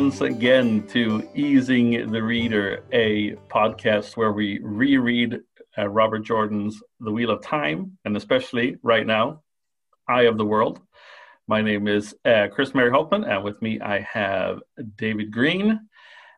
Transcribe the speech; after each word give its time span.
once 0.00 0.22
again 0.22 0.82
to 0.86 1.28
Easing 1.34 2.10
the 2.10 2.22
Reader, 2.22 2.84
a 2.90 3.32
podcast 3.50 4.16
where 4.16 4.32
we 4.32 4.58
reread 4.62 5.40
uh, 5.76 5.88
Robert 5.88 6.20
Jordan's 6.20 6.82
The 7.00 7.10
Wheel 7.10 7.28
of 7.28 7.42
Time, 7.42 7.98
and 8.06 8.16
especially 8.16 8.78
right 8.82 9.06
now, 9.06 9.42
Eye 10.08 10.22
of 10.22 10.38
the 10.38 10.44
World. 10.44 10.80
My 11.48 11.60
name 11.60 11.86
is 11.86 12.14
uh, 12.24 12.46
Chris 12.50 12.74
Mary 12.74 12.90
Hultman, 12.90 13.30
and 13.30 13.44
with 13.44 13.60
me 13.60 13.78
I 13.78 14.00
have 14.00 14.60
David 14.96 15.30
Green. 15.30 15.78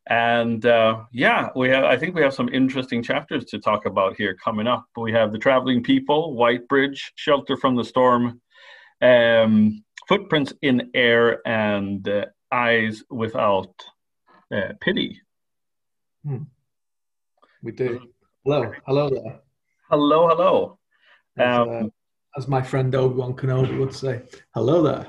And 0.09 0.67
uh, 0.67 1.05
yeah, 1.12 1.51
we 1.55 1.69
have. 1.69 1.84
I 1.84 1.97
think 1.97 2.17
we 2.17 2.23
have 2.23 2.34
some 2.34 2.48
interesting 2.48 3.01
chapters 3.01 3.45
to 3.45 3.61
talk 3.61 3.87
about 3.87 4.17
here 4.17 4.37
coming 4.42 4.67
up. 4.67 4.87
We 4.97 5.12
have 5.12 5.31
the 5.31 5.39
traveling 5.39 5.84
people, 5.84 6.34
Whitebridge, 6.34 7.12
Shelter 7.15 7.56
from 7.56 7.77
the 7.77 7.84
Storm, 7.84 8.41
um, 9.01 9.84
Footprints 10.09 10.53
in 10.62 10.91
Air, 10.94 11.47
and 11.47 12.09
uh, 12.09 12.25
Eyes 12.62 13.03
Without 13.11 13.75
uh, 14.55 14.72
Pity. 14.81 15.20
Hmm. 16.25 16.45
We 17.62 17.72
do. 17.72 18.00
Hello, 18.44 18.72
hello 18.86 19.09
there. 19.11 19.41
Hello, 19.91 20.28
hello. 20.28 20.78
As, 21.39 21.56
Um, 21.59 21.69
uh, 21.86 21.89
as 22.36 22.48
my 22.48 22.61
friend 22.62 22.94
Obi 22.94 23.14
Wan 23.17 23.34
Kenobi 23.34 23.78
would 23.78 23.94
say, 23.94 24.22
hello 24.55 24.83
there. 24.83 25.09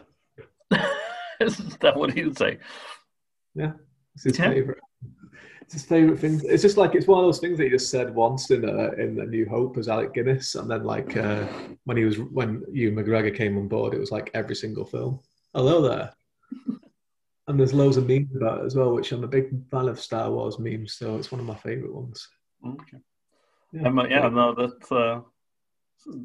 is 1.41 1.57
that 1.81 1.97
what 1.97 2.13
he'd 2.13 2.37
say? 2.37 2.57
Yeah, 3.55 3.73
It's 4.15 4.23
his 4.23 4.39
Yeah. 4.39 4.49
favorite. 4.51 4.77
It's 5.61 5.73
his 5.73 5.85
favorite 5.85 6.19
thing. 6.19 6.41
It's 6.45 6.61
just 6.61 6.77
like 6.77 6.93
it's 6.93 7.07
one 7.07 7.19
of 7.19 7.25
those 7.25 7.39
things 7.39 7.57
that 7.57 7.63
he 7.65 7.69
just 7.69 7.89
said 7.89 8.13
once 8.13 8.51
in 8.51 8.63
a, 8.67 8.91
in 8.93 9.19
A 9.19 9.25
New 9.25 9.47
Hope 9.47 9.77
as 9.77 9.87
Alec 9.87 10.13
Guinness, 10.13 10.55
and 10.55 10.69
then 10.69 10.83
like 10.83 11.15
uh, 11.15 11.47
when 11.85 11.95
he 11.97 12.03
was 12.03 12.19
when 12.19 12.63
Ewan 12.71 12.95
McGregor 13.03 13.35
came 13.35 13.57
on 13.57 13.67
board, 13.69 13.93
it 13.93 13.99
was 13.99 14.11
like 14.11 14.29
every 14.33 14.55
single 14.55 14.83
film. 14.85 15.19
Hello 15.53 15.81
there. 15.81 16.11
And 17.47 17.59
there's 17.59 17.73
loads 17.73 17.97
of 17.97 18.07
memes 18.07 18.35
about 18.35 18.61
it 18.61 18.65
as 18.65 18.75
well, 18.75 18.93
which 18.93 19.11
I'm 19.11 19.23
a 19.23 19.27
big 19.27 19.49
fan 19.69 19.89
of 19.89 19.99
Star 19.99 20.31
Wars 20.31 20.59
memes, 20.59 20.93
so 20.93 21.17
it's 21.17 21.31
one 21.31 21.41
of 21.41 21.47
my 21.47 21.55
favorite 21.55 21.93
ones. 21.93 22.27
Okay. 22.65 22.97
Yeah. 23.73 23.89
Uh, 23.89 24.07
yeah, 24.07 24.29
no, 24.29 24.55
that's. 24.55 24.91
Uh, 24.91 25.21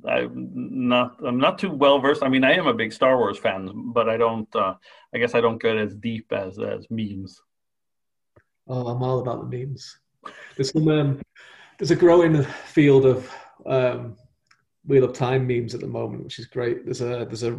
I'm 0.09 0.51
not. 0.89 1.17
I'm 1.25 1.39
not 1.39 1.59
too 1.59 1.71
well 1.71 1.99
versed. 1.99 2.23
I 2.23 2.29
mean, 2.29 2.45
I 2.45 2.53
am 2.53 2.67
a 2.67 2.75
big 2.75 2.93
Star 2.93 3.17
Wars 3.17 3.39
fan, 3.39 3.93
but 3.93 4.09
I 4.09 4.17
don't. 4.17 4.55
Uh, 4.55 4.75
I 5.15 5.19
guess 5.19 5.35
I 5.35 5.41
don't 5.41 5.61
get 5.61 5.77
as 5.77 5.95
deep 5.95 6.33
as 6.33 6.59
as 6.59 6.87
memes. 6.91 7.41
Oh, 8.69 8.87
I'm 8.87 9.03
all 9.03 9.21
about 9.21 9.51
the 9.51 9.59
memes. 9.59 9.99
There's 10.57 10.73
some 10.73 10.89
um, 10.89 11.23
there's 11.79 11.91
a 11.91 11.97
growing 11.97 12.43
field 12.43 13.07
of 13.07 13.33
um, 13.67 14.17
Wheel 14.85 15.05
of 15.05 15.15
Time 15.15 15.47
memes 15.47 15.75
at 15.75 15.81
the 15.81 15.87
moment, 15.87 16.25
which 16.25 16.39
is 16.39 16.47
great. 16.47 16.85
There's 16.85 17.01
a 17.01 17.25
there's 17.25 17.45
a, 17.45 17.55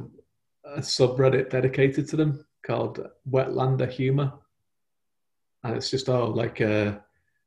a 0.66 0.80
subreddit 0.80 1.50
dedicated 1.50 2.08
to 2.10 2.16
them 2.16 2.46
called 2.70 3.10
Wetlander 3.30 3.90
Humor, 3.90 4.32
and 5.64 5.76
it's 5.76 5.90
just 5.90 6.08
all 6.08 6.32
like 6.32 6.62
uh, 6.62 6.94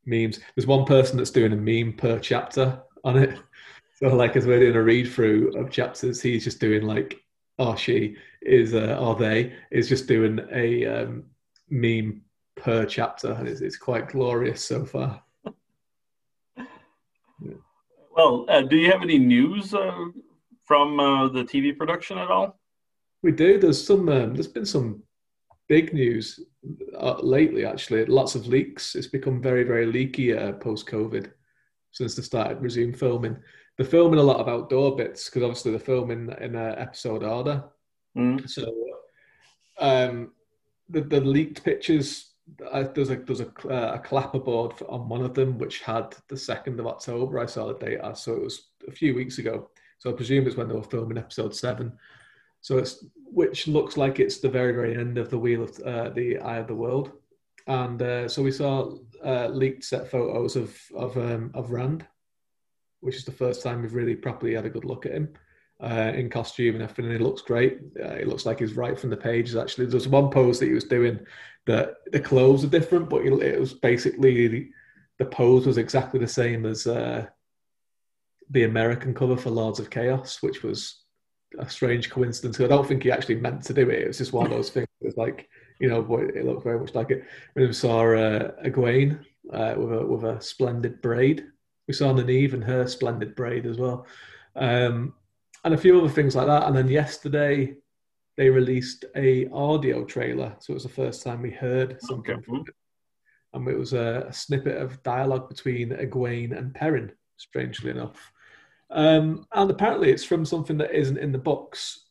memes. 0.05 0.41
There's 0.55 0.66
one 0.66 0.84
person 0.84 1.16
that's 1.16 1.31
doing 1.31 1.53
a 1.53 1.56
meme 1.56 1.93
per 1.93 2.19
chapter 2.19 2.83
on 3.05 3.16
it. 3.19 3.38
So 3.94 4.09
like 4.09 4.34
as 4.34 4.49
we're 4.49 4.59
doing 4.59 4.75
a 4.75 4.82
read 4.82 5.12
through 5.12 5.56
of 5.56 5.71
chapters, 5.71 6.21
he's 6.21 6.43
just 6.43 6.59
doing 6.59 6.82
like, 6.82 7.21
or 7.59 7.77
she 7.77 8.16
is, 8.41 8.75
uh, 8.75 8.99
or 9.00 9.15
they 9.15 9.53
is 9.71 9.88
just 9.88 10.09
doing 10.09 10.41
a 10.50 10.84
um, 10.87 11.22
meme 11.71 12.22
per 12.56 12.84
chapter, 12.84 13.31
and 13.31 13.47
it's, 13.47 13.61
it's 13.61 13.77
quite 13.77 14.09
glorious 14.09 14.65
so 14.65 14.84
far. 14.84 15.22
Well, 18.16 18.44
uh, 18.49 18.62
do 18.62 18.77
you 18.77 18.91
have 18.91 19.03
any 19.03 19.19
news 19.19 19.72
uh, 19.72 20.06
from 20.65 20.99
uh, 20.99 21.28
the 21.28 21.44
TV 21.44 21.75
production 21.77 22.19
at 22.19 22.28
all? 22.28 22.59
We 23.22 23.31
do. 23.31 23.59
There's 23.59 23.87
some. 23.87 24.09
Um, 24.09 24.34
there's 24.34 24.49
been 24.49 24.66
some 24.66 25.03
big 25.72 25.94
news 25.94 26.38
uh, 27.00 27.19
lately. 27.22 27.65
Actually, 27.65 28.05
lots 28.05 28.34
of 28.34 28.47
leaks. 28.47 28.94
It's 28.94 29.06
become 29.06 29.41
very, 29.41 29.65
very 29.65 29.87
leaky 29.87 30.37
uh, 30.37 30.53
post 30.53 30.87
COVID 30.87 31.33
since 31.93 32.15
they 32.15 32.22
started 32.22 32.60
resume 32.60 32.93
filming. 32.93 33.38
They're 33.75 33.87
filming 33.87 34.21
a 34.21 34.28
lot 34.31 34.41
of 34.41 34.49
outdoor 34.49 34.97
bits 34.97 35.21
because 35.25 35.43
obviously 35.43 35.71
they're 35.71 35.81
filming 35.94 36.22
in 36.43 36.56
uh, 36.56 36.75
episode 36.77 37.22
order. 37.25 37.65
Mm. 38.15 38.47
So, 38.47 38.65
um, 39.78 40.32
the 40.91 41.00
the 41.00 41.21
leaked 41.21 41.65
pictures. 41.65 42.09
I, 42.71 42.82
there's 42.82 43.09
a 43.09 43.16
there's 43.16 43.41
a, 43.41 43.50
uh, 43.77 43.99
a 43.99 44.00
clapperboard 44.09 44.77
for- 44.77 44.91
on 44.91 45.09
one 45.09 45.25
of 45.25 45.32
them 45.32 45.56
which 45.56 45.81
had 45.81 46.15
the 46.28 46.37
second 46.37 46.81
of 46.81 46.87
October. 46.87 47.38
I 47.38 47.47
saw 47.47 47.69
the 47.69 47.87
date 47.87 48.00
as, 48.05 48.22
so 48.22 48.34
it 48.34 48.43
was 48.43 48.56
a 48.87 48.93
few 48.93 49.15
weeks 49.15 49.38
ago. 49.38 49.71
So 50.00 50.11
I 50.11 50.12
presume 50.12 50.47
it's 50.47 50.56
when 50.56 50.69
they 50.69 50.75
were 50.75 50.94
filming 50.94 51.16
episode 51.16 51.55
seven. 51.55 51.93
So 52.62 52.78
it's 52.78 53.05
which 53.25 53.69
looks 53.69 53.97
like 53.97 54.19
it's 54.19 54.39
the 54.39 54.49
very 54.49 54.73
very 54.73 54.97
end 54.97 55.19
of 55.19 55.31
the 55.31 55.39
wheel 55.39 55.62
of 55.65 55.78
uh, 55.81 56.09
the 56.11 56.39
Eye 56.39 56.59
of 56.59 56.69
the 56.69 56.75
World, 56.75 57.12
and 57.67 58.00
uh, 58.00 58.28
so 58.28 58.43
we 58.43 58.53
saw 58.53 58.95
uh, 59.25 59.49
leaked 59.49 59.84
set 59.84 60.11
photos 60.11 60.56
of 60.56 60.77
of 60.95 61.17
um, 61.17 61.50
of 61.55 61.71
Rand, 61.71 62.06
which 63.00 63.17
is 63.17 63.25
the 63.25 63.33
first 63.33 63.62
time 63.62 63.83
we've 63.83 63.95
really 63.95 64.15
properly 64.15 64.55
had 64.55 64.65
a 64.65 64.71
good 64.71 64.84
look 64.84 65.06
at 65.06 65.12
him 65.12 65.34
uh, 65.83 66.12
in 66.15 66.31
costume 66.31 66.75
and 66.75 66.83
everything. 66.83 67.06
And 67.06 67.15
he 67.15 67.19
looks 67.19 67.43
great. 67.43 67.81
Uh, 67.99 68.15
it 68.15 68.28
looks 68.28 68.47
like 68.47 68.61
he's 68.61 68.75
right 68.75 68.99
from 68.99 69.11
the 69.11 69.17
pages. 69.17 69.56
Actually, 69.56 69.87
there's 69.87 70.09
one 70.09 70.31
pose 70.31 70.61
that 70.61 70.67
he 70.67 70.73
was 70.73 70.84
doing 70.84 71.21
that 71.67 71.97
the 72.12 72.21
clothes 72.21 72.65
are 72.65 72.69
different, 72.69 73.09
but 73.09 73.25
it 73.25 73.61
was 73.61 73.75
basically 73.75 74.49
the, 74.49 74.71
the 75.19 75.25
pose 75.25 75.67
was 75.67 75.79
exactly 75.79 76.21
the 76.21 76.29
same 76.29 76.65
as 76.67 76.87
uh, 76.87 77.27
the 78.50 78.65
American 78.65 79.15
cover 79.15 79.37
for 79.37 79.50
Lords 79.50 79.81
of 79.81 79.91
Chaos, 79.91 80.43
which 80.43 80.62
was 80.62 81.01
a 81.58 81.68
strange 81.68 82.10
coincidence. 82.10 82.60
I 82.60 82.66
don't 82.66 82.86
think 82.86 83.02
he 83.02 83.10
actually 83.10 83.36
meant 83.36 83.62
to 83.64 83.74
do 83.74 83.90
it. 83.90 84.02
It 84.02 84.08
was 84.08 84.18
just 84.18 84.32
one 84.32 84.46
of 84.46 84.52
those 84.52 84.70
things. 84.70 84.88
It 85.00 85.06
was 85.06 85.16
like 85.16 85.48
you 85.78 85.88
know, 85.88 86.00
boy, 86.00 86.26
it 86.26 86.44
looked 86.44 86.62
very 86.62 86.78
much 86.78 86.94
like 86.94 87.10
it. 87.10 87.24
We 87.56 87.72
saw 87.72 88.02
uh, 88.02 88.52
Egwene 88.64 89.18
uh, 89.52 89.74
with 89.76 89.92
a 89.92 90.06
with 90.06 90.24
a 90.24 90.40
splendid 90.40 91.02
braid, 91.02 91.46
we 91.88 91.94
saw 91.94 92.12
Nynaeve 92.12 92.54
and 92.54 92.64
her 92.64 92.86
splendid 92.86 93.34
braid 93.34 93.66
as 93.66 93.78
well, 93.78 94.06
um, 94.56 95.14
and 95.64 95.74
a 95.74 95.78
few 95.78 95.98
other 95.98 96.08
things 96.08 96.36
like 96.36 96.46
that. 96.46 96.64
And 96.64 96.76
then 96.76 96.88
yesterday, 96.88 97.74
they 98.36 98.48
released 98.48 99.04
a 99.16 99.48
audio 99.50 100.04
trailer, 100.04 100.54
so 100.60 100.72
it 100.72 100.74
was 100.74 100.84
the 100.84 100.88
first 100.88 101.22
time 101.22 101.42
we 101.42 101.50
heard 101.50 102.00
something. 102.00 102.36
Okay. 102.36 102.42
from 102.42 102.56
it. 102.66 102.74
And 103.54 103.69
it 103.69 103.78
was 103.78 103.92
a, 103.92 104.26
a 104.28 104.32
snippet 104.32 104.78
of 104.78 105.02
dialogue 105.02 105.48
between 105.48 105.90
Egwene 105.90 106.56
and 106.56 106.74
Perrin, 106.74 107.12
strangely 107.36 107.90
enough. 107.90 108.31
Um, 108.92 109.47
and 109.53 109.70
apparently, 109.70 110.10
it's 110.10 110.25
from 110.25 110.44
something 110.44 110.76
that 110.78 110.97
isn't 110.97 111.19
in 111.19 111.32
the 111.32 111.38
books, 111.38 112.06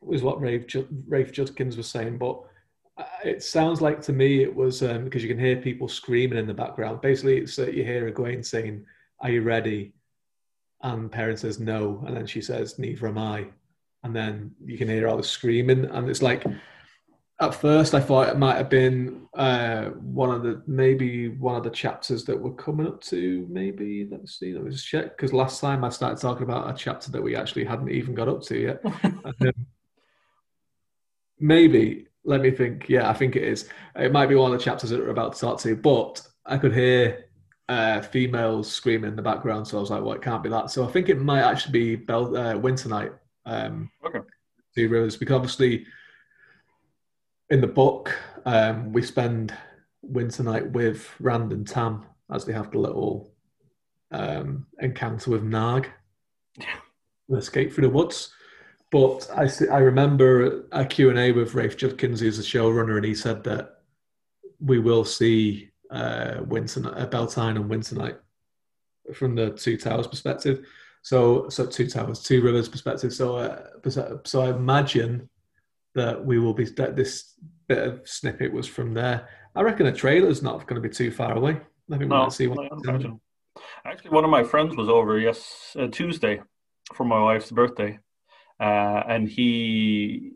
was 0.00 0.22
what 0.22 0.40
Rafe, 0.40 0.66
Rafe 1.08 1.32
Judkins 1.32 1.76
was 1.76 1.88
saying. 1.88 2.18
But 2.18 2.40
uh, 2.98 3.04
it 3.24 3.42
sounds 3.42 3.80
like 3.80 4.00
to 4.02 4.12
me 4.12 4.42
it 4.42 4.54
was 4.54 4.82
um, 4.82 5.04
because 5.04 5.22
you 5.22 5.28
can 5.28 5.38
hear 5.38 5.56
people 5.56 5.88
screaming 5.88 6.38
in 6.38 6.46
the 6.46 6.54
background. 6.54 7.00
Basically, 7.00 7.38
it's 7.38 7.56
that 7.56 7.74
you 7.74 7.84
hear 7.84 8.10
Egwene 8.10 8.44
saying, 8.44 8.84
"Are 9.20 9.30
you 9.30 9.42
ready?" 9.42 9.94
And 10.82 11.10
Perrin 11.10 11.38
says 11.38 11.58
no, 11.58 12.04
and 12.06 12.16
then 12.16 12.26
she 12.26 12.42
says, 12.42 12.78
"Neither 12.78 13.08
am 13.08 13.18
I." 13.18 13.46
And 14.02 14.14
then 14.14 14.54
you 14.62 14.76
can 14.76 14.88
hear 14.88 15.08
all 15.08 15.16
the 15.16 15.22
screaming, 15.22 15.86
and 15.86 16.10
it's 16.10 16.20
like 16.20 16.44
at 17.40 17.54
first 17.54 17.94
I 17.94 18.00
thought 18.00 18.28
it 18.28 18.38
might 18.38 18.56
have 18.56 18.70
been 18.70 19.26
uh, 19.34 19.86
one 19.86 20.30
of 20.30 20.42
the 20.42 20.62
maybe 20.66 21.28
one 21.28 21.56
of 21.56 21.64
the 21.64 21.70
chapters 21.70 22.24
that 22.24 22.40
we're 22.40 22.52
coming 22.52 22.86
up 22.86 23.00
to. 23.04 23.46
Maybe 23.50 24.06
let's 24.10 24.38
see, 24.38 24.52
let 24.52 24.64
me 24.64 24.70
just 24.70 24.86
check 24.86 25.16
because 25.16 25.32
last 25.32 25.60
time 25.60 25.84
I 25.84 25.88
started 25.88 26.20
talking 26.20 26.44
about 26.44 26.70
a 26.70 26.76
chapter 26.76 27.10
that 27.10 27.22
we 27.22 27.34
actually 27.34 27.64
hadn't 27.64 27.90
even 27.90 28.14
got 28.14 28.28
up 28.28 28.42
to 28.42 28.58
yet. 28.58 28.82
Um, 29.24 29.52
maybe 31.40 32.06
let 32.24 32.40
me 32.40 32.50
think. 32.50 32.88
Yeah, 32.88 33.08
I 33.08 33.12
think 33.14 33.36
it 33.36 33.42
is. 33.42 33.68
It 33.96 34.12
might 34.12 34.28
be 34.28 34.34
one 34.34 34.52
of 34.52 34.58
the 34.58 34.64
chapters 34.64 34.90
that 34.90 35.00
we're 35.00 35.08
about 35.08 35.34
to 35.34 35.40
talk 35.40 35.60
to, 35.60 35.74
but 35.76 36.20
I 36.46 36.58
could 36.58 36.74
hear 36.74 37.26
uh, 37.68 38.00
females 38.02 38.70
screaming 38.70 39.10
in 39.10 39.16
the 39.16 39.22
background, 39.22 39.66
so 39.66 39.78
I 39.78 39.80
was 39.80 39.90
like, 39.90 40.02
"Well, 40.02 40.14
it 40.14 40.22
can't 40.22 40.42
be 40.42 40.50
that." 40.50 40.70
So 40.70 40.86
I 40.86 40.90
think 40.92 41.08
it 41.08 41.20
might 41.20 41.42
actually 41.42 41.72
be 41.72 41.96
Bel- 41.96 42.36
uh, 42.36 42.56
Winter 42.56 42.88
Night. 42.88 43.12
Um, 43.46 43.90
Okay. 44.06 44.20
Two 44.74 44.88
Rivers, 44.88 45.16
because 45.16 45.34
obviously 45.34 45.86
in 47.50 47.60
the 47.60 47.66
book 47.66 48.16
um, 48.46 48.92
we 48.92 49.02
spend 49.02 49.54
Winter 50.02 50.42
Night 50.42 50.70
with 50.70 51.08
Rand 51.20 51.52
and 51.52 51.66
Tam 51.66 52.04
as 52.32 52.44
they 52.44 52.52
have 52.52 52.70
the 52.70 52.78
little 52.78 53.32
um, 54.10 54.66
encounter 54.80 55.30
with 55.30 55.42
Nag, 55.42 55.88
Yeah. 56.58 56.66
and 57.28 57.38
escape 57.38 57.72
through 57.72 57.88
the 57.88 57.94
woods. 57.94 58.32
But 58.90 59.28
I, 59.34 59.48
I 59.72 59.78
remember 59.78 60.66
a 60.72 60.84
Q&A 60.84 61.32
with 61.32 61.54
Rafe 61.54 61.76
Judkins, 61.76 62.20
who's 62.20 62.36
the 62.36 62.42
showrunner, 62.44 62.96
and 62.96 63.04
he 63.04 63.14
said 63.14 63.42
that 63.44 63.80
we 64.60 64.78
will 64.78 65.04
see 65.04 65.70
uh, 65.90 66.36
Winter, 66.46 66.92
uh, 66.96 67.06
Beltane 67.06 67.56
and 67.56 67.68
Winter 67.68 67.96
Night 67.96 68.16
from 69.12 69.34
the 69.34 69.50
Two 69.50 69.76
Towers 69.76 70.06
perspective. 70.06 70.64
So, 71.02 71.48
so 71.48 71.66
Two 71.66 71.88
Towers, 71.88 72.20
Two 72.22 72.40
Rivers 72.40 72.68
perspective. 72.68 73.12
So, 73.12 73.36
uh, 73.36 74.18
so 74.24 74.42
I 74.42 74.50
imagine 74.50 75.28
that 75.94 76.24
we 76.24 76.38
will 76.38 76.54
be 76.54 76.64
that 76.64 76.96
this 76.96 77.34
bit 77.68 77.78
of 77.78 78.08
snippet 78.08 78.52
was 78.52 78.66
from 78.66 78.94
there. 78.94 79.28
I 79.54 79.62
reckon 79.62 79.86
a 79.86 79.92
trailer's 79.92 80.42
not 80.42 80.66
going 80.66 80.80
to 80.80 80.86
be 80.86 80.94
too 80.94 81.10
far 81.10 81.36
away. 81.36 81.52
I 81.52 81.58
think 81.88 82.00
we 82.00 82.06
No, 82.06 82.24
might 82.24 82.32
see 82.32 82.46
one. 82.46 82.68
Actually, 83.84 84.10
one 84.10 84.24
of 84.24 84.30
my 84.30 84.42
friends 84.42 84.76
was 84.76 84.88
over 84.88 85.18
yes 85.18 85.76
uh, 85.78 85.86
Tuesday 85.86 86.42
for 86.92 87.04
my 87.04 87.22
wife's 87.22 87.52
birthday, 87.52 87.98
uh, 88.58 89.02
and 89.08 89.28
he 89.28 90.32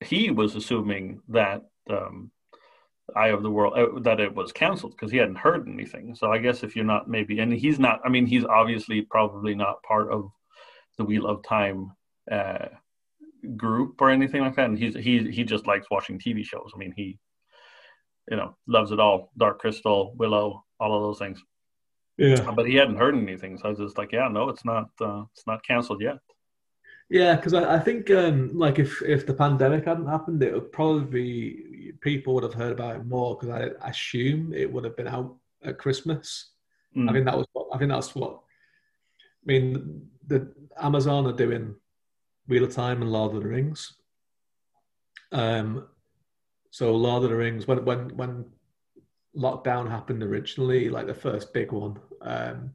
he 0.00 0.30
was 0.30 0.54
assuming 0.54 1.20
that 1.28 1.62
um, 1.90 2.30
Eye 3.16 3.28
of 3.28 3.42
the 3.42 3.50
World 3.50 3.74
uh, 3.76 4.00
that 4.00 4.20
it 4.20 4.34
was 4.34 4.52
canceled 4.52 4.92
because 4.92 5.10
he 5.10 5.18
hadn't 5.18 5.36
heard 5.36 5.68
anything. 5.68 6.14
So 6.14 6.30
I 6.30 6.38
guess 6.38 6.62
if 6.62 6.76
you're 6.76 6.84
not 6.84 7.08
maybe, 7.08 7.40
and 7.40 7.52
he's 7.52 7.80
not. 7.80 8.00
I 8.04 8.08
mean, 8.08 8.26
he's 8.26 8.44
obviously 8.44 9.02
probably 9.02 9.54
not 9.56 9.82
part 9.82 10.12
of 10.12 10.30
the 10.96 11.04
Wheel 11.04 11.26
of 11.26 11.42
Time 11.42 11.92
uh, 12.30 12.66
group 13.56 14.00
or 14.00 14.10
anything 14.10 14.42
like 14.42 14.56
that. 14.56 14.66
And 14.66 14.78
he's 14.78 14.94
he 14.94 15.30
he 15.30 15.44
just 15.44 15.66
likes 15.66 15.86
watching 15.90 16.18
TV 16.18 16.44
shows. 16.44 16.70
I 16.74 16.78
mean, 16.78 16.92
he 16.96 17.18
you 18.30 18.36
know 18.36 18.56
loves 18.66 18.92
it 18.92 19.00
all. 19.00 19.32
Dark 19.36 19.58
Crystal, 19.58 20.14
Willow, 20.16 20.64
all 20.78 20.96
of 20.96 21.02
those 21.02 21.18
things. 21.18 21.42
Yeah, 22.16 22.50
but 22.54 22.66
he 22.66 22.74
hadn't 22.74 22.98
heard 22.98 23.14
anything, 23.14 23.56
so 23.56 23.64
I 23.64 23.68
was 23.70 23.78
just 23.78 23.96
like, 23.96 24.12
yeah, 24.12 24.28
no, 24.28 24.50
it's 24.50 24.64
not 24.64 24.90
uh, 25.00 25.24
it's 25.32 25.46
not 25.46 25.64
canceled 25.64 26.02
yet. 26.02 26.18
Yeah, 27.08 27.34
because 27.34 27.54
I, 27.54 27.76
I, 27.76 27.78
think 27.80 28.08
um, 28.10 28.56
like 28.56 28.78
if 28.78 29.02
if 29.02 29.26
the 29.26 29.34
pandemic 29.34 29.84
hadn't 29.84 30.06
happened, 30.06 30.42
it 30.42 30.54
would 30.54 30.70
probably 30.70 31.04
be 31.04 31.92
people 32.00 32.34
would 32.34 32.44
have 32.44 32.54
heard 32.54 32.72
about 32.72 32.96
it 32.96 33.04
more 33.04 33.36
because 33.36 33.48
I 33.50 33.88
assume 33.88 34.52
it 34.52 34.72
would 34.72 34.84
have 34.84 34.96
been 34.96 35.08
out 35.08 35.34
at 35.64 35.78
Christmas. 35.78 36.50
Mm. 36.96 37.10
I 37.10 37.12
think 37.12 37.24
that 37.24 37.36
was 37.36 37.46
what 37.52 37.68
I 37.72 37.78
think 37.78 37.90
that's 37.90 38.14
what. 38.14 38.40
I 39.42 39.46
mean, 39.46 40.08
the 40.26 40.54
Amazon 40.78 41.26
are 41.26 41.32
doing 41.32 41.74
Wheel 42.50 42.64
of 42.64 42.74
Time 42.74 43.00
and 43.00 43.12
Lord 43.12 43.34
of 43.34 43.42
the 43.42 43.48
Rings. 43.48 43.94
Um, 45.30 45.86
so 46.70 46.94
Lord 46.94 47.22
of 47.22 47.30
the 47.30 47.36
Rings 47.36 47.68
when 47.68 47.84
when 47.84 48.16
when 48.16 48.44
lockdown 49.36 49.88
happened 49.88 50.24
originally, 50.24 50.88
like 50.90 51.06
the 51.06 51.14
first 51.14 51.54
big 51.54 51.70
one, 51.70 51.98
um, 52.22 52.72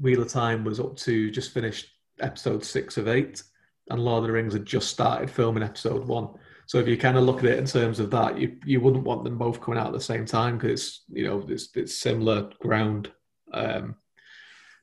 Wheel 0.00 0.22
of 0.22 0.28
Time 0.28 0.64
was 0.64 0.78
up 0.78 0.96
to 0.98 1.30
just 1.32 1.52
finished 1.52 1.88
episode 2.20 2.64
six 2.64 2.96
of 2.96 3.08
eight, 3.08 3.42
and 3.90 4.04
Lord 4.04 4.22
of 4.22 4.28
the 4.28 4.32
Rings 4.32 4.52
had 4.52 4.64
just 4.64 4.88
started 4.88 5.28
filming 5.28 5.64
episode 5.64 6.06
one. 6.06 6.28
So 6.66 6.78
if 6.78 6.86
you 6.86 6.96
kind 6.96 7.18
of 7.18 7.24
look 7.24 7.40
at 7.40 7.46
it 7.46 7.58
in 7.58 7.66
terms 7.66 7.98
of 7.98 8.12
that, 8.12 8.38
you 8.38 8.56
you 8.64 8.80
wouldn't 8.80 9.04
want 9.04 9.24
them 9.24 9.36
both 9.36 9.60
coming 9.60 9.80
out 9.80 9.88
at 9.88 9.92
the 9.92 10.00
same 10.00 10.26
time 10.26 10.56
because 10.56 11.02
you 11.08 11.24
know 11.24 11.44
it's 11.48 11.70
it's 11.74 11.98
similar 11.98 12.48
ground. 12.60 13.10
Um, 13.52 13.96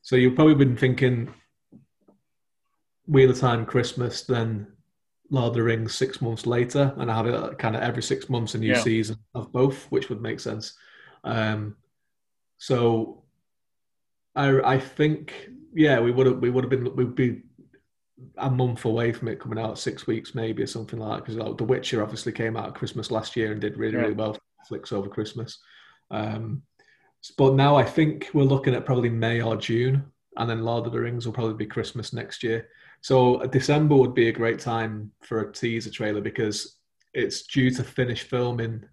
so 0.02 0.18
you've 0.18 0.36
probably 0.36 0.56
been 0.56 0.76
thinking 0.76 1.34
Wheel 3.08 3.32
of 3.32 3.40
Time 3.40 3.66
Christmas, 3.66 4.24
then 4.24 4.68
Lord 5.30 5.50
of 5.50 5.54
the 5.56 5.64
Rings 5.64 5.96
six 5.96 6.22
months 6.22 6.46
later, 6.46 6.94
and 6.98 7.12
I 7.12 7.16
have 7.16 7.28
it 7.28 7.58
kind 7.58 7.76
of 7.76 7.82
every 7.82 8.04
six 8.04 8.30
months 8.30 8.56
a 8.56 8.58
new 8.58 8.74
yeah. 8.74 8.82
season 8.82 9.18
of 9.34 9.52
both, 9.52 9.86
which 9.90 10.10
would 10.10 10.22
make 10.22 10.40
sense. 10.40 10.74
Um, 11.24 11.76
so 12.58 13.24
I 14.36 14.60
I 14.62 14.80
think 14.80 15.50
yeah, 15.74 16.00
we 16.00 16.12
would 16.12 16.28
have 16.28 16.40
we 16.40 16.50
would 16.50 16.64
have 16.64 16.72
been 16.72 16.96
we'd 16.96 17.16
be 17.16 17.42
a 18.38 18.50
month 18.50 18.86
away 18.86 19.12
from 19.12 19.28
it 19.28 19.40
coming 19.40 19.60
out, 19.60 19.78
six 19.78 20.08
weeks 20.08 20.34
maybe 20.34 20.64
or 20.64 20.68
something 20.68 21.00
like 21.00 21.20
that. 21.20 21.26
Because 21.26 21.36
like, 21.36 21.58
The 21.58 21.64
Witcher 21.64 22.02
obviously 22.02 22.32
came 22.32 22.58
out 22.58 22.68
at 22.68 22.76
Christmas 22.76 23.12
last 23.12 23.36
year 23.36 23.52
and 23.52 23.62
did 23.62 23.78
really 23.78 23.96
yeah. 23.96 24.02
really 24.02 24.14
well 24.14 24.38
Netflix 24.72 24.92
over 24.92 25.10
Christmas. 25.10 25.60
Um, 26.10 26.64
but 27.38 27.56
now 27.56 27.76
I 27.76 27.84
think 27.84 28.30
we're 28.34 28.44
looking 28.44 28.74
at 28.76 28.86
probably 28.86 29.10
May 29.10 29.42
or 29.42 29.58
June, 29.58 30.06
and 30.38 30.50
then 30.50 30.64
Lord 30.64 30.86
of 30.86 30.94
the 30.94 31.02
Rings 31.02 31.26
will 31.26 31.34
probably 31.34 31.56
be 31.56 31.66
Christmas 31.66 32.14
next 32.14 32.44
year. 32.44 32.70
So 33.02 33.40
December 33.48 33.96
would 33.96 34.14
be 34.14 34.30
a 34.30 34.34
great 34.34 34.60
time 34.60 35.12
for 35.22 35.42
a 35.42 35.52
teaser 35.52 35.92
trailer 35.92 36.22
because 36.22 36.78
it's 37.14 37.44
due 37.44 37.72
to 37.72 37.84
finish 37.84 38.24
filming 38.24 38.84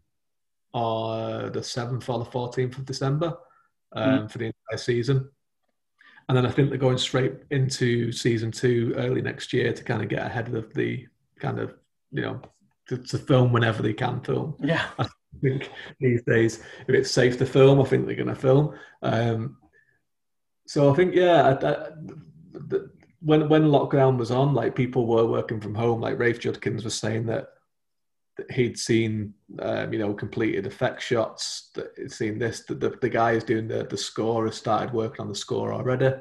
on 0.73 1.53
the 1.53 1.62
seventh 1.62 2.09
or 2.09 2.19
the 2.19 2.25
fourteenth 2.25 2.79
of 2.79 2.85
December 2.85 3.37
um, 3.93 4.21
mm. 4.21 4.31
for 4.31 4.39
the 4.39 4.47
entire 4.47 4.79
season 4.79 5.29
and 6.29 6.37
then 6.37 6.47
I 6.47 6.51
think 6.51 6.71
they're 6.71 6.79
going 6.79 6.99
straight 6.99 7.35
into 7.51 8.11
season 8.12 8.51
two 8.51 8.95
early 8.97 9.21
next 9.21 9.53
year 9.53 9.73
to 9.73 9.85
kind 9.85 10.03
of 10.03 10.09
get 10.09 10.25
ahead 10.25 10.55
of 10.55 10.73
the 10.75 11.06
kind 11.39 11.59
of 11.59 11.75
you 12.12 12.23
know 12.23 12.41
to, 12.89 12.99
to 12.99 13.19
film 13.19 13.53
whenever 13.53 13.83
they 13.83 13.93
can 13.93 14.21
film. 14.21 14.55
Yeah, 14.62 14.87
I 14.99 15.06
think 15.43 15.71
these 16.01 16.23
days 16.23 16.62
if 16.89 16.95
it's 16.95 17.11
safe 17.11 17.39
to 17.39 17.47
film, 17.47 17.81
I 17.81 17.85
think 17.85 18.06
they're 18.06 18.17
going 18.17 18.29
to 18.29 18.35
film. 18.35 18.75
Um, 19.03 19.59
so 20.67 20.91
I 20.91 20.95
think 20.95 21.15
yeah, 21.15 21.43
I, 21.43 21.51
I, 21.51 21.89
the, 22.53 22.91
when 23.25 23.49
when 23.49 23.65
lockdown 23.65 24.19
was 24.19 24.31
on, 24.31 24.55
like 24.55 24.76
people 24.76 25.06
were 25.06 25.25
working 25.26 25.61
from 25.61 25.75
home. 25.75 26.00
Like 26.00 26.19
Rafe 26.19 26.38
Judkins 26.38 26.85
was 26.85 26.94
saying 26.94 27.26
that 27.26 27.49
he'd 28.50 28.79
seen 28.79 29.32
um, 29.61 29.93
you 29.93 29.99
know 29.99 30.12
completed 30.12 30.67
effect 30.67 31.00
shots 31.00 31.71
that 31.75 31.93
he'd 31.97 32.12
seen 32.12 32.38
this 32.38 32.65
That 32.65 32.81
the, 32.81 32.91
the 32.91 33.09
guy 33.09 33.35
who's 33.35 33.44
doing 33.44 33.67
the, 33.67 33.85
the 33.85 33.97
score 33.97 34.44
has 34.44 34.56
started 34.56 34.93
working 34.93 35.23
on 35.23 35.29
the 35.29 35.35
score 35.35 35.73
already. 35.73 36.12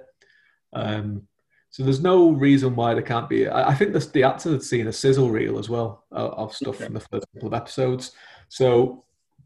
Um, 0.71 1.27
so 1.69 1.83
there's 1.83 2.01
no 2.01 2.29
reason 2.29 2.75
why 2.75 2.93
there 2.93 3.03
can't 3.03 3.27
be 3.27 3.47
i, 3.47 3.71
I 3.71 3.73
think 3.73 3.93
this, 3.93 4.07
the 4.07 4.23
actors 4.23 4.51
had 4.51 4.63
seen 4.63 4.87
a 4.87 4.93
sizzle 4.93 5.31
reel 5.31 5.57
as 5.57 5.69
well 5.69 6.05
uh, 6.11 6.29
of 6.29 6.53
stuff 6.53 6.77
from 6.77 6.93
the 6.93 6.99
first 6.99 7.25
couple 7.33 7.47
of 7.47 7.53
episodes. 7.53 8.11
So 8.47 9.03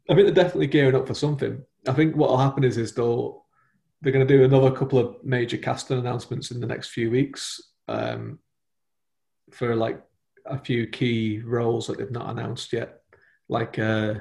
i 0.10 0.14
think 0.14 0.26
they're 0.26 0.44
definitely 0.44 0.68
gearing 0.68 0.96
up 0.96 1.08
for 1.08 1.16
something. 1.16 1.64
I 1.88 1.94
think 1.94 2.16
what 2.16 2.30
will 2.30 2.38
happen 2.38 2.64
is 2.64 2.78
is 2.78 2.94
they'll 2.94 3.46
they're 4.02 4.14
going 4.14 4.28
to 4.28 4.38
do 4.38 4.44
another 4.44 4.72
couple 4.72 5.00
of 5.00 5.24
major 5.24 5.58
casting 5.58 5.98
announcements 5.98 6.52
in 6.52 6.60
the 6.60 6.68
next 6.68 6.90
few 6.90 7.10
weeks 7.10 7.62
um, 7.88 8.40
for 9.52 9.76
like 9.76 10.02
a 10.46 10.58
few 10.58 10.88
key 10.88 11.40
roles 11.40 11.88
that 11.88 11.98
they've 11.98 12.12
not 12.12 12.30
announced 12.30 12.74
yet, 12.74 13.02
like 13.50 13.80
uh, 13.80 14.16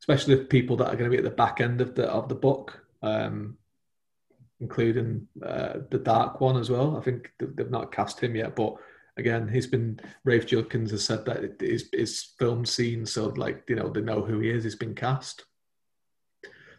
especially 0.00 0.34
the 0.34 0.44
people 0.44 0.76
that 0.76 0.88
are 0.88 0.96
going 0.96 1.10
to 1.10 1.16
be 1.16 1.18
at 1.18 1.24
the 1.24 1.30
back 1.30 1.60
end 1.60 1.80
of 1.80 1.94
the 1.94 2.04
of 2.04 2.28
the 2.28 2.34
book, 2.34 2.84
um, 3.02 3.56
including 4.60 5.26
uh, 5.44 5.78
the 5.90 5.98
Dark 5.98 6.40
One 6.40 6.56
as 6.56 6.70
well. 6.70 6.96
I 6.96 7.00
think 7.00 7.32
they've 7.38 7.70
not 7.70 7.92
cast 7.92 8.22
him 8.22 8.36
yet, 8.36 8.54
but 8.54 8.76
again, 9.16 9.48
he's 9.48 9.66
been 9.66 10.00
Rafe 10.24 10.46
Judkins 10.46 10.90
has 10.90 11.04
said 11.04 11.24
that 11.24 11.42
it 11.42 11.62
is 11.62 11.88
is 11.92 12.34
film 12.38 12.64
scene, 12.64 13.06
so 13.06 13.26
like 13.28 13.64
you 13.68 13.76
know 13.76 13.88
they 13.88 14.00
know 14.00 14.22
who 14.22 14.40
he 14.40 14.50
is. 14.50 14.64
He's 14.64 14.76
been 14.76 14.94
cast. 14.94 15.44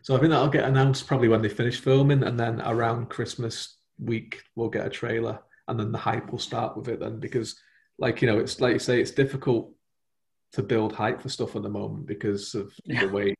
So 0.06 0.16
I 0.16 0.20
think 0.20 0.30
that'll 0.30 0.50
get 0.50 0.66
announced 0.66 1.08
probably 1.08 1.30
when 1.30 1.42
they 1.42 1.50
finish 1.50 1.80
filming, 1.80 2.22
and 2.22 2.40
then 2.40 2.62
around 2.62 3.10
Christmas 3.10 3.78
week 3.98 4.44
we'll 4.56 4.70
get 4.70 4.86
a 4.86 4.90
trailer, 4.92 5.40
and 5.68 5.80
then 5.80 5.92
the 5.92 5.98
hype 5.98 6.32
will 6.32 6.38
start 6.38 6.78
with 6.78 6.90
it 6.90 7.00
then 7.00 7.20
because 7.20 7.60
like 7.98 8.22
you 8.22 8.28
know, 8.28 8.38
it's 8.38 8.62
like 8.62 8.74
you 8.74 8.80
say, 8.80 9.02
it's 9.02 9.10
difficult 9.10 9.74
to 10.52 10.62
build 10.62 10.94
hype 10.94 11.24
for 11.24 11.30
stuff 11.30 11.56
at 11.56 11.64
the 11.64 11.70
moment 11.70 12.06
because 12.06 12.54
of 12.54 12.72
yeah. 12.84 13.00
the 13.00 13.12
way 13.12 13.34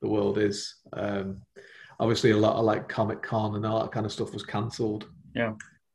the 0.00 0.08
world 0.08 0.38
is. 0.38 0.74
Um, 0.92 1.40
obviously, 2.00 2.32
a 2.32 2.36
lot 2.36 2.56
of 2.56 2.64
like 2.64 2.88
Comic 2.88 3.22
Con 3.22 3.54
and 3.54 3.64
all 3.64 3.80
that 3.82 3.92
kind 3.92 4.04
of 4.04 4.10
stuff 4.10 4.32
was 4.32 4.44
cancelled. 4.44 5.06
Yeah. 5.36 5.52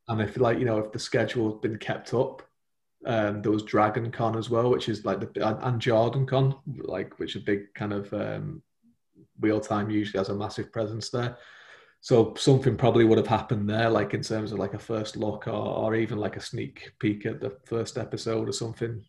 And 0.07 0.21
if 0.21 0.37
like 0.37 0.57
you 0.57 0.63
know, 0.63 0.77
if 0.77 0.93
the 0.93 0.99
schedule 0.99 1.51
had 1.51 1.61
been 1.61 1.77
kept 1.79 2.13
up, 2.13 2.43
um, 3.05 3.41
there 3.41 3.51
was 3.51 3.63
Dragon 3.63 4.09
Con 4.09 4.37
as 4.37 4.49
well, 4.49 4.69
which 4.69 4.87
is 4.87 5.03
like 5.03 5.19
the 5.19 5.57
and 5.65 5.81
Jordan 5.81 6.25
Con, 6.25 6.55
like 6.65 7.19
which 7.19 7.35
are 7.35 7.41
big 7.41 7.73
kind 7.73 7.91
of 7.91 8.13
um, 8.13 8.61
wheel 9.39 9.59
time 9.59 9.89
usually 9.89 10.19
has 10.19 10.29
a 10.29 10.35
massive 10.35 10.71
presence 10.71 11.09
there. 11.09 11.37
So 12.01 12.33
something 12.37 12.77
probably 12.77 13.05
would 13.05 13.17
have 13.17 13.27
happened 13.27 13.69
there, 13.69 13.89
like 13.89 14.13
in 14.13 14.21
terms 14.21 14.51
of 14.51 14.59
like 14.59 14.73
a 14.73 14.79
first 14.79 15.17
look 15.17 15.47
or, 15.47 15.51
or 15.51 15.95
even 15.95 16.17
like 16.17 16.37
a 16.37 16.41
sneak 16.41 16.91
peek 16.99 17.25
at 17.25 17.41
the 17.41 17.57
first 17.65 17.97
episode 17.97 18.47
or 18.47 18.53
something. 18.53 19.03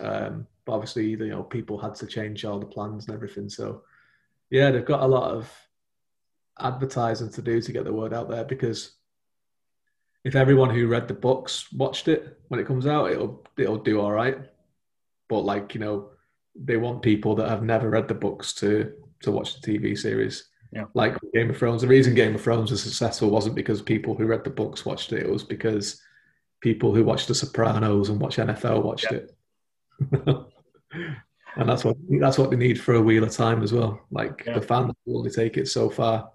Um, 0.00 0.46
but 0.64 0.72
obviously, 0.72 1.06
you 1.06 1.16
know, 1.28 1.42
people 1.42 1.78
had 1.78 1.94
to 1.96 2.06
change 2.06 2.44
all 2.44 2.58
the 2.58 2.66
plans 2.66 3.06
and 3.06 3.14
everything. 3.14 3.48
So 3.48 3.82
yeah, 4.50 4.70
they've 4.70 4.84
got 4.84 5.02
a 5.02 5.06
lot 5.06 5.30
of 5.30 5.50
advertising 6.60 7.30
to 7.30 7.42
do 7.42 7.60
to 7.60 7.72
get 7.72 7.84
the 7.84 7.92
word 7.92 8.12
out 8.12 8.28
there 8.28 8.44
because 8.44 8.92
if 10.24 10.36
everyone 10.36 10.70
who 10.70 10.86
read 10.86 11.08
the 11.08 11.14
books 11.14 11.72
watched 11.72 12.08
it 12.08 12.38
when 12.48 12.60
it 12.60 12.66
comes 12.66 12.86
out, 12.86 13.10
it'll 13.10 13.44
it'll 13.56 13.78
do 13.78 14.00
all 14.00 14.12
right. 14.12 14.38
But 15.28 15.40
like 15.40 15.74
you 15.74 15.80
know, 15.80 16.10
they 16.54 16.76
want 16.76 17.02
people 17.02 17.34
that 17.36 17.48
have 17.48 17.62
never 17.62 17.90
read 17.90 18.08
the 18.08 18.14
books 18.14 18.52
to 18.54 18.92
to 19.22 19.32
watch 19.32 19.60
the 19.60 19.78
TV 19.78 19.96
series. 19.96 20.48
Yeah. 20.72 20.84
Like 20.94 21.16
Game 21.34 21.50
of 21.50 21.58
Thrones. 21.58 21.82
The 21.82 21.88
reason 21.88 22.14
Game 22.14 22.34
of 22.34 22.40
Thrones 22.40 22.70
was 22.70 22.82
successful 22.82 23.30
wasn't 23.30 23.54
because 23.54 23.82
people 23.82 24.14
who 24.14 24.26
read 24.26 24.44
the 24.44 24.50
books 24.50 24.86
watched 24.86 25.12
it. 25.12 25.22
It 25.22 25.30
was 25.30 25.44
because 25.44 26.00
people 26.60 26.94
who 26.94 27.04
watched 27.04 27.28
The 27.28 27.34
Sopranos 27.34 28.08
and 28.08 28.20
watch 28.20 28.36
NFL 28.36 28.82
watched 28.82 29.12
yeah. 29.12 29.18
it. 29.18 29.36
and 31.56 31.68
that's 31.68 31.84
what 31.84 31.96
that's 32.20 32.38
what 32.38 32.50
they 32.50 32.56
need 32.56 32.80
for 32.80 32.94
a 32.94 33.02
Wheel 33.02 33.24
of 33.24 33.32
Time 33.32 33.62
as 33.62 33.72
well. 33.72 34.00
Like 34.10 34.44
yeah. 34.46 34.54
the 34.54 34.62
fans 34.62 34.92
will 35.04 35.18
only 35.18 35.30
take 35.30 35.56
it 35.56 35.68
so 35.68 35.90
far. 35.90 36.30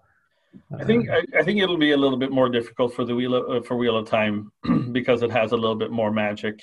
I 0.77 0.83
think 0.83 1.09
I, 1.09 1.23
I, 1.37 1.43
think 1.43 1.59
it'll 1.59 1.77
be 1.77 1.91
a 1.91 1.97
little 1.97 2.17
bit 2.17 2.31
more 2.31 2.49
difficult 2.49 2.93
for 2.93 3.05
the 3.05 3.15
wheel 3.15 3.35
of, 3.35 3.63
uh, 3.63 3.65
for 3.65 3.75
Wheel 3.75 3.97
of 3.97 4.07
Time 4.07 4.51
because 4.91 5.21
it 5.21 5.31
has 5.31 5.51
a 5.51 5.57
little 5.57 5.75
bit 5.75 5.91
more 5.91 6.11
magic. 6.11 6.61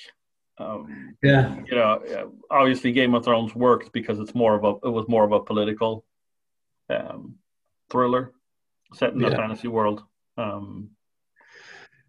Um, 0.57 1.15
yeah, 1.21 1.57
you 1.65 1.75
know, 1.75 2.31
obviously 2.49 2.91
Game 2.91 3.13
of 3.13 3.25
Thrones 3.25 3.53
worked 3.53 3.91
because 3.91 4.19
it's 4.19 4.33
more 4.33 4.55
of 4.55 4.63
a 4.63 4.87
it 4.87 4.91
was 4.91 5.07
more 5.07 5.25
of 5.25 5.33
a 5.33 5.39
political 5.39 6.05
um, 6.89 7.35
thriller 7.89 8.33
set 8.93 9.13
in 9.13 9.19
yeah. 9.19 9.27
a 9.27 9.31
fantasy 9.31 9.67
world. 9.67 10.03
Um, 10.37 10.91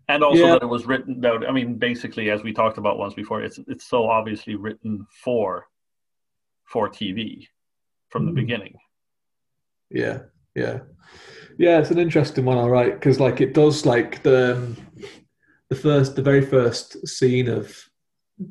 and 0.08 0.22
also 0.22 0.44
yeah. 0.44 0.52
that 0.52 0.62
it 0.62 0.66
was 0.66 0.86
written 0.86 1.24
out. 1.24 1.48
I 1.48 1.52
mean, 1.52 1.74
basically, 1.74 2.30
as 2.30 2.42
we 2.42 2.52
talked 2.52 2.78
about 2.78 2.98
once 2.98 3.14
before, 3.14 3.42
it's 3.42 3.58
it's 3.66 3.86
so 3.86 4.08
obviously 4.08 4.54
written 4.54 5.06
for 5.24 5.66
for 6.64 6.88
TV 6.88 7.46
from 8.10 8.24
mm. 8.24 8.26
the 8.26 8.32
beginning. 8.32 8.76
Yeah, 9.90 10.20
yeah, 10.54 10.80
yeah. 11.58 11.78
It's 11.78 11.90
an 11.90 11.98
interesting 11.98 12.44
one, 12.44 12.58
all 12.58 12.70
right, 12.70 12.94
because 12.94 13.18
like 13.18 13.40
it 13.40 13.52
does 13.52 13.84
like 13.84 14.22
the 14.22 14.56
um, 14.56 14.76
the 15.70 15.76
first, 15.76 16.14
the 16.14 16.22
very 16.22 16.44
first 16.44 17.06
scene 17.08 17.48
of 17.48 17.76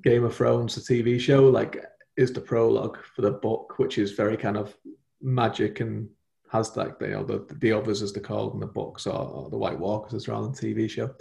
Game 0.03 0.25
of 0.25 0.35
Thrones, 0.35 0.75
the 0.75 0.81
TV 0.81 1.19
show, 1.19 1.47
like 1.47 1.83
is 2.17 2.33
the 2.33 2.41
prologue 2.41 2.97
for 3.15 3.21
the 3.21 3.31
book, 3.31 3.75
which 3.77 3.97
is 3.97 4.11
very 4.11 4.35
kind 4.35 4.57
of 4.57 4.75
magic 5.21 5.79
and 5.79 6.09
has 6.51 6.75
like 6.77 6.95
you 7.01 7.07
know 7.07 7.23
the 7.23 7.45
the 7.59 7.71
others 7.71 8.01
as 8.01 8.13
they're 8.13 8.23
called 8.23 8.53
in 8.53 8.59
the 8.59 8.67
books 8.67 9.07
or, 9.07 9.17
or 9.17 9.49
the 9.49 9.57
White 9.57 9.79
Walkers 9.79 10.13
as 10.13 10.25
they're 10.25 10.35
on 10.35 10.51
the 10.51 10.57
TV 10.57 10.89
show, 10.89 11.13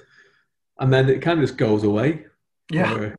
and 0.79 0.93
then 0.93 1.09
it 1.09 1.23
kind 1.23 1.41
of 1.41 1.47
just 1.47 1.59
goes 1.59 1.85
away. 1.85 2.27
Yeah. 2.71 2.95
For, 2.95 3.17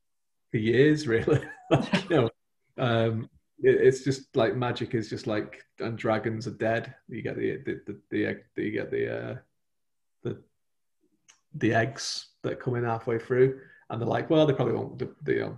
for 0.51 0.57
years, 0.57 1.07
really. 1.07 1.41
like, 1.71 2.09
you 2.09 2.15
know, 2.15 2.29
um, 2.77 3.29
it, 3.61 3.75
it's 3.81 4.03
just 4.03 4.35
like 4.35 4.55
magic 4.55 4.95
is 4.95 5.09
just 5.09 5.27
like 5.27 5.63
and 5.79 5.97
dragons 5.97 6.47
are 6.47 6.51
dead. 6.51 6.93
You 7.07 7.21
get 7.21 7.37
the 7.37 7.57
the 7.65 7.81
the, 7.85 7.99
the, 8.09 8.25
egg, 8.25 8.43
you 8.55 8.71
get 8.71 8.91
the 8.91 9.31
uh, 9.31 9.35
the 10.23 10.41
the 11.55 11.73
eggs 11.73 12.27
that 12.43 12.59
come 12.59 12.75
in 12.75 12.83
halfway 12.83 13.19
through, 13.19 13.59
and 13.89 14.01
they're 14.01 14.07
like, 14.07 14.29
well, 14.29 14.45
they 14.45 14.53
probably 14.53 14.75
won't. 14.75 14.99
They, 14.99 15.07
they, 15.23 15.33
you 15.33 15.39
know, 15.41 15.57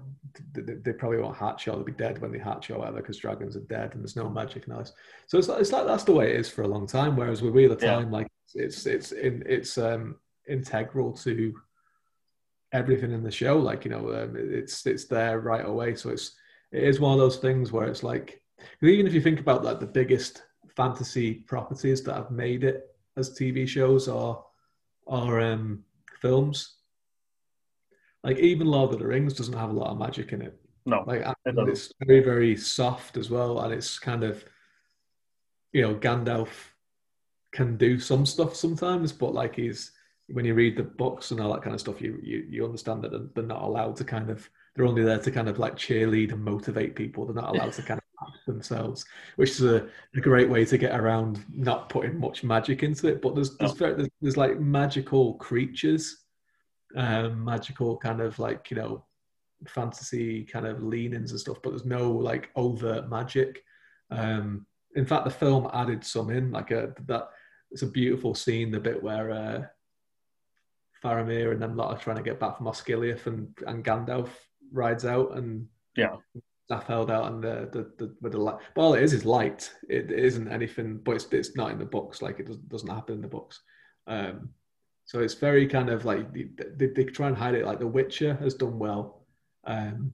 they, 0.54 0.62
they 0.62 0.94
probably 0.94 1.20
won't 1.20 1.38
hatch 1.38 1.68
or 1.68 1.72
they'll 1.72 1.84
be 1.84 1.92
dead 1.92 2.20
when 2.22 2.32
they 2.32 2.40
hatch 2.40 2.70
or 2.70 2.80
whatever 2.80 2.98
because 2.98 3.18
dragons 3.18 3.56
are 3.56 3.62
dead 3.62 3.94
and 3.94 4.04
there's 4.04 4.16
no 4.16 4.30
magic 4.30 4.68
in 4.68 4.76
this. 4.76 4.94
So 5.28 5.38
it's 5.38 5.48
like, 5.48 5.62
it's 5.62 5.72
like 5.72 5.86
that's 5.86 6.04
the 6.04 6.14
way 6.14 6.32
it 6.32 6.40
is 6.40 6.50
for 6.50 6.64
a 6.64 6.68
long 6.68 6.88
time. 6.88 7.16
Whereas 7.16 7.42
with 7.42 7.54
Wheel 7.54 7.72
of 7.72 7.82
Yeah. 7.82 7.96
Time, 7.96 8.12
like 8.12 8.28
it's 8.56 8.86
it's 8.86 9.12
in, 9.12 9.44
it's 9.46 9.78
um 9.78 10.16
integral 10.48 11.14
to 11.14 11.54
everything 12.74 13.12
in 13.12 13.24
the 13.24 13.32
show. 13.32 13.58
Like 13.58 13.86
you 13.86 13.92
know, 13.92 14.14
um, 14.14 14.36
it's 14.38 14.86
it's 14.86 15.06
there 15.06 15.40
right 15.40 15.66
away. 15.66 15.96
So 15.96 16.10
it's 16.10 16.36
it 16.72 16.84
is 16.84 17.00
one 17.00 17.14
of 17.14 17.20
those 17.20 17.38
things 17.38 17.72
where 17.72 17.88
it's 17.88 18.04
like 18.04 18.42
even 18.82 19.08
if 19.08 19.14
you 19.14 19.22
think 19.22 19.40
about 19.40 19.64
like 19.64 19.80
the 19.80 19.86
biggest 19.86 20.44
fantasy 20.76 21.34
properties 21.34 22.04
that 22.04 22.16
have 22.16 22.32
made 22.32 22.64
it 22.64 22.96
as 23.16 23.38
TV 23.38 23.68
shows 23.68 24.08
or 24.08 24.46
or 25.06 25.40
um, 25.40 25.84
films, 26.22 26.77
like 28.28 28.40
even 28.40 28.68
Lord 28.68 28.94
of 28.94 29.00
the 29.00 29.08
Rings 29.08 29.34
doesn't 29.34 29.54
have 29.58 29.70
a 29.70 29.74
lot 29.74 29.90
of 29.92 29.98
magic 29.98 30.34
in 30.34 30.42
it. 30.42 30.60
No. 30.86 31.04
Like 31.08 31.22
It 31.22 31.56
it's 31.70 31.94
very 32.06 32.22
very 32.22 32.56
soft 32.58 33.16
as 33.16 33.30
well, 33.30 33.62
and 33.62 33.74
it's 33.74 33.98
kind 33.98 34.24
of 34.24 34.44
you 35.72 35.82
know 35.82 35.96
Gandalf 35.96 36.50
can 37.54 37.78
do 37.78 37.98
some 38.00 38.26
stuff 38.26 38.54
sometimes, 38.56 39.12
but 39.14 39.34
like 39.34 39.56
he's 39.56 39.92
when 40.30 40.44
you 40.44 40.54
read 40.54 40.76
the 40.76 40.84
books 40.84 41.32
and 41.32 41.40
all 41.40 41.54
that 41.54 41.62
kind 41.62 41.74
of 41.74 41.80
stuff, 41.80 42.02
you 42.02 42.20
you, 42.22 42.46
you 42.50 42.66
understand 42.66 43.02
that 43.04 43.34
they're- 43.34 43.44
not 43.46 43.62
allowed 43.64 43.96
to 43.96 44.04
kind 44.04 44.30
of 44.30 44.50
they're 44.76 44.86
only 44.86 45.04
there 45.04 45.20
to 45.20 45.32
kind 45.32 45.48
of 45.50 45.58
like 45.58 45.76
cheerlead 45.76 46.34
and 46.34 46.44
motivate 46.44 46.96
people. 46.96 47.26
They're 47.26 47.42
not 47.42 47.56
allowed 47.56 47.74
to 47.74 47.82
kind 47.82 48.00
of 48.00 48.28
act 48.28 48.46
themselves, 48.46 49.06
which 49.38 49.52
is 49.52 49.64
a, 49.64 49.88
a 50.16 50.22
great 50.22 50.50
way 50.50 50.66
to 50.66 50.78
get 50.78 51.00
around 51.00 51.44
not 51.50 51.90
putting 51.90 52.20
much 52.20 52.44
magic 52.44 52.84
into 52.84 53.08
it. 53.08 53.22
But 53.22 53.36
there's 53.36 53.56
there's, 53.58 53.72
very, 53.74 53.96
there's, 53.96 54.10
there's 54.22 54.38
like 54.38 54.60
magical 54.60 55.36
creatures, 55.36 56.26
um, 56.96 57.44
magical 57.44 57.98
kind 57.98 58.22
of 58.22 58.38
like 58.40 58.72
you 58.72 58.78
know 58.78 59.06
fantasy 59.68 60.44
kind 60.44 60.66
of 60.68 60.84
leanings 60.84 61.32
and 61.32 61.40
stuff, 61.40 61.58
but 61.64 61.72
there's 61.72 61.86
no 61.86 62.12
like 62.12 62.50
overt 62.56 63.10
magic. 63.10 63.64
Um, 64.12 64.66
in 64.96 65.06
fact, 65.06 65.26
the 65.26 65.32
film 65.32 65.70
added 65.74 66.04
some 66.04 66.30
in, 66.30 66.52
like 66.52 66.72
a 66.72 66.94
that. 67.08 67.30
It's 67.72 67.82
a 67.82 67.88
beautiful 67.88 68.34
scene, 68.34 68.72
the 68.72 68.80
bit 68.80 69.04
where 69.04 69.30
uh, 69.30 69.66
Faramir 71.04 71.52
and 71.52 71.62
them 71.62 71.76
lot 71.76 71.94
are 71.94 72.00
trying 72.02 72.16
to 72.18 72.24
get 72.24 72.40
back 72.40 72.58
from 72.58 72.68
Osgiliath, 72.68 73.28
and 73.28 73.50
and 73.68 73.84
Gandalf 73.84 74.30
rides 74.72 75.06
out, 75.06 75.36
and 75.38 75.68
Yeah. 75.96 76.16
staff 76.66 76.88
held 76.88 77.12
out, 77.12 77.32
and 77.32 77.44
the 77.44 77.70
the, 77.72 77.92
the 77.98 78.16
with 78.22 78.32
the 78.32 78.38
light. 78.38 78.60
But 78.74 78.82
all 78.82 78.94
it 78.94 79.04
is 79.04 79.14
is 79.14 79.26
light. 79.26 79.72
It, 79.90 80.12
it 80.12 80.20
isn't 80.20 80.48
anything, 80.48 80.98
but 81.04 81.16
it's 81.16 81.26
it's 81.32 81.56
not 81.56 81.72
in 81.72 81.80
the 81.80 81.86
books. 81.86 82.22
Like 82.22 82.40
it 82.40 82.48
doesn't 82.48 82.70
doesn't 82.70 82.88
happen 82.90 83.16
in 83.16 83.22
the 83.22 83.28
books. 83.28 83.62
Um, 84.08 84.50
so 85.08 85.22
it's 85.22 85.36
very 85.36 85.66
kind 85.68 85.90
of 85.90 86.04
like 86.04 86.34
they, 86.34 86.88
they, 86.88 87.04
try 87.06 87.30
and 87.30 87.38
hide 87.38 87.56
it. 87.56 87.66
Like 87.66 87.80
The 87.80 87.88
Witcher 87.88 88.36
has 88.42 88.54
done 88.54 88.78
well, 88.78 89.26
um, 89.64 90.12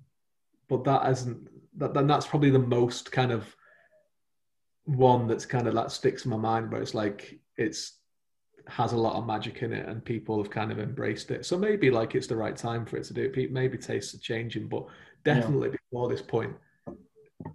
but 0.69 0.83
that 0.83 1.03
hasn't. 1.03 1.47
That 1.77 1.95
then 1.95 2.05
that's 2.05 2.27
probably 2.27 2.51
the 2.51 2.59
most 2.59 3.11
kind 3.11 3.31
of 3.31 3.55
one 4.85 5.27
that's 5.27 5.47
kind 5.47 5.67
of 5.67 5.73
that 5.73 5.91
sticks 5.91 6.25
in 6.25 6.31
my 6.31 6.37
mind, 6.37 6.71
where 6.71 6.79
it's 6.79 6.93
like 6.93 7.39
it's 7.57 7.97
has 8.67 8.93
a 8.93 8.97
lot 8.97 9.15
of 9.15 9.25
magic 9.25 9.63
in 9.63 9.73
it, 9.73 9.87
and 9.89 10.05
people 10.05 10.37
have 10.37 10.51
kind 10.51 10.71
of 10.71 10.77
embraced 10.77 11.31
it. 11.31 11.43
So 11.43 11.57
maybe 11.57 11.89
like 11.89 12.13
it's 12.13 12.27
the 12.27 12.35
right 12.35 12.55
time 12.55 12.85
for 12.85 12.97
it 12.97 13.05
to 13.05 13.15
do 13.15 13.33
it. 13.35 13.51
Maybe 13.51 13.79
tastes 13.79 14.13
are 14.13 14.19
changing, 14.19 14.67
but 14.67 14.85
definitely 15.25 15.71
before 15.71 16.07
this 16.07 16.21
point, 16.21 16.55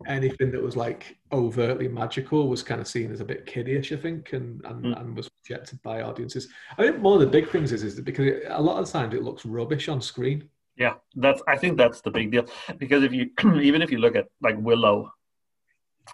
anything 0.06 0.50
that 0.52 0.62
was 0.62 0.76
like 0.76 1.16
overtly 1.32 1.88
magical 1.88 2.48
was 2.48 2.62
kind 2.62 2.80
of 2.80 2.88
seen 2.88 3.12
as 3.12 3.20
a 3.20 3.24
bit 3.24 3.46
kiddish, 3.46 3.92
I 3.92 3.96
think, 3.96 4.32
and 4.32 4.64
and, 4.64 4.84
Mm. 4.84 5.00
and 5.00 5.16
was 5.16 5.28
rejected 5.42 5.80
by 5.82 6.02
audiences. 6.02 6.48
I 6.76 6.82
think 6.82 7.02
one 7.02 7.14
of 7.14 7.20
the 7.20 7.26
big 7.26 7.48
things 7.50 7.72
is 7.72 7.82
is 7.82 7.96
that 7.96 8.04
because 8.04 8.26
it, 8.26 8.42
a 8.48 8.60
lot 8.62 8.78
of 8.78 8.86
the 8.86 8.92
times 8.92 9.14
it 9.14 9.22
looks 9.22 9.44
rubbish 9.44 9.88
on 9.88 10.00
screen. 10.00 10.48
Yeah, 10.76 10.94
that's. 11.16 11.42
I 11.48 11.56
think 11.56 11.76
that's 11.76 12.00
the 12.00 12.10
big 12.10 12.30
deal 12.30 12.46
because 12.78 13.02
if 13.02 13.12
you 13.12 13.30
even 13.60 13.82
if 13.82 13.90
you 13.90 13.98
look 13.98 14.16
at 14.16 14.26
like 14.40 14.56
Willow, 14.58 15.12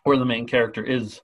where 0.04 0.16
the 0.16 0.24
main 0.24 0.46
character 0.46 0.82
is 0.82 1.20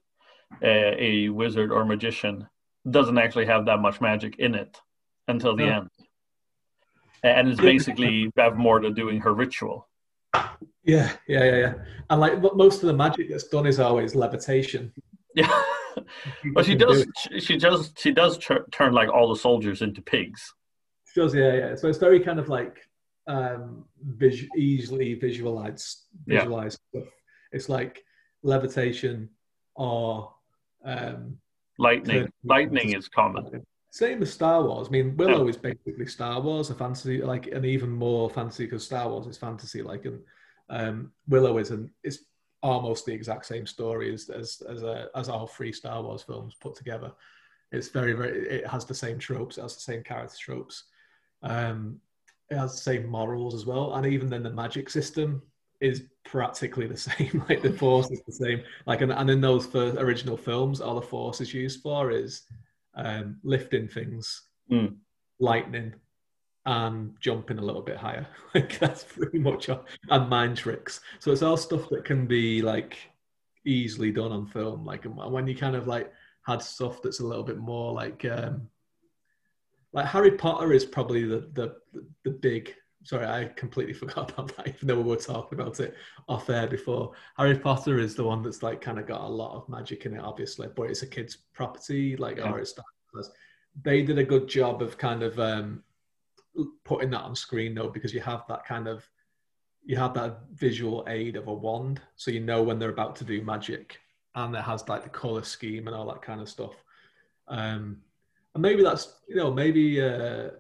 uh, 0.63 0.93
a 0.99 1.29
wizard 1.31 1.73
or 1.73 1.85
magician, 1.85 2.47
doesn't 2.91 3.19
actually 3.19 3.47
have 3.47 3.65
that 3.67 3.81
much 3.81 4.01
magic 4.01 4.39
in 4.39 4.55
it 4.55 4.81
until 5.29 5.57
the 5.57 5.65
No. 5.65 5.73
end, 5.73 5.89
and 7.23 7.49
it's 7.49 7.61
basically 7.61 8.31
have 8.37 8.57
more 8.57 8.81
to 8.81 8.91
doing 8.91 9.21
her 9.21 9.33
ritual. 9.35 9.89
Yeah, 10.85 11.13
yeah, 11.29 11.45
yeah, 11.45 11.57
yeah. 11.59 11.75
And 12.09 12.21
like 12.21 12.41
mo- 12.41 12.55
most 12.55 12.83
of 12.83 12.87
the 12.89 12.93
magic 12.95 13.29
that's 13.31 13.45
done 13.49 13.67
is 13.67 13.79
always 13.79 14.15
levitation. 14.15 14.93
Yeah, 15.35 15.51
but 16.55 16.65
she 16.65 16.73
can 16.73 16.79
do 16.79 16.87
does. 16.87 17.07
She, 17.19 17.41
she 17.41 17.57
does. 17.59 17.93
She 17.97 18.13
does 18.13 18.39
tur- 18.39 18.67
turn 18.73 18.93
like 18.93 19.09
all 19.09 19.29
the 19.29 19.37
soldiers 19.37 19.83
into 19.83 20.01
pigs. 20.03 20.55
She 21.13 21.21
does, 21.21 21.35
yeah, 21.35 21.55
yeah. 21.55 21.75
So 21.75 21.89
it's 21.89 21.99
very 21.99 22.21
kind 22.21 22.39
of 22.39 22.49
like 22.49 22.79
um, 23.27 23.85
vis- 24.03 24.47
easily 24.57 25.15
visualized, 25.15 26.05
Yeah. 26.27 26.41
visualized 26.41 26.81
stuff. 26.91 27.09
It's 27.53 27.69
like 27.69 28.03
levitation 28.43 29.29
or 29.75 30.33
um, 30.85 31.37
Lightning. 31.79 32.23
Turn- 32.23 32.33
Lightning 32.45 32.93
is 32.95 33.09
common. 33.09 33.65
same 33.91 34.23
as 34.23 34.33
Star 34.33 34.63
Wars. 34.63 34.89
I 34.89 34.91
mean, 34.91 35.17
Willow 35.17 35.47
is 35.49 35.57
basically 35.57 36.07
Star 36.07 36.41
Wars, 36.41 36.71
a 36.71 36.75
fantasy, 36.75 37.21
like 37.23 37.49
an 37.49 37.65
even 37.65 37.91
more 37.91 38.31
fantasy 38.31 38.65
because 38.65 38.85
Star 38.85 39.09
Wars 39.09 39.27
is 39.27 39.37
fantasy. 39.39 39.83
Like, 39.83 40.05
and 40.05 40.21
um, 40.71 41.13
Willow 41.29 41.59
is 41.59 41.71
an 41.71 41.91
is 42.03 42.25
almost 42.63 43.07
the 43.07 43.13
exact 43.13 43.47
same 43.47 43.67
story 43.67 44.13
as 44.15 44.29
as 44.31 44.63
as, 44.69 44.83
uh, 44.83 45.07
as 45.15 45.29
all 45.29 45.47
three 45.47 45.73
Star 45.73 46.03
Wars 46.03 46.23
films 46.23 46.55
put 46.61 46.75
together. 46.75 47.13
It's 47.73 47.89
very 47.89 48.13
very. 48.15 48.49
It 48.49 48.67
has 48.67 48.85
the 48.85 48.95
same 48.95 49.19
tropes. 49.19 49.59
It 49.59 49.63
has 49.63 49.75
the 49.75 49.81
same 49.83 50.03
character 50.03 50.37
tropes. 50.39 50.85
Um, 51.43 52.01
it 52.51 52.57
has 52.57 52.73
the 52.73 52.79
same 52.81 53.07
morals 53.07 53.55
as 53.55 53.67
well, 53.67 53.95
and 53.95 54.07
even 54.07 54.29
then 54.29 54.43
the 54.43 54.51
magic 54.51 54.91
system 54.91 55.43
is 55.81 56.05
practically 56.25 56.87
the 56.87 56.97
same. 57.11 57.45
like 57.49 57.63
the 57.63 57.73
force 57.73 58.11
is 58.11 58.23
the 58.27 58.33
same. 58.33 58.63
Like 58.87 59.01
and, 59.03 59.13
and 59.13 59.31
in 59.31 59.41
those 59.41 59.67
first 59.67 59.97
original 59.99 60.37
films, 60.37 60.81
all 60.81 60.95
the 60.95 61.03
force 61.03 61.41
is 61.41 61.55
used 61.55 61.81
for 61.83 62.11
is 62.11 62.43
um, 62.95 63.37
lifting 63.43 63.89
things, 63.89 64.43
Mm. 64.71 64.97
lightning, 65.41 65.95
and 66.71 67.17
jumping 67.19 67.59
a 67.59 67.63
little 67.63 67.83
bit 67.83 67.97
higher. 67.97 68.29
like 68.55 68.79
that's 68.79 69.03
pretty 69.03 69.41
much 69.41 69.69
all, 69.69 69.85
and 70.09 70.29
mind 70.31 70.57
tricks. 70.57 71.01
So 71.19 71.33
it's 71.33 71.43
all 71.43 71.57
stuff 71.57 71.89
that 71.91 72.05
can 72.05 72.27
be 72.27 72.63
like 72.63 72.97
easily 73.67 74.13
done 74.13 74.31
on 74.31 74.47
film. 74.47 74.85
Like 74.85 75.05
and 75.05 75.17
when 75.17 75.49
you 75.49 75.57
kind 75.57 75.75
of 75.75 75.89
like 75.89 76.13
had 76.47 76.63
stuff 76.63 77.03
that's 77.03 77.19
a 77.19 77.27
little 77.27 77.43
bit 77.43 77.59
more 77.59 77.93
like 77.93 78.25
um, 78.25 78.69
like 79.93 80.07
Harry 80.07 80.31
Potter 80.31 80.73
is 80.73 80.85
probably 80.85 81.25
the 81.25 81.51
the 81.55 81.75
the 82.25 82.31
big. 82.31 82.73
Sorry, 83.03 83.27
I 83.27 83.47
completely 83.57 83.95
forgot 84.03 84.31
about 84.31 84.57
that. 84.57 84.69
Even 84.69 84.87
though 84.87 85.01
we 85.01 85.03
were 85.03 85.17
talking 85.17 85.59
about 85.59 85.81
it 85.81 85.97
off 86.29 86.49
air 86.51 86.69
before, 86.69 87.13
Harry 87.37 87.59
Potter 87.59 87.99
is 87.99 88.15
the 88.15 88.23
one 88.23 88.43
that's 88.45 88.63
like 88.63 88.81
kind 88.81 89.01
of 89.01 89.09
got 89.09 89.23
a 89.23 89.27
lot 89.27 89.57
of 89.57 89.69
magic 89.69 90.07
in 90.07 90.15
it, 90.15 90.21
obviously, 90.21 90.69
but 90.77 90.85
it's 90.85 91.03
a 91.03 91.07
kid's 91.07 91.39
property, 91.53 92.17
like 92.17 92.37
Yeah. 92.37 92.53
or 92.53 92.61
it's 92.61 92.75
they 93.83 94.03
did 94.03 94.19
a 94.19 94.25
good 94.25 94.49
job 94.49 94.83
of 94.83 94.99
kind 94.99 95.23
of 95.23 95.39
um, 95.41 95.83
putting 96.85 97.11
that 97.11 97.23
on 97.23 97.35
screen 97.35 97.75
though, 97.75 97.89
because 97.89 98.15
you 98.15 98.21
have 98.21 98.45
that 98.49 98.65
kind 98.65 98.89
of 98.89 99.09
you 99.85 99.97
have 99.97 100.15
that 100.15 100.41
visual 100.53 101.05
aid 101.09 101.37
of 101.37 101.49
a 101.49 101.53
wand, 101.53 102.01
so 102.17 102.31
you 102.31 102.41
know 102.41 102.63
when 102.63 102.79
they're 102.79 102.91
about 102.91 103.17
to 103.17 103.25
do 103.25 103.43
magic, 103.43 103.99
and 104.35 104.55
it 104.55 104.63
has 104.63 104.89
like 104.89 105.03
the 105.03 105.09
color 105.09 105.43
scheme 105.43 105.87
and 105.87 105.97
all 105.97 106.07
that 106.09 106.23
kind 106.23 106.41
of 106.41 106.49
stuff. 106.49 106.75
Um, 107.49 107.99
and 108.55 108.63
maybe 108.63 108.83
that's 108.83 109.21
you 109.29 109.37
know 109.37 109.53
maybe 109.53 110.01
uh, 110.01 110.51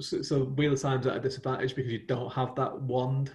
so, 0.00 0.22
so 0.22 0.44
Wheel 0.44 0.72
of 0.72 0.80
Time's 0.80 1.06
at 1.06 1.16
a 1.16 1.20
disadvantage 1.20 1.74
because 1.74 1.92
you 1.92 2.00
don't 2.06 2.32
have 2.32 2.54
that 2.54 2.80
wand 2.80 3.34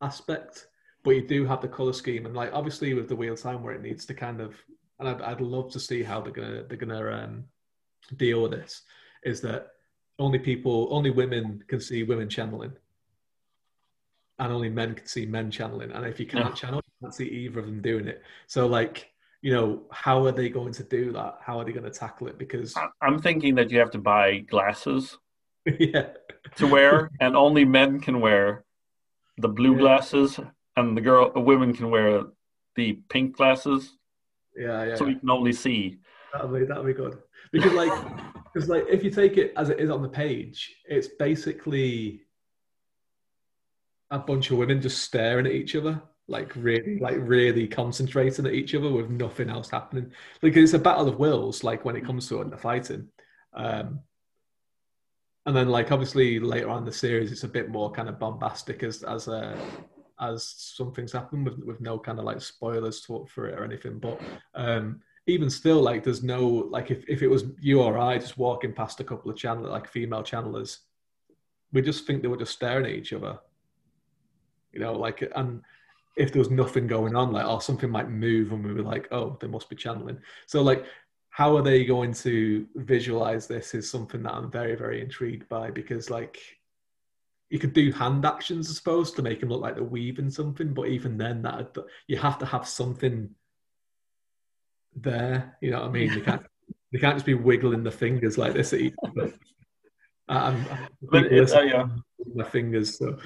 aspect, 0.00 0.66
but 1.04 1.12
you 1.12 1.26
do 1.26 1.44
have 1.46 1.60
the 1.60 1.68
color 1.68 1.92
scheme, 1.92 2.26
and 2.26 2.34
like 2.34 2.50
obviously 2.52 2.94
with 2.94 3.08
the 3.08 3.16
Wheel 3.16 3.34
of 3.34 3.40
Time 3.40 3.62
where 3.62 3.74
it 3.74 3.82
needs 3.82 4.04
to 4.06 4.14
kind 4.14 4.40
of, 4.40 4.54
and 4.98 5.08
I'd, 5.08 5.22
I'd 5.22 5.40
love 5.40 5.70
to 5.72 5.80
see 5.80 6.02
how 6.02 6.20
they're 6.20 6.32
gonna 6.32 6.64
they're 6.64 6.78
gonna 6.78 7.24
um, 7.24 7.44
deal 8.16 8.42
with 8.42 8.52
this, 8.52 8.82
is 9.24 9.40
that 9.42 9.68
only 10.18 10.38
people, 10.38 10.88
only 10.90 11.10
women 11.10 11.64
can 11.66 11.80
see 11.80 12.02
women 12.02 12.28
channeling, 12.28 12.72
and 14.38 14.52
only 14.52 14.68
men 14.70 14.94
can 14.94 15.06
see 15.06 15.26
men 15.26 15.50
channeling, 15.50 15.92
and 15.92 16.04
if 16.06 16.18
you 16.20 16.26
can't 16.26 16.48
Yeah. 16.48 16.54
channel, 16.54 16.80
you 16.86 17.06
can't 17.06 17.14
see 17.14 17.28
either 17.28 17.60
of 17.60 17.66
them 17.66 17.80
doing 17.80 18.06
it. 18.08 18.22
So 18.46 18.66
like. 18.66 19.08
You 19.44 19.52
know, 19.52 19.82
how 19.90 20.24
are 20.24 20.30
they 20.30 20.48
going 20.48 20.72
to 20.74 20.84
do 20.84 21.10
that? 21.14 21.38
How 21.40 21.58
are 21.58 21.64
they 21.64 21.72
going 21.72 21.82
to 21.82 21.90
tackle 21.90 22.28
it? 22.28 22.38
Because, 22.38 22.78
I'm 23.00 23.18
thinking 23.20 23.56
that 23.56 23.72
you 23.72 23.80
have 23.80 23.90
to 23.90 23.98
buy 23.98 24.38
glasses 24.38 25.18
yeah, 25.80 26.10
to 26.58 26.66
wear, 26.68 27.10
and 27.18 27.34
only 27.36 27.64
men 27.64 27.98
can 27.98 28.20
wear 28.20 28.64
the 29.38 29.48
blue 29.48 29.72
Yeah. 29.72 29.80
glasses, 29.80 30.38
and 30.76 30.96
the 30.96 31.00
girl, 31.00 31.32
women 31.34 31.74
can 31.74 31.90
wear 31.90 32.22
the 32.76 33.00
pink 33.08 33.36
glasses. 33.36 33.98
Yeah, 34.56 34.84
yeah. 34.84 34.94
So 34.94 35.06
we 35.06 35.16
can 35.16 35.28
only 35.28 35.52
see. 35.52 35.98
That'll 36.32 36.46
be 36.56 36.64
that'll 36.64 36.84
be 36.84 36.92
good 36.94 37.18
because 37.50 37.72
like 37.72 37.92
because 38.52 38.68
like 38.68 38.84
if 38.88 39.02
you 39.02 39.10
take 39.10 39.36
it 39.36 39.52
as 39.56 39.70
it 39.70 39.80
is 39.80 39.90
on 39.90 40.02
the 40.02 40.08
page, 40.08 40.74
it's 40.86 41.08
basically 41.08 42.22
a 44.10 44.18
bunch 44.18 44.50
of 44.50 44.58
women 44.58 44.80
just 44.80 45.02
staring 45.02 45.46
at 45.46 45.52
each 45.52 45.74
other, 45.74 46.02
like 46.28 46.52
really 46.56 46.98
like 46.98 47.16
really 47.20 47.66
concentrating 47.66 48.46
at 48.46 48.52
each 48.52 48.74
other 48.74 48.90
with 48.90 49.10
nothing 49.10 49.48
else 49.48 49.70
happening. 49.70 50.12
Like 50.42 50.56
it's 50.56 50.74
a 50.74 50.78
battle 50.78 51.08
of 51.08 51.18
wills, 51.18 51.64
like 51.64 51.84
when 51.84 51.96
it 51.96 52.04
comes 52.04 52.28
to 52.28 52.40
it, 52.42 52.50
the 52.50 52.58
fighting. 52.58 53.08
Um, 53.54 54.00
and 55.46 55.56
then 55.56 55.68
like 55.68 55.90
obviously 55.90 56.38
later 56.38 56.68
on 56.68 56.78
in 56.78 56.84
the 56.84 56.92
series, 56.92 57.32
it's 57.32 57.44
a 57.44 57.48
bit 57.48 57.70
more 57.70 57.90
kind 57.90 58.08
of 58.08 58.18
bombastic 58.18 58.82
as 58.82 59.02
as 59.02 59.28
uh, 59.28 59.56
as 60.20 60.44
some 60.44 60.92
things 60.92 61.12
happen 61.12 61.42
with 61.42 61.58
with 61.60 61.80
no 61.80 61.98
kind 61.98 62.18
of 62.18 62.24
like 62.26 62.40
spoilers 62.40 63.00
to, 63.02 63.26
for 63.32 63.48
it 63.48 63.58
or 63.58 63.64
anything, 63.64 63.98
but. 63.98 64.20
um 64.54 65.00
even 65.26 65.48
still, 65.48 65.80
like 65.80 66.02
there's 66.02 66.22
no 66.22 66.46
like 66.46 66.90
if, 66.90 67.04
if 67.08 67.22
it 67.22 67.28
was 67.28 67.44
you 67.60 67.80
or 67.80 67.98
I 67.98 68.18
just 68.18 68.38
walking 68.38 68.72
past 68.72 69.00
a 69.00 69.04
couple 69.04 69.30
of 69.30 69.36
channel 69.36 69.70
like 69.70 69.88
female 69.88 70.22
channelers, 70.22 70.78
we 71.72 71.82
just 71.82 72.06
think 72.06 72.22
they 72.22 72.28
were 72.28 72.36
just 72.36 72.52
staring 72.52 72.86
at 72.86 72.92
each 72.92 73.12
other. 73.12 73.38
You 74.72 74.80
know, 74.80 74.94
like 74.94 75.30
and 75.36 75.62
if 76.16 76.32
there 76.32 76.40
was 76.40 76.50
nothing 76.50 76.86
going 76.86 77.14
on, 77.14 77.32
like 77.32 77.46
or 77.46 77.60
something 77.60 77.90
might 77.90 78.10
move 78.10 78.52
and 78.52 78.64
we 78.64 78.74
were 78.74 78.82
like, 78.82 79.08
oh, 79.12 79.36
they 79.40 79.46
must 79.46 79.70
be 79.70 79.76
channeling. 79.76 80.18
So 80.46 80.62
like 80.62 80.84
how 81.32 81.56
are 81.56 81.62
they 81.62 81.82
going 81.82 82.12
to 82.12 82.66
visualize 82.74 83.46
this 83.46 83.74
is 83.74 83.90
something 83.90 84.22
that 84.22 84.34
I'm 84.34 84.50
very, 84.50 84.74
very 84.74 85.00
intrigued 85.00 85.48
by 85.48 85.70
because 85.70 86.10
like 86.10 86.38
you 87.48 87.58
could 87.58 87.72
do 87.72 87.90
hand 87.90 88.26
actions, 88.26 88.70
I 88.70 88.74
suppose, 88.74 89.12
to 89.12 89.22
make 89.22 89.40
them 89.40 89.48
look 89.48 89.62
like 89.62 89.74
they're 89.74 89.84
weaving 89.84 90.30
something, 90.30 90.74
but 90.74 90.88
even 90.88 91.16
then 91.16 91.40
that 91.42 91.74
you 92.06 92.18
have 92.18 92.38
to 92.38 92.46
have 92.46 92.68
something 92.68 93.30
there. 94.96 95.56
You 95.60 95.70
know 95.70 95.80
what 95.80 95.88
I 95.88 95.92
mean? 95.92 96.14
They 96.14 96.20
can't 96.20 96.42
they 96.92 96.98
can't 96.98 97.16
just 97.16 97.26
be 97.26 97.34
wiggling 97.34 97.82
the 97.82 97.90
fingers 97.90 98.38
like 98.38 98.52
this 98.52 98.72
at 98.72 98.80
each 98.80 98.94
other. 99.04 99.32
I'm, 100.28 100.56
I'm 100.56 100.88
But 101.02 101.26
it, 101.26 101.52
uh, 101.52 101.60
yeah. 101.62 101.88
my 102.34 102.44
fingers. 102.44 102.98
So 102.98 103.18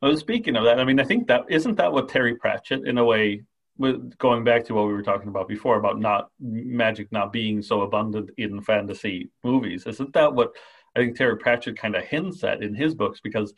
Well, 0.00 0.16
speaking 0.16 0.56
of 0.56 0.64
that, 0.64 0.80
I 0.80 0.84
mean, 0.84 1.00
I 1.00 1.04
think 1.04 1.26
that 1.28 1.42
isn't 1.48 1.76
that 1.76 1.92
what 1.92 2.08
Terry 2.08 2.36
Pratchett, 2.36 2.86
in 2.86 2.98
a 2.98 3.04
way, 3.04 3.42
with 3.78 4.16
going 4.18 4.44
back 4.44 4.64
to 4.64 4.74
what 4.74 4.86
we 4.86 4.92
were 4.92 5.02
talking 5.02 5.28
about 5.28 5.48
before 5.48 5.76
about 5.76 5.98
not 5.98 6.30
magic 6.40 7.10
not 7.12 7.32
being 7.32 7.60
so 7.60 7.82
abundant 7.82 8.30
in 8.38 8.60
fantasy 8.62 9.30
movies. 9.44 9.86
Isn't 9.86 10.12
that 10.14 10.34
what 10.34 10.52
I 10.94 11.00
think 11.00 11.16
Terry 11.16 11.36
Pratchett 11.36 11.76
kind 11.76 11.94
of 11.94 12.04
hints 12.04 12.42
at 12.42 12.62
in 12.62 12.74
his 12.74 12.94
books? 12.94 13.20
Because 13.22 13.52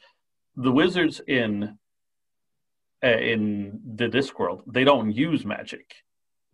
the 0.56 0.72
wizards 0.72 1.20
in 1.28 1.78
uh, 3.04 3.08
in 3.08 3.80
the 3.94 4.08
Discworld 4.08 4.62
they 4.66 4.82
don't 4.82 5.12
use 5.12 5.44
magic 5.44 5.94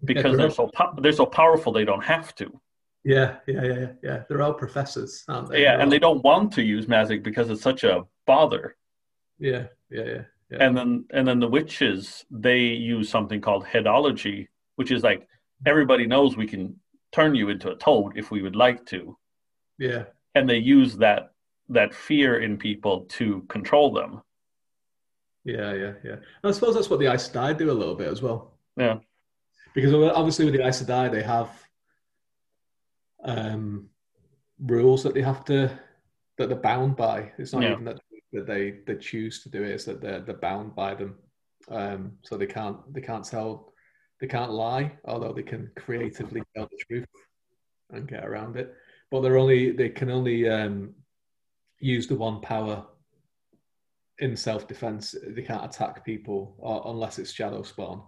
because 0.04 0.32
Yeah, 0.32 0.36
they're 0.38 0.50
so 0.50 0.68
po- 0.68 0.94
they're 1.00 1.12
so 1.12 1.26
powerful 1.26 1.72
they 1.72 1.84
don't 1.84 2.04
have 2.04 2.34
to. 2.36 2.46
yeah, 3.04 3.36
yeah, 3.46 3.62
yeah, 3.64 3.78
yeah, 3.84 3.92
yeah. 4.02 4.18
They're 4.28 4.42
all 4.42 4.54
professors, 4.54 5.24
aren't 5.28 5.48
they? 5.50 5.62
Yeah, 5.62 5.72
They're 5.72 5.80
and 5.82 5.92
they 5.92 5.98
don't 5.98 6.22
want 6.24 6.52
to 6.54 6.62
use 6.62 6.88
magic 6.88 7.22
because 7.22 7.50
it's 7.50 7.62
such 7.62 7.84
a 7.84 8.04
bother. 8.26 8.76
Yeah, 9.38 9.64
yeah, 9.90 10.04
yeah, 10.04 10.22
yeah. 10.50 10.58
and 10.64 10.76
then 10.76 10.90
and 11.16 11.26
then 11.28 11.38
the 11.40 11.48
witches 11.58 12.24
they 12.30 12.60
use 12.94 13.08
something 13.08 13.40
called 13.40 13.64
headology 13.64 14.48
which 14.76 14.90
is 14.90 15.02
like 15.02 15.26
everybody 15.66 16.06
knows 16.06 16.36
we 16.36 16.46
can 16.54 16.64
turn 17.12 17.34
you 17.34 17.48
into 17.48 17.70
a 17.70 17.76
toad 17.76 18.12
if 18.16 18.30
we 18.30 18.42
would 18.42 18.56
like 18.56 18.84
to 18.86 19.16
yeah, 19.78 20.04
and 20.36 20.48
they 20.48 20.58
use 20.58 20.96
that 20.96 21.22
that 21.68 21.92
fear 21.94 22.38
in 22.46 22.56
people 22.56 22.96
to 23.18 23.40
control 23.48 23.92
them 23.92 24.20
yeah, 25.44 25.74
yeah, 25.74 25.92
yeah. 26.02 26.12
And 26.12 26.44
I 26.44 26.50
suppose 26.52 26.74
that's 26.74 26.88
what 26.90 27.00
the 27.00 27.12
Aes 27.12 27.28
Sedai 27.28 27.56
do 27.58 27.70
a 27.70 27.72
little 27.80 27.94
bit 27.94 28.08
as 28.08 28.22
well. 28.22 28.52
yeah 28.76 28.96
because 29.74 29.92
obviously 29.92 30.44
with 30.44 30.54
the 30.54 30.66
Aes 30.66 30.82
Sedai 30.82 31.10
they 31.10 31.22
have 31.22 31.50
um, 33.24 33.88
rules 34.58 35.02
that 35.02 35.14
they 35.14 35.22
have 35.22 35.44
to 35.46 35.78
that 36.38 36.48
they're 36.48 36.56
bound 36.56 36.96
by. 36.96 37.32
It's 37.38 37.52
not 37.52 37.62
Yeah. 37.62 37.72
even 37.72 37.84
that, 37.84 38.00
that 38.32 38.46
they 38.46 38.80
they 38.86 38.96
choose 38.96 39.42
to 39.42 39.48
do 39.48 39.62
it; 39.62 39.70
it's 39.70 39.84
that 39.84 40.00
they're 40.00 40.20
they're 40.20 40.36
bound 40.36 40.74
by 40.74 40.94
them. 40.94 41.16
Um, 41.68 42.18
so 42.22 42.36
they 42.36 42.46
can't 42.46 42.78
they 42.92 43.00
can't 43.00 43.24
tell 43.24 43.72
they 44.20 44.26
can't 44.26 44.52
lie, 44.52 44.92
although 45.04 45.32
they 45.32 45.42
can 45.42 45.70
creatively 45.76 46.42
tell 46.54 46.66
the 46.70 46.84
truth 46.88 47.06
and 47.90 48.08
get 48.08 48.24
around 48.24 48.56
it. 48.56 48.74
But 49.10 49.20
they're 49.20 49.38
only 49.38 49.72
they 49.72 49.88
can 49.88 50.10
only 50.10 50.48
um, 50.48 50.94
use 51.78 52.06
the 52.06 52.16
one 52.16 52.40
power 52.40 52.86
in 54.18 54.36
self 54.36 54.68
defense. 54.68 55.14
They 55.26 55.42
can't 55.42 55.64
attack 55.64 56.04
people 56.04 56.54
or, 56.58 56.82
unless 56.86 57.18
it's 57.18 57.32
shadow 57.32 57.62
spawn. 57.62 58.02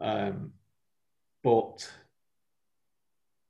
Um, 0.00 0.52
but 1.42 1.90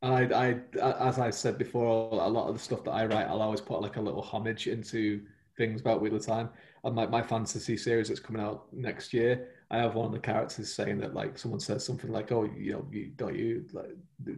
I, 0.03 0.23
I, 0.25 0.61
as 1.01 1.19
I 1.19 1.31
said 1.31 1.59
before, 1.59 1.87
a 1.87 2.29
lot 2.29 2.49
of 2.49 2.55
the 2.55 2.61
stuff 2.61 2.85
that 2.85 2.93
I 2.93 3.07
write, 3.07 3.27
I'll 3.27 3.43
always 3.43 3.61
put 3.61 3.83
like 3.83 3.97
a 3.97 4.01
little 4.01 4.23
homage 4.23 4.67
into 4.67 5.23
things 5.59 5.83
about 5.83 6.01
Wheel 6.01 6.17
of 6.17 6.25
Time. 6.25 6.49
And 6.85 6.97
like 6.97 7.11
my 7.11 7.23
fantasy 7.23 7.77
series 7.77 8.09
that's 8.09 8.21
coming 8.21 8.41
out 8.41 8.73
next 8.73 9.13
year, 9.13 9.49
I 9.71 9.79
have 9.79 9.95
one 9.95 10.07
of 10.07 10.13
the 10.13 10.19
characters 10.19 10.73
saying 10.75 10.99
that 10.99 11.15
like 11.15 11.39
someone 11.39 11.61
says 11.61 11.85
something 11.85 12.11
like, 12.11 12.33
"Oh, 12.33 12.45
you 12.45 12.73
know, 12.73 12.87
you 12.91 13.13
don't 13.17 13.37
you 13.37 13.67
like 13.73 13.91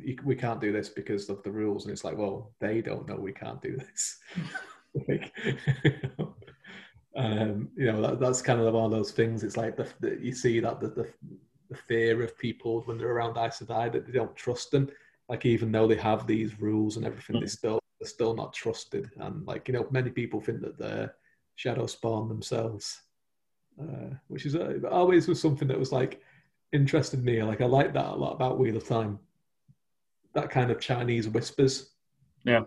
you, 0.03 0.19
we 0.25 0.35
can't 0.35 0.61
do 0.61 0.73
this 0.73 0.89
because 0.89 1.29
of 1.31 1.43
the 1.45 1.51
rules," 1.51 1.85
and 1.85 1.93
it's 1.93 2.05
like, 2.05 2.19
well, 2.19 2.53
they 2.61 2.83
don't 2.83 3.09
know 3.09 3.15
we 3.15 3.33
can't 3.33 3.63
do 3.63 3.77
this. 3.77 4.19
like, 5.09 5.33
um, 7.17 7.71
you 7.77 7.87
know, 7.87 8.03
that, 8.03 8.21
that's 8.21 8.43
kind 8.43 8.61
of 8.61 8.75
one 8.75 8.85
of 8.85 8.91
those 8.91 9.13
things. 9.13 9.45
It's 9.45 9.57
like 9.57 9.77
the, 9.77 9.89
the 10.01 10.19
you 10.21 10.33
see 10.33 10.59
that 10.61 10.81
the, 10.81 10.89
the 10.89 11.09
the 11.73 11.79
fear 11.79 12.23
of 12.23 12.39
people 12.39 12.83
when 12.83 12.99
they're 12.99 13.13
around 13.13 13.37
Aes 13.39 13.61
Sedai 13.61 13.91
that 13.93 14.07
they 14.07 14.13
don't 14.13 14.37
trust 14.37 14.71
them. 14.71 14.89
Like 15.29 15.47
even 15.47 15.73
though 15.73 15.87
they 15.87 15.97
have 15.97 16.27
these 16.27 16.61
rules 16.61 16.97
and 16.97 17.07
everything, 17.07 17.41
they 17.41 17.47
still 17.47 17.81
they're 18.01 18.09
still 18.09 18.35
not 18.35 18.53
trusted. 18.53 19.11
And 19.17 19.47
like 19.47 19.69
you 19.69 19.75
know, 19.75 19.87
many 19.91 20.11
people 20.11 20.41
think 20.41 20.61
that 20.61 20.79
they're 20.79 21.15
shadow 21.57 21.87
spawn 21.87 22.29
themselves, 22.29 23.03
uh, 23.81 24.11
which 24.29 24.47
is 24.47 24.55
uh, 24.57 24.79
always 24.91 25.29
was 25.29 25.41
something 25.41 25.69
that 25.69 25.79
was 25.79 25.93
like 25.93 26.21
interested 26.73 27.25
me. 27.25 27.43
Like 27.43 27.61
I 27.61 27.67
like 27.67 27.93
that 27.95 28.07
a 28.07 28.15
lot 28.17 28.35
about 28.35 28.59
Wheel 28.59 28.77
of 28.77 28.87
Time. 28.87 29.19
That 30.35 30.51
kind 30.51 30.71
of 30.71 30.81
Chinese 30.81 31.29
whispers, 31.29 31.91
Yeah. 32.45 32.65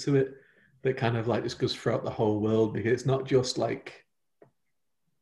to 0.00 0.16
it 0.16 0.34
that 0.82 0.96
kind 0.96 1.16
of 1.16 1.26
like 1.26 1.42
just 1.42 1.58
goes 1.58 1.74
throughout 1.74 2.04
the 2.04 2.10
whole 2.10 2.40
world 2.40 2.72
because 2.72 2.92
it's 2.92 3.06
not 3.06 3.26
just 3.26 3.58
like 3.58 4.04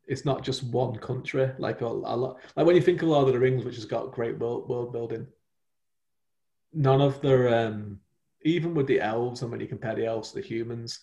it's 0.06 0.24
not 0.24 0.42
just 0.42 0.62
one 0.64 0.96
country. 0.96 1.50
Like 1.58 1.80
a, 1.80 1.86
a 1.86 1.88
lot, 1.88 2.38
like 2.56 2.66
when 2.66 2.76
you 2.76 2.82
think 2.82 3.02
of 3.02 3.08
Lord 3.08 3.28
of 3.28 3.34
the 3.34 3.40
Rings, 3.40 3.64
which 3.64 3.74
has 3.76 3.84
got 3.84 4.12
great 4.12 4.38
world, 4.38 4.68
world 4.68 4.92
building, 4.92 5.26
none 6.72 7.00
of 7.00 7.20
their 7.20 7.66
um, 7.66 8.00
even 8.42 8.74
with 8.74 8.86
the 8.86 9.00
elves, 9.00 9.42
and 9.42 9.50
when 9.50 9.60
you 9.60 9.66
compare 9.66 9.94
the 9.94 10.06
elves 10.06 10.30
to 10.30 10.36
the 10.36 10.46
humans, 10.46 11.00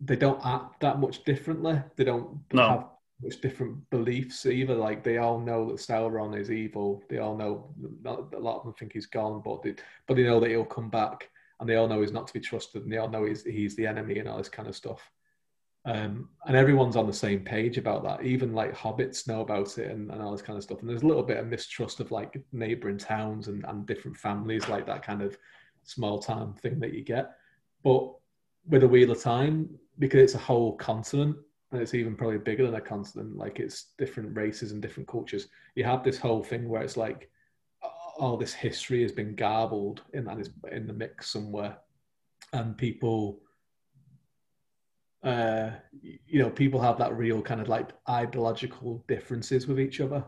they 0.00 0.16
don't 0.16 0.44
act 0.44 0.80
that 0.80 0.98
much 0.98 1.24
differently. 1.24 1.80
They 1.96 2.04
don't 2.04 2.40
No. 2.52 2.68
have 2.68 2.86
much 3.22 3.40
different 3.40 3.88
beliefs 3.90 4.44
either. 4.44 4.74
Like 4.74 5.02
they 5.02 5.18
all 5.18 5.38
know 5.38 5.68
that 5.68 5.76
Sauron 5.76 6.38
is 6.38 6.50
evil. 6.50 7.02
They 7.08 7.18
all 7.18 7.36
know 7.36 7.72
a 8.04 8.38
lot 8.38 8.58
of 8.58 8.64
them 8.64 8.74
think 8.74 8.92
he's 8.92 9.06
gone, 9.06 9.40
but 9.44 9.62
they, 9.62 9.74
but 10.06 10.16
they 10.16 10.24
know 10.24 10.40
that 10.40 10.50
he'll 10.50 10.64
come 10.64 10.90
back, 10.90 11.30
and 11.60 11.68
they 11.68 11.76
all 11.76 11.88
know 11.88 12.00
he's 12.00 12.12
not 12.12 12.26
to 12.26 12.32
be 12.34 12.40
trusted, 12.40 12.82
and 12.82 12.92
they 12.92 12.98
all 12.98 13.08
know 13.08 13.24
he's 13.24 13.44
he's 13.44 13.76
the 13.76 13.86
enemy 13.86 14.18
and 14.18 14.28
all 14.28 14.38
this 14.38 14.48
kind 14.48 14.68
of 14.68 14.76
stuff. 14.76 15.10
Um, 15.86 16.30
and 16.46 16.56
everyone's 16.56 16.96
on 16.96 17.06
the 17.06 17.12
same 17.12 17.40
page 17.40 17.76
about 17.76 18.02
that. 18.04 18.24
Even 18.24 18.54
like 18.54 18.74
hobbits 18.74 19.28
know 19.28 19.42
about 19.42 19.76
it 19.76 19.90
and, 19.90 20.10
and 20.10 20.22
all 20.22 20.32
this 20.32 20.42
kind 20.42 20.56
of 20.56 20.62
stuff. 20.62 20.80
And 20.80 20.88
there's 20.88 21.02
a 21.02 21.06
little 21.06 21.22
bit 21.22 21.36
of 21.36 21.46
mistrust 21.46 22.00
of 22.00 22.10
like 22.10 22.42
neighboring 22.52 22.96
towns 22.96 23.48
and, 23.48 23.64
and 23.68 23.84
different 23.84 24.16
families, 24.16 24.68
like 24.68 24.86
that 24.86 25.02
kind 25.02 25.20
of 25.20 25.36
small 25.82 26.18
town 26.18 26.54
thing 26.54 26.80
that 26.80 26.94
you 26.94 27.02
get. 27.02 27.32
But 27.82 28.10
with 28.66 28.82
a 28.82 28.88
Wheel 28.88 29.10
of 29.10 29.22
Time, 29.22 29.68
because 29.98 30.22
it's 30.22 30.34
a 30.34 30.38
whole 30.38 30.74
continent 30.76 31.36
and 31.70 31.82
it's 31.82 31.94
even 31.94 32.16
probably 32.16 32.38
bigger 32.38 32.64
than 32.64 32.76
a 32.76 32.80
continent, 32.80 33.36
like 33.36 33.60
it's 33.60 33.88
different 33.98 34.34
races 34.34 34.72
and 34.72 34.80
different 34.80 35.08
cultures, 35.08 35.48
you 35.74 35.84
have 35.84 36.02
this 36.02 36.18
whole 36.18 36.42
thing 36.42 36.68
where 36.68 36.82
it's 36.82 36.96
like 36.96 37.30
all 38.16 38.36
this 38.36 38.54
history 38.54 39.02
has 39.02 39.12
been 39.12 39.34
garbled 39.34 40.02
in, 40.14 40.28
and 40.28 40.40
it's 40.40 40.50
in 40.70 40.86
the 40.86 40.92
mix 40.92 41.30
somewhere. 41.30 41.76
And 42.52 42.78
people 42.78 43.40
uh, 45.24 45.70
you 46.02 46.38
know, 46.40 46.50
people 46.50 46.80
have 46.80 46.98
that 46.98 47.16
real 47.16 47.40
kind 47.42 47.60
of 47.60 47.68
like 47.68 47.90
ideological 48.08 49.04
differences 49.08 49.66
with 49.66 49.80
each 49.80 50.00
other 50.00 50.24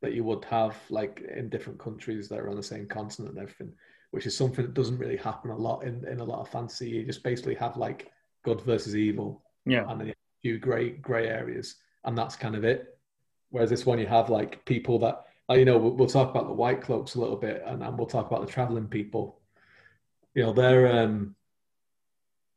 that 0.00 0.14
you 0.14 0.24
would 0.24 0.44
have 0.46 0.76
like 0.90 1.22
in 1.36 1.48
different 1.48 1.78
countries 1.78 2.28
that 2.28 2.40
are 2.40 2.50
on 2.50 2.56
the 2.56 2.62
same 2.62 2.86
continent 2.86 3.34
and 3.34 3.42
everything, 3.42 3.72
which 4.10 4.26
is 4.26 4.36
something 4.36 4.64
that 4.64 4.74
doesn't 4.74 4.98
really 4.98 5.16
happen 5.16 5.50
a 5.50 5.56
lot 5.56 5.84
in, 5.84 6.04
in 6.08 6.18
a 6.20 6.24
lot 6.24 6.40
of 6.40 6.48
fantasy. 6.48 6.90
You 6.90 7.04
just 7.04 7.22
basically 7.22 7.54
have 7.54 7.76
like 7.76 8.10
good 8.44 8.60
versus 8.62 8.96
evil 8.96 9.44
Yeah. 9.64 9.88
and 9.88 10.00
then 10.00 10.08
you 10.08 10.12
have 10.12 10.16
a 10.16 10.42
few 10.42 10.58
grey 10.58 10.90
grey 10.90 11.28
areas, 11.28 11.76
and 12.04 12.18
that's 12.18 12.34
kind 12.34 12.56
of 12.56 12.64
it. 12.64 12.98
Whereas 13.50 13.70
this 13.70 13.86
one, 13.86 13.98
you 14.00 14.06
have 14.06 14.28
like 14.28 14.64
people 14.64 14.98
that, 15.00 15.24
like, 15.48 15.58
you 15.60 15.64
know, 15.64 15.78
we'll, 15.78 15.94
we'll 15.94 16.08
talk 16.08 16.30
about 16.30 16.48
the 16.48 16.52
white 16.54 16.80
cloaks 16.82 17.14
a 17.14 17.20
little 17.20 17.36
bit, 17.36 17.62
and, 17.64 17.82
and 17.82 17.96
we'll 17.96 18.06
talk 18.08 18.26
about 18.26 18.44
the 18.44 18.52
traveling 18.52 18.88
people. 18.88 19.40
You 20.34 20.42
know, 20.44 20.52
they're 20.52 20.90
um, 21.00 21.36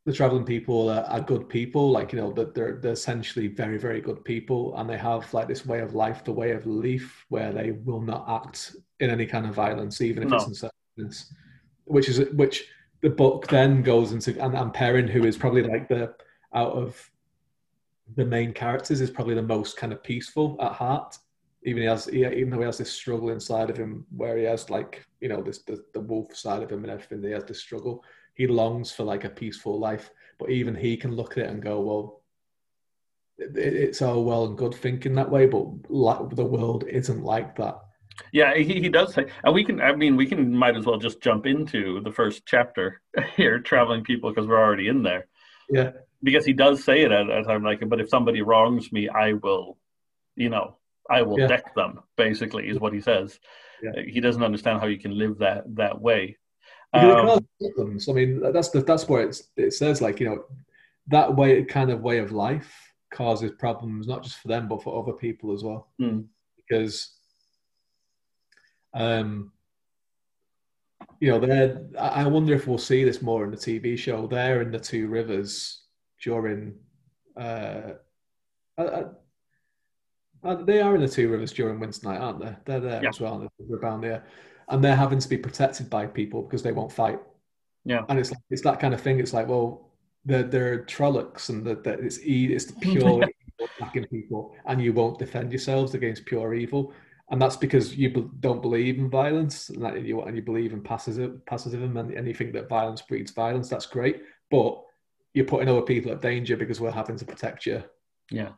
the 0.06 0.14
traveling 0.14 0.46
people 0.46 0.90
are, 0.90 1.04
are 1.06 1.22
good 1.22 1.50
people. 1.50 1.92
Like 1.92 2.14
you 2.14 2.20
know, 2.20 2.32
that 2.34 2.54
they're 2.54 2.78
they're 2.82 2.92
essentially 2.92 3.48
very 3.48 3.78
very 3.78 4.02
good 4.02 4.24
people, 4.24 4.78
and 4.78 4.90
they 4.90 4.98
have 4.98 5.32
like 5.34 5.48
this 5.48 5.66
way 5.66 5.80
of 5.80 5.96
life, 5.96 6.24
the 6.24 6.32
way 6.32 6.52
of 6.52 6.66
life, 6.66 7.26
where 7.30 7.52
they 7.52 7.72
will 7.72 8.02
not 8.02 8.26
act 8.28 8.76
in 9.00 9.10
any 9.10 9.26
kind 9.26 9.46
of 9.46 9.56
violence, 9.56 10.02
even 10.02 10.24
if 10.24 10.30
No. 10.30 10.38
it's 10.38 10.48
in 10.48 10.54
self-defense. 10.54 11.34
Which 11.86 12.10
is 12.10 12.20
which 12.34 12.68
the 13.02 13.10
book 13.10 13.48
then 13.48 13.82
goes 13.82 14.12
into 14.12 14.40
and, 14.44 14.56
and 14.56 14.74
Perrin, 14.74 15.08
who 15.08 15.26
is 15.26 15.38
probably 15.38 15.64
like 15.64 15.88
the 15.90 16.14
out 16.54 16.74
of 16.74 17.12
the 18.16 18.26
main 18.26 18.54
characters, 18.54 19.02
is 19.02 19.10
probably 19.10 19.36
the 19.36 19.42
most 19.42 19.76
kind 19.76 19.92
of 19.92 20.04
peaceful 20.04 20.56
at 20.62 20.72
heart. 20.72 21.18
Even 21.64 21.82
he 21.82 21.88
has, 21.88 22.06
he, 22.06 22.24
even 22.26 22.52
though 22.52 22.60
he 22.60 22.66
has 22.66 22.78
this 22.78 22.92
struggle 22.92 23.32
inside 23.32 23.72
of 23.72 23.78
him, 23.78 24.06
where 24.16 24.38
he 24.38 24.44
has 24.44 24.70
like 24.70 25.04
you 25.20 25.30
know 25.30 25.42
this 25.42 25.64
the, 25.64 25.84
the 25.96 26.00
wolf 26.00 26.36
side 26.36 26.62
of 26.62 26.72
him 26.72 26.84
and 26.84 26.92
everything, 26.92 27.24
he 27.24 27.32
has 27.32 27.46
this 27.46 27.60
struggle. 27.60 28.04
He 28.36 28.48
longs 28.48 28.92
for 28.92 29.04
like 29.04 29.24
a 29.24 29.30
peaceful 29.30 29.80
life, 29.80 30.12
but 30.38 30.50
even 30.52 30.76
he 30.76 30.98
can 30.98 31.16
look 31.16 31.32
at 31.38 31.46
it 31.46 31.50
and 31.50 31.64
go, 31.64 31.80
well, 31.82 32.22
it, 33.38 33.58
it's 33.58 34.02
all 34.02 34.24
well 34.24 34.46
and 34.46 34.58
good 34.58 34.76
thinking 34.76 35.16
that 35.16 35.32
way, 35.32 35.46
but 35.46 35.66
like, 35.90 36.30
the 36.36 36.46
world 36.46 36.84
isn't 36.88 37.24
like 37.24 37.56
that. 37.58 37.80
Yeah, 38.32 38.54
he, 38.56 38.64
he 38.80 38.90
does 38.90 39.14
say, 39.14 39.26
and 39.44 39.54
we 39.54 39.64
can. 39.66 39.82
I 39.82 39.94
mean, 39.94 40.16
we 40.16 40.26
can 40.26 40.54
might 40.56 40.78
as 40.78 40.86
well 40.86 40.98
just 40.98 41.22
jump 41.22 41.46
into 41.46 42.00
the 42.02 42.12
first 42.12 42.46
chapter 42.46 43.02
here, 43.36 43.60
traveling 43.60 44.04
people, 44.04 44.30
because 44.32 44.48
we're 44.48 44.62
already 44.62 44.88
in 44.88 45.04
there. 45.04 45.28
Yeah. 45.70 45.92
Because 46.24 46.46
he 46.46 46.54
does 46.54 46.84
say 46.84 47.02
it 47.02 47.12
at 47.12 47.30
a 47.30 47.44
time 47.44 47.64
like, 47.64 47.88
but 47.88 48.00
if 48.00 48.10
somebody 48.10 48.42
wrongs 48.42 48.92
me, 48.92 49.10
I 49.10 49.34
will, 49.34 49.78
you 50.36 50.50
know, 50.50 50.78
I 51.10 51.24
will 51.24 51.40
Yeah. 51.40 51.48
deck 51.48 51.76
them. 51.76 52.00
Basically, 52.16 52.70
is 52.70 52.80
what 52.80 52.94
he 52.94 53.02
says. 53.02 53.38
Yeah. 53.84 54.02
He 54.08 54.22
doesn't 54.22 54.44
understand 54.44 54.80
how 54.80 54.88
you 54.88 54.98
can 54.98 55.18
live 55.18 55.40
that 55.40 55.64
that 55.76 56.00
way. 56.00 56.38
Um, 56.96 57.48
problems. 57.76 58.10
I 58.10 58.14
mean, 58.14 58.42
that's 58.54 58.70
the 58.70 58.82
that's 58.82 59.08
where 59.08 59.24
it's, 59.28 59.50
it 59.58 59.74
says 59.74 60.02
like 60.02 60.20
you 60.20 60.28
know 60.28 60.46
that 61.08 61.36
way 61.36 61.64
kind 61.64 61.92
of 61.92 62.02
way 62.02 62.18
of 62.20 62.32
life 62.32 62.74
causes 63.14 63.52
problems 63.58 64.08
not 64.08 64.24
just 64.24 64.38
for 64.40 64.48
them 64.50 64.68
but 64.68 64.84
for 64.84 65.02
other 65.02 65.14
people 65.14 65.54
as 65.54 65.64
well. 65.64 65.90
Hmm. 66.00 66.22
Because, 66.58 67.12
um, 68.94 69.52
you 71.20 71.30
know, 71.30 71.40
they're. 71.40 71.86
I 72.00 72.26
wonder 72.28 72.54
if 72.54 72.68
we'll 72.68 72.78
see 72.78 73.04
this 73.04 73.22
more 73.22 73.44
in 73.46 73.52
the 73.52 73.58
TV 73.58 73.98
show. 73.98 74.26
They're 74.28 74.62
in 74.62 74.72
the 74.72 74.80
two 74.80 75.08
rivers 75.08 75.84
during. 76.22 76.74
Uh, 77.40 77.94
uh, 78.78 79.04
uh, 80.44 80.56
they 80.64 80.82
are 80.82 80.96
in 80.96 81.02
the 81.02 81.08
two 81.08 81.30
rivers 81.30 81.54
during 81.54 81.80
winter 81.80 82.08
night, 82.08 82.20
aren't 82.20 82.40
they? 82.40 82.56
They're 82.66 82.80
there 82.80 83.04
Yeah. 83.04 83.10
as 83.10 83.20
well. 83.20 83.48
They're 83.60 83.80
bound 83.80 84.04
there, 84.04 84.26
and 84.70 84.84
they're 84.84 84.96
having 84.96 85.20
to 85.20 85.30
be 85.30 85.38
protected 85.38 85.90
by 85.90 86.08
people 86.08 86.42
because 86.42 86.64
they 86.64 86.72
won't 86.72 86.92
fight. 86.92 87.20
Yeah. 87.84 88.02
and 88.10 88.18
it's 88.18 88.32
like 88.32 88.40
it's 88.50 88.64
that 88.64 88.80
kind 88.80 88.94
of 88.94 89.02
thing. 89.02 89.20
It's 89.20 89.34
like, 89.34 89.48
well, 89.48 89.92
they're 90.26 90.44
they're 90.44 90.84
Trollocs, 90.86 91.50
and 91.50 91.64
that 91.66 91.84
that 91.84 92.00
it's 92.00 92.20
it's 92.24 92.66
the 92.66 92.74
pure 92.82 92.98
evil 92.98 93.24
attacking 93.62 94.06
people, 94.06 94.56
and 94.66 94.82
you 94.82 94.92
won't 94.94 95.20
defend 95.20 95.52
yourselves 95.52 95.94
against 95.94 96.26
pure 96.26 96.56
evil, 96.56 96.94
and 97.30 97.42
that's 97.42 97.56
because 97.56 97.96
you 97.96 98.12
be- 98.12 98.30
don't 98.40 98.62
believe 98.62 98.98
in 98.98 99.10
violence, 99.10 99.70
and 99.70 99.84
that 99.84 100.02
you 100.02 100.22
and 100.22 100.36
you 100.36 100.42
believe 100.42 100.74
in 100.74 100.82
passive 100.82 101.46
pacifism, 101.46 101.96
and 101.98 102.14
anything 102.16 102.52
that 102.54 102.68
violence 102.68 103.02
breeds 103.04 103.32
violence. 103.32 103.70
That's 103.70 103.86
great, 103.86 104.24
but 104.50 104.82
you're 105.34 105.46
putting 105.46 105.70
other 105.70 105.82
people 105.82 106.12
at 106.12 106.22
danger 106.22 106.58
because 106.58 106.82
we're 106.82 106.92
having 106.92 107.18
to 107.18 107.26
protect 107.26 107.66
you. 107.66 107.84
Yeah. 108.32 108.50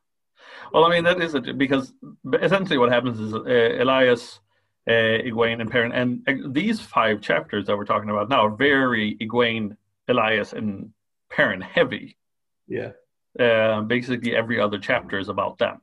Well, 0.71 0.85
I 0.85 0.89
mean, 0.89 1.03
that 1.03 1.21
is 1.21 1.35
it 1.35 1.57
because 1.57 1.93
essentially 2.41 2.77
what 2.77 2.91
happens 2.91 3.19
is 3.19 3.33
uh, 3.33 3.39
Elyas, 3.39 4.39
uh, 4.87 4.91
Egwene, 4.91 5.59
and 5.59 5.69
Perrin, 5.69 5.91
and 5.91 6.23
uh, 6.27 6.47
these 6.49 6.79
five 6.79 7.21
chapters 7.21 7.67
that 7.67 7.77
we're 7.77 7.85
talking 7.85 8.09
about 8.09 8.29
now 8.29 8.45
are 8.45 8.55
very 8.55 9.15
Egwene, 9.15 9.75
Elyas, 10.09 10.53
and 10.53 10.91
Perrin 11.29 11.61
heavy. 11.61 12.17
Yeah. 12.67 12.91
Uh, 13.37 13.81
basically, 13.81 14.35
every 14.35 14.59
other 14.59 14.79
chapter 14.79 15.19
is 15.19 15.29
about 15.29 15.57
them. 15.57 15.81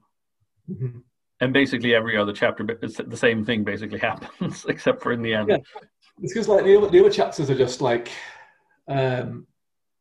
Mhm. 0.71 1.03
And 1.41 1.53
basically, 1.53 1.95
every 1.95 2.17
other 2.17 2.33
chapter, 2.33 2.67
it's 2.81 2.97
the 2.97 3.17
same 3.17 3.45
thing 3.45 3.65
basically 3.65 3.99
happens, 4.11 4.65
except 4.69 5.03
for 5.03 5.13
in 5.13 5.23
the 5.23 5.35
end. 5.35 5.49
Yeah. 5.51 5.59
It's 6.23 6.33
because 6.33 6.49
like 6.49 6.65
the 6.65 6.77
other, 6.77 6.89
the 6.89 7.01
other 7.01 7.11
chapters 7.11 7.51
are 7.51 7.59
just 7.59 7.81
like, 7.81 8.11
um, 8.89 9.47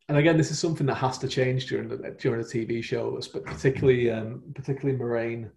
and 0.08 0.18
again, 0.18 0.38
this 0.38 0.52
is 0.52 0.60
something 0.60 0.86
that 0.88 0.96
has 0.96 1.18
to 1.20 1.28
change 1.28 1.66
during 1.66 1.90
the 1.90 2.16
during 2.20 2.42
the 2.42 2.48
TV 2.48 2.84
shows, 2.84 3.28
but 3.28 3.46
particularly 3.46 4.12
um, 4.12 4.44
particularly 4.54 4.98
Moiraine 4.98 5.50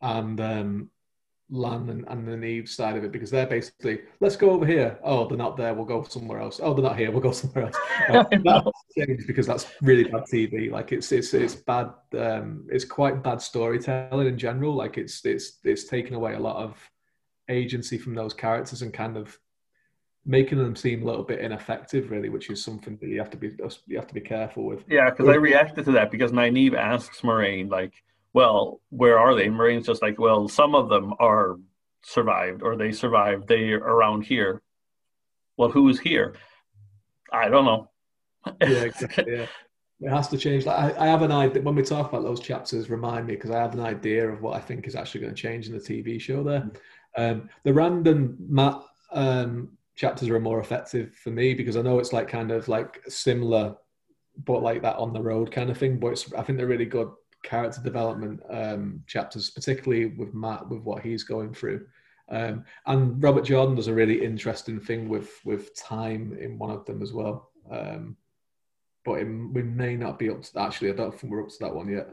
and 0.00 0.40
um, 0.40 0.90
Lan 1.50 1.88
and, 1.88 2.04
and 2.08 2.28
Nynaeve 2.28 2.68
side 2.68 2.96
of 2.96 3.04
it, 3.04 3.12
because 3.12 3.30
they're 3.30 3.46
basically 3.46 4.00
let's 4.20 4.36
go 4.36 4.50
over 4.50 4.66
here. 4.66 4.98
Oh, 5.02 5.26
they're 5.26 5.38
not 5.38 5.56
there. 5.56 5.74
We'll 5.74 5.84
go 5.84 6.02
somewhere 6.02 6.40
else. 6.40 6.60
Oh, 6.62 6.74
they're 6.74 6.82
not 6.82 6.98
here. 6.98 7.10
We'll 7.10 7.20
go 7.20 7.32
somewhere 7.42 7.66
else. 7.66 7.76
Uh, 8.08 8.24
I 8.32 8.36
know. 8.36 8.42
that 8.44 8.64
has 8.64 8.72
to 8.94 9.06
change 9.06 9.26
because 9.26 9.46
that's 9.46 9.66
really 9.82 10.04
bad 10.04 10.24
TV. 10.32 10.70
Like 10.70 10.92
it's 10.92 11.12
it's 11.12 11.34
it's 11.34 11.54
bad. 11.54 11.90
Um, 12.16 12.66
it's 12.70 12.84
quite 12.84 13.22
bad 13.22 13.42
storytelling 13.42 14.26
in 14.26 14.38
general. 14.38 14.74
Like 14.74 14.96
it's 14.96 15.24
it's 15.26 15.58
it's 15.64 15.84
taken 15.84 16.14
away 16.14 16.34
a 16.34 16.38
lot 16.38 16.56
of 16.56 16.78
agency 17.48 17.98
from 17.98 18.14
those 18.14 18.32
characters 18.32 18.82
and 18.82 18.92
kind 18.92 19.16
of 19.16 19.38
making 20.28 20.58
them 20.58 20.76
seem 20.76 21.02
a 21.02 21.06
little 21.06 21.24
bit 21.24 21.40
ineffective, 21.40 22.10
really, 22.10 22.28
which 22.28 22.50
is 22.50 22.62
something 22.62 22.98
that 23.00 23.08
you 23.08 23.18
have 23.18 23.30
to 23.30 23.36
be 23.36 23.56
you 23.86 23.96
have 23.96 24.06
to 24.06 24.14
be 24.14 24.20
careful 24.20 24.64
with. 24.66 24.84
Yeah, 24.88 25.10
because 25.10 25.28
I 25.28 25.34
reacted 25.34 25.86
to 25.86 25.92
that 25.92 26.10
because 26.10 26.32
Nynaeve 26.32 26.76
asks 26.76 27.22
Moiraine, 27.22 27.70
like, 27.70 27.94
well, 28.32 28.80
where 28.90 29.18
are 29.18 29.34
they? 29.34 29.46
And 29.46 29.56
Moiraine's 29.56 29.86
just 29.86 30.02
like, 30.02 30.18
well, 30.18 30.48
some 30.48 30.74
of 30.74 30.88
them 30.88 31.14
are 31.18 31.56
survived 32.02 32.62
or 32.62 32.76
they 32.76 32.92
survived. 32.92 33.48
They 33.48 33.72
are 33.72 33.78
around 33.78 34.22
here. 34.22 34.62
Well, 35.56 35.70
who's 35.70 35.98
here? 35.98 36.34
I 37.32 37.48
don't 37.48 37.64
know. 37.64 37.90
Yeah, 38.60 38.68
exactly. 38.84 39.24
Yeah. 39.36 39.46
It 40.00 40.10
has 40.10 40.28
to 40.28 40.38
change. 40.38 40.64
Like 40.64 40.96
I, 40.96 41.06
I 41.06 41.06
have 41.08 41.22
an 41.22 41.32
idea 41.32 41.62
when 41.62 41.74
we 41.74 41.82
talk 41.82 42.08
about 42.08 42.22
those 42.22 42.40
chapters. 42.40 42.88
Remind 42.88 43.26
me 43.26 43.34
because 43.34 43.50
I 43.50 43.58
have 43.58 43.74
an 43.74 43.80
idea 43.80 44.28
of 44.28 44.40
what 44.42 44.56
I 44.56 44.60
think 44.60 44.86
is 44.86 44.94
actually 44.94 45.22
going 45.22 45.34
to 45.34 45.42
change 45.42 45.66
in 45.66 45.72
the 45.72 45.80
TV 45.80 46.20
show. 46.20 46.44
There, 46.44 46.70
um, 47.16 47.48
the 47.64 47.74
random 47.74 48.36
Matt 48.48 48.80
um, 49.10 49.76
chapters 49.96 50.28
are 50.28 50.38
more 50.38 50.60
effective 50.60 51.14
for 51.16 51.30
me 51.30 51.54
because 51.54 51.76
I 51.76 51.82
know 51.82 51.98
it's 51.98 52.12
like 52.12 52.28
kind 52.28 52.52
of 52.52 52.68
like 52.68 53.00
similar, 53.08 53.74
but 54.44 54.62
like 54.62 54.82
that 54.82 54.96
on 54.96 55.12
the 55.12 55.20
road 55.20 55.50
kind 55.50 55.68
of 55.68 55.76
thing. 55.76 55.98
But 55.98 56.12
it's, 56.12 56.32
I 56.32 56.42
think 56.42 56.58
they're 56.58 56.68
really 56.68 56.84
good 56.84 57.10
character 57.42 57.80
development 57.82 58.40
um, 58.50 59.02
chapters, 59.06 59.50
particularly 59.50 60.06
with 60.06 60.34
Mat 60.34 60.68
with 60.68 60.82
what 60.82 61.02
he's 61.02 61.24
going 61.24 61.54
through. 61.54 61.86
Um, 62.30 62.64
and 62.86 63.22
Robert 63.22 63.44
Jordan 63.44 63.74
does 63.74 63.88
a 63.88 63.94
really 63.94 64.24
interesting 64.24 64.80
thing 64.80 65.08
with 65.08 65.30
with 65.44 65.74
time 65.74 66.36
in 66.38 66.58
one 66.58 66.70
of 66.70 66.84
them 66.84 67.02
as 67.02 67.12
well. 67.12 67.50
Um, 67.70 68.16
but 69.04 69.20
it, 69.20 69.24
we 69.24 69.62
may 69.62 69.96
not 69.96 70.18
be 70.18 70.30
up 70.30 70.42
to 70.42 70.60
actually. 70.60 70.90
I 70.90 70.94
don't 70.94 71.18
think 71.18 71.32
we're 71.32 71.42
up 71.42 71.48
to 71.48 71.56
that 71.60 71.74
one 71.74 71.88
yet. 71.88 72.08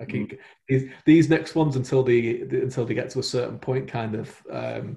I 0.00 0.04
keep 0.04 0.40
these, 0.68 0.90
these 1.04 1.28
next 1.28 1.54
ones 1.54 1.76
until 1.76 2.02
they 2.02 2.40
until 2.40 2.84
they 2.84 2.94
get 2.94 3.10
to 3.10 3.20
a 3.20 3.22
certain 3.22 3.58
point, 3.58 3.88
kind 3.88 4.16
of 4.16 4.42
um, 4.50 4.96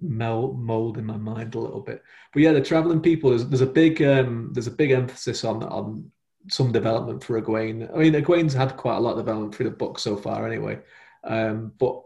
mel, 0.00 0.54
mold 0.54 0.96
in 0.96 1.04
my 1.04 1.16
mind 1.16 1.54
a 1.54 1.58
little 1.58 1.80
bit. 1.80 2.02
But 2.32 2.42
yeah, 2.42 2.52
the 2.52 2.62
traveling 2.62 3.00
people 3.00 3.30
there's, 3.30 3.46
there's 3.46 3.60
a 3.60 3.66
big 3.66 4.00
um, 4.02 4.50
there's 4.52 4.66
a 4.66 4.72
big 4.72 4.92
emphasis 4.92 5.44
on 5.44 5.62
on 5.64 6.10
some 6.48 6.72
development 6.72 7.22
for 7.22 7.40
Egwene. 7.40 7.92
I 7.94 7.98
mean, 7.98 8.14
Egwene's 8.14 8.54
had 8.54 8.76
quite 8.76 8.96
a 8.96 9.00
lot 9.00 9.12
of 9.12 9.18
development 9.18 9.54
through 9.54 9.70
the 9.70 9.76
book 9.76 9.98
so 9.98 10.16
far, 10.16 10.46
anyway. 10.46 10.78
Um, 11.24 11.72
but 11.78 12.02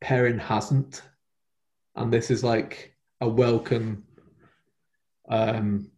Perrin 0.00 0.38
hasn't, 0.38 1.02
and 1.94 2.12
this 2.12 2.30
is 2.30 2.42
like 2.42 2.94
a 3.20 3.28
welcome 3.28 4.04
um, 5.28 5.90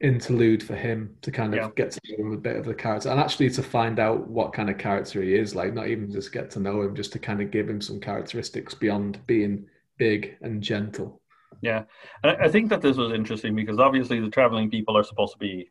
interlude 0.00 0.62
for 0.62 0.74
him 0.74 1.16
to 1.22 1.30
kind 1.30 1.54
of 1.54 1.60
Yeah. 1.60 1.70
get 1.76 1.92
to 1.92 2.00
know 2.08 2.26
him 2.26 2.32
a 2.32 2.36
bit 2.36 2.56
of 2.56 2.64
the 2.64 2.74
character, 2.74 3.08
and 3.08 3.20
actually 3.20 3.50
to 3.50 3.62
find 3.62 3.98
out 3.98 4.28
what 4.28 4.52
kind 4.52 4.68
of 4.70 4.78
character 4.78 5.22
he 5.22 5.34
is. 5.34 5.54
Like, 5.54 5.74
not 5.74 5.88
even 5.88 6.10
just 6.10 6.32
get 6.32 6.50
to 6.52 6.60
know 6.60 6.82
him, 6.82 6.94
just 6.94 7.12
to 7.12 7.18
kind 7.18 7.40
of 7.40 7.50
give 7.50 7.68
him 7.68 7.80
some 7.80 8.00
characteristics 8.00 8.74
beyond 8.74 9.24
being 9.26 9.66
big 9.98 10.36
and 10.40 10.62
gentle. 10.62 11.20
Yeah, 11.60 11.84
and 12.22 12.32
I 12.32 12.44
I 12.46 12.48
think 12.48 12.68
that 12.70 12.80
this 12.80 12.96
was 12.96 13.12
interesting 13.12 13.54
because 13.54 13.78
obviously 13.78 14.18
the 14.20 14.30
traveling 14.30 14.70
people 14.70 14.96
are 14.96 15.04
supposed 15.04 15.34
to 15.34 15.38
be 15.38 15.70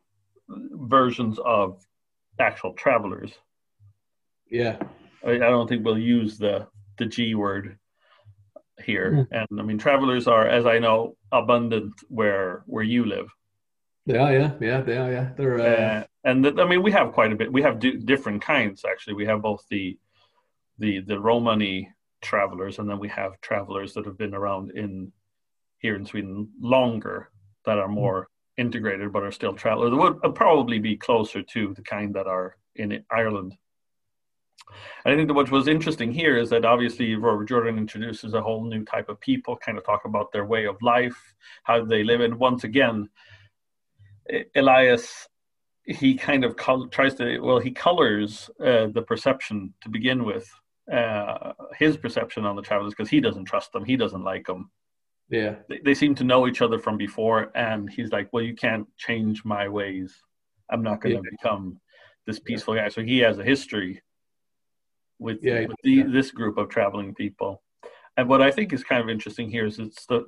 versions 0.95 1.39
of 1.43 1.85
actual 2.39 2.73
travelers. 2.73 3.31
Yeah, 4.49 4.77
I, 5.25 5.31
I 5.31 5.37
don't 5.37 5.67
think 5.67 5.85
we'll 5.85 5.97
use 5.97 6.37
the 6.37 6.67
the 6.97 7.05
G 7.05 7.35
word 7.35 7.77
here. 8.83 9.27
And 9.31 9.47
I 9.59 9.63
mean, 9.63 9.77
travelers 9.77 10.27
are, 10.27 10.47
as 10.47 10.65
I 10.65 10.79
know, 10.79 11.15
abundant 11.31 11.93
where 12.09 12.63
where 12.65 12.83
you 12.83 13.05
live. 13.05 13.29
they 14.05 14.17
are. 14.17 14.33
Yeah, 14.33 14.51
yeah, 14.59 14.81
they 14.81 14.97
are. 14.97 15.11
Yeah, 15.11 15.29
they're. 15.37 15.59
Uh, 15.59 15.63
Uh, 15.63 16.03
and 16.23 16.43
th- 16.43 16.57
I 16.57 16.65
mean, 16.65 16.83
we 16.83 16.91
have 16.91 17.13
quite 17.13 17.31
a 17.31 17.35
bit. 17.35 17.51
We 17.51 17.61
have 17.61 17.79
d- 17.79 17.97
different 17.97 18.41
kinds 18.41 18.83
actually. 18.85 19.15
We 19.15 19.25
have 19.25 19.41
both 19.41 19.63
the 19.69 19.97
the 20.79 20.99
the 21.01 21.19
Romani 21.19 21.89
travelers, 22.21 22.79
and 22.79 22.89
then 22.89 22.99
we 22.99 23.09
have 23.09 23.39
travelers 23.41 23.93
that 23.93 24.05
have 24.05 24.17
been 24.17 24.33
around 24.35 24.71
in 24.71 25.11
here 25.79 25.95
in 25.95 26.05
Sweden 26.05 26.49
longer 26.59 27.29
that 27.65 27.77
are 27.79 27.87
more 27.87 28.27
integrated 28.62 29.12
but 29.12 29.24
are 29.24 29.32
still 29.32 29.54
travelers. 29.54 29.91
They 29.91 29.97
would 29.97 30.19
uh, 30.24 30.30
probably 30.30 30.80
be 30.80 30.95
closer 30.95 31.41
to 31.41 31.74
the 31.74 31.82
kind 31.82 32.13
that 32.15 32.28
are 32.28 32.56
in 32.76 33.04
Ireland. 33.12 33.58
And 35.04 35.13
I 35.13 35.17
think 35.17 35.28
that 35.28 35.34
what 35.34 35.52
was 35.52 35.67
interesting 35.67 36.13
here 36.13 36.38
is 36.38 36.50
that 36.52 36.63
obviously 36.63 37.15
Robert 37.15 37.50
Jordan 37.50 37.78
introduces 37.78 38.34
a 38.34 38.41
whole 38.41 38.63
new 38.63 38.86
type 38.86 39.10
of 39.10 39.19
people, 39.19 39.58
kind 39.58 39.78
of 39.78 39.84
talk 39.84 40.06
about 40.06 40.32
their 40.32 40.45
way 40.45 40.65
of 40.65 40.82
life, 40.82 41.19
how 41.63 41.84
they 41.84 42.04
live, 42.04 42.21
and 42.21 42.39
once 42.39 42.63
again, 42.63 43.10
Elyas 44.56 45.28
he 45.86 46.15
kind 46.15 46.43
of 46.43 46.56
col- 46.56 46.88
tries 46.88 47.15
to 47.15 47.39
well 47.39 47.60
he 47.60 47.71
colors 47.71 48.50
uh, 48.63 48.88
the 48.88 49.02
perception 49.02 49.74
to 49.82 49.89
begin 49.89 50.24
with 50.24 50.50
uh, 50.91 51.54
his 51.78 51.97
perception 51.97 52.45
on 52.45 52.56
the 52.56 52.62
travelers 52.62 52.93
because 52.93 53.10
he 53.10 53.19
doesn't 53.19 53.45
trust 53.45 53.71
them, 53.71 53.86
he 53.86 53.95
doesn't 53.95 54.24
like 54.24 54.45
them. 54.45 54.69
Yeah, 55.32 55.56
they, 55.70 55.80
they 55.84 55.94
seem 55.96 56.13
to 56.15 56.26
know 56.26 56.46
each 56.46 56.62
other 56.62 56.78
from 56.78 56.98
before, 56.98 57.52
and 57.56 57.89
he's 57.89 58.12
like, 58.12 58.32
"Well, 58.32 58.44
you 58.44 58.54
can't 58.54 58.86
change 58.98 59.46
my 59.46 59.67
ways. 59.67 60.13
I'm 60.70 60.84
not 60.84 61.02
going 61.02 61.15
to 61.15 61.22
yeah. 61.24 61.32
become 61.32 61.80
this 62.28 62.39
peaceful 62.39 62.76
yeah. 62.76 62.84
guy." 62.84 62.89
So 62.89 63.02
he 63.02 63.20
has 63.20 63.39
a 63.39 63.44
history 63.44 64.02
with, 65.20 65.39
yeah, 65.41 65.67
with 65.67 65.78
the, 65.84 66.04
this 66.04 66.32
group 66.32 66.58
of 66.58 66.67
traveling 66.67 67.15
people. 67.15 67.63
And 68.17 68.28
what 68.28 68.41
I 68.41 68.52
think 68.52 68.74
is 68.74 68.84
kind 68.84 69.02
of 69.02 69.10
interesting 69.10 69.50
here 69.50 69.65
is 69.65 69.80
it's 69.80 70.06
the 70.06 70.26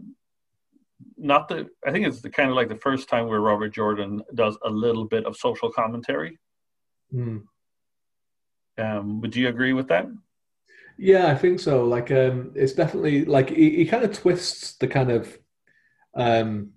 not 1.18 1.50
the 1.50 1.68
I 1.86 1.92
think 1.92 2.08
it's 2.08 2.22
the 2.22 2.30
kind 2.30 2.50
of 2.50 2.56
like 2.56 2.70
the 2.70 2.76
first 2.78 3.10
time 3.10 3.28
where 3.28 3.42
Robert 3.42 3.74
Jordan 3.74 4.22
does 4.34 4.58
a 4.64 4.70
little 4.70 5.06
bit 5.06 5.26
of 5.26 5.36
social 5.36 5.70
commentary. 5.70 6.40
Mm. 7.14 7.44
Um, 8.78 9.22
would 9.22 9.36
you 9.36 9.50
agree 9.50 9.74
with 9.74 9.90
that? 9.90 10.08
Yeah, 11.04 11.28
I 11.28 11.36
think 11.36 11.60
so. 11.60 11.84
Like, 11.84 12.12
um, 12.12 12.54
it's 12.56 12.72
definitely 12.72 13.26
like 13.26 13.50
he, 13.50 13.76
he 13.76 13.86
kind 13.86 14.06
of 14.06 14.14
twists 14.14 14.76
the 14.78 14.88
kind 14.88 15.12
of 15.12 15.38
um, 16.16 16.70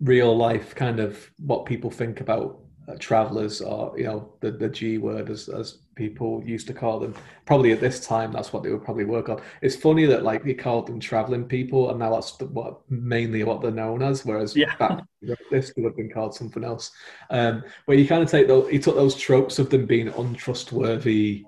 real 0.00 0.36
life 0.36 0.74
kind 0.74 1.00
of 1.00 1.30
what 1.38 1.64
people 1.64 1.90
think 1.90 2.20
about 2.20 2.58
uh, 2.86 2.96
travelers 2.98 3.62
or 3.62 3.94
you 3.96 4.04
know 4.04 4.34
the 4.40 4.50
the 4.50 4.68
G 4.68 4.98
word 4.98 5.30
as 5.30 5.48
as 5.48 5.78
people 5.94 6.42
used 6.44 6.66
to 6.66 6.74
call 6.74 7.00
them. 7.00 7.14
Probably 7.46 7.72
at 7.72 7.80
this 7.80 8.06
time, 8.06 8.32
that's 8.32 8.52
what 8.52 8.62
they 8.62 8.70
would 8.70 8.84
probably 8.84 9.06
work 9.06 9.30
on. 9.30 9.40
It's 9.62 9.76
funny 9.76 10.04
that 10.04 10.22
like 10.22 10.44
he 10.44 10.52
called 10.52 10.86
them 10.86 11.00
traveling 11.00 11.44
people, 11.44 11.88
and 11.88 12.00
now 12.00 12.10
that's 12.12 12.32
the, 12.32 12.48
what 12.48 12.82
mainly 12.90 13.44
what 13.44 13.62
they're 13.62 13.70
known 13.70 14.02
as. 14.02 14.26
Whereas 14.26 14.54
yeah. 14.54 14.76
back 14.76 15.02
this 15.50 15.72
would 15.74 15.86
have 15.86 15.96
been 15.96 16.10
called 16.12 16.34
something 16.34 16.64
else. 16.64 16.90
Um, 17.30 17.64
where 17.86 17.96
you 17.96 18.06
kind 18.06 18.22
of 18.22 18.30
take 18.30 18.46
those, 18.46 18.68
he 18.68 18.78
took 18.78 18.94
those 18.94 19.16
tropes 19.16 19.58
of 19.58 19.70
them 19.70 19.86
being 19.86 20.08
untrustworthy, 20.08 21.46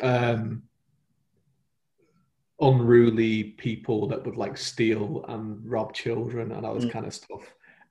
um, 0.00 0.62
unruly 2.60 3.44
people 3.44 4.06
that 4.08 4.24
would 4.24 4.36
like 4.36 4.56
steal 4.56 5.24
and 5.28 5.60
rob 5.70 5.92
children 5.92 6.52
and 6.52 6.64
all 6.64 6.74
this 6.74 6.86
mm. 6.86 6.92
kind 6.92 7.06
of 7.06 7.14
stuff, 7.14 7.42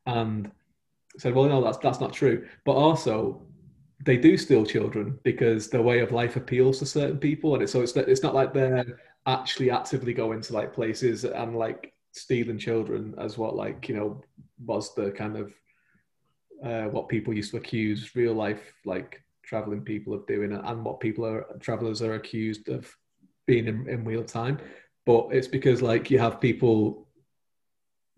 and 0.05 0.51
said, 1.17 1.33
"Well, 1.33 1.45
no, 1.45 1.63
that's 1.63 1.77
that's 1.77 1.99
not 1.99 2.13
true." 2.13 2.47
But 2.65 2.73
also, 2.73 3.41
they 4.03 4.17
do 4.17 4.37
steal 4.37 4.65
children 4.65 5.19
because 5.23 5.69
their 5.69 5.81
way 5.81 5.99
of 5.99 6.11
life 6.11 6.35
appeals 6.35 6.79
to 6.79 6.85
certain 6.85 7.17
people, 7.17 7.53
and 7.53 7.63
it's, 7.63 7.71
so 7.71 7.81
it's 7.81 7.95
it's 7.95 8.23
not 8.23 8.35
like 8.35 8.53
they're 8.53 8.99
actually 9.25 9.71
actively 9.71 10.13
going 10.13 10.41
to 10.41 10.53
like 10.53 10.73
places 10.73 11.25
and 11.25 11.55
like 11.55 11.93
stealing 12.11 12.57
children 12.57 13.13
as 13.17 13.37
what 13.37 13.55
like 13.55 13.89
you 13.89 13.95
know 13.95 14.21
was 14.65 14.93
the 14.95 15.11
kind 15.11 15.35
of 15.37 15.53
uh, 16.63 16.85
what 16.85 17.09
people 17.09 17.33
used 17.33 17.51
to 17.51 17.57
accuse 17.57 18.15
real 18.15 18.33
life 18.33 18.73
like 18.85 19.21
traveling 19.43 19.81
people 19.81 20.13
of 20.13 20.25
doing 20.25 20.53
and 20.53 20.85
what 20.85 20.99
people 20.99 21.25
are 21.25 21.45
travelers 21.59 22.01
are 22.01 22.13
accused 22.13 22.69
of 22.69 22.95
being 23.45 23.67
in, 23.67 23.87
in 23.87 24.03
real 24.03 24.23
time 24.23 24.59
but 25.05 25.27
it's 25.31 25.47
because 25.47 25.81
like 25.81 26.09
you 26.09 26.19
have 26.19 26.41
people 26.41 27.07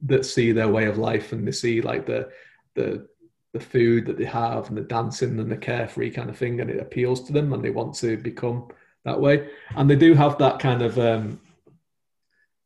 that 0.04 0.26
see 0.26 0.52
their 0.52 0.70
way 0.70 0.86
of 0.86 0.98
life 0.98 1.32
and 1.32 1.48
they 1.48 1.52
see 1.52 1.82
like 1.82 2.06
the 2.06 2.30
the 2.76 3.08
the 3.54 3.60
food 3.60 4.06
that 4.06 4.18
they 4.18 4.26
have 4.26 4.68
and 4.68 4.78
the 4.78 4.82
dancing 4.82 5.40
and 5.40 5.52
the 5.52 5.58
carefree 5.58 6.12
kind 6.12 6.30
of 6.30 6.38
thing, 6.38 6.60
and 6.60 6.70
it 6.70 6.80
appeals 6.80 7.24
to 7.24 7.34
them, 7.34 7.54
and 7.54 7.63
they 7.63 7.70
want 7.70 7.96
to 7.96 8.18
become 8.18 8.68
that 9.04 9.20
way. 9.20 9.50
And 9.76 9.90
they 9.90 9.96
do 9.96 10.13
have 10.13 10.38
that 10.38 10.60
kind 10.60 10.82
of 10.82 11.00
um, 11.00 11.40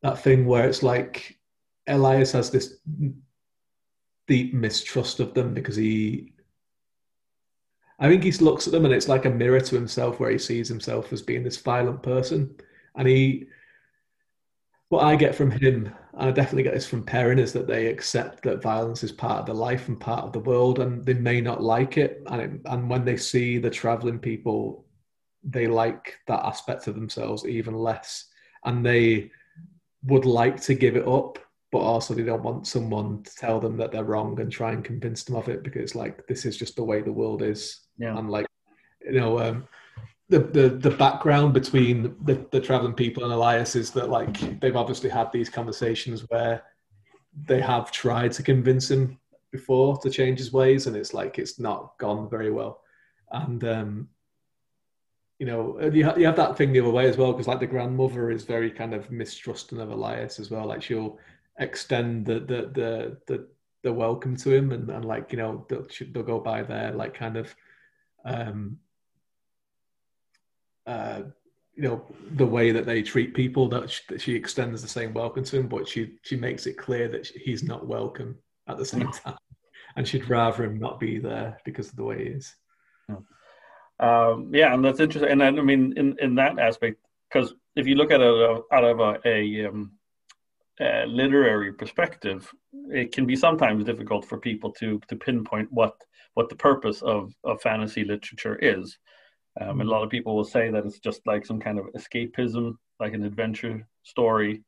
that 0.01 0.19
thing 0.19 0.45
where 0.45 0.67
it's 0.67 0.83
like 0.83 1.37
Elyas 1.87 2.33
has 2.33 2.49
this 2.49 2.77
deep 4.27 4.53
mistrust 4.53 5.19
of 5.19 5.33
them 5.33 5.53
because 5.53 5.75
he 5.75 6.33
I 8.01 8.09
think 8.09 8.23
he 8.23 8.31
looks 8.31 8.67
at 8.67 8.73
them 8.73 8.83
and 8.83 8.93
it's 8.93 9.07
like 9.07 9.25
a 9.25 9.29
mirror 9.29 9.61
to 9.61 9.75
himself 9.75 10.19
where 10.19 10.31
he 10.31 10.37
sees 10.37 10.67
himself 10.67 11.13
as 11.13 11.21
being 11.21 11.43
this 11.43 11.57
violent 11.57 12.03
person. 12.03 12.53
And 12.95 13.07
he 13.07 13.47
what 14.89 15.05
I 15.05 15.15
get 15.15 15.33
from 15.33 15.51
him 15.51 15.93
and 16.13 16.29
I 16.29 16.31
definitely 16.31 16.63
get 16.63 16.73
this 16.73 16.87
from 16.87 17.03
Perrin, 17.03 17.39
is 17.39 17.53
that 17.53 17.67
they 17.67 17.87
accept 17.87 18.43
that 18.43 18.61
violence 18.61 19.03
is 19.03 19.11
part 19.13 19.39
of 19.39 19.45
their 19.45 19.55
life 19.55 19.87
and 19.87 19.99
part 19.99 20.25
of 20.25 20.33
the 20.33 20.39
world, 20.39 20.79
and 20.79 21.05
they 21.05 21.13
may 21.13 21.39
not 21.39 21.63
like 21.63 21.97
it. 21.97 22.21
And 22.27 22.41
it, 22.41 22.61
and 22.65 22.89
when 22.89 23.05
they 23.05 23.15
see 23.15 23.57
the 23.57 23.69
traveling 23.69 24.19
people, 24.19 24.85
they 25.43 25.67
like 25.67 26.19
that 26.27 26.45
aspect 26.45 26.87
of 26.87 26.95
themselves 26.95 27.45
even 27.47 27.73
less, 27.73 28.25
and 28.65 28.85
they 28.85 29.31
would 30.03 30.25
like 30.25 30.59
to 30.63 30.73
give 30.73 30.97
it 30.97 31.07
up, 31.07 31.39
but 31.71 31.79
also 31.79 32.13
they 32.13 32.23
don't 32.23 32.43
want 32.43 32.67
someone 32.67 33.23
to 33.23 33.35
tell 33.35 33.59
them 33.59 33.77
that 33.77 33.93
they're 33.93 34.03
wrong 34.03 34.37
and 34.41 34.51
try 34.51 34.73
and 34.73 34.83
convince 34.83 35.23
them 35.23 35.35
of 35.35 35.47
it 35.47 35.63
because 35.63 35.95
like 35.95 36.27
this 36.27 36.43
is 36.43 36.57
just 36.57 36.75
the 36.75 36.83
way 36.83 37.01
the 37.01 37.11
world 37.11 37.41
is. 37.41 37.87
Yeah. 38.01 38.17
And 38.17 38.29
like 38.29 38.47
you 39.05 39.19
know, 39.19 39.39
um, 39.39 39.67
the, 40.29 40.39
the 40.39 40.69
the 40.69 40.89
background 40.89 41.53
between 41.53 42.15
the, 42.23 42.45
the 42.51 42.59
traveling 42.59 42.93
people 42.93 43.23
and 43.23 43.33
Elyas 43.33 43.75
is 43.75 43.91
that 43.91 44.09
like 44.09 44.59
they've 44.59 44.75
obviously 44.75 45.09
had 45.09 45.31
these 45.31 45.49
conversations 45.49 46.21
where 46.29 46.63
they 47.45 47.61
have 47.61 47.91
tried 47.91 48.31
to 48.33 48.43
convince 48.43 48.89
him 48.89 49.19
before 49.51 49.97
to 49.97 50.09
change 50.09 50.39
his 50.39 50.53
ways 50.53 50.87
and 50.87 50.95
it's 50.95 51.13
like 51.13 51.37
it's 51.37 51.59
not 51.59 51.97
gone 51.97 52.29
very 52.29 52.51
well 52.51 52.81
and 53.31 53.65
um 53.65 54.07
you 55.39 55.45
know 55.45 55.77
you, 55.91 56.05
ha- 56.05 56.15
you 56.15 56.25
have 56.25 56.37
that 56.37 56.57
thing 56.57 56.71
the 56.71 56.79
other 56.79 56.89
way 56.89 57.07
as 57.09 57.17
well 57.17 57.33
because 57.33 57.47
like 57.47 57.59
the 57.59 57.67
grandmother 57.67 58.31
is 58.31 58.45
very 58.45 58.71
kind 58.71 58.93
of 58.93 59.11
mistrusting 59.11 59.79
of 59.79 59.89
Elyas 59.89 60.39
as 60.39 60.49
well 60.49 60.65
like 60.65 60.81
she'll 60.81 61.19
extend 61.59 62.25
the 62.25 62.39
the 62.39 62.71
the 62.73 63.17
the, 63.27 63.47
the 63.83 63.91
welcome 63.91 64.37
to 64.37 64.53
him 64.53 64.71
and, 64.71 64.89
and 64.89 65.03
like 65.03 65.33
you 65.33 65.37
know 65.37 65.65
they'll, 65.67 65.85
they'll 66.11 66.23
go 66.23 66.39
by 66.39 66.63
there 66.63 66.91
like 66.93 67.13
kind 67.13 67.35
of 67.35 67.53
um 68.25 68.77
uh, 70.87 71.21
you 71.75 71.83
know 71.83 72.05
the 72.33 72.45
way 72.45 72.71
that 72.71 72.85
they 72.85 73.01
treat 73.01 73.33
people 73.33 73.69
that 73.69 73.89
she, 73.89 74.01
that 74.09 74.21
she, 74.21 74.35
extends 74.35 74.81
the 74.81 74.87
same 74.87 75.13
welcome 75.13 75.43
to 75.43 75.59
him 75.59 75.67
but 75.67 75.87
she 75.87 76.13
she 76.23 76.35
makes 76.35 76.65
it 76.65 76.77
clear 76.77 77.07
that 77.07 77.25
he's 77.27 77.63
not 77.63 77.87
welcome 77.87 78.37
at 78.67 78.77
the 78.77 78.85
same 78.85 79.11
time. 79.11 79.37
And 79.95 80.07
she'd 80.07 80.29
rather 80.29 80.63
him 80.63 80.79
not 80.79 80.99
be 80.99 81.19
there 81.19 81.57
because 81.65 81.89
of 81.89 81.97
the 81.97 82.03
way 82.03 82.23
he 82.23 82.29
is. 82.31 82.55
Um, 83.99 84.49
yeah 84.53 84.73
and 84.73 84.83
that's 84.83 84.99
interesting. 84.99 85.31
And 85.31 85.43
i 85.43 85.51
mean 85.51 85.93
in 85.97 86.17
in 86.19 86.35
that 86.35 86.57
aspect 86.57 86.97
because 87.29 87.53
if 87.75 87.85
you 87.87 87.95
look 87.95 88.11
at 88.11 88.21
it 88.21 88.63
out 88.71 88.83
of 88.83 88.99
a, 88.99 89.19
a, 89.25 89.67
um, 89.67 89.91
a 90.79 91.05
literary 91.05 91.71
perspective 91.71 92.51
it 92.89 93.11
can 93.11 93.25
be 93.25 93.35
sometimes 93.35 93.83
difficult 93.83 94.25
for 94.25 94.39
people 94.39 94.71
to 94.71 94.99
to 95.07 95.15
pinpoint 95.15 95.71
what 95.71 95.95
what 96.33 96.49
the 96.49 96.55
purpose 96.55 97.01
of, 97.01 97.33
of 97.43 97.61
fantasy 97.61 98.03
literature 98.03 98.57
is 98.61 98.97
um, 99.59 99.81
a 99.81 99.83
lot 99.83 100.03
of 100.03 100.09
people 100.09 100.35
will 100.35 100.45
say 100.45 100.69
that 100.69 100.85
it's 100.85 100.99
just 100.99 101.25
like 101.27 101.45
some 101.45 101.59
kind 101.59 101.77
of 101.77 101.87
escapism, 101.97 102.75
like 102.99 103.13
an 103.13 103.23
adventure 103.23 103.87
story. 104.03 104.63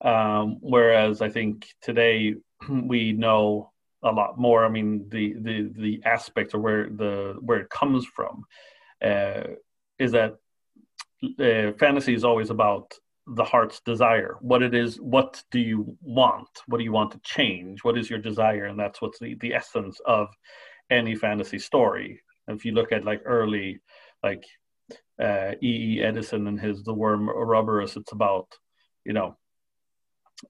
Um, 0.00 0.58
whereas 0.60 1.20
I 1.20 1.28
think 1.28 1.66
today 1.82 2.34
we 2.68 3.12
know 3.12 3.70
a 4.02 4.12
lot 4.12 4.38
more. 4.38 4.64
I 4.64 4.68
mean, 4.68 5.06
the 5.08 5.34
the 5.34 5.70
the 5.76 6.02
aspect 6.04 6.54
or 6.54 6.60
where 6.60 6.88
the 6.88 7.36
where 7.40 7.60
it 7.60 7.70
comes 7.70 8.06
from 8.06 8.44
uh, 9.02 9.44
is 9.98 10.12
that 10.12 10.36
uh, 11.38 11.72
fantasy 11.78 12.14
is 12.14 12.24
always 12.24 12.50
about 12.50 12.94
the 13.26 13.44
heart's 13.44 13.80
desire. 13.80 14.36
What 14.40 14.62
it 14.62 14.74
is, 14.74 15.00
what 15.00 15.42
do 15.50 15.58
you 15.58 15.96
want? 16.02 16.48
What 16.66 16.78
do 16.78 16.84
you 16.84 16.92
want 16.92 17.12
to 17.12 17.20
change? 17.24 17.82
What 17.82 17.96
is 17.96 18.10
your 18.10 18.18
desire? 18.18 18.66
And 18.66 18.78
that's 18.78 19.02
what's 19.02 19.18
the 19.18 19.34
the 19.36 19.54
essence 19.54 20.00
of 20.06 20.28
any 20.94 21.14
fantasy 21.14 21.58
story. 21.58 22.20
If 22.48 22.64
you 22.64 22.72
look 22.72 22.92
at 22.92 23.04
like 23.04 23.22
early 23.24 23.80
like 24.22 24.44
uh, 25.20 25.52
E. 25.62 25.98
E. 25.98 26.02
Eddison 26.02 26.46
and 26.46 26.60
his 26.60 26.82
The 26.82 26.94
Worm 26.94 27.28
Ouroboros. 27.28 27.96
It's 27.96 28.12
about 28.12 28.48
you 29.04 29.12
know 29.12 29.36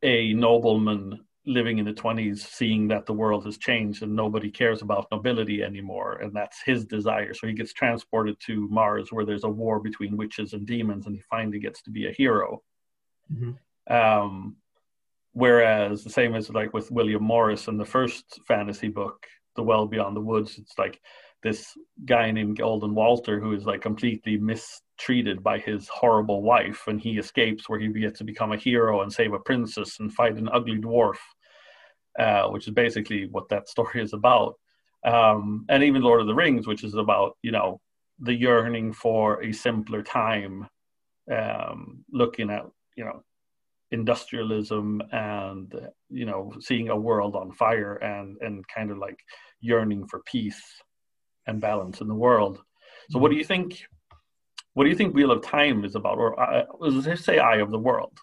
a 0.02 0.32
nobleman 0.32 1.20
living 1.46 1.78
in 1.78 1.84
the 1.84 1.92
20s 1.92 2.38
seeing 2.38 2.88
that 2.88 3.04
the 3.04 3.12
world 3.12 3.44
has 3.44 3.58
changed 3.58 4.02
and 4.02 4.16
nobody 4.16 4.50
cares 4.50 4.80
about 4.80 5.06
nobility 5.12 5.62
anymore 5.62 6.14
and 6.22 6.32
that's 6.32 6.62
his 6.64 6.86
desire 6.86 7.34
so 7.34 7.46
he 7.46 7.52
gets 7.52 7.74
transported 7.74 8.34
to 8.40 8.66
mars 8.70 9.12
where 9.12 9.26
there's 9.26 9.44
a 9.44 9.48
war 9.48 9.78
between 9.78 10.16
witches 10.16 10.54
and 10.54 10.66
demons 10.66 11.04
and 11.04 11.14
he 11.14 11.20
finally 11.28 11.58
gets 11.58 11.82
to 11.82 11.90
be 11.90 12.06
a 12.06 12.12
hero 12.12 12.62
mm-hmm. 13.30 13.94
um, 13.94 14.56
whereas 15.32 16.02
the 16.02 16.08
same 16.08 16.34
as 16.34 16.48
like 16.48 16.72
with 16.72 16.90
william 16.90 17.22
morris 17.22 17.68
in 17.68 17.76
the 17.76 17.84
first 17.84 18.40
fantasy 18.48 18.88
book 18.88 19.26
the 19.56 19.62
well 19.62 19.86
beyond 19.86 20.16
the 20.16 20.20
woods 20.20 20.58
it's 20.58 20.78
like 20.78 21.00
this 21.44 21.76
guy 22.06 22.30
named 22.30 22.58
Golden 22.58 22.94
Walter 22.94 23.38
who 23.38 23.52
is 23.52 23.66
like 23.66 23.82
completely 23.82 24.38
mistreated 24.38 25.42
by 25.42 25.58
his 25.58 25.86
horrible 25.88 26.42
wife, 26.42 26.84
and 26.88 27.00
he 27.00 27.18
escapes 27.18 27.68
where 27.68 27.78
he 27.78 27.88
gets 27.88 28.18
to 28.18 28.24
become 28.24 28.52
a 28.52 28.56
hero 28.56 29.02
and 29.02 29.12
save 29.12 29.34
a 29.34 29.38
princess 29.38 30.00
and 30.00 30.12
fight 30.12 30.36
an 30.36 30.48
ugly 30.52 30.78
dwarf, 30.78 31.18
uh, 32.18 32.48
which 32.48 32.66
is 32.66 32.72
basically 32.72 33.26
what 33.26 33.48
that 33.50 33.68
story 33.68 34.02
is 34.02 34.14
about. 34.14 34.54
Um, 35.04 35.66
and 35.68 35.84
even 35.84 36.00
Lord 36.00 36.22
of 36.22 36.26
the 36.26 36.34
Rings, 36.34 36.66
which 36.66 36.82
is 36.82 36.94
about 36.94 37.36
you 37.42 37.52
know 37.52 37.78
the 38.18 38.34
yearning 38.34 38.94
for 38.94 39.42
a 39.42 39.52
simpler 39.52 40.02
time, 40.02 40.66
um, 41.30 42.04
looking 42.10 42.48
at 42.50 42.64
you 42.96 43.04
know 43.04 43.22
industrialism 43.98 45.00
and 45.12 45.72
you 46.10 46.26
know 46.26 46.52
seeing 46.60 46.88
a 46.90 47.02
world 47.08 47.34
on 47.36 47.52
fire 47.52 47.94
and 47.94 48.36
and 48.40 48.66
kind 48.68 48.90
of 48.90 48.98
like 48.98 49.18
yearning 49.60 50.06
for 50.06 50.20
peace 50.26 50.62
and 51.46 51.60
balance 51.60 52.00
in 52.02 52.08
the 52.08 52.22
world. 52.26 52.60
So, 53.10 53.18
what 53.18 53.30
do 53.30 53.36
you 53.36 53.44
think? 53.44 53.86
what 54.74 54.84
do 54.84 54.90
you 54.90 54.96
think 54.96 55.14
Wheel 55.14 55.30
of 55.30 55.42
Time 55.42 55.84
is 55.84 55.94
about, 55.94 56.18
or 56.18 56.38
uh, 56.38 56.64
let's 56.80 57.24
say 57.24 57.38
Eye 57.38 57.58
of 57.58 57.70
the 57.70 57.78
World? 57.78 58.18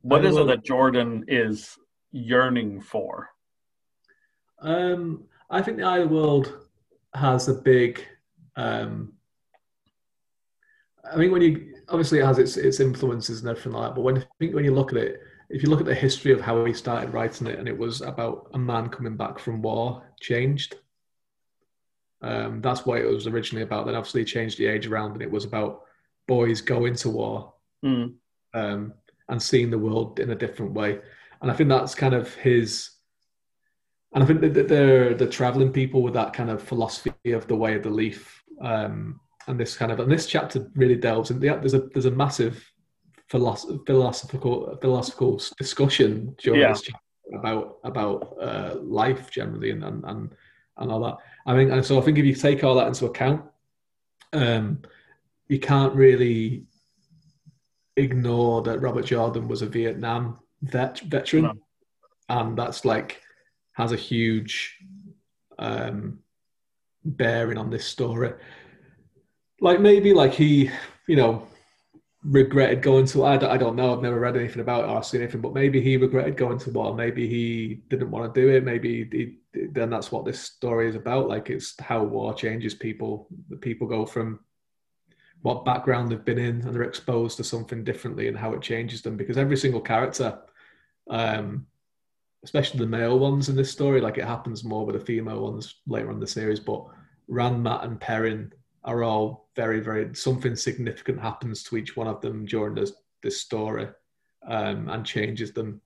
What 0.00 0.24
is 0.24 0.36
it 0.36 0.46
that 0.46 0.64
Jordan 0.64 1.24
is 1.26 1.76
yearning 2.12 2.80
for? 2.80 3.28
Um, 4.60 5.24
I 5.50 5.60
think 5.60 5.76
the 5.76 5.82
Eye 5.82 5.98
of 5.98 6.08
the 6.08 6.14
World 6.14 6.68
has 7.14 7.48
a 7.48 7.54
big. 7.54 8.04
Um, 8.56 9.14
I 11.04 11.16
think 11.16 11.32
when 11.32 11.42
you 11.42 11.74
obviously 11.88 12.18
it 12.18 12.26
has 12.26 12.38
its 12.38 12.56
its 12.56 12.80
influences 12.80 13.40
and 13.40 13.48
everything 13.48 13.72
like 13.72 13.88
that, 13.88 13.94
but 13.94 14.02
when 14.02 14.18
I 14.18 14.24
think 14.38 14.54
when 14.54 14.64
you 14.64 14.74
look 14.74 14.92
at 14.92 14.98
it, 14.98 15.22
if 15.50 15.62
you 15.62 15.70
look 15.70 15.80
at 15.80 15.86
the 15.86 15.94
history 15.94 16.32
of 16.32 16.40
how 16.40 16.64
he 16.64 16.72
started 16.72 17.12
writing 17.12 17.46
it, 17.46 17.58
and 17.58 17.68
it 17.68 17.76
was 17.76 18.00
about 18.02 18.50
a 18.54 18.58
man 18.58 18.88
coming 18.88 19.16
back 19.16 19.38
from 19.38 19.62
war, 19.62 20.02
changed. 20.20 20.76
Um, 22.20 22.60
that's 22.60 22.84
what 22.84 22.98
it 22.98 23.06
was 23.06 23.26
originally 23.26 23.62
about. 23.62 23.86
Then 23.86 23.94
obviously 23.94 24.24
changed 24.24 24.58
the 24.58 24.66
age 24.66 24.86
around, 24.86 25.12
and 25.12 25.22
it 25.22 25.30
was 25.30 25.44
about 25.44 25.82
boys 26.26 26.60
going 26.60 26.94
to 26.96 27.08
war 27.08 27.54
mm. 27.84 28.12
um, 28.54 28.92
and 29.28 29.42
seeing 29.42 29.70
the 29.70 29.78
world 29.78 30.20
in 30.20 30.30
a 30.30 30.34
different 30.34 30.72
way. 30.72 30.98
And 31.40 31.50
I 31.50 31.54
think 31.54 31.68
that's 31.68 31.94
kind 31.94 32.14
of 32.14 32.34
his. 32.34 32.90
And 34.12 34.24
I 34.24 34.26
think 34.26 34.40
that 34.40 34.68
they're 34.68 35.14
the 35.14 35.26
traveling 35.26 35.72
people 35.72 36.02
with 36.02 36.14
that 36.14 36.32
kind 36.32 36.50
of 36.50 36.62
philosophy 36.62 37.12
of 37.32 37.46
the 37.46 37.56
way 37.56 37.74
of 37.74 37.82
the 37.82 37.90
leaf, 37.90 38.42
um, 38.60 39.20
and 39.48 39.58
this 39.58 39.76
kind 39.76 39.90
of 39.90 39.98
and 40.00 40.10
this 40.10 40.26
chapter 40.26 40.70
really 40.74 40.96
delves 40.96 41.30
into. 41.30 41.46
There's 41.46 41.74
a 41.74 41.80
there's 41.92 42.06
a 42.06 42.10
massive 42.10 42.70
philosoph- 43.30 43.86
philosophical 43.86 44.76
philosophical 44.80 45.40
discussion 45.58 46.34
during 46.38 46.60
yeah. 46.60 46.68
this 46.68 46.82
chapter 46.82 47.00
about 47.34 47.78
about 47.84 48.36
uh, 48.40 48.76
life 48.80 49.30
generally 49.30 49.70
and, 49.70 49.82
and 49.84 50.04
and 50.04 50.34
and 50.76 50.92
all 50.92 51.00
that. 51.00 51.16
I 51.46 51.54
mean, 51.54 51.70
and 51.70 51.84
so 51.84 51.98
I 51.98 52.02
think 52.02 52.18
if 52.18 52.24
you 52.24 52.34
take 52.34 52.62
all 52.62 52.76
that 52.76 52.86
into 52.86 53.06
account, 53.06 53.42
um, 54.32 54.82
you 55.48 55.58
can't 55.58 55.94
really 55.94 56.64
ignore 57.96 58.62
that 58.62 58.80
Robert 58.80 59.06
Jordan 59.06 59.48
was 59.48 59.62
a 59.62 59.66
Vietnam 59.66 60.38
vet 60.62 61.00
veteran, 61.00 61.44
no. 61.44 61.54
and 62.28 62.56
that's 62.56 62.84
like 62.84 63.22
has 63.72 63.92
a 63.92 63.96
huge 63.96 64.76
um, 65.58 66.18
bearing 67.04 67.58
on 67.58 67.70
this 67.70 67.86
story. 67.86 68.32
Like 69.60 69.80
maybe 69.80 70.12
like 70.12 70.32
he, 70.32 70.70
you 71.06 71.16
know, 71.16 71.46
regretted 72.24 72.82
going 72.82 73.06
to 73.06 73.24
I 73.24 73.36
don't, 73.36 73.50
I 73.50 73.56
don't 73.56 73.76
know 73.76 73.94
I've 73.94 74.02
never 74.02 74.18
read 74.18 74.36
anything 74.36 74.60
about 74.60 74.84
it 74.84 74.90
or 74.90 75.02
seen 75.02 75.22
anything 75.22 75.40
but 75.40 75.54
maybe 75.54 75.80
he 75.80 75.96
regretted 75.96 76.36
going 76.36 76.58
to 76.58 76.70
war 76.70 76.92
maybe 76.92 77.28
he 77.28 77.82
didn't 77.88 78.10
want 78.10 78.34
to 78.34 78.40
do 78.40 78.48
it. 78.48 78.64
Maybe 78.64 79.08
he, 79.52 79.66
then 79.72 79.88
that's 79.88 80.10
what 80.10 80.24
this 80.24 80.40
story 80.40 80.88
is 80.88 80.96
about. 80.96 81.28
Like 81.28 81.48
it's 81.48 81.78
how 81.80 82.02
war 82.02 82.34
changes 82.34 82.74
people. 82.74 83.28
The 83.48 83.56
people 83.56 83.86
go 83.86 84.04
from 84.04 84.40
what 85.42 85.64
background 85.64 86.10
they've 86.10 86.24
been 86.24 86.38
in 86.38 86.62
and 86.62 86.74
they're 86.74 86.82
exposed 86.82 87.36
to 87.36 87.44
something 87.44 87.84
differently 87.84 88.26
and 88.26 88.36
how 88.36 88.52
it 88.52 88.62
changes 88.62 89.02
them. 89.02 89.16
Because 89.16 89.38
every 89.38 89.56
single 89.56 89.80
character 89.80 90.38
um 91.10 91.66
especially 92.44 92.78
the 92.78 92.86
male 92.86 93.18
ones 93.18 93.48
in 93.48 93.56
this 93.56 93.70
story 93.70 94.00
like 94.00 94.18
it 94.18 94.24
happens 94.24 94.62
more 94.62 94.86
with 94.86 94.96
the 94.96 95.04
female 95.04 95.42
ones 95.42 95.76
later 95.86 96.08
on 96.08 96.14
in 96.14 96.20
the 96.20 96.26
series 96.26 96.60
but 96.60 96.84
Rand 97.26 97.62
Mat 97.62 97.84
and 97.84 98.00
Perrin 98.00 98.52
are 98.88 99.04
all 99.04 99.50
very, 99.54 99.80
very 99.80 100.14
something 100.14 100.56
significant 100.56 101.20
happens 101.20 101.62
to 101.62 101.76
each 101.76 101.94
one 101.94 102.06
of 102.06 102.22
them 102.22 102.46
during 102.46 102.74
this 102.74 102.92
this 103.22 103.40
story, 103.40 103.86
um, 104.46 104.88
and 104.88 105.04
changes 105.04 105.52
them 105.52 105.80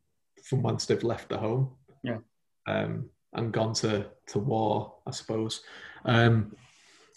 from 0.44 0.62
once 0.62 0.86
they've 0.86 1.02
left 1.02 1.28
the 1.28 1.36
home, 1.36 1.70
yeah, 2.04 2.18
um, 2.68 3.10
and 3.32 3.52
gone 3.52 3.74
to 3.74 4.06
to 4.28 4.38
war, 4.38 4.94
I 5.04 5.10
suppose. 5.10 5.62
Um, 6.04 6.54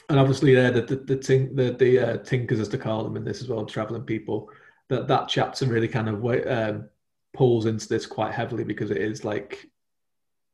and 0.09 0.19
obviously, 0.19 0.55
there 0.55 0.71
the 0.71 0.81
the 0.81 0.95
the, 0.95 1.17
tink, 1.17 1.55
the, 1.55 1.71
the 1.73 1.99
uh, 1.99 2.17
tinkers, 2.17 2.59
as 2.59 2.69
to 2.69 2.79
call 2.79 3.03
them 3.03 3.15
in 3.15 3.23
this 3.23 3.43
as 3.43 3.47
well, 3.47 3.63
traveling 3.63 4.03
people. 4.03 4.49
That 4.89 5.07
that 5.07 5.27
chapter 5.27 5.67
really 5.67 5.87
kind 5.87 6.09
of 6.09 6.47
um, 6.47 6.89
pulls 7.33 7.67
into 7.67 7.87
this 7.87 8.07
quite 8.07 8.33
heavily 8.33 8.63
because 8.63 8.89
it 8.89 8.97
is 8.97 9.23
like 9.23 9.69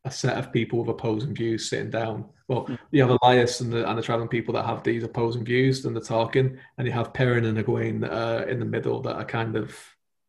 a 0.06 0.12
set 0.12 0.38
of 0.38 0.52
people 0.52 0.80
with 0.80 0.90
opposing 0.90 1.34
views 1.34 1.70
sitting 1.70 1.92
down. 1.92 2.26
Well, 2.48 2.66
mm. 2.66 2.78
you 2.92 3.02
have 3.08 3.18
Elyas 3.20 3.62
and 3.62 3.72
the, 3.72 3.88
and 3.88 3.98
the 3.98 4.02
traveling 4.02 4.30
people 4.30 4.54
that 4.56 4.66
have 4.66 4.84
these 4.84 5.04
opposing 5.04 5.46
views 5.46 5.86
and 5.86 5.96
they're 5.96 6.04
talking, 6.04 6.58
and 6.78 6.88
you 6.88 6.94
have 6.94 7.14
Perrin 7.14 7.46
and 7.46 7.58
Egwene 7.58 8.10
uh, 8.10 8.46
in 8.48 8.60
the 8.60 8.66
middle 8.66 9.02
that 9.02 9.16
are 9.16 9.26
kind 9.26 9.56
of 9.56 9.78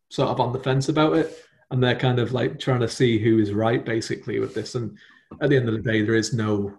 sort 0.09 0.29
of 0.29 0.39
on 0.39 0.53
the 0.53 0.59
fence 0.59 0.89
about 0.89 1.15
it, 1.17 1.45
and 1.71 1.81
they're 1.81 1.95
kind 1.95 2.19
of 2.19 2.33
like 2.33 2.59
trying 2.59 2.81
to 2.81 2.87
see 2.87 3.17
who 3.17 3.39
is 3.39 3.51
right 3.51 3.83
basically 3.83 4.39
with 4.39 4.53
this. 4.53 4.75
And 4.75 4.97
at 5.41 5.49
the 5.49 5.57
end 5.57 5.67
of 5.67 5.73
the 5.73 5.81
day, 5.81 6.03
there 6.03 6.15
is 6.15 6.33
no 6.33 6.77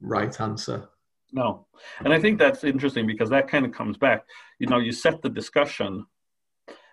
right 0.00 0.40
answer. 0.40 0.88
No, 1.32 1.66
and 1.98 2.12
I 2.12 2.20
think 2.20 2.38
that's 2.38 2.64
interesting 2.64 3.06
because 3.06 3.28
that 3.30 3.48
kind 3.48 3.66
of 3.66 3.72
comes 3.72 3.98
back. 3.98 4.24
You 4.58 4.68
know, 4.68 4.78
you 4.78 4.92
set 4.92 5.20
the 5.20 5.28
discussion 5.28 6.06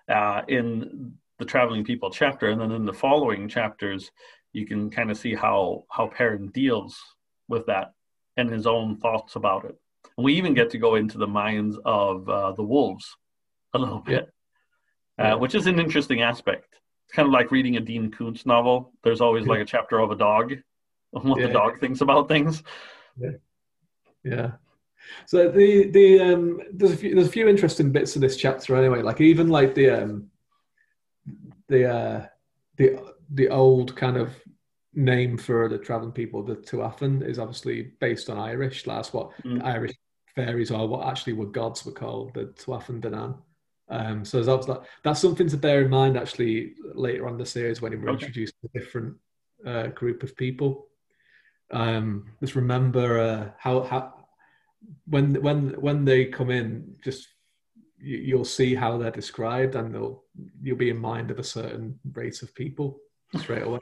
uh, 0.10 0.42
in 0.48 1.14
the 1.40 1.46
traveling 1.46 1.84
people 1.84 2.10
chapter, 2.10 2.50
and 2.50 2.60
then 2.60 2.72
in 2.72 2.86
the 2.86 2.94
following 2.94 3.48
chapters, 3.48 4.12
you 4.54 4.66
can 4.66 4.90
kind 4.90 5.12
of 5.12 5.18
see 5.18 5.34
how 5.34 5.86
how 5.90 6.08
Perrin 6.08 6.48
deals 6.50 7.00
with 7.48 7.66
that 7.68 7.94
and 8.38 8.50
his 8.50 8.68
own 8.68 8.98
thoughts 8.98 9.36
about 9.36 9.66
it. 9.66 9.76
And 10.18 10.26
we 10.26 10.34
even 10.34 10.54
get 10.54 10.70
to 10.72 10.78
go 10.78 10.96
into 10.96 11.18
the 11.18 11.28
minds 11.28 11.78
of 11.86 12.28
uh, 12.30 12.52
the 12.54 12.64
wolves 12.64 13.16
a 13.74 13.80
little 13.80 14.00
bit, 14.00 14.30
yeah. 15.20 15.34
uh, 15.34 15.38
which 15.38 15.56
is 15.56 15.68
an 15.68 15.80
interesting 15.80 16.22
aspect. 16.22 16.76
It's 17.06 17.16
kind 17.16 17.28
of 17.28 17.34
like 17.34 17.52
reading 17.52 17.78
a 17.78 17.82
Dean 17.82 18.12
Koontz 18.12 18.46
novel. 18.46 18.94
There's 19.04 19.22
always 19.22 19.48
like 19.48 19.60
a 19.60 19.66
chapter 19.66 20.00
of 20.00 20.12
a 20.12 20.16
dog, 20.16 20.54
what 21.12 21.40
yeah. 21.40 21.48
the 21.48 21.54
dog 21.54 21.80
thinks 21.80 22.02
about 22.02 22.28
things. 22.28 22.64
Yeah. 23.18 23.32
Yeah. 24.24 24.52
So 25.26 25.50
the 25.50 25.90
the 25.90 26.20
um 26.22 26.62
there's 26.72 26.94
a 26.94 26.98
few 26.98 27.16
there's 27.16 27.28
a 27.28 27.32
few 27.32 27.48
interesting 27.48 27.92
bits 27.92 28.16
of 28.16 28.22
this 28.22 28.38
chapter 28.38 28.76
anyway. 28.76 29.02
Like 29.02 29.20
even 29.20 29.50
like 29.50 29.74
the 29.76 29.90
um 29.90 30.30
the 31.68 31.90
uh 31.90 32.26
the 32.78 33.00
the 33.34 33.50
old 33.50 33.96
kind 33.96 34.18
of 34.18 34.34
name 34.94 35.38
for 35.38 35.70
the 35.70 35.78
traveling 35.78 36.12
people, 36.12 36.44
the 36.44 36.56
Tuatha'an, 36.56 37.28
is 37.28 37.40
obviously 37.40 37.94
based 38.00 38.30
on 38.30 38.38
Irish. 38.38 38.84
That's 38.84 39.14
what 39.14 39.32
mm. 39.44 39.64
Irish 39.64 39.94
fairies 40.36 40.72
are, 40.72 40.86
what 40.86 41.08
actually 41.08 41.34
were 41.34 41.46
gods 41.46 41.86
were 41.86 41.92
called, 41.92 42.34
the 42.34 42.46
Tuathan 42.46 43.02
Danann. 43.02 43.38
Um, 43.90 44.24
so 44.24 44.42
that's, 44.42 44.68
that's 45.04 45.20
something 45.20 45.50
to 45.50 45.58
bear 45.58 45.82
in 45.82 45.90
mind 45.90 46.18
actually 46.18 46.74
later 46.94 47.28
on 47.28 47.38
the 47.38 47.46
series 47.46 47.82
when 47.82 47.92
we're 47.92 48.10
okay. 48.12 48.26
introduced 48.26 48.54
to 48.62 48.70
a 48.74 48.80
different 48.80 49.16
uh, 49.66 49.88
group 49.88 50.24
of 50.24 50.36
people. 50.36 50.88
Um, 51.72 52.32
just 52.42 52.56
remember 52.56 53.20
uh, 53.20 53.50
how, 53.58 53.84
how 53.84 54.14
when 55.06 55.36
when 55.42 55.70
when 55.80 56.04
they 56.04 56.26
come 56.26 56.50
in, 56.50 56.96
just 57.04 57.28
you, 57.98 58.36
will 58.36 58.46
see 58.46 58.76
how 58.76 58.98
they're 58.98 59.12
described, 59.12 59.76
and 59.76 59.94
they'll 59.94 60.24
you'll 60.62 60.76
be 60.76 60.90
in 60.90 60.98
mind 60.98 61.32
of 61.32 61.40
a 61.40 61.44
certain 61.44 61.98
race 62.14 62.42
of 62.42 62.54
people 62.56 63.00
straight 63.38 63.64
away. 63.64 63.80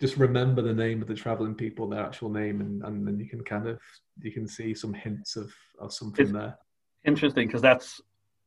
Just 0.00 0.16
remember 0.16 0.60
the 0.60 0.74
name 0.74 1.00
of 1.02 1.08
the 1.08 1.14
traveling 1.14 1.54
people, 1.54 1.88
their 1.88 2.04
actual 2.04 2.28
name, 2.28 2.60
and, 2.60 2.82
and 2.84 3.06
then 3.06 3.18
you 3.18 3.28
can 3.28 3.42
kind 3.42 3.68
of 3.68 3.78
you 4.20 4.32
can 4.32 4.46
see 4.46 4.74
some 4.74 4.92
hints 4.92 5.36
of, 5.36 5.52
of 5.78 5.92
something 5.92 6.24
it's 6.24 6.32
there. 6.32 6.58
Interesting, 7.04 7.46
because 7.46 7.62
that's 7.62 8.00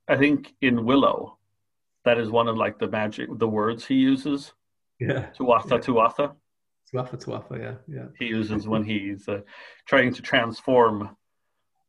I 0.07 0.17
think 0.17 0.53
in 0.61 0.85
Willow, 0.85 1.37
that 2.05 2.17
is 2.17 2.29
one 2.29 2.47
of 2.47 2.57
like 2.57 2.79
the 2.79 2.87
magic 2.87 3.29
the 3.37 3.47
words 3.47 3.85
he 3.85 3.95
uses. 3.95 4.53
Yeah. 4.99 5.27
Tuatha, 5.37 5.71
yeah. 5.71 5.77
Tuatha. 5.77 6.35
Tuatha, 6.93 7.23
Tuatha, 7.23 7.59
yeah, 7.59 7.75
yeah. 7.87 8.05
He 8.17 8.25
uses 8.25 8.67
when 8.67 8.83
he's 8.83 9.27
uh, 9.27 9.41
trying 9.85 10.13
to 10.13 10.21
transform. 10.21 11.15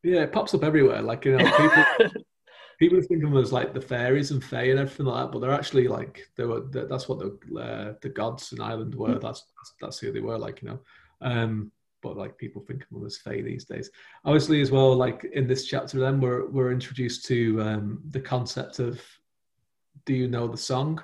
Yeah, 0.03 0.23
it 0.23 0.33
pops 0.33 0.55
up 0.55 0.65
everywhere. 0.65 1.03
Like 1.03 1.25
you 1.25 1.37
know, 1.37 1.45
people 1.45 2.23
people 2.79 3.01
think 3.03 3.25
of 3.25 3.31
them 3.31 3.43
as 3.43 3.53
like 3.53 3.75
the 3.75 3.81
fairies 3.81 4.31
and 4.31 4.43
fae 4.43 4.65
and 4.65 4.79
everything 4.79 5.07
like 5.07 5.25
that, 5.25 5.33
but 5.33 5.41
they're 5.41 5.51
actually 5.51 5.89
like 5.89 6.29
they 6.37 6.45
were. 6.45 6.61
That's 6.61 7.09
what 7.09 7.19
the 7.19 7.61
uh, 7.61 7.95
the 8.01 8.09
gods 8.09 8.53
in 8.53 8.61
Ireland 8.61 8.95
were. 8.95 9.17
Mm. 9.17 9.21
That's, 9.21 9.45
that's, 9.57 9.75
that's 9.81 9.99
who 9.99 10.13
they 10.13 10.21
were. 10.21 10.39
Like 10.39 10.63
you 10.63 10.69
know, 10.69 10.79
um, 11.21 11.73
but 12.03 12.17
like 12.17 12.39
people 12.39 12.63
think 12.63 12.83
of 12.83 12.91
them 12.91 13.05
as 13.07 13.19
fae 13.19 13.41
these 13.41 13.65
days. 13.65 13.91
Obviously, 14.25 14.61
as 14.61 14.71
well, 14.71 14.95
like 14.95 15.25
in 15.33 15.47
this 15.47 15.67
chapter, 15.67 15.99
then 15.99 16.21
we're 16.21 16.47
we're 16.49 16.73
introduced 16.73 17.27
to 17.27 17.61
um, 17.61 18.01
the 18.11 18.21
concept 18.21 18.79
of 18.79 19.01
do 20.07 20.15
you 20.15 20.29
know 20.29 20.47
the 20.47 20.57
song? 20.57 21.03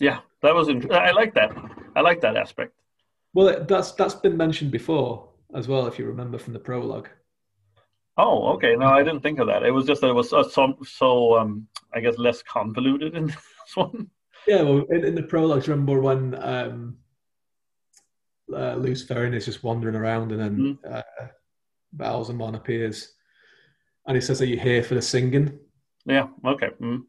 Yeah, 0.00 0.20
that 0.40 0.54
was. 0.54 0.68
Int- 0.68 0.92
I 0.92 1.10
like 1.10 1.34
that. 1.34 1.52
I 1.96 2.00
like 2.00 2.20
that 2.22 2.36
aspect. 2.36 2.72
Well, 3.34 3.64
that's 3.66 3.92
that's 3.92 4.14
been 4.14 4.36
mentioned 4.36 4.70
before 4.70 5.28
as 5.54 5.68
well, 5.68 5.86
if 5.86 5.98
you 5.98 6.06
remember 6.06 6.38
from 6.38 6.52
the 6.52 6.58
prologue. 6.58 7.08
Oh, 8.16 8.52
okay. 8.54 8.76
No, 8.76 8.86
I 8.86 9.02
didn't 9.02 9.22
think 9.22 9.38
of 9.38 9.46
that. 9.46 9.62
It 9.62 9.70
was 9.70 9.86
just 9.86 10.00
that 10.02 10.10
it 10.10 10.14
was 10.14 10.32
uh, 10.32 10.42
so, 10.42 10.76
so 10.84 11.38
um, 11.38 11.66
I 11.94 12.00
guess, 12.00 12.18
less 12.18 12.42
convoluted 12.42 13.14
in 13.14 13.26
this 13.26 13.36
one. 13.74 14.10
Yeah, 14.46 14.62
well, 14.62 14.84
in, 14.90 15.04
in 15.04 15.14
the 15.14 15.22
prologue, 15.22 15.66
remember 15.68 16.00
when 16.00 16.34
um, 16.42 16.96
uh, 18.52 18.74
Lews 18.74 19.06
Therin 19.06 19.34
is 19.34 19.44
just 19.44 19.62
wandering 19.62 19.94
around 19.94 20.32
and 20.32 20.40
then 20.40 20.56
mm. 20.58 20.94
uh, 20.94 21.02
Ba'alzamon 21.96 22.56
appears 22.56 23.12
and 24.06 24.16
he 24.16 24.20
says, 24.20 24.42
Are 24.42 24.46
you 24.46 24.58
here 24.58 24.82
for 24.82 24.94
the 24.94 25.02
singing? 25.02 25.58
Yeah, 26.04 26.26
okay. 26.44 26.70
Mm. 26.80 27.02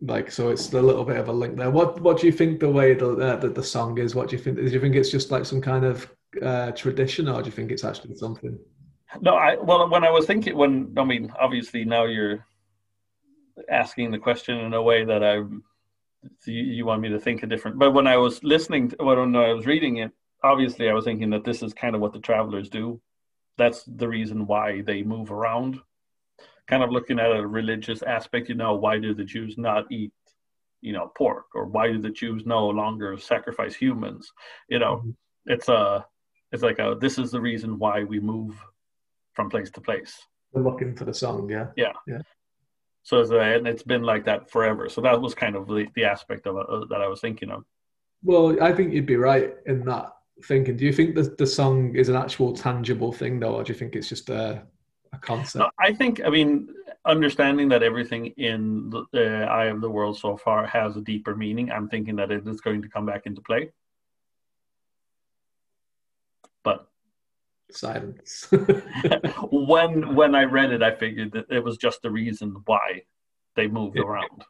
Like, 0.00 0.32
so 0.32 0.48
it's 0.48 0.72
a 0.72 0.82
little 0.82 1.04
bit 1.04 1.18
of 1.18 1.28
a 1.28 1.32
link 1.32 1.56
there. 1.56 1.70
What 1.70 2.00
What 2.00 2.18
do 2.18 2.26
you 2.26 2.32
think 2.32 2.58
the 2.58 2.70
way 2.70 2.94
the, 2.94 3.12
uh, 3.12 3.36
the, 3.36 3.48
the 3.50 3.62
song 3.62 3.98
is? 3.98 4.14
What 4.14 4.28
do 4.28 4.36
you 4.36 4.42
think? 4.42 4.56
Do 4.56 4.64
you 4.64 4.80
think 4.80 4.96
it's 4.96 5.10
just 5.10 5.30
like 5.30 5.44
some 5.44 5.60
kind 5.60 5.84
of 5.84 6.10
uh, 6.42 6.72
tradition 6.72 7.28
or 7.28 7.42
do 7.42 7.46
you 7.46 7.52
think 7.52 7.70
it's 7.70 7.84
actually 7.84 8.16
something? 8.16 8.58
No, 9.20 9.34
I 9.34 9.56
well, 9.56 9.88
when 9.88 10.04
I 10.04 10.10
was 10.10 10.26
thinking, 10.26 10.56
when 10.56 10.94
I 10.96 11.04
mean, 11.04 11.32
obviously 11.38 11.84
now 11.84 12.04
you're 12.04 12.46
asking 13.68 14.10
the 14.10 14.18
question 14.18 14.58
in 14.58 14.72
a 14.72 14.82
way 14.82 15.04
that 15.04 15.22
I 15.22 15.42
you, 16.46 16.62
you 16.62 16.86
want 16.86 17.02
me 17.02 17.08
to 17.10 17.18
think 17.18 17.42
a 17.42 17.46
different. 17.46 17.78
But 17.78 17.92
when 17.92 18.06
I 18.06 18.16
was 18.16 18.42
listening, 18.42 18.90
to, 18.90 18.96
when 19.00 19.36
I 19.36 19.52
was 19.52 19.66
reading 19.66 19.98
it, 19.98 20.12
obviously 20.42 20.88
I 20.88 20.94
was 20.94 21.04
thinking 21.04 21.30
that 21.30 21.44
this 21.44 21.62
is 21.62 21.74
kind 21.74 21.94
of 21.94 22.00
what 22.00 22.12
the 22.12 22.20
travelers 22.20 22.68
do. 22.68 23.00
That's 23.58 23.84
the 23.84 24.08
reason 24.08 24.46
why 24.46 24.82
they 24.82 25.02
move 25.02 25.30
around. 25.30 25.78
Kind 26.66 26.82
of 26.82 26.90
looking 26.90 27.18
at 27.18 27.36
a 27.36 27.46
religious 27.46 28.02
aspect, 28.02 28.48
you 28.48 28.54
know, 28.54 28.74
why 28.74 28.98
do 28.98 29.14
the 29.14 29.24
Jews 29.24 29.58
not 29.58 29.90
eat, 29.90 30.12
you 30.80 30.92
know, 30.92 31.12
pork, 31.16 31.46
or 31.54 31.66
why 31.66 31.88
do 31.88 31.98
the 31.98 32.10
Jews 32.10 32.46
no 32.46 32.68
longer 32.68 33.18
sacrifice 33.18 33.74
humans? 33.74 34.32
You 34.68 34.78
know, 34.78 34.96
mm-hmm. 34.96 35.10
it's 35.46 35.68
a, 35.68 36.06
it's 36.50 36.62
like 36.62 36.78
a. 36.78 36.96
This 36.98 37.18
is 37.18 37.30
the 37.30 37.40
reason 37.40 37.78
why 37.78 38.04
we 38.04 38.20
move 38.20 38.54
from 39.32 39.50
place 39.50 39.70
to 39.72 39.80
place. 39.80 40.20
We're 40.52 40.62
looking 40.62 40.94
for 40.94 41.04
the 41.04 41.14
song, 41.14 41.48
yeah. 41.48 41.68
Yeah. 41.76 41.92
Yeah. 42.06 42.18
So 43.04 43.20
it's, 43.20 43.30
uh, 43.30 43.38
and 43.38 43.66
it's 43.66 43.82
been 43.82 44.02
like 44.02 44.24
that 44.26 44.50
forever. 44.50 44.88
So 44.88 45.00
that 45.00 45.20
was 45.20 45.34
kind 45.34 45.56
of 45.56 45.66
the, 45.66 45.86
the 45.94 46.04
aspect 46.04 46.46
of 46.46 46.56
it 46.56 46.66
uh, 46.68 46.84
that 46.90 47.00
I 47.00 47.08
was 47.08 47.20
thinking 47.20 47.50
of. 47.50 47.64
Well, 48.22 48.62
I 48.62 48.72
think 48.72 48.92
you'd 48.92 49.06
be 49.06 49.16
right 49.16 49.54
in 49.66 49.84
that 49.86 50.12
thinking. 50.44 50.76
Do 50.76 50.84
you 50.84 50.92
think 50.92 51.14
the 51.14 51.34
the 51.36 51.46
song 51.46 51.96
is 51.96 52.08
an 52.08 52.16
actual 52.16 52.52
tangible 52.52 53.12
thing, 53.12 53.40
though, 53.40 53.56
or 53.56 53.64
do 53.64 53.72
you 53.72 53.78
think 53.78 53.96
it's 53.96 54.08
just 54.08 54.30
a 54.30 54.62
a 55.12 55.18
concept? 55.18 55.60
No, 55.60 55.70
I 55.80 55.92
think. 55.92 56.20
I 56.24 56.30
mean, 56.30 56.68
understanding 57.04 57.68
that 57.70 57.82
everything 57.82 58.26
in 58.36 58.90
the, 58.90 59.04
the 59.12 59.26
eye 59.50 59.66
of 59.66 59.80
the 59.80 59.90
world 59.90 60.18
so 60.18 60.36
far 60.36 60.66
has 60.66 60.96
a 60.96 61.00
deeper 61.00 61.34
meaning. 61.34 61.72
I'm 61.72 61.88
thinking 61.88 62.16
that 62.16 62.30
it 62.30 62.46
is 62.46 62.60
going 62.60 62.82
to 62.82 62.88
come 62.88 63.06
back 63.06 63.26
into 63.26 63.40
play. 63.40 63.72
But 66.62 66.86
silence. 67.74 68.48
when 69.50 70.14
when 70.14 70.34
I 70.34 70.44
read 70.44 70.72
it, 70.72 70.82
I 70.82 70.94
figured 70.94 71.32
that 71.32 71.46
it 71.50 71.62
was 71.62 71.76
just 71.76 72.02
the 72.02 72.10
reason 72.10 72.56
why 72.66 73.02
they 73.56 73.68
moved 73.68 73.96
yeah. 73.96 74.04
around. 74.04 74.44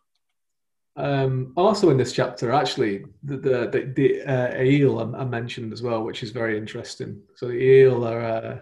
Um, 0.94 1.54
also 1.56 1.88
in 1.90 1.96
this 1.96 2.12
chapter, 2.12 2.52
actually, 2.52 3.04
the 3.22 3.36
the, 3.36 3.68
the, 3.70 3.92
the 3.94 4.22
uh, 4.22 4.54
Aiel 4.54 5.18
I, 5.18 5.24
mentioned 5.24 5.72
as 5.72 5.82
well, 5.82 6.02
which 6.04 6.22
is 6.22 6.30
very 6.30 6.58
interesting. 6.58 7.22
So 7.34 7.48
the 7.48 7.54
Aiel 7.54 8.06
are 8.06 8.20
uh, 8.20 8.58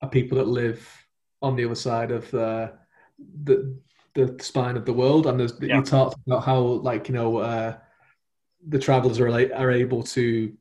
are 0.00 0.10
people 0.10 0.38
that 0.38 0.48
live 0.48 0.88
on 1.42 1.56
the 1.56 1.64
other 1.64 1.74
side 1.74 2.10
of 2.10 2.30
the 2.30 2.72
the, 3.44 3.76
the 4.14 4.36
spine 4.40 4.76
of 4.76 4.84
the 4.84 4.92
world, 4.92 5.26
and 5.26 5.38
there's, 5.38 5.54
yeah. 5.60 5.76
you 5.76 5.82
talked 5.82 6.16
about 6.26 6.44
how 6.44 6.60
like 6.60 7.08
you 7.08 7.14
know 7.14 7.36
uh, 7.38 7.76
the 8.68 8.78
travelers 8.78 9.20
are 9.20 9.28
are 9.28 9.70
able 9.70 10.02
to 10.02 10.52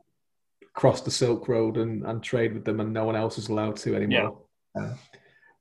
cross 0.73 1.01
the 1.01 1.11
Silk 1.11 1.47
Road 1.47 1.77
and, 1.77 2.05
and 2.05 2.23
trade 2.23 2.53
with 2.53 2.65
them, 2.65 2.79
and 2.79 2.93
no 2.93 3.05
one 3.05 3.15
else 3.15 3.37
is 3.37 3.49
allowed 3.49 3.77
to 3.77 3.95
anymore. 3.95 4.41
Yeah. 4.75 4.83
Uh, 4.83 4.93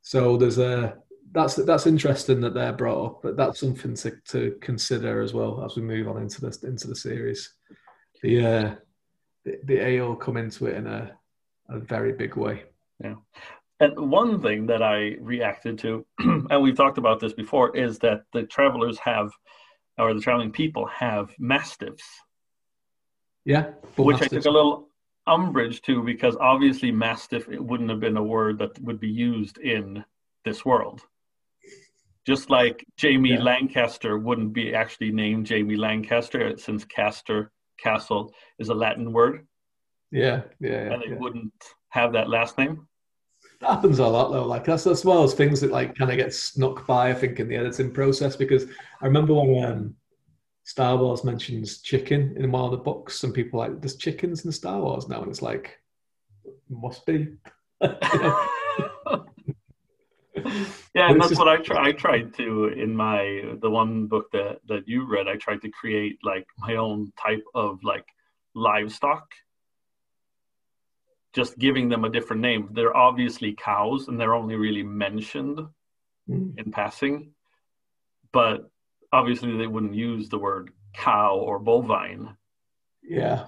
so 0.03 0.37
there's 0.37 0.59
a 0.59 0.97
that's 1.33 1.55
that's 1.57 1.87
interesting 1.87 2.41
that 2.41 2.55
they're 2.55 2.73
brought 2.73 3.07
up, 3.07 3.23
but 3.23 3.37
that's 3.37 3.61
something 3.61 3.95
to, 3.95 4.13
to 4.29 4.57
consider 4.61 5.23
as 5.23 5.33
well 5.33 5.65
as 5.65 5.77
we 5.77 5.83
move 5.83 6.09
on 6.09 6.21
into 6.21 6.41
this 6.41 6.63
into 6.63 6.89
the 6.89 6.97
series. 6.97 7.55
The 8.23 8.45
uh, 8.45 8.75
the, 9.45 9.59
the 9.65 9.77
Aiel 9.79 10.19
come 10.19 10.37
into 10.37 10.67
it 10.67 10.77
in 10.77 10.87
a, 10.87 11.13
a 11.69 11.79
very 11.79 12.13
big 12.13 12.37
way. 12.37 12.65
Yeah. 13.03 13.15
And 13.81 14.11
one 14.11 14.43
thing 14.43 14.67
that 14.67 14.83
I 14.83 15.17
reacted 15.21 15.79
to, 15.79 16.05
and 16.19 16.63
we've 16.63 16.77
talked 16.77 16.99
about 16.99 17.19
this 17.19 17.33
before, 17.33 17.75
is 17.75 17.99
that 18.01 18.23
the 18.35 18.43
travelers 18.43 18.99
have, 18.99 19.31
or 19.97 20.13
the 20.13 20.21
traveling 20.21 20.53
people 20.53 20.85
have 20.87 21.31
mastiffs. 21.39 22.05
Yeah. 23.47 23.71
Which 23.97 24.21
mastiffs. 24.21 24.33
I 24.33 24.37
took 24.37 24.45
a 24.45 24.51
little 24.51 24.90
umbrage 25.31 25.81
to 25.83 26.03
because 26.03 26.37
obviously 26.41 26.91
mastiff 26.91 27.49
it 27.49 27.65
wouldn't 27.65 27.91
have 27.91 28.01
been 28.01 28.17
a 28.17 28.23
word 28.23 28.59
that 28.59 28.79
would 28.83 29.01
be 29.01 29.09
used 29.09 29.59
in 29.59 30.05
this 30.45 30.65
world. 30.65 31.03
Just 32.27 32.51
like 32.51 32.85
Jamie 32.97 33.31
yeah. 33.31 33.43
Lancaster 33.43 34.19
wouldn't 34.19 34.53
be 34.53 34.75
actually 34.75 35.11
named 35.11 35.47
Jamie 35.47 35.77
Lancaster 35.77 36.57
since 36.59 36.85
Castor 36.85 37.51
castle 37.79 38.33
is 38.59 38.69
a 38.69 38.75
Latin 38.75 39.13
word. 39.13 39.47
Yeah, 40.11 40.43
yeah, 40.61 40.71
yeah 40.71 40.93
and 40.93 41.03
it 41.03 41.11
yeah. 41.11 41.19
wouldn't 41.19 41.53
have 41.89 42.13
that 42.13 42.29
last 42.29 42.59
name. 42.59 42.87
That 43.61 43.71
happens 43.71 43.99
a 43.99 44.07
lot 44.07 44.33
though. 44.33 44.47
Like 44.47 44.65
that's 44.65 44.87
as 44.87 45.05
well 45.05 45.23
as 45.23 45.35
things 45.35 45.61
that 45.61 45.71
like 45.71 45.97
kind 45.97 46.11
of 46.11 46.17
get 46.17 46.35
snuck 46.35 46.87
by. 46.87 47.11
I 47.11 47.15
think 47.15 47.41
in 47.41 47.49
the 47.49 47.57
editing 47.57 47.93
process 47.93 48.37
because 48.37 48.65
I 49.01 49.07
remember 49.07 49.35
when 49.35 49.65
um, 49.65 49.95
Star 50.71 50.97
Wars 50.97 51.25
mentions 51.25 51.79
chicken 51.79 52.37
in 52.37 52.53
one 52.53 52.65
of 52.65 52.71
the 52.71 52.77
books. 52.77 53.19
Some 53.19 53.33
people 53.33 53.59
like, 53.59 53.81
there's 53.81 53.97
chickens 53.97 54.45
in 54.45 54.53
Star 54.53 54.81
Wars 54.81 55.09
now, 55.09 55.21
and 55.21 55.29
it's 55.29 55.43
like, 55.43 55.81
must 56.69 57.05
be. 57.05 57.27
yeah, 57.81 58.45
and 60.95 61.21
that's 61.21 61.37
what 61.37 61.49
I 61.49 61.57
try. 61.57 61.89
I 61.89 61.91
tried 61.91 62.33
to 62.35 62.67
in 62.69 62.95
my 62.95 63.57
the 63.61 63.69
one 63.69 64.07
book 64.07 64.31
that 64.31 64.61
that 64.69 64.87
you 64.87 65.09
read. 65.09 65.27
I 65.27 65.35
tried 65.35 65.61
to 65.63 65.71
create 65.71 66.19
like 66.23 66.47
my 66.59 66.77
own 66.77 67.13
type 67.21 67.43
of 67.53 67.83
like 67.83 68.07
livestock, 68.55 69.27
just 71.33 71.59
giving 71.59 71.89
them 71.89 72.05
a 72.05 72.11
different 72.11 72.43
name. 72.43 72.69
They're 72.71 72.97
obviously 72.97 73.55
cows, 73.55 74.07
and 74.07 74.21
they're 74.21 74.35
only 74.37 74.55
really 74.55 74.85
mentioned 74.85 75.59
mm. 76.29 76.57
in 76.57 76.71
passing, 76.71 77.33
but 78.33 78.71
obviously 79.13 79.57
they 79.57 79.67
wouldn't 79.67 79.95
use 79.95 80.29
the 80.29 80.39
word 80.39 80.71
cow 80.95 81.37
or 81.37 81.59
bovine. 81.59 82.37
Yeah, 83.03 83.47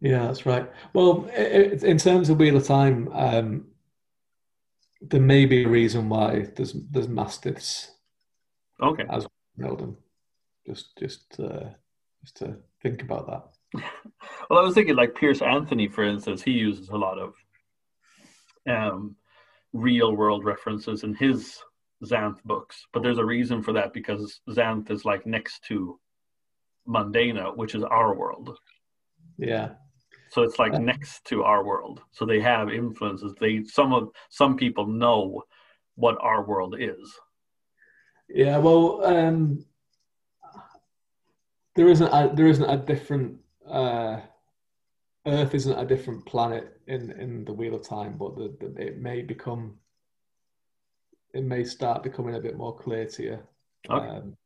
yeah, 0.00 0.26
that's 0.26 0.46
right. 0.46 0.70
Well, 0.92 1.26
in 1.26 1.98
terms 1.98 2.28
of 2.28 2.38
Wheel 2.38 2.56
of 2.56 2.66
Time, 2.66 3.08
um, 3.12 3.66
there 5.00 5.20
may 5.20 5.46
be 5.46 5.64
a 5.64 5.68
reason 5.68 6.08
why 6.08 6.46
there's 6.56 6.74
there's 6.90 7.08
mastiffs. 7.08 7.92
Okay. 8.82 9.04
As 9.08 9.26
we 9.56 9.64
know 9.64 9.74
them, 9.74 9.96
just 10.66 10.96
just 10.98 11.40
uh, 11.40 11.70
just 12.22 12.36
to 12.38 12.56
think 12.82 13.02
about 13.02 13.26
that. 13.26 13.82
well, 14.50 14.58
I 14.58 14.62
was 14.62 14.74
thinking 14.74 14.96
like 14.96 15.14
Piers 15.14 15.42
Anthony, 15.42 15.88
for 15.88 16.04
instance, 16.04 16.42
he 16.42 16.52
uses 16.52 16.90
a 16.90 16.96
lot 16.96 17.18
of 17.18 17.34
um, 18.68 19.16
real 19.72 20.14
world 20.14 20.44
references 20.44 21.04
in 21.04 21.14
his 21.14 21.58
Xanth 22.04 22.42
books, 22.44 22.86
but 22.92 23.02
there's 23.02 23.18
a 23.18 23.24
reason 23.24 23.62
for 23.62 23.72
that 23.72 23.92
because 23.92 24.40
Xanth 24.48 24.90
is 24.90 25.04
like 25.04 25.26
next 25.26 25.64
to 25.64 25.98
Mundania, 26.86 27.56
which 27.56 27.74
is 27.74 27.82
our 27.82 28.14
world. 28.14 28.58
Yeah. 29.38 29.70
So 30.30 30.42
it's 30.42 30.58
like 30.58 30.74
uh, 30.74 30.78
next 30.78 31.24
to 31.26 31.44
our 31.44 31.64
world. 31.64 32.02
So 32.10 32.26
they 32.26 32.40
have 32.40 32.70
influences. 32.70 33.34
They 33.40 33.64
some 33.64 33.92
of 33.92 34.10
some 34.28 34.56
people 34.56 34.86
know 34.86 35.44
what 35.94 36.18
our 36.20 36.44
world 36.44 36.76
is. 36.78 37.14
Yeah, 38.28 38.58
well, 38.58 39.04
um, 39.04 39.64
there 41.76 41.88
isn't 41.88 42.08
a, 42.08 42.32
there 42.34 42.48
isn't 42.48 42.68
a 42.68 42.76
different 42.76 43.38
uh, 43.68 44.20
Earth 45.26 45.54
isn't 45.54 45.78
a 45.78 45.86
different 45.86 46.26
planet 46.26 46.80
in 46.86 47.12
in 47.12 47.44
the 47.44 47.52
Wheel 47.52 47.74
of 47.74 47.82
Time, 47.88 48.16
but 48.18 48.36
the, 48.36 48.56
the, 48.60 48.86
it 48.86 48.98
may 48.98 49.22
become 49.22 49.78
it 51.36 51.44
may 51.44 51.64
start 51.64 52.02
becoming 52.02 52.34
a 52.34 52.40
bit 52.40 52.56
more 52.56 52.74
clear 52.74 53.04
to 53.04 53.22
you 53.22 53.38
okay. 53.90 54.08
um, 54.08 54.36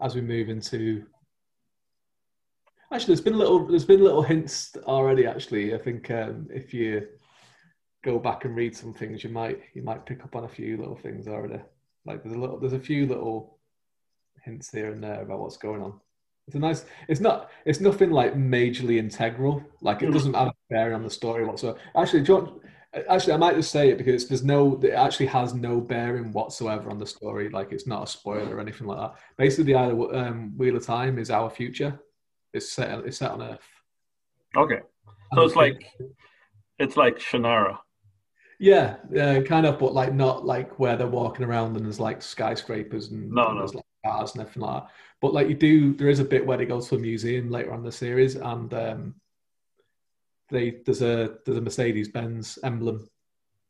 as 0.00 0.14
we 0.14 0.20
move 0.20 0.48
into. 0.48 1.04
Actually, 2.92 3.14
there's 3.14 3.20
been 3.20 3.38
little 3.38 3.66
there's 3.66 3.84
been 3.84 4.02
little 4.02 4.22
hints 4.22 4.74
already. 4.84 5.26
Actually, 5.26 5.74
I 5.74 5.78
think 5.78 6.10
um, 6.10 6.48
if 6.50 6.72
you 6.72 7.06
go 8.02 8.18
back 8.18 8.44
and 8.44 8.56
read 8.56 8.74
some 8.74 8.94
things, 8.94 9.22
you 9.22 9.30
might 9.30 9.60
you 9.74 9.82
might 9.82 10.06
pick 10.06 10.24
up 10.24 10.34
on 10.34 10.44
a 10.44 10.48
few 10.48 10.78
little 10.78 10.96
things 10.96 11.28
already. 11.28 11.60
Like 12.06 12.22
there's 12.22 12.34
a 12.34 12.38
little 12.38 12.58
there's 12.58 12.72
a 12.72 12.80
few 12.80 13.06
little 13.06 13.58
hints 14.42 14.70
here 14.70 14.90
and 14.90 15.04
there 15.04 15.20
about 15.20 15.40
what's 15.40 15.58
going 15.58 15.82
on. 15.82 16.00
It's 16.46 16.56
a 16.56 16.58
nice. 16.58 16.86
It's 17.08 17.20
not. 17.20 17.50
It's 17.66 17.80
nothing 17.80 18.10
like 18.10 18.34
majorly 18.34 18.96
integral. 18.96 19.62
Like 19.82 20.00
it 20.00 20.10
doesn't 20.10 20.32
have 20.32 20.48
a 20.48 20.54
bearing 20.70 20.94
on 20.94 21.02
the 21.02 21.10
story 21.10 21.44
whatsoever. 21.44 21.78
Actually, 21.94 22.22
John, 22.22 22.60
Actually, 23.08 23.34
I 23.34 23.36
might 23.36 23.56
just 23.56 23.70
say 23.70 23.90
it 23.90 23.98
because 23.98 24.28
there's 24.28 24.44
no, 24.44 24.80
it 24.82 24.90
actually 24.90 25.26
has 25.26 25.54
no 25.54 25.80
bearing 25.80 26.32
whatsoever 26.32 26.90
on 26.90 26.98
the 26.98 27.06
story. 27.06 27.48
Like 27.48 27.72
it's 27.72 27.86
not 27.86 28.04
a 28.04 28.06
spoiler 28.06 28.56
or 28.56 28.60
anything 28.60 28.86
like 28.86 28.98
that. 28.98 29.20
Basically, 29.36 29.72
the 29.72 29.78
either 29.78 30.16
um, 30.16 30.56
Wheel 30.56 30.76
of 30.76 30.84
Time 30.84 31.18
is 31.18 31.30
our 31.30 31.50
future. 31.50 31.98
It's 32.52 32.70
set. 32.70 32.90
It's 33.00 33.18
set 33.18 33.32
on 33.32 33.42
Earth. 33.42 33.68
Okay, 34.56 34.80
so 35.04 35.12
and 35.32 35.40
it's 35.42 35.56
like 35.56 35.84
it's 36.78 36.96
like 36.96 37.18
Shannara. 37.18 37.78
Yeah, 38.58 38.96
uh, 39.16 39.42
kind 39.42 39.66
of, 39.66 39.78
but 39.78 39.94
like 39.94 40.12
not 40.12 40.44
like 40.44 40.78
where 40.80 40.96
they're 40.96 41.06
walking 41.06 41.44
around 41.44 41.76
and 41.76 41.84
there's 41.84 42.00
like 42.00 42.22
skyscrapers 42.22 43.08
and, 43.08 43.30
no, 43.30 43.52
no. 43.52 43.58
there's 43.58 43.74
like 43.74 43.84
cars 44.04 44.32
and 44.32 44.40
everything 44.40 44.62
like 44.62 44.82
that. 44.82 44.90
But 45.20 45.32
like 45.32 45.48
you 45.48 45.54
do, 45.54 45.94
there 45.94 46.08
is 46.08 46.18
a 46.18 46.24
bit 46.24 46.44
where 46.44 46.56
they 46.58 46.66
go 46.66 46.80
to 46.80 46.94
a 46.96 46.98
museum 46.98 47.50
later 47.50 47.72
on 47.72 47.82
the 47.82 47.92
series, 47.92 48.34
and 48.36 48.72
um, 48.74 49.14
they 50.50 50.78
there's 50.84 51.02
a 51.02 51.36
there's 51.44 51.58
a 51.58 51.62
Mercedes 51.62 52.08
Benz 52.08 52.58
emblem 52.62 53.08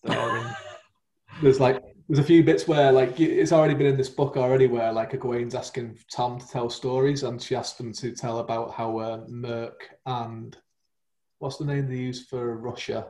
there. 0.04 0.56
there's 1.42 1.60
like 1.60 1.82
there's 2.08 2.18
a 2.18 2.24
few 2.24 2.42
bits 2.42 2.66
where 2.66 2.90
like 2.90 3.20
it's 3.20 3.52
already 3.52 3.74
been 3.74 3.86
in 3.86 3.96
this 3.96 4.08
book 4.08 4.36
already 4.36 4.66
where 4.66 4.92
like 4.92 5.12
Egwene's 5.12 5.54
asking 5.54 5.98
Tom 6.10 6.40
to 6.40 6.48
tell 6.48 6.70
stories 6.70 7.22
and 7.22 7.40
she 7.40 7.54
asked 7.54 7.78
him 7.78 7.92
to 7.94 8.12
tell 8.12 8.38
about 8.38 8.72
how 8.72 8.98
uh, 8.98 9.24
Merk 9.28 9.90
and 10.06 10.56
what's 11.38 11.58
the 11.58 11.64
name 11.64 11.88
they 11.88 11.96
use 11.96 12.26
for 12.26 12.56
Russia? 12.56 13.08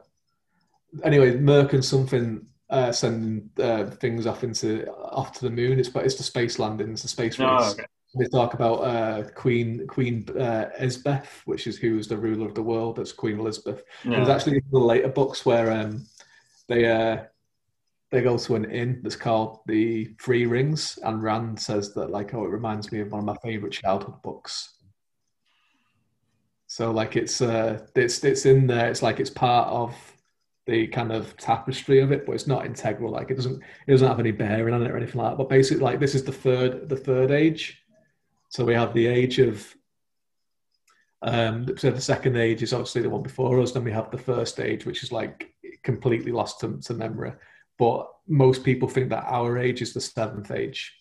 Anyway, 1.05 1.37
Merk 1.37 1.75
and 1.75 1.85
something 1.85 2.47
uh, 2.71 2.93
sending 2.93 3.49
uh, 3.61 3.85
things 3.85 4.27
off 4.27 4.43
into 4.43 4.91
off 4.91 5.33
to 5.33 5.43
the 5.43 5.51
moon. 5.51 5.79
It's 5.79 5.91
it's 5.95 6.17
the 6.17 6.23
space 6.23 6.59
landings, 6.59 7.03
the 7.03 7.09
space 7.09 7.39
race. 7.39 7.49
Oh, 7.49 7.71
okay. 7.71 7.87
They 8.19 8.27
talk 8.27 8.55
about 8.55 8.77
uh, 8.77 9.23
Queen 9.35 9.87
Queen 9.87 10.27
uh, 10.39 10.71
Elizabeth, 10.79 11.43
which 11.45 11.67
is 11.67 11.77
who 11.77 11.97
was 11.97 12.09
the 12.09 12.17
ruler 12.17 12.47
of 12.47 12.55
the 12.55 12.63
world. 12.63 12.97
That's 12.97 13.13
Queen 13.13 13.39
Elizabeth. 13.39 13.83
Yeah. 14.05 14.17
There's 14.17 14.29
actually 14.29 14.63
the 14.71 14.79
later 14.79 15.09
books 15.09 15.47
where 15.47 15.71
um, 15.73 16.07
they 16.69 16.87
uh, 16.87 17.25
they 18.11 18.23
go 18.23 18.39
to 18.39 18.55
an 18.55 18.71
inn 18.71 19.01
that's 19.03 19.17
called 19.17 19.61
the 19.67 20.15
Three 20.21 20.47
Rings, 20.47 20.99
and 21.03 21.23
Rand 21.23 21.61
says 21.61 21.95
that 21.95 22.11
like, 22.11 22.35
oh, 22.35 22.45
it 22.45 22.51
reminds 22.51 22.91
me 22.91 23.01
of 23.01 23.13
one 23.13 23.21
of 23.21 23.27
my 23.27 23.37
favorite 23.43 23.73
childhood 23.73 24.23
books. 24.23 24.75
So 26.67 26.91
like 26.91 27.17
it's 27.17 27.41
uh 27.41 27.87
it's 27.95 28.23
it's 28.25 28.45
in 28.45 28.67
there. 28.67 28.91
It's 28.91 29.03
like 29.03 29.21
it's 29.21 29.31
part 29.31 29.69
of 29.69 29.95
the 30.67 30.87
kind 30.89 31.13
of 31.13 31.35
tapestry 31.39 32.01
of 32.01 32.13
it, 32.13 32.27
but 32.27 32.33
it's 32.33 32.47
not 32.47 32.67
integral. 32.67 33.13
Like 33.13 33.31
it 33.31 33.37
doesn't 33.37 33.63
it 33.87 33.91
doesn't 33.91 34.07
have 34.07 34.21
any 34.21 34.33
bearing 34.33 34.75
on 34.75 34.83
it 34.83 34.91
or 34.91 34.97
anything 34.97 35.21
like 35.21 35.33
that. 35.33 35.39
But 35.39 35.49
basically, 35.49 35.83
like 35.83 35.99
this 35.99 36.15
is 36.15 36.25
the 36.25 36.33
third 36.33 36.89
the 36.89 36.97
third 36.97 37.31
age. 37.31 37.83
So 38.49 38.65
we 38.65 38.75
have 38.75 38.95
the 38.95 39.07
age 39.07 39.39
of 39.39 39.75
um 41.21 41.67
so 41.77 41.91
the 41.91 42.01
second 42.01 42.37
age 42.37 42.63
is 42.63 42.73
obviously 42.73 43.03
the 43.03 43.11
one 43.11 43.23
before 43.23 43.61
us. 43.61 43.73
Then 43.73 43.85
we 43.85 43.93
have 43.93 44.11
the 44.11 44.19
first 44.19 44.61
age, 44.61 44.87
which 44.87 45.03
is 45.03 45.13
like 45.13 45.53
completely 45.83 46.33
lost 46.33 46.61
to, 46.61 46.79
to 46.83 46.95
memory. 46.95 47.33
But 47.79 48.09
most 48.27 48.65
people 48.65 48.89
think 48.89 49.11
that 49.11 49.25
our 49.27 49.59
age 49.59 49.83
is 49.83 49.93
the 49.93 50.01
seventh 50.01 50.51
age 50.51 50.95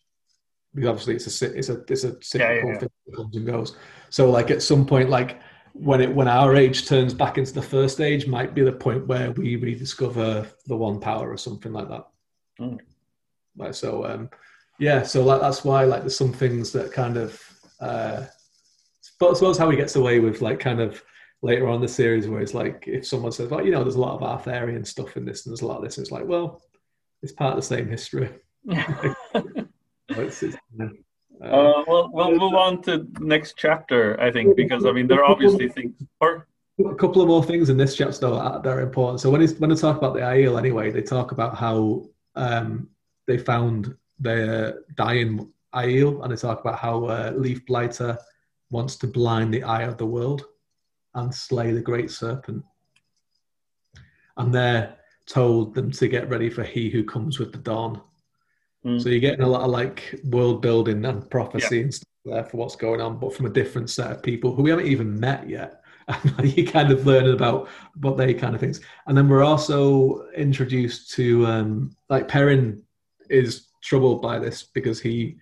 because 0.73 0.89
obviously 0.89 1.15
it's 1.15 1.41
a 1.41 1.57
it's 1.57 1.69
a 1.69 1.83
it's 1.87 2.03
a 2.03 2.21
cyclical 2.21 2.69
yeah, 2.69 2.73
yeah. 2.73 2.79
thing 2.79 2.89
that 3.07 3.15
comes 3.15 3.35
and 3.35 3.45
goes. 3.45 3.75
So 4.09 4.29
like 4.29 4.51
at 4.51 4.61
some 4.61 4.85
point, 4.85 5.09
like 5.09 5.39
when 5.79 6.01
it 6.01 6.13
when 6.13 6.27
our 6.27 6.55
age 6.55 6.87
turns 6.87 7.13
back 7.13 7.37
into 7.37 7.53
the 7.53 7.61
first 7.61 8.01
age 8.01 8.27
might 8.27 8.55
be 8.55 8.63
the 8.63 8.71
point 8.71 9.05
where 9.07 9.31
we 9.31 9.55
rediscover 9.55 10.47
the 10.65 10.75
one 10.75 10.99
power 10.99 11.31
or 11.31 11.37
something 11.37 11.71
like 11.71 11.87
that 11.87 12.07
mm. 12.59 12.79
like 13.57 13.73
so 13.73 14.05
um 14.05 14.29
yeah 14.79 15.03
so 15.03 15.23
like 15.23 15.41
that's 15.41 15.63
why 15.63 15.83
like 15.83 16.01
there's 16.01 16.17
some 16.17 16.33
things 16.33 16.71
that 16.71 16.91
kind 16.91 17.17
of 17.17 17.41
uh 17.79 18.23
but 19.19 19.31
I 19.31 19.33
suppose 19.33 19.57
how 19.57 19.69
he 19.69 19.77
gets 19.77 19.95
away 19.95 20.19
with 20.19 20.41
like 20.41 20.59
kind 20.59 20.79
of 20.79 21.03
later 21.41 21.67
on 21.67 21.81
the 21.81 21.87
series 21.87 22.27
where 22.27 22.41
it's 22.41 22.53
like 22.53 22.83
if 22.87 23.05
someone 23.05 23.31
says 23.31 23.49
well 23.49 23.65
you 23.65 23.71
know 23.71 23.83
there's 23.83 23.95
a 23.95 24.01
lot 24.01 24.15
of 24.15 24.23
Arthurian 24.23 24.85
stuff 24.85 25.17
in 25.17 25.25
this 25.25 25.45
and 25.45 25.51
there's 25.51 25.61
a 25.61 25.67
lot 25.67 25.77
of 25.77 25.83
this 25.83 25.97
and 25.97 26.05
it's 26.05 26.11
like 26.11 26.25
well 26.25 26.61
it's 27.21 27.31
part 27.31 27.51
of 27.51 27.57
the 27.57 27.61
same 27.61 27.87
history 27.87 28.29
it's, 30.09 30.43
it's, 30.43 30.57
uh, 31.43 31.83
well, 31.87 32.09
we'll 32.11 32.31
move 32.31 32.55
on 32.55 32.81
to 32.83 33.07
next 33.19 33.55
chapter, 33.57 34.19
I 34.19 34.31
think, 34.31 34.55
because 34.55 34.85
I 34.85 34.91
mean 34.91 35.07
there 35.07 35.23
are 35.23 35.29
obviously 35.29 35.69
things. 35.69 35.93
Or 36.19 36.47
a 36.79 36.95
couple 36.95 37.21
of 37.21 37.27
more 37.27 37.43
things 37.43 37.69
in 37.69 37.77
this 37.77 37.95
chapter 37.95 38.29
that 38.29 38.65
are 38.65 38.81
important. 38.81 39.19
So 39.19 39.29
when 39.29 39.47
when 39.47 39.69
they 39.69 39.75
talk 39.75 39.97
about 39.97 40.13
the 40.13 40.21
Aiel, 40.21 40.57
anyway, 40.57 40.91
they 40.91 41.01
talk 41.01 41.31
about 41.31 41.55
how 41.55 42.05
um, 42.35 42.89
they 43.27 43.37
found 43.37 43.95
the 44.19 44.83
dying 44.95 45.51
Aiel, 45.73 46.23
and 46.23 46.31
they 46.31 46.35
talk 46.35 46.61
about 46.61 46.79
how 46.79 47.05
uh, 47.05 47.33
Leaf 47.35 47.65
Blighter 47.65 48.17
wants 48.71 48.95
to 48.97 49.07
blind 49.07 49.53
the 49.53 49.63
eye 49.63 49.83
of 49.83 49.97
the 49.97 50.05
world 50.05 50.45
and 51.15 51.33
slay 51.33 51.71
the 51.71 51.81
great 51.81 52.11
serpent. 52.11 52.63
And 54.37 54.53
they're 54.53 54.95
told 55.25 55.75
them 55.75 55.91
to 55.91 56.07
get 56.07 56.29
ready 56.29 56.49
for 56.49 56.63
he 56.63 56.89
who 56.89 57.03
comes 57.03 57.39
with 57.39 57.51
the 57.51 57.57
dawn. 57.57 58.01
Mm. 58.85 59.01
So 59.01 59.09
you're 59.09 59.19
getting 59.19 59.41
a 59.41 59.47
lot 59.47 59.61
of 59.61 59.69
like 59.69 60.19
world 60.25 60.61
building 60.61 61.05
and 61.05 61.29
prophecy 61.29 61.77
yeah. 61.77 61.83
and 61.83 61.93
stuff 61.93 62.07
there 62.25 62.43
for 62.43 62.57
what's 62.57 62.75
going 62.75 63.01
on, 63.01 63.19
but 63.19 63.35
from 63.35 63.45
a 63.45 63.49
different 63.49 63.89
set 63.89 64.11
of 64.11 64.23
people 64.23 64.53
who 64.53 64.63
we 64.63 64.69
haven't 64.69 64.87
even 64.87 65.19
met 65.19 65.47
yet. 65.49 65.81
And 66.37 66.55
you 66.55 66.65
kind 66.65 66.89
of 66.89 67.05
learning 67.05 67.33
about 67.33 67.67
what 67.99 68.15
they 68.15 68.33
kind 68.33 68.55
of 68.55 68.61
things. 68.61 68.79
And 69.07 69.17
then 69.17 69.27
we're 69.27 69.43
also 69.43 70.29
introduced 70.29 71.11
to 71.15 71.45
um, 71.45 71.97
like 72.07 72.29
Perrin 72.29 72.81
is 73.29 73.67
troubled 73.87 74.21
by 74.21 74.37
this 74.37 74.63
because 74.63 74.99
he 74.99 75.37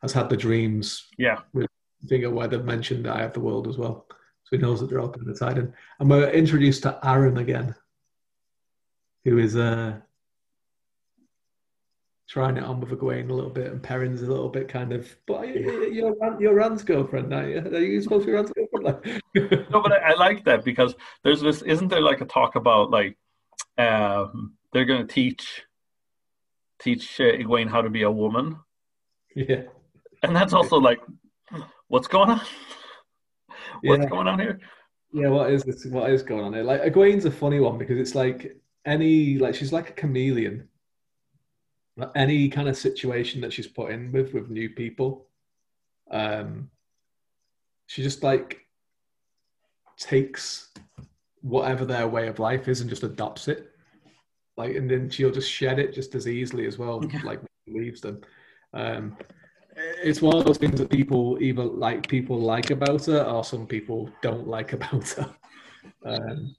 has 0.00 0.12
had 0.12 0.28
the 0.28 0.36
dreams. 0.36 1.08
Yeah. 1.18 1.40
With 1.52 1.68
Finger 2.08 2.30
where 2.30 2.46
they've 2.46 2.64
mentioned 2.64 3.06
the 3.06 3.10
Eye 3.10 3.22
of 3.22 3.32
the 3.32 3.40
World 3.40 3.66
as 3.66 3.78
well. 3.78 4.06
So 4.44 4.56
he 4.56 4.58
knows 4.58 4.80
that 4.80 4.90
they're 4.90 5.00
all 5.00 5.08
kind 5.08 5.28
of 5.28 5.38
tied 5.38 5.58
in. 5.58 5.72
And 5.98 6.10
we're 6.10 6.28
introduced 6.30 6.82
to 6.82 6.98
Aram 7.02 7.38
again, 7.38 7.74
who 9.24 9.38
is 9.38 9.56
uh 9.56 9.94
trying 12.28 12.56
it 12.56 12.64
on 12.64 12.80
with 12.80 12.90
Egwene 12.90 13.30
a 13.30 13.32
little 13.32 13.50
bit, 13.50 13.70
and 13.70 13.82
Perrin's 13.82 14.22
a 14.22 14.26
little 14.26 14.48
bit 14.48 14.68
kind 14.68 14.92
of, 14.92 15.14
but 15.26 15.48
you're 15.48 16.40
your 16.40 16.54
Rand's 16.54 16.82
girlfriend 16.82 17.30
now. 17.30 17.38
Are 17.38 17.78
you 17.78 18.02
supposed 18.02 18.24
to 18.24 18.26
be 18.26 18.32
Rand's 18.32 18.52
girlfriend? 18.52 19.22
no, 19.70 19.80
but 19.80 19.92
I, 19.92 20.12
I, 20.12 20.14
like 20.14 20.44
that 20.44 20.64
because 20.64 20.94
there's 21.22 21.40
this. 21.40 21.62
Isn't 21.62 21.88
there 21.88 22.02
like 22.02 22.20
a 22.20 22.26
talk 22.26 22.56
about 22.56 22.90
like 22.90 23.16
um, 23.78 24.54
they're 24.72 24.84
going 24.84 25.06
to 25.06 25.12
teach 25.12 25.62
teach 26.80 27.20
uh, 27.20 27.24
Egwene 27.24 27.68
how 27.68 27.82
to 27.82 27.90
be 27.90 28.02
a 28.02 28.10
woman? 28.10 28.56
Yeah, 29.34 29.62
and 30.22 30.34
that's 30.34 30.52
also 30.52 30.76
like, 30.76 31.00
what's 31.88 32.08
going 32.08 32.30
on? 32.30 32.40
what's 33.82 34.02
yeah. 34.04 34.08
going 34.08 34.28
on 34.28 34.38
here? 34.38 34.60
Yeah, 35.12 35.28
what 35.28 35.50
is 35.50 35.62
this? 35.62 35.84
What 35.86 36.10
is 36.10 36.22
going 36.22 36.44
on 36.44 36.54
here? 36.54 36.62
Like 36.62 36.82
Egwene's 36.82 37.24
a 37.24 37.30
funny 37.30 37.60
one 37.60 37.78
because 37.78 37.98
it's 37.98 38.14
like 38.14 38.56
any 38.84 39.38
like 39.38 39.54
she's 39.54 39.72
like 39.72 39.90
a 39.90 39.92
chameleon 39.94 40.68
any 42.14 42.48
kind 42.48 42.68
of 42.68 42.76
situation 42.76 43.40
that 43.40 43.52
she's 43.52 43.66
put 43.66 43.90
in 43.90 44.10
with 44.12 44.34
with 44.34 44.50
new 44.50 44.68
people 44.68 45.26
um 46.10 46.68
she 47.86 48.02
just 48.02 48.22
like 48.22 48.66
takes 49.96 50.72
whatever 51.42 51.84
their 51.84 52.08
way 52.08 52.26
of 52.26 52.38
life 52.38 52.68
is 52.68 52.80
and 52.80 52.90
just 52.90 53.04
adopts 53.04 53.48
it 53.48 53.70
like 54.56 54.74
and 54.76 54.90
then 54.90 55.10
she'll 55.10 55.30
just 55.30 55.50
shed 55.50 55.78
it 55.78 55.94
just 55.94 56.14
as 56.14 56.28
easily 56.28 56.66
as 56.66 56.78
well 56.78 57.04
yeah. 57.12 57.20
like 57.24 57.40
leaves 57.66 58.00
them 58.00 58.20
um 58.74 59.16
it's 59.76 60.22
one 60.22 60.36
of 60.36 60.44
those 60.44 60.58
things 60.58 60.78
that 60.78 60.90
people 60.90 61.36
either 61.40 61.64
like 61.64 62.06
people 62.08 62.38
like 62.38 62.70
about 62.70 63.04
her 63.06 63.22
or 63.22 63.42
some 63.44 63.66
people 63.66 64.08
don't 64.22 64.46
like 64.46 64.72
about 64.78 65.08
her 65.10 65.34
um 66.04 66.54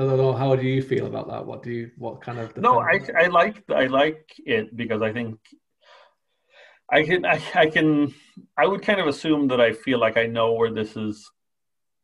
I 0.00 0.04
don't 0.04 0.16
know. 0.16 0.32
How 0.32 0.56
do 0.56 0.66
you 0.66 0.80
feel 0.80 1.04
about 1.04 1.28
that? 1.28 1.44
What 1.44 1.62
do 1.62 1.70
you? 1.70 1.90
What 1.98 2.22
kind 2.22 2.38
of? 2.38 2.56
No, 2.56 2.80
I 2.80 3.00
I 3.18 3.26
like 3.26 3.62
I 3.68 3.84
like 3.84 4.32
it 4.38 4.74
because 4.74 5.02
I 5.02 5.12
think 5.12 5.38
I 6.90 7.02
can 7.02 7.26
I, 7.26 7.42
I 7.54 7.66
can 7.66 8.14
I 8.56 8.66
would 8.66 8.82
kind 8.82 8.98
of 8.98 9.08
assume 9.08 9.48
that 9.48 9.60
I 9.60 9.72
feel 9.72 9.98
like 9.98 10.16
I 10.16 10.24
know 10.24 10.52
where 10.52 10.72
this 10.72 10.96
is 10.96 11.30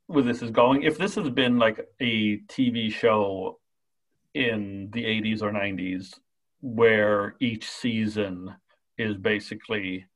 where 0.09 0.23
this 0.23 0.43
is 0.43 0.51
going. 0.51 0.83
If 0.83 0.99
this 0.99 1.15
has 1.15 1.31
been 1.31 1.59
like 1.59 1.89
a 2.01 2.39
TV 2.49 2.93
show 2.93 3.59
in 4.37 4.91
the 4.93 5.03
80s 5.03 5.43
or 5.43 5.51
90s 5.51 6.19
where 6.61 7.37
each 7.41 7.69
season 7.69 8.55
is 8.99 9.17
basically 9.17 10.07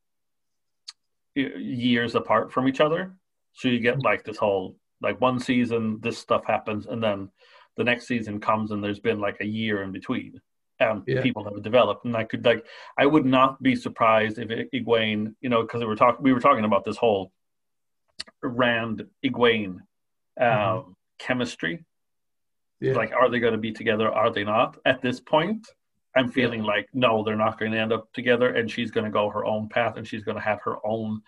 years 1.35 2.15
apart 2.15 2.53
from 2.53 2.69
each 2.69 2.81
other, 2.81 3.15
so 3.55 3.69
you 3.69 3.81
get 3.81 4.03
like 4.03 4.25
this 4.25 4.37
whole 4.37 4.77
like 5.03 5.19
one 5.21 5.41
season 5.41 5.99
this 6.03 6.19
stuff 6.19 6.45
happens 6.47 6.87
and 6.87 7.03
then 7.03 7.31
the 7.79 7.85
next 7.85 8.07
season 8.07 8.39
comes 8.39 8.71
and 8.71 8.85
there's 8.85 9.01
been 9.01 9.21
like 9.21 9.39
a 9.41 9.47
year 9.47 9.83
in 9.83 9.91
between. 9.91 10.41
Um, 10.81 11.03
yeah. 11.07 11.21
people 11.21 11.45
have 11.45 11.63
developed, 11.63 12.07
and 12.07 12.17
I 12.17 12.25
could 12.25 12.43
like, 12.43 12.65
I 12.99 13.05
would 13.05 13.27
not 13.27 13.63
be 13.63 13.77
surprised 13.77 14.39
if 14.39 14.49
Egwene, 14.75 15.35
you 15.43 15.51
know, 15.51 15.61
because 15.61 15.81
we 15.81 15.87
were 15.87 15.97
talking, 15.97 16.23
we 16.23 16.33
were 16.33 16.41
talking 16.41 16.65
about 16.65 16.87
this 16.87 16.97
whole 16.97 17.33
Rand 18.43 19.05
Egwene 19.23 19.77
um, 19.77 19.81
mm-hmm. 20.41 20.91
chemistry. 21.19 21.85
Yeah. 22.81 22.95
Like, 22.95 23.13
are 23.13 23.29
they 23.29 23.41
going 23.41 23.53
to 23.53 23.59
be 23.59 23.73
together? 23.73 24.11
Are 24.11 24.33
they 24.33 24.45
not? 24.45 24.79
At 24.87 25.03
this 25.03 25.21
point, 25.21 25.69
I'm 26.17 26.31
feeling 26.31 26.61
yeah. 26.61 26.67
like 26.67 26.89
no, 26.95 27.23
they're 27.23 27.37
not 27.37 27.59
going 27.59 27.73
to 27.73 27.79
end 27.79 27.93
up 27.93 28.13
together, 28.13 28.55
and 28.55 28.71
she's 28.71 28.91
going 28.91 29.05
to 29.05 29.11
go 29.11 29.29
her 29.29 29.45
own 29.45 29.69
path, 29.69 29.97
and 29.97 30.07
she's 30.07 30.25
going 30.25 30.37
to 30.37 30.43
have 30.43 30.61
her 30.63 30.85
own 30.85 31.21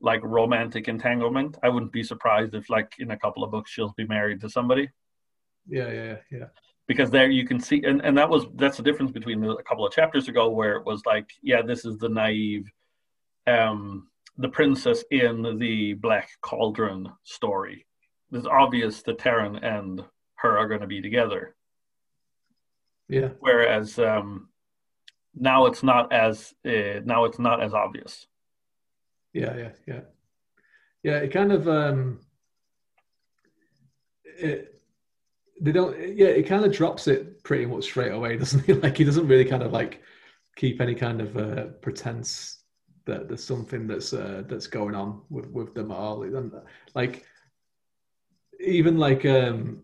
like 0.00 0.20
romantic 0.22 0.88
entanglement. 0.88 1.56
I 1.62 1.68
wouldn't 1.68 1.92
be 1.92 2.02
surprised 2.02 2.54
if, 2.54 2.68
like, 2.68 2.92
in 2.98 3.12
a 3.12 3.18
couple 3.18 3.44
of 3.44 3.50
books, 3.50 3.70
she'll 3.70 3.94
be 3.96 4.06
married 4.06 4.40
to 4.42 4.50
somebody. 4.50 4.90
Yeah, 5.68 5.90
yeah, 5.90 6.16
yeah. 6.30 6.46
Because 6.86 7.10
there 7.10 7.30
you 7.30 7.46
can 7.46 7.58
see, 7.60 7.82
and, 7.84 8.00
and 8.02 8.16
that 8.16 8.28
was 8.28 8.46
that's 8.54 8.76
the 8.76 8.82
difference 8.82 9.10
between 9.10 9.42
a 9.44 9.62
couple 9.62 9.86
of 9.86 9.92
chapters 9.92 10.28
ago 10.28 10.48
where 10.48 10.76
it 10.76 10.86
was 10.86 11.04
like, 11.04 11.30
yeah, 11.42 11.62
this 11.62 11.84
is 11.84 11.98
the 11.98 12.08
naive, 12.08 12.70
um, 13.46 14.08
the 14.38 14.48
princess 14.48 15.02
in 15.10 15.58
the 15.58 15.94
Black 15.94 16.28
Cauldron 16.42 17.08
story. 17.24 17.86
It's 18.32 18.46
obvious 18.46 19.02
that 19.02 19.18
Taran 19.18 19.64
and 19.64 20.04
her 20.46 20.58
are 20.58 20.68
going 20.68 20.80
to 20.80 20.86
be 20.86 21.00
together. 21.00 21.54
Yeah. 23.08 23.30
Whereas 23.40 23.98
um, 23.98 24.48
now 25.34 25.66
it's 25.66 25.82
not 25.82 26.12
as 26.12 26.54
uh, 26.66 27.00
now 27.04 27.24
it's 27.24 27.38
not 27.38 27.62
as 27.62 27.74
obvious. 27.74 28.26
Yeah, 29.32 29.56
yeah, 29.56 29.72
yeah, 29.86 30.00
yeah. 31.02 31.16
It 31.18 31.32
kind 31.32 31.52
of 31.52 31.68
um, 31.68 32.20
it 34.24 34.80
they 35.60 35.72
don't 35.72 35.96
yeah 36.16 36.28
it 36.28 36.44
kind 36.44 36.64
of 36.64 36.72
drops 36.72 37.06
it 37.06 37.42
pretty 37.42 37.66
much 37.66 37.84
straight 37.84 38.12
away 38.12 38.36
doesn't 38.38 38.64
he 38.64 38.74
like 38.74 38.96
he 38.96 39.04
doesn't 39.04 39.28
really 39.28 39.44
kind 39.44 39.62
of 39.62 39.72
like 39.72 40.02
keep 40.56 40.80
any 40.80 40.94
kind 40.94 41.20
of 41.20 41.36
uh, 41.36 41.64
pretense 41.82 42.62
that 43.04 43.28
there's 43.28 43.44
something 43.44 43.86
that's 43.86 44.12
uh, 44.12 44.42
that's 44.48 44.66
going 44.66 44.94
on 44.94 45.22
with 45.30 45.46
with 45.50 45.74
them 45.74 45.90
at 45.90 45.96
all 45.96 46.24
like 46.94 47.24
even 48.60 48.98
like 48.98 49.24
um 49.26 49.82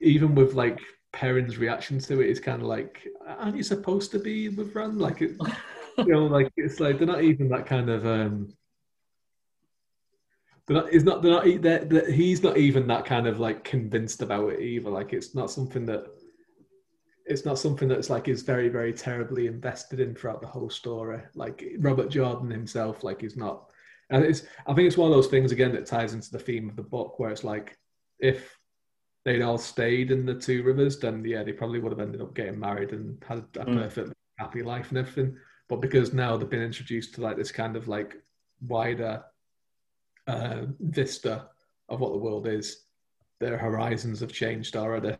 even 0.00 0.34
with 0.34 0.54
like 0.54 0.80
Perrin's 1.12 1.58
reaction 1.58 1.98
to 2.00 2.20
it, 2.20 2.30
is 2.30 2.40
kind 2.40 2.62
of 2.62 2.68
like, 2.68 3.06
aren't 3.26 3.56
you 3.56 3.62
supposed 3.62 4.10
to 4.12 4.18
be 4.18 4.48
with 4.48 4.74
Rand? 4.74 5.00
Like, 5.00 5.22
it, 5.22 5.36
you 5.98 6.06
know, 6.06 6.26
like 6.26 6.50
it's 6.56 6.80
like 6.80 6.98
they're 6.98 7.06
not 7.06 7.24
even 7.24 7.48
that 7.48 7.66
kind 7.66 7.90
of. 7.90 8.06
um 8.06 8.54
they're 10.66 10.76
not, 10.76 10.92
it's 10.92 11.04
not. 11.04 11.20
They're 11.20 11.32
not. 11.32 11.62
They're, 11.62 11.84
they're, 11.84 12.10
he's 12.12 12.44
not 12.44 12.56
even 12.56 12.86
that 12.86 13.04
kind 13.04 13.26
of 13.26 13.40
like 13.40 13.64
convinced 13.64 14.22
about 14.22 14.52
it 14.52 14.60
either. 14.60 14.88
Like, 14.88 15.12
it's 15.12 15.34
not 15.34 15.50
something 15.50 15.84
that. 15.86 16.06
It's 17.26 17.44
not 17.44 17.58
something 17.58 17.88
that's 17.88 18.08
like 18.08 18.28
is 18.28 18.42
very, 18.42 18.68
very 18.68 18.92
terribly 18.92 19.48
invested 19.48 19.98
in 19.98 20.14
throughout 20.14 20.40
the 20.40 20.46
whole 20.46 20.70
story. 20.70 21.22
Like 21.34 21.64
Robert 21.78 22.08
Jordan 22.08 22.50
himself, 22.50 23.02
like 23.02 23.20
he's 23.20 23.36
not. 23.36 23.66
And 24.10 24.24
it's. 24.24 24.44
I 24.64 24.74
think 24.74 24.86
it's 24.86 24.96
one 24.96 25.10
of 25.10 25.16
those 25.16 25.26
things 25.26 25.50
again 25.50 25.72
that 25.72 25.86
ties 25.86 26.14
into 26.14 26.30
the 26.30 26.38
theme 26.38 26.68
of 26.68 26.76
the 26.76 26.84
book, 26.84 27.18
where 27.18 27.30
it's 27.30 27.42
like, 27.42 27.76
if 28.20 28.56
they'd 29.24 29.42
all 29.42 29.58
stayed 29.58 30.10
in 30.10 30.24
the 30.24 30.34
two 30.34 30.62
rivers, 30.62 30.98
then 30.98 31.24
yeah, 31.24 31.42
they 31.42 31.52
probably 31.52 31.78
would 31.78 31.92
have 31.92 32.00
ended 32.00 32.20
up 32.20 32.34
getting 32.34 32.58
married 32.58 32.92
and 32.92 33.22
had 33.26 33.38
a 33.56 33.64
mm. 33.64 33.74
perfect 33.74 34.12
happy 34.38 34.62
life 34.62 34.88
and 34.88 34.98
everything. 34.98 35.36
But 35.68 35.80
because 35.80 36.12
now 36.12 36.36
they've 36.36 36.48
been 36.48 36.62
introduced 36.62 37.14
to 37.14 37.20
like 37.20 37.36
this 37.36 37.52
kind 37.52 37.76
of 37.76 37.86
like 37.86 38.16
wider 38.66 39.22
uh, 40.26 40.62
vista 40.80 41.48
of 41.88 42.00
what 42.00 42.12
the 42.12 42.18
world 42.18 42.46
is, 42.46 42.84
their 43.40 43.58
horizons 43.58 44.20
have 44.20 44.32
changed 44.32 44.76
already. 44.76 45.16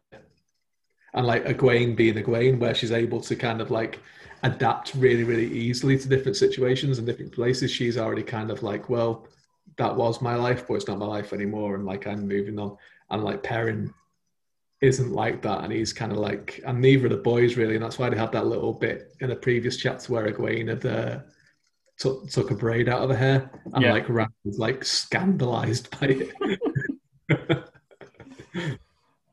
And 1.13 1.27
like 1.27 1.45
Egwene 1.45 1.97
being 1.97 2.15
Egwene, 2.15 2.59
where 2.59 2.75
she's 2.75 2.93
able 2.93 3.21
to 3.23 3.37
kind 3.37 3.61
of 3.61 3.71
like 3.71 4.01
adapt 4.43 4.95
really, 4.95 5.25
really 5.25 5.47
easily 5.47 5.99
to 5.99 6.09
different 6.09 6.37
situations 6.37 6.99
and 6.99 7.07
different 7.07 7.33
places, 7.33 7.71
she's 7.71 7.99
already 7.99 8.23
kind 8.23 8.51
of 8.51 8.63
like, 8.63 8.89
well, 8.89 9.27
that 9.77 9.95
was 9.95 10.23
my 10.23 10.35
life, 10.35 10.67
but 10.67 10.75
it's 10.75 10.89
not 10.89 10.99
my 10.99 11.07
life 11.07 11.33
anymore. 11.33 11.75
And 11.75 11.85
like 11.85 12.07
I'm 12.07 12.27
moving 12.27 12.59
on 12.59 12.77
and 13.11 13.25
like 13.25 13.43
Perrin 13.43 13.93
isn't 14.81 15.13
like 15.13 15.43
that, 15.43 15.63
and 15.63 15.73
he's 15.73 15.93
kind 15.93 16.13
of 16.13 16.19
like, 16.19 16.61
and 16.67 16.81
neither 16.81 17.07
of 17.07 17.13
the 17.13 17.19
boys 17.19 17.57
really, 17.57 17.75
and 17.75 17.85
that's 17.85 17.99
why 17.99 18.09
they 18.09 18.17
had 18.17 18.33
that 18.33 18.47
little 18.47 18.73
bit 18.73 19.15
in 19.21 19.31
a 19.31 19.37
previous 19.37 19.77
chapter 19.77 20.13
where 20.13 20.33
Egwene 20.33 20.69
had 20.69 20.87
uh, 20.87 21.19
took 21.99 22.31
took 22.31 22.51
a 22.51 22.55
braid 22.55 22.89
out 22.89 23.03
of 23.03 23.11
her 23.11 23.17
hair, 23.17 23.51
and 23.75 23.83
yeah. 23.83 23.93
like 23.93 24.09
Rand 24.09 24.33
was 24.45 24.59
like 24.59 24.85
scandalized 24.85 25.91
by 26.01 26.07
it. 26.09 26.33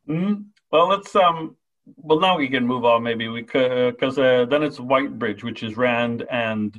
mm, 0.07 0.45
well, 0.71 0.87
let's 0.87 1.15
um. 1.15 1.55
Well, 1.95 2.19
now 2.19 2.37
we 2.37 2.49
can 2.49 2.67
move 2.67 2.83
on. 2.83 3.01
Maybe 3.03 3.29
we 3.29 3.43
could, 3.43 3.95
because 3.95 4.19
uh, 4.19 4.45
then 4.49 4.61
it's 4.61 4.77
Whitebridge, 4.77 5.43
which 5.43 5.63
is 5.63 5.77
Rand 5.77 6.25
and 6.29 6.77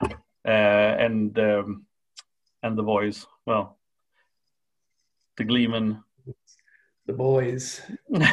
uh, 0.00 0.08
and 0.46 1.36
um, 1.40 1.86
and 2.62 2.78
the 2.78 2.84
boys. 2.84 3.26
Well, 3.46 3.75
the 5.36 5.44
Gleeman. 5.44 6.02
The 7.06 7.12
boys. 7.12 7.80
the 8.10 8.26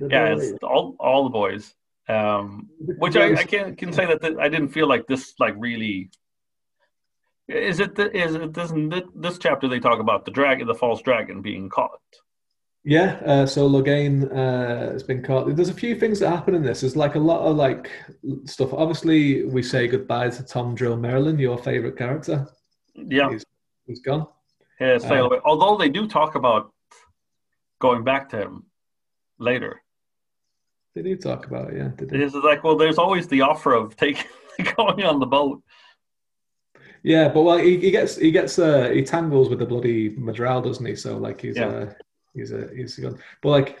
yeah, 0.00 0.34
boys. 0.34 0.50
it's 0.50 0.64
all 0.64 0.96
all 0.98 1.24
the 1.24 1.30
boys. 1.30 1.74
Um, 2.08 2.68
which 2.80 3.16
I, 3.16 3.34
I 3.34 3.44
can 3.44 3.76
can 3.76 3.92
say 3.92 4.06
that 4.06 4.38
I 4.40 4.48
didn't 4.48 4.68
feel 4.68 4.88
like 4.88 5.06
this 5.06 5.34
like 5.38 5.54
really. 5.58 6.10
Is 7.48 7.80
it 7.80 7.94
the, 7.94 8.14
is 8.14 8.34
it 8.34 8.52
this 8.52 8.72
this 9.14 9.38
chapter 9.38 9.68
they 9.68 9.80
talk 9.80 10.00
about 10.00 10.24
the 10.24 10.30
dragon 10.30 10.66
the 10.66 10.74
false 10.74 11.00
dragon 11.02 11.42
being 11.42 11.68
caught? 11.68 12.00
Yeah, 12.84 13.20
uh, 13.26 13.46
so 13.46 13.68
Logain 13.68 14.30
uh, 14.32 14.92
has 14.92 15.02
been 15.02 15.22
caught. 15.22 15.54
There's 15.54 15.68
a 15.68 15.74
few 15.74 15.94
things 15.94 16.20
that 16.20 16.30
happen 16.30 16.54
in 16.54 16.62
this. 16.62 16.80
There's 16.80 16.96
like 16.96 17.16
a 17.16 17.18
lot 17.18 17.40
of 17.40 17.56
like 17.56 17.90
stuff. 18.46 18.72
Obviously, 18.72 19.44
we 19.44 19.62
say 19.62 19.88
goodbye 19.88 20.30
to 20.30 20.42
Tom 20.42 20.74
Drill 20.74 20.96
Merrilin, 20.96 21.38
your 21.38 21.58
favorite 21.58 21.98
character. 21.98 22.48
Yeah, 22.94 23.30
he's, 23.30 23.44
he's 23.86 24.00
gone. 24.00 24.26
Yeah, 24.80 24.98
sail 24.98 25.26
away. 25.26 25.38
Although 25.44 25.76
they 25.76 25.88
do 25.88 26.06
talk 26.06 26.34
about 26.34 26.72
going 27.80 28.04
back 28.04 28.28
to 28.30 28.40
him 28.40 28.66
later. 29.38 29.82
They 30.94 31.02
do 31.02 31.16
talk 31.16 31.46
about 31.46 31.72
it, 31.72 31.78
yeah. 31.78 31.90
It 31.98 32.20
is 32.20 32.34
like, 32.34 32.64
well, 32.64 32.76
there's 32.76 32.98
always 32.98 33.28
the 33.28 33.42
offer 33.42 33.74
of 33.74 33.96
taking 33.96 34.26
going 34.76 35.04
on 35.04 35.20
the 35.20 35.26
boat. 35.26 35.62
Yeah, 37.02 37.28
but 37.28 37.42
well, 37.42 37.58
he, 37.58 37.78
he 37.78 37.90
gets 37.90 38.16
he 38.16 38.32
gets 38.32 38.58
uh 38.58 38.90
he 38.90 39.02
tangles 39.02 39.48
with 39.48 39.60
the 39.60 39.66
bloody 39.66 40.10
Myrddraal, 40.10 40.64
doesn't 40.64 40.84
he? 40.84 40.96
So 40.96 41.16
like 41.16 41.40
he's 41.40 41.56
yeah. 41.56 41.66
uh 41.66 41.92
he's 42.34 42.52
a 42.52 42.68
he's 42.74 42.98
a 42.98 43.02
good. 43.02 43.18
But 43.40 43.48
like, 43.50 43.78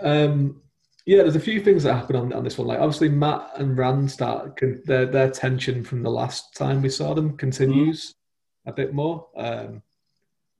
um, 0.00 0.62
yeah, 1.04 1.22
there's 1.22 1.36
a 1.36 1.40
few 1.40 1.60
things 1.60 1.82
that 1.82 1.94
happen 1.94 2.14
on 2.14 2.32
on 2.32 2.44
this 2.44 2.56
one. 2.56 2.68
Like 2.68 2.78
obviously 2.78 3.08
Mat 3.08 3.50
and 3.56 3.76
Rand 3.76 4.10
start 4.10 4.58
their 4.84 5.06
their 5.06 5.30
tension 5.30 5.82
from 5.82 6.02
the 6.02 6.10
last 6.10 6.54
time 6.54 6.80
we 6.80 6.88
saw 6.88 7.12
them 7.12 7.36
continues 7.36 8.10
mm-hmm. 8.10 8.70
a 8.70 8.72
bit 8.72 8.94
more. 8.94 9.26
Um, 9.36 9.82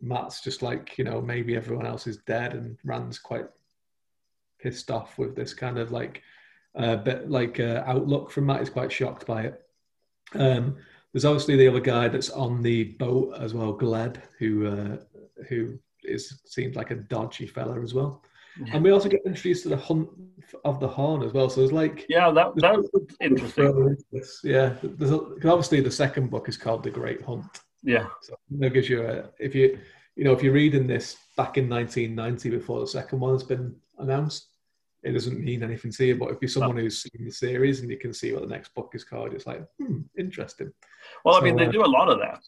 Mat's 0.05 0.41
just 0.41 0.63
like, 0.63 0.99
you 0.99 1.05
know, 1.05 1.21
maybe 1.21 1.57
everyone 1.57 1.87
else 1.87 2.07
is 2.07 2.19
dead, 2.19 2.55
and 2.55 2.77
Rand's 2.85 3.19
quite 3.19 3.47
pissed 4.61 4.91
off 4.91 5.19
with 5.19 5.35
this 5.35 5.55
kind 5.55 5.79
of 5.79 5.93
like 5.93 6.23
uh, 6.77 6.97
bit 6.97 7.31
like 7.31 7.61
uh, 7.61 7.83
outlook 7.87 8.31
from 8.31 8.47
Mat. 8.47 8.61
He's 8.61 8.71
quite 8.71 8.93
shocked 8.93 9.27
by 9.27 9.43
it. 9.43 9.63
Um, 10.35 10.77
there's 11.13 11.25
obviously 11.25 11.57
the 11.57 11.69
other 11.69 11.81
guy 11.81 12.09
that's 12.09 12.31
on 12.31 12.63
the 12.63 12.85
boat 12.85 13.37
as 13.39 13.55
well, 13.55 13.77
Gleb, 13.77 14.17
who 14.39 14.67
uh, 14.67 14.97
who 15.49 15.79
is 16.03 16.41
seems 16.45 16.77
like 16.77 16.91
a 16.91 16.97
dodgy 16.97 17.47
fella 17.47 17.81
as 17.81 17.95
well. 17.95 18.23
Yeah. 18.65 18.77
And 18.77 18.85
we 18.85 18.91
also 18.91 19.09
get 19.09 19.23
introduced 19.27 19.65
to 19.65 19.69
the 19.71 19.77
hunt 19.77 20.09
of 20.65 20.79
the 20.79 20.89
horn 20.89 21.23
as 21.23 21.33
well. 21.33 21.49
So 21.49 21.61
there's 21.61 21.73
like 21.73 22.07
yeah, 22.09 22.31
that 22.31 22.53
that's 22.57 22.89
interesting. 23.21 23.97
Yeah, 24.45 24.75
there's 24.83 25.11
a, 25.11 25.21
obviously 25.45 25.81
the 25.81 25.91
second 25.91 26.31
book 26.31 26.49
is 26.49 26.57
called 26.57 26.83
The 26.83 26.91
Great 26.91 27.23
Hunt. 27.23 27.61
Yeah, 27.85 28.07
so 28.23 28.35
that 28.59 28.71
gives 28.71 28.89
you 28.89 29.07
a 29.07 29.31
if 29.39 29.55
you 29.55 29.79
you 30.17 30.25
know, 30.25 30.33
if 30.33 30.43
you're 30.43 30.53
reading 30.53 30.87
this 30.87 31.17
back 31.37 31.59
in 31.59 31.69
1990 31.69 32.51
before 32.51 32.81
the 32.81 32.87
second 32.87 33.21
one 33.21 33.35
has 33.35 33.43
been 33.43 33.75
announced, 33.99 34.49
it 35.03 35.13
doesn't 35.13 35.43
mean 35.43 35.63
anything 35.63 35.91
to 35.93 36.05
you. 36.05 36.17
But 36.17 36.31
if 36.31 36.39
you're 36.41 36.49
someone 36.49 36.77
who's 36.77 37.03
seen 37.03 37.25
the 37.25 37.31
series 37.31 37.81
and 37.81 37.91
you 37.91 37.99
can 37.99 38.15
see 38.15 38.33
what 38.33 38.43
the 38.43 38.49
next 38.49 38.75
book 38.75 38.93
is 38.95 39.05
called, 39.05 39.35
it's 39.35 39.47
like, 39.47 39.65
hmm, 39.79 40.01
interesting. 40.19 40.73
Well, 41.25 41.35
so, 41.35 41.41
I 41.41 41.45
mean, 41.45 41.57
they 41.57 41.67
uh, 41.67 41.73
do 41.73 41.85
a 41.85 41.87
lot 41.87 42.09
of 42.09 42.19
that 42.21 42.41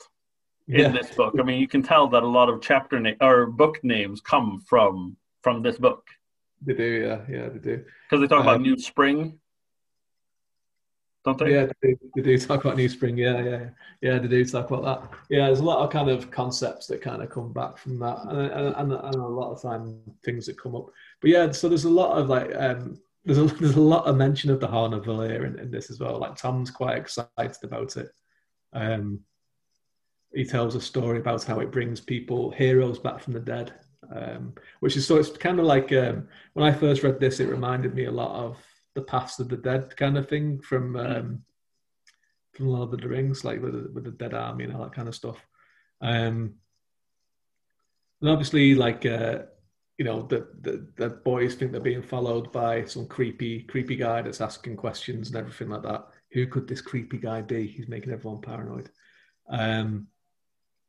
in 0.68 0.80
yeah. 0.80 0.89
this 0.89 1.11
book. 1.11 1.34
I 1.39 1.43
mean, 1.43 1.61
you 1.61 1.68
can 1.68 1.82
tell 1.82 2.09
that 2.09 2.22
a 2.22 2.26
lot 2.26 2.49
of 2.49 2.61
chapter 2.61 3.01
na- 3.01 3.12
or 3.20 3.47
book 3.47 3.82
names 3.82 4.20
come 4.20 4.62
from 4.66 5.16
from 5.43 5.62
this 5.62 5.76
book. 5.76 6.07
They 6.62 6.74
do, 6.74 6.84
yeah, 6.84 7.37
yeah, 7.37 7.49
they 7.49 7.59
do. 7.59 7.84
Because 8.09 8.22
they 8.22 8.28
talk 8.28 8.41
um, 8.41 8.49
about 8.49 8.61
New 8.62 8.78
Spring 8.78 9.39
don't 11.27 11.39
they? 11.39 11.53
Yeah, 11.53 11.66
they, 11.83 11.97
they, 12.14 12.22
do 12.22 12.39
talk 12.39 12.64
about 12.64 12.77
New 12.77 12.89
Spring. 12.89 13.18
Yeah, 13.18 13.43
yeah, 13.43 13.68
yeah. 14.01 14.18
They 14.18 14.29
do 14.29 14.45
talk 14.45 14.70
about 14.70 14.85
that. 14.85 15.18
Yeah, 15.29 15.47
there's 15.47 15.59
a 15.59 15.64
lot 15.64 15.85
of 15.85 15.91
kind 15.91 16.09
of 16.09 16.31
concepts 16.31 16.87
that 16.87 17.03
kind 17.03 17.20
of 17.20 17.31
come 17.31 17.53
back 17.53 17.77
from 17.77 17.99
that, 17.99 18.18
and, 18.29 18.74
and, 18.77 18.93
and 18.93 19.14
a 19.14 19.27
lot 19.27 19.53
of 19.53 19.61
time 19.61 20.01
things 20.24 20.47
that 20.47 20.61
come 20.61 20.77
up. 20.77 20.87
But 21.20 21.31
yeah, 21.31 21.51
so 21.51 21.68
there's 21.68 21.85
a 21.85 21.91
lot 21.91 22.16
of 22.16 22.29
like 22.29 22.55
um, 22.55 23.01
there's 23.24 23.39
a 23.39 23.45
there's 23.61 23.77
a 23.77 23.81
lot 23.81 24.07
of 24.07 24.16
mention 24.16 24.51
of 24.51 24.61
the 24.61 24.68
Horn 24.68 24.95
of 24.95 25.05
Valere 25.05 25.45
in, 25.45 25.59
in 25.59 25.70
this 25.70 25.91
as 25.91 25.99
well. 25.99 26.18
Like 26.18 26.37
Tom's 26.37 26.70
quite 26.70 26.97
excited 26.97 27.57
about 27.62 27.97
it. 27.97 28.09
Um, 28.72 29.20
he 30.33 30.45
tells 30.45 30.77
a 30.77 30.81
story 30.81 31.18
about 31.18 31.43
how 31.43 31.59
it 31.59 31.72
brings 31.72 32.01
people 32.01 32.53
heroes 32.53 33.01
back 33.01 33.20
from 33.20 33.33
the 33.33 33.41
dead, 33.41 33.72
um, 34.14 34.55
which 34.79 34.97
is 34.97 35.05
so 35.05 35.16
it's 35.16 35.31
kind 35.31 35.59
of 35.59 35.66
like 35.66 35.93
um, 35.93 36.29
when 36.53 36.64
I 36.64 36.72
first 36.72 37.03
read 37.03 37.18
this, 37.18 37.41
it 37.41 37.49
reminded 37.49 37.95
me 37.95 38.05
a 38.05 38.12
lot 38.12 38.45
of 38.45 38.59
the 38.97 39.03
paths 39.03 39.38
of 39.38 39.49
the 39.49 39.57
dead 39.57 39.97
kind 39.97 40.18
of 40.18 40.28
thing 40.28 40.61
from 40.61 40.94
mm. 40.94 41.18
um, 41.18 41.42
from 42.55 42.68
Lord 42.68 42.92
of 42.92 43.01
the 43.01 43.09
Rings, 43.09 43.44
like 43.44 43.61
with 43.62 43.74
the, 43.74 43.92
with 43.92 44.05
the 44.05 44.11
dead 44.11 44.34
army 44.34 44.64
and 44.64 44.74
all 44.74 44.82
that 44.82 44.94
kind 44.94 45.09
of 45.09 45.14
stuff. 45.14 45.36
Um, 46.01 46.55
and 48.20 48.30
obviously, 48.30 48.74
like 48.74 49.07
uh, 49.07 49.40
you 49.99 50.05
know, 50.05 50.22
the, 50.22 50.49
the 50.62 50.88
the 50.97 51.11
boys 51.11 51.55
think 51.55 51.70
they're 51.70 51.80
being 51.80 52.03
followed 52.03 52.51
by 52.51 52.84
some 52.84 53.07
creepy 53.07 53.62
creepy 53.62 53.97
guy 53.97 54.22
that's 54.22 54.40
asking 54.40 54.76
questions 54.76 55.28
and 55.28 55.36
everything 55.36 55.68
like 55.68 55.82
that. 55.82 56.09
Who 56.32 56.47
could 56.47 56.66
this 56.66 56.80
creepy 56.80 57.18
guy 57.18 57.42
be? 57.42 57.66
He's 57.66 57.88
making 57.88 58.12
everyone 58.12 58.40
paranoid. 58.40 58.90
Um, 59.49 60.09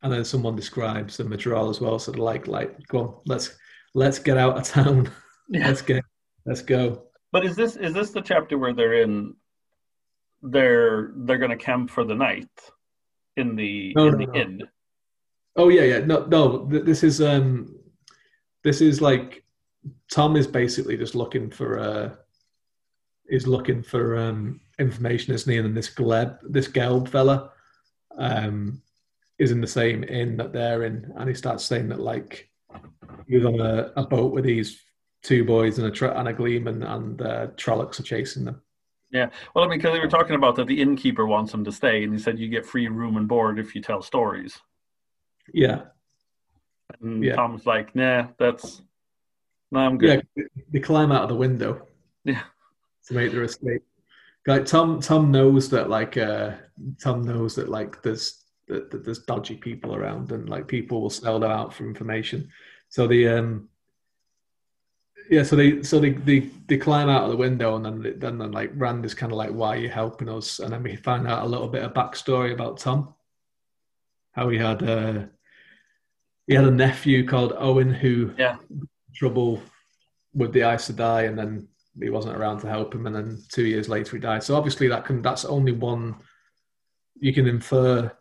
and 0.01 0.13
then 0.13 0.25
someone 0.25 0.55
describes 0.55 1.17
the 1.17 1.23
Myrddraal 1.23 1.69
as 1.69 1.81
well. 1.81 1.99
So 1.99 2.11
they're 2.11 2.21
like, 2.21 2.47
like, 2.47 2.87
go 2.87 2.99
on, 2.99 3.15
let's 3.25 3.57
let's 3.93 4.19
get 4.19 4.37
out 4.37 4.57
of 4.57 4.63
town. 4.63 5.11
Yeah. 5.49 5.69
let's 5.69 5.81
get 5.81 6.03
let's 6.45 6.61
go. 6.61 7.06
But 7.31 7.45
is 7.45 7.55
this 7.55 7.75
is 7.75 7.93
this 7.93 8.11
the 8.11 8.21
chapter 8.21 8.57
where 8.57 8.73
they're 8.73 9.01
in? 9.01 9.35
They're 10.41 11.11
they're 11.15 11.37
going 11.37 11.51
to 11.51 11.57
camp 11.57 11.89
for 11.89 12.03
the 12.03 12.15
night 12.15 12.49
in 13.35 13.55
the 13.55 13.93
no, 13.95 14.07
in 14.07 14.11
no, 14.13 14.17
the 14.17 14.25
no. 14.27 14.33
inn. 14.33 14.61
Oh 15.55 15.69
yeah, 15.69 15.83
yeah. 15.83 15.99
No, 15.99 16.25
no. 16.25 16.65
This 16.65 17.03
is 17.03 17.21
um, 17.21 17.75
this 18.63 18.81
is 18.81 19.01
like 19.01 19.43
Tom 20.11 20.35
is 20.35 20.47
basically 20.47 20.97
just 20.97 21.15
looking 21.15 21.49
for 21.49 21.79
uh, 21.79 22.15
is 23.27 23.47
looking 23.47 23.81
for 23.83 24.17
um 24.17 24.61
information, 24.79 25.33
isn't 25.33 25.51
he? 25.51 25.57
And 25.57 25.67
then 25.67 25.73
this 25.73 25.93
Gleb, 25.93 26.39
this 26.43 26.67
Gelb 26.67 27.09
fella, 27.09 27.51
um, 28.17 28.81
is 29.39 29.51
in 29.51 29.61
the 29.61 29.67
same 29.67 30.03
inn 30.03 30.37
that 30.37 30.53
they're 30.53 30.83
in, 30.83 31.11
and 31.17 31.27
he 31.27 31.35
starts 31.35 31.65
saying 31.65 31.89
that 31.89 31.99
like 31.99 32.49
he 33.27 33.37
was 33.37 33.45
on 33.45 33.59
a, 33.59 33.91
a 33.95 34.05
boat 34.05 34.33
with 34.33 34.43
these 34.45 34.81
two 35.27 35.43
boys 35.43 35.77
and 35.77 35.87
a, 35.87 35.91
tra- 35.91 36.17
and 36.17 36.29
a 36.29 36.33
gleeman 36.33 36.83
and 36.83 37.21
uh, 37.21 37.47
Trollocs 37.57 37.99
are 37.99 38.03
chasing 38.03 38.45
them. 38.45 38.61
Yeah, 39.11 39.29
well, 39.53 39.65
I 39.65 39.67
mean, 39.67 39.79
because 39.79 39.93
they 39.93 39.99
were 39.99 40.07
talking 40.07 40.35
about 40.35 40.55
that 40.55 40.67
the 40.67 40.81
innkeeper 40.81 41.25
wants 41.25 41.51
them 41.51 41.65
to 41.65 41.71
stay, 41.71 42.03
and 42.03 42.13
he 42.13 42.19
said 42.19 42.39
you 42.39 42.47
get 42.47 42.65
free 42.65 42.87
room 42.87 43.17
and 43.17 43.27
board 43.27 43.59
if 43.59 43.75
you 43.75 43.81
tell 43.81 44.01
stories. 44.01 44.57
Yeah. 45.53 45.83
And 47.01 47.23
yeah. 47.23 47.35
Tom's 47.35 47.65
like, 47.65 47.93
nah, 47.95 48.27
that's 48.39 48.81
No, 49.71 49.81
I'm 49.81 49.97
good. 49.97 50.25
Yeah, 50.35 50.43
they 50.71 50.79
climb 50.79 51.11
out 51.11 51.23
of 51.23 51.29
the 51.29 51.35
window. 51.35 51.87
Yeah. 52.23 52.43
To 53.07 53.13
make 53.13 53.31
their 53.31 53.43
escape. 53.43 53.83
Like 54.45 54.65
Tom, 54.65 55.01
Tom 55.01 55.31
knows 55.31 55.69
that 55.69 55.89
like 55.89 56.17
uh, 56.17 56.51
Tom 57.01 57.23
knows 57.23 57.55
that 57.55 57.69
like 57.69 58.01
there's 58.01 58.45
that, 58.67 58.91
that 58.91 59.03
there's 59.03 59.19
dodgy 59.19 59.55
people 59.55 59.95
around 59.95 60.31
and 60.31 60.49
like 60.49 60.67
people 60.67 61.01
will 61.01 61.09
sell 61.09 61.39
them 61.39 61.51
out 61.51 61.73
for 61.73 61.85
information. 61.85 62.49
So 62.89 63.07
the 63.07 63.27
um 63.27 63.69
yeah, 65.29 65.43
so 65.43 65.55
they 65.55 65.83
so 65.83 65.99
they, 65.99 66.11
they 66.11 66.39
they 66.67 66.77
climb 66.77 67.09
out 67.09 67.23
of 67.23 67.31
the 67.31 67.37
window 67.37 67.75
and 67.75 67.85
then 67.85 68.19
then, 68.19 68.37
then 68.37 68.51
like 68.51 68.71
Rand 68.75 69.05
is 69.05 69.13
kind 69.13 69.31
of 69.31 69.37
like, 69.37 69.51
"Why 69.51 69.69
are 69.69 69.79
you 69.79 69.89
helping 69.89 70.29
us?" 70.29 70.59
And 70.59 70.71
then 70.71 70.83
we 70.83 70.95
find 70.95 71.27
out 71.27 71.43
a 71.43 71.47
little 71.47 71.67
bit 71.67 71.83
of 71.83 71.93
backstory 71.93 72.53
about 72.53 72.77
Tom, 72.77 73.13
how 74.31 74.49
he 74.49 74.57
had 74.57 74.83
uh, 74.83 75.25
he 76.47 76.53
had 76.53 76.65
a 76.65 76.71
nephew 76.71 77.27
called 77.27 77.53
Owyn 77.53 77.93
who 77.93 78.33
Yeah. 78.37 78.57
trouble 79.15 79.61
with 80.33 80.53
the 80.53 80.63
ice 80.63 80.89
Aes 80.89 80.95
Sedai, 80.95 81.27
and 81.27 81.37
then 81.37 81.67
he 82.01 82.09
wasn't 82.09 82.37
around 82.37 82.59
to 82.59 82.69
help 82.69 82.93
him, 82.93 83.07
and 83.07 83.15
then 83.15 83.43
two 83.49 83.65
years 83.65 83.89
later 83.89 84.15
he 84.15 84.21
died. 84.21 84.43
So 84.43 84.55
obviously 84.55 84.87
that 84.87 85.05
can 85.05 85.21
that's 85.21 85.45
only 85.45 85.71
one 85.71 86.15
you 87.19 87.33
can 87.33 87.47
infer 87.47 88.11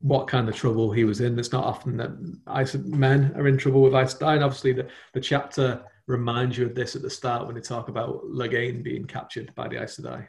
what 0.00 0.28
kind 0.28 0.48
of 0.50 0.54
trouble 0.54 0.92
he 0.92 1.04
was 1.04 1.22
in. 1.22 1.38
It's 1.38 1.52
not 1.52 1.64
often 1.64 1.96
that 1.96 2.10
Aes 2.54 2.74
men 2.74 3.32
are 3.36 3.48
in 3.48 3.56
trouble 3.56 3.82
with 3.82 3.94
Aes 3.94 4.14
Sedai, 4.14 4.34
and 4.34 4.44
obviously 4.44 4.72
the, 4.74 4.86
the 5.14 5.20
chapter 5.20 5.82
reminds 6.06 6.58
you 6.58 6.66
of 6.66 6.74
this 6.74 6.96
at 6.96 7.02
the 7.02 7.10
start 7.10 7.46
when 7.46 7.54
they 7.54 7.60
talk 7.60 7.88
about 7.88 8.24
Logain 8.24 8.82
being 8.82 9.06
captured 9.06 9.54
by 9.54 9.68
the 9.68 9.82
Aes 9.82 9.98
Sedai. 9.98 10.28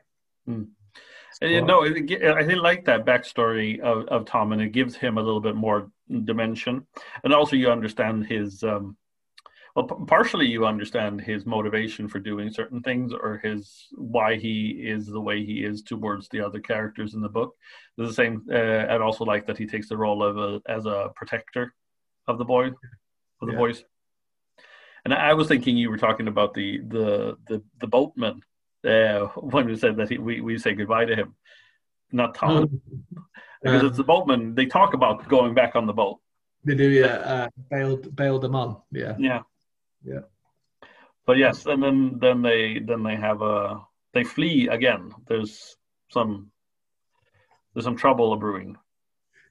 And, 1.41 1.51
you 1.51 1.61
know, 1.61 1.83
it, 1.83 1.95
I 1.97 2.41
didn't 2.43 2.61
like 2.61 2.85
that 2.85 3.05
backstory 3.05 3.79
of, 3.81 4.07
of 4.07 4.25
Tom, 4.25 4.53
and 4.53 4.61
it 4.61 4.71
gives 4.71 4.95
him 4.95 5.17
a 5.17 5.21
little 5.21 5.41
bit 5.41 5.55
more 5.55 5.91
dimension. 6.23 6.87
And 7.23 7.33
also, 7.33 7.57
you 7.57 7.69
understand 7.69 8.25
his, 8.25 8.63
um, 8.63 8.95
well, 9.75 9.85
p- 9.85 10.05
partially 10.07 10.45
you 10.47 10.65
understand 10.65 11.19
his 11.19 11.45
motivation 11.45 12.07
for 12.07 12.19
doing 12.19 12.49
certain 12.49 12.81
things, 12.81 13.11
or 13.11 13.41
his 13.43 13.87
why 13.95 14.37
he 14.37 14.69
is 14.87 15.07
the 15.07 15.19
way 15.19 15.43
he 15.43 15.65
is 15.65 15.81
towards 15.81 16.29
the 16.29 16.39
other 16.39 16.61
characters 16.61 17.15
in 17.15 17.21
the 17.21 17.27
book. 17.27 17.53
There's 17.97 18.11
the 18.11 18.15
same, 18.15 18.45
uh, 18.49 18.85
I'd 18.89 19.01
also 19.01 19.25
like 19.25 19.45
that 19.47 19.57
he 19.57 19.65
takes 19.65 19.89
the 19.89 19.97
role 19.97 20.23
of 20.23 20.37
a, 20.37 20.61
as 20.71 20.85
a 20.85 21.11
protector 21.17 21.73
of 22.29 22.37
the 22.37 22.45
boy, 22.45 22.67
of 22.67 23.47
the 23.47 23.51
Yeah. 23.51 23.57
boys. 23.57 23.83
And 25.05 25.13
I 25.13 25.33
was 25.35 25.47
thinking 25.47 25.77
you 25.77 25.91
were 25.91 25.97
talking 25.97 26.27
about 26.27 26.53
the 26.53 26.79
the 26.79 27.37
the, 27.47 27.63
the 27.79 27.87
boatman 27.87 28.41
uh, 28.85 29.19
when 29.35 29.67
we 29.67 29.75
said 29.75 29.97
that 29.97 30.09
he, 30.09 30.17
we 30.17 30.41
we 30.41 30.57
say 30.57 30.73
goodbye 30.73 31.05
to 31.05 31.15
him, 31.15 31.35
not 32.11 32.35
Tom, 32.35 32.81
because 33.61 33.81
Um, 33.81 33.87
it's 33.87 33.97
the 33.97 34.03
boatman. 34.03 34.55
They 34.55 34.65
talk 34.65 34.93
about 34.93 35.27
going 35.27 35.53
back 35.53 35.75
on 35.75 35.85
the 35.85 35.93
boat. 35.93 36.19
They 36.63 36.75
do, 36.75 36.89
yeah. 36.89 37.05
Uh, 37.05 37.47
bailed, 37.69 38.15
bailed 38.15 38.41
them 38.41 38.55
on, 38.55 38.77
yeah. 38.91 39.15
Yeah, 39.19 39.41
Yeah. 40.03 40.21
But 41.27 41.37
yes, 41.37 41.65
and 41.65 41.81
then 41.81 42.17
then 42.19 42.41
they 42.41 42.79
then 42.79 43.03
they 43.03 43.15
have 43.15 43.41
a 43.41 43.81
they 44.13 44.23
flee 44.23 44.67
again. 44.69 45.11
There's 45.27 45.75
some 46.09 46.51
there's 47.73 47.85
some 47.85 47.97
trouble 47.97 48.35
brewing. 48.37 48.77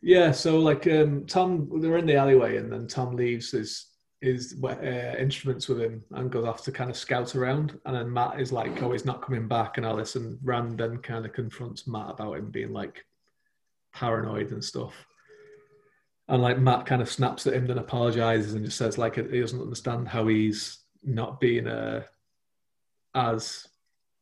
Yeah, 0.03 0.33
so 0.33 0.59
like 0.59 0.87
um, 0.87 1.27
Tom, 1.27 1.81
they're 1.81 1.97
in 1.97 2.07
the 2.07 2.17
alleyway, 2.17 2.59
and 2.59 2.71
then 2.73 2.87
Tom 2.87 3.17
leaves 3.17 3.51
his 3.53 3.87
his 4.25 4.57
uh, 4.65 5.17
instruments 5.19 5.69
with 5.69 5.81
him 5.81 6.03
and 6.13 6.31
goes 6.31 6.47
off 6.47 6.63
to 6.65 6.73
kind 6.73 6.91
of 6.91 6.97
scout 6.97 7.35
around. 7.35 7.79
And 7.85 7.95
then 7.95 8.13
Mat 8.13 8.41
is 8.41 8.53
like, 8.53 8.83
"Oh, 8.83 8.93
he's 8.93 9.05
not 9.05 9.23
coming 9.23 9.47
back," 9.47 9.77
and 9.77 9.87
all 9.87 9.97
this. 9.97 10.17
And 10.17 10.39
Rand 10.43 10.79
then 10.79 10.99
kind 10.99 11.25
of 11.25 11.33
confronts 11.33 11.87
Mat 11.87 12.11
about 12.11 12.39
him 12.39 12.51
being 12.51 12.73
like 12.73 13.05
paranoid 13.93 14.51
and 14.51 14.65
stuff. 14.65 14.95
And 16.29 16.41
like 16.41 16.59
Mat 16.59 16.87
kind 16.87 17.03
of 17.03 17.11
snaps 17.11 17.47
at 17.47 17.55
him, 17.55 17.67
then 17.67 17.79
apologizes 17.79 18.55
and 18.55 18.65
just 18.65 18.79
says 18.79 18.97
like 18.97 19.17
he 19.17 19.41
doesn't 19.41 19.61
understand 19.61 20.09
how 20.09 20.27
he's 20.27 20.79
not 21.03 21.39
being 21.39 21.67
uh, 21.67 22.03
as 23.15 23.69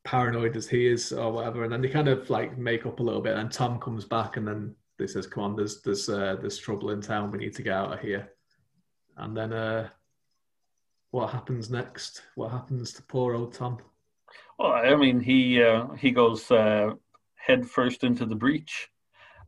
paranoid 0.05 0.57
as 0.57 0.68
he 0.68 0.88
is 0.88 1.12
or 1.12 1.32
whatever. 1.32 1.62
And 1.62 1.72
then 1.72 1.80
they 1.80 1.88
kind 1.88 2.09
of 2.09 2.28
like 2.28 2.59
make 2.59 2.86
up 2.86 2.98
a 2.98 3.03
little 3.03 3.22
bit. 3.22 3.36
And 3.36 3.53
Tom 3.53 3.78
comes 3.78 4.05
back 4.05 4.36
and 4.36 4.48
then 4.48 4.74
they 4.98 5.07
says, 5.07 5.26
"Come 5.26 5.44
on, 5.44 5.57
there's 5.57 5.80
there's 5.82 6.09
uh, 6.09 6.36
there's 6.40 6.59
trouble 6.59 6.90
in 6.90 7.00
town. 7.00 7.30
We 7.30 7.38
need 7.38 7.55
to 7.55 7.62
get 7.62 7.74
out 7.74 7.92
of 7.92 8.00
here." 8.00 8.32
And 9.16 9.36
then 9.36 9.52
uh, 9.52 9.88
what 11.10 11.30
happens 11.30 11.70
next? 11.70 12.22
What 12.34 12.50
happens 12.50 12.92
to 12.94 13.02
poor 13.02 13.34
old 13.34 13.52
Tom? 13.54 13.78
Well, 14.58 14.72
I 14.72 14.94
mean, 14.96 15.20
he 15.20 15.62
uh, 15.62 15.88
he 15.94 16.10
goes 16.10 16.50
uh, 16.50 16.94
head 17.36 17.68
first 17.68 18.04
into 18.04 18.24
the 18.26 18.34
breach. 18.34 18.88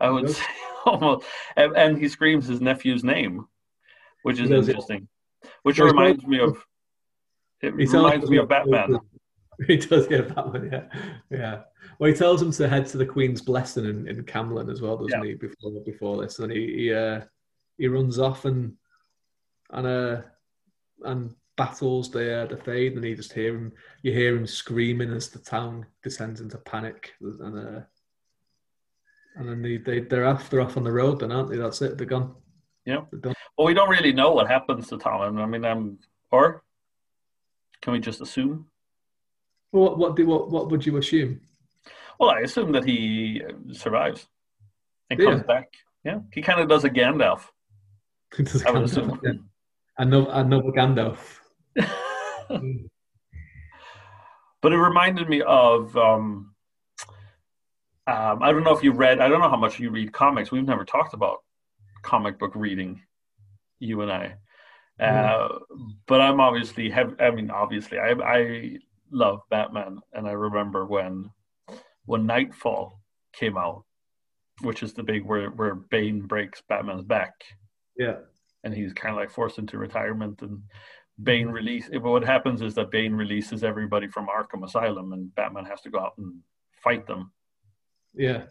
I 0.00 0.10
would 0.10 0.24
Yes. 0.28 0.36
say 0.38 0.44
almost, 0.86 1.26
and, 1.56 1.76
and 1.76 1.98
he 1.98 2.08
screams 2.08 2.46
his 2.46 2.60
nephew's 2.60 3.04
name, 3.04 3.46
which 4.22 4.38
is 4.40 4.50
interesting. 4.50 5.08
Which 5.62 5.78
reminds 5.78 6.26
me 6.26 6.40
of 6.40 6.64
it 7.62 7.74
reminds 7.74 8.28
me 8.28 8.38
of 8.38 8.48
Batman. 8.48 8.98
He 9.68 9.76
does, 9.76 10.08
get 10.08 10.34
that 10.34 10.48
one, 10.48 10.68
yeah, 10.68 10.88
yeah. 11.30 11.60
Well, 12.00 12.10
he 12.10 12.16
tells 12.16 12.42
him 12.42 12.50
to 12.50 12.68
head 12.68 12.86
to 12.88 12.96
the 12.98 13.06
Queen's 13.06 13.40
blessing 13.40 13.84
in, 13.84 14.08
in 14.08 14.24
Caemlyn 14.24 14.68
as 14.68 14.82
well, 14.82 14.96
doesn't 14.96 15.22
Yeah. 15.22 15.28
he? 15.28 15.34
Before 15.34 15.70
before 15.84 16.20
this, 16.20 16.40
and 16.40 16.50
he 16.50 16.74
he, 16.74 16.92
uh, 16.92 17.20
he 17.78 17.86
runs 17.86 18.18
off 18.18 18.46
and 18.46 18.76
and 19.70 19.86
uh 19.86 20.22
and 21.04 21.34
battles 21.56 22.10
the 22.10 22.42
uh, 22.42 22.46
the 22.46 22.56
Fade, 22.56 22.94
and 22.94 23.04
he 23.04 23.14
just 23.14 23.32
hear 23.32 23.54
him. 23.54 23.72
You 24.02 24.12
hear 24.12 24.36
him 24.36 24.46
screaming 24.46 25.12
as 25.12 25.28
the 25.28 25.38
town 25.38 25.86
descends 26.02 26.40
into 26.40 26.58
panic, 26.58 27.12
and 27.20 27.58
uh, 27.58 27.80
and 29.36 29.48
then 29.48 29.62
they 29.62 29.76
they 29.78 30.00
they're 30.00 30.26
off 30.26 30.50
they're 30.50 30.60
off 30.60 30.76
on 30.76 30.84
the 30.84 30.92
road, 30.92 31.20
then 31.20 31.32
aren't 31.32 31.50
they? 31.50 31.56
That's 31.56 31.82
it. 31.82 31.96
They're 31.96 32.06
gone. 32.06 32.34
Yeah. 32.84 33.02
They're 33.10 33.20
done. 33.20 33.34
Well, 33.56 33.66
we 33.66 33.74
don't 33.74 33.88
really 33.88 34.12
know 34.12 34.32
what 34.32 34.48
happens 34.48 34.88
to 34.88 34.98
Tom. 34.98 35.38
I 35.38 35.46
mean, 35.46 35.64
um, 35.64 35.98
or 36.30 36.62
can 37.80 37.92
we 37.92 38.00
just 38.00 38.20
assume? 38.20 38.66
Well, 39.72 39.84
what 39.84 39.98
what 39.98 40.16
do 40.16 40.26
what 40.26 40.50
what 40.50 40.70
would 40.70 40.84
you 40.84 40.96
assume? 40.96 41.40
Well, 42.18 42.30
I 42.30 42.40
assume 42.40 42.72
that 42.72 42.84
he 42.84 43.42
uh, 43.44 43.72
survives 43.72 44.26
and 45.10 45.18
Yeah. 45.20 45.30
comes 45.30 45.42
back. 45.44 45.72
Yeah, 46.04 46.20
he 46.32 46.42
kind 46.42 46.60
of 46.60 46.68
does 46.68 46.84
a 46.84 46.90
Gandalf. 46.90 47.42
I 48.66 48.70
would 48.70 48.82
assume. 48.82 49.20
Another 49.98 50.30
another 50.32 50.70
Gandalf. 50.70 51.18
but 54.62 54.72
it 54.72 54.76
reminded 54.76 55.28
me 55.28 55.42
of 55.42 55.96
um, 55.96 56.54
um, 58.06 58.42
I 58.42 58.52
don't 58.52 58.64
know 58.64 58.76
if 58.76 58.82
you 58.82 58.92
read 58.92 59.20
I 59.20 59.28
don't 59.28 59.40
know 59.40 59.48
how 59.48 59.56
much 59.56 59.78
you 59.78 59.90
read 59.90 60.12
comics. 60.12 60.50
We've 60.50 60.64
never 60.64 60.84
talked 60.84 61.14
about 61.14 61.38
comic 62.02 62.38
book 62.38 62.52
reading, 62.54 63.02
you 63.78 64.00
and 64.02 64.10
I. 64.10 64.36
Uh, 65.00 65.48
but 66.06 66.20
I'm 66.20 66.40
obviously 66.40 66.90
have 66.90 67.14
I 67.20 67.30
mean 67.30 67.50
obviously 67.50 67.98
I 67.98 68.12
I 68.12 68.78
love 69.10 69.40
Batman 69.50 70.00
and 70.12 70.26
I 70.26 70.32
remember 70.32 70.86
when 70.86 71.30
when 72.04 72.26
Knightfall 72.26 73.00
came 73.32 73.56
out, 73.56 73.84
which 74.62 74.82
is 74.82 74.92
the 74.92 75.02
big 75.02 75.24
where 75.24 75.50
where 75.50 75.74
Bane 75.74 76.22
breaks 76.22 76.62
Batman's 76.68 77.04
back 77.04 77.32
Yeah. 77.96 78.16
And 78.64 78.74
he's 78.74 78.92
kind 78.92 79.14
of 79.14 79.16
like 79.20 79.30
forced 79.30 79.58
into 79.58 79.78
retirement 79.78 80.42
and 80.42 80.60
Bane 81.22 81.46
release 81.48 81.88
what 81.92 82.24
happens 82.24 82.60
is 82.60 82.74
that 82.74 82.90
Bane 82.90 83.14
releases 83.14 83.62
everybody 83.62 84.08
from 84.08 84.26
Arkham 84.26 84.64
Asylum 84.64 85.12
and 85.12 85.32
Batman 85.36 85.64
has 85.66 85.80
to 85.82 85.90
go 85.90 86.00
out 86.00 86.14
and 86.18 86.40
fight 86.82 87.06
them 87.06 87.30
Yeah. 88.14 88.44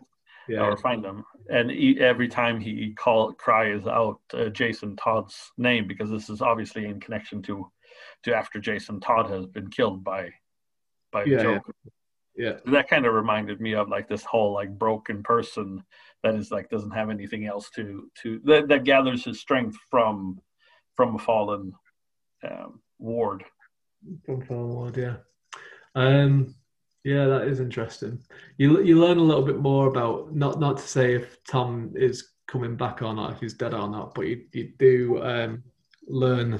Yeah. 0.48 0.62
or 0.62 0.78
find 0.78 1.04
them 1.04 1.26
and 1.50 1.70
he, 1.70 2.00
every 2.00 2.28
time 2.30 2.60
he 2.60 2.94
call 2.94 3.34
cries 3.34 3.86
out 3.88 4.20
uh, 4.34 4.46
Jason 4.50 4.96
Todd's 4.96 5.52
name 5.58 5.88
because 5.88 6.10
this 6.10 6.30
is 6.30 6.42
obviously 6.42 6.86
in 6.86 7.00
connection 7.02 7.42
to 7.44 7.70
to 8.24 8.34
after 8.34 8.60
Jason 8.60 9.00
Todd 9.00 9.30
has 9.30 9.46
been 9.46 9.70
killed 9.70 10.04
by 10.04 10.30
by 11.12 11.26
Yeah, 11.26 11.44
Joker 11.44 11.74
Yeah. 12.36 12.58
that 12.66 12.90
kind 12.90 13.06
of 13.06 13.14
reminded 13.14 13.60
me 13.62 13.74
of 13.76 13.90
like 13.90 14.08
this 14.08 14.24
whole 14.26 14.54
like 14.54 14.72
broken 14.78 15.22
person 15.24 15.84
that 16.24 16.36
is 16.36 16.52
like 16.52 16.70
doesn't 16.70 16.92
have 16.92 17.10
anything 17.10 17.46
else 17.46 17.70
to 17.72 18.10
to 18.22 18.40
that, 18.46 18.68
that 18.68 18.84
gathers 18.84 19.26
his 19.26 19.40
strength 19.40 19.78
from 19.90 20.40
from 20.96 21.16
a 21.16 21.20
fallen 21.20 21.74
um, 22.50 22.82
ward 23.00 23.44
From 24.26 24.42
fallen 24.42 24.70
ward, 24.70 24.98
yeah. 24.98 25.16
Um, 25.96 26.56
yeah, 27.04 27.26
that 27.26 27.48
is 27.48 27.60
interesting. 27.60 28.20
You 28.58 28.82
you 28.82 29.00
learn 29.00 29.18
a 29.18 29.24
little 29.24 29.44
bit 29.44 29.60
more 29.60 29.88
about 29.88 30.34
not 30.34 30.60
not 30.60 30.78
to 30.78 30.84
say 30.84 31.14
if 31.14 31.44
Tom 31.44 31.94
is 31.96 32.30
coming 32.48 32.76
back 32.76 33.02
or 33.02 33.14
not, 33.14 33.34
if 33.34 33.40
he's 33.40 33.54
dead 33.54 33.74
or 33.74 33.90
not, 33.90 34.16
but 34.16 34.28
you 34.28 34.46
you 34.54 34.74
do 34.80 35.22
um, 35.22 35.64
learn 36.08 36.60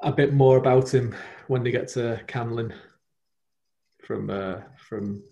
a 0.00 0.12
bit 0.12 0.34
more 0.34 0.58
about 0.58 0.92
him 0.92 1.14
when 1.48 1.62
they 1.62 1.70
get 1.70 1.88
to 1.88 2.20
Caemlyn 2.26 2.72
from 4.02 4.28
uh, 4.28 4.60
from 4.76 5.22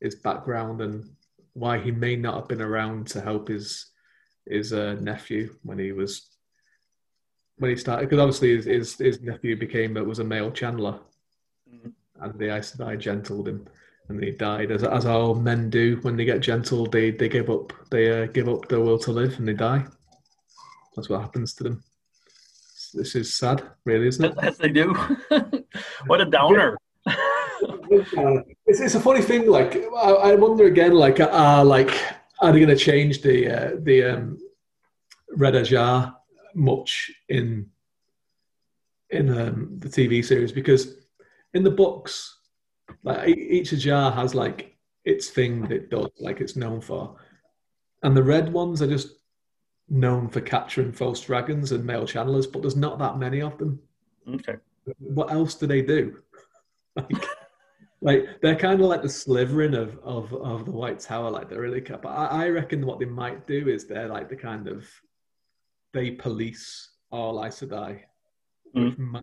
his 0.00 0.14
background 0.16 0.80
and 0.80 1.10
why 1.54 1.78
he 1.78 1.90
may 1.90 2.16
not 2.16 2.34
have 2.36 2.48
been 2.48 2.60
around 2.62 3.06
to 3.08 3.20
help 3.20 3.48
his 3.48 3.86
his 4.46 4.72
uh, 4.72 4.94
nephew 5.00 5.54
when 5.62 5.78
he 5.78 5.92
was 5.92 6.28
when 7.56 7.70
he 7.70 7.76
started 7.76 8.08
because 8.08 8.20
obviously 8.20 8.56
his, 8.56 8.64
his 8.66 8.94
his 8.98 9.20
nephew 9.22 9.56
became 9.56 9.94
was 10.06 10.18
a 10.18 10.24
male 10.24 10.50
channeler 10.50 11.00
Mhm. 11.72 11.92
and 12.20 12.38
the 12.38 12.54
Aes 12.54 12.72
Sedai 12.76 12.98
gentled 12.98 13.48
him 13.48 13.66
and 14.08 14.22
he 14.22 14.32
died 14.32 14.70
as 14.70 14.84
as 14.84 15.06
all 15.06 15.34
men 15.34 15.70
do 15.70 15.96
when 16.02 16.16
they 16.16 16.24
get 16.26 16.40
gentled 16.40 16.92
they 16.92 17.10
they 17.10 17.28
give 17.28 17.48
up 17.48 17.72
they 17.90 18.22
uh, 18.22 18.26
give 18.26 18.48
up 18.48 18.68
their 18.68 18.80
will 18.80 18.98
to 18.98 19.12
live 19.12 19.38
and 19.38 19.48
they 19.48 19.54
die 19.54 19.84
that's 20.94 21.08
what 21.08 21.20
happens 21.22 21.54
to 21.54 21.64
them 21.64 21.82
this 22.96 23.16
is 23.16 23.34
sad, 23.34 23.64
really, 23.84 24.06
isn't 24.06 24.24
it? 24.24 24.34
As 24.44 24.56
they 24.56 24.68
do. 24.68 24.94
what 26.06 26.20
a 26.20 26.24
downer. 26.24 26.78
it's, 28.66 28.80
it's 28.80 28.94
a 28.94 29.00
funny 29.00 29.22
thing. 29.22 29.48
Like 29.48 29.76
I, 29.96 30.10
I 30.10 30.34
wonder 30.34 30.66
again, 30.66 30.92
like 30.92 31.20
uh, 31.20 31.64
like 31.64 31.90
are 32.40 32.52
they 32.52 32.60
going 32.60 32.76
to 32.76 32.76
change 32.76 33.22
the 33.22 33.48
uh, 33.48 33.76
the 33.80 34.04
um, 34.04 34.38
Red 35.36 35.54
Ajah 35.54 36.14
much 36.54 37.10
in 37.28 37.70
in 39.10 39.28
um, 39.30 39.78
the 39.78 39.88
TV 39.88 40.24
series? 40.24 40.52
Because 40.52 40.96
in 41.52 41.62
the 41.62 41.70
books, 41.70 42.38
like 43.02 43.28
each 43.28 43.72
Ajah 43.72 44.14
has 44.14 44.34
like 44.34 44.76
its 45.04 45.30
thing 45.30 45.62
that 45.62 45.72
it 45.72 45.90
does, 45.90 46.10
like 46.18 46.40
it's 46.40 46.56
known 46.56 46.80
for, 46.80 47.16
and 48.02 48.16
the 48.16 48.22
red 48.22 48.52
ones 48.52 48.80
are 48.80 48.88
just 48.88 49.08
known 49.88 50.28
for 50.28 50.40
capturing 50.40 50.92
false 50.92 51.20
dragons 51.20 51.72
and 51.72 51.84
male 51.84 52.06
channelers, 52.06 52.50
but 52.50 52.62
there's 52.62 52.76
not 52.76 52.98
that 52.98 53.18
many 53.18 53.42
of 53.42 53.58
them. 53.58 53.78
Okay. 54.26 54.56
What 54.98 55.30
else 55.30 55.54
do 55.54 55.66
they 55.66 55.82
do? 55.82 56.18
Like, 56.96 57.26
like 58.04 58.40
they're 58.42 58.54
kind 58.54 58.80
of 58.80 58.86
like 58.86 59.00
the 59.00 59.08
Slytherin 59.08 59.74
of, 59.74 59.98
of 60.04 60.32
of 60.34 60.66
the 60.66 60.70
White 60.70 61.00
Tower. 61.00 61.30
Like 61.30 61.48
they're 61.48 61.62
really, 61.62 61.80
cut. 61.80 62.02
but 62.02 62.10
I, 62.10 62.44
I 62.44 62.48
reckon 62.50 62.84
what 62.84 62.98
they 62.98 63.06
might 63.06 63.46
do 63.46 63.68
is 63.68 63.86
they're 63.86 64.08
like 64.08 64.28
the 64.28 64.36
kind 64.36 64.68
of 64.68 64.86
they 65.94 66.10
police 66.10 66.90
all 67.10 67.42
Aes 67.42 67.60
Sedai, 67.60 68.00
mm. 68.76 68.90
which, 68.90 68.98
might, 68.98 69.22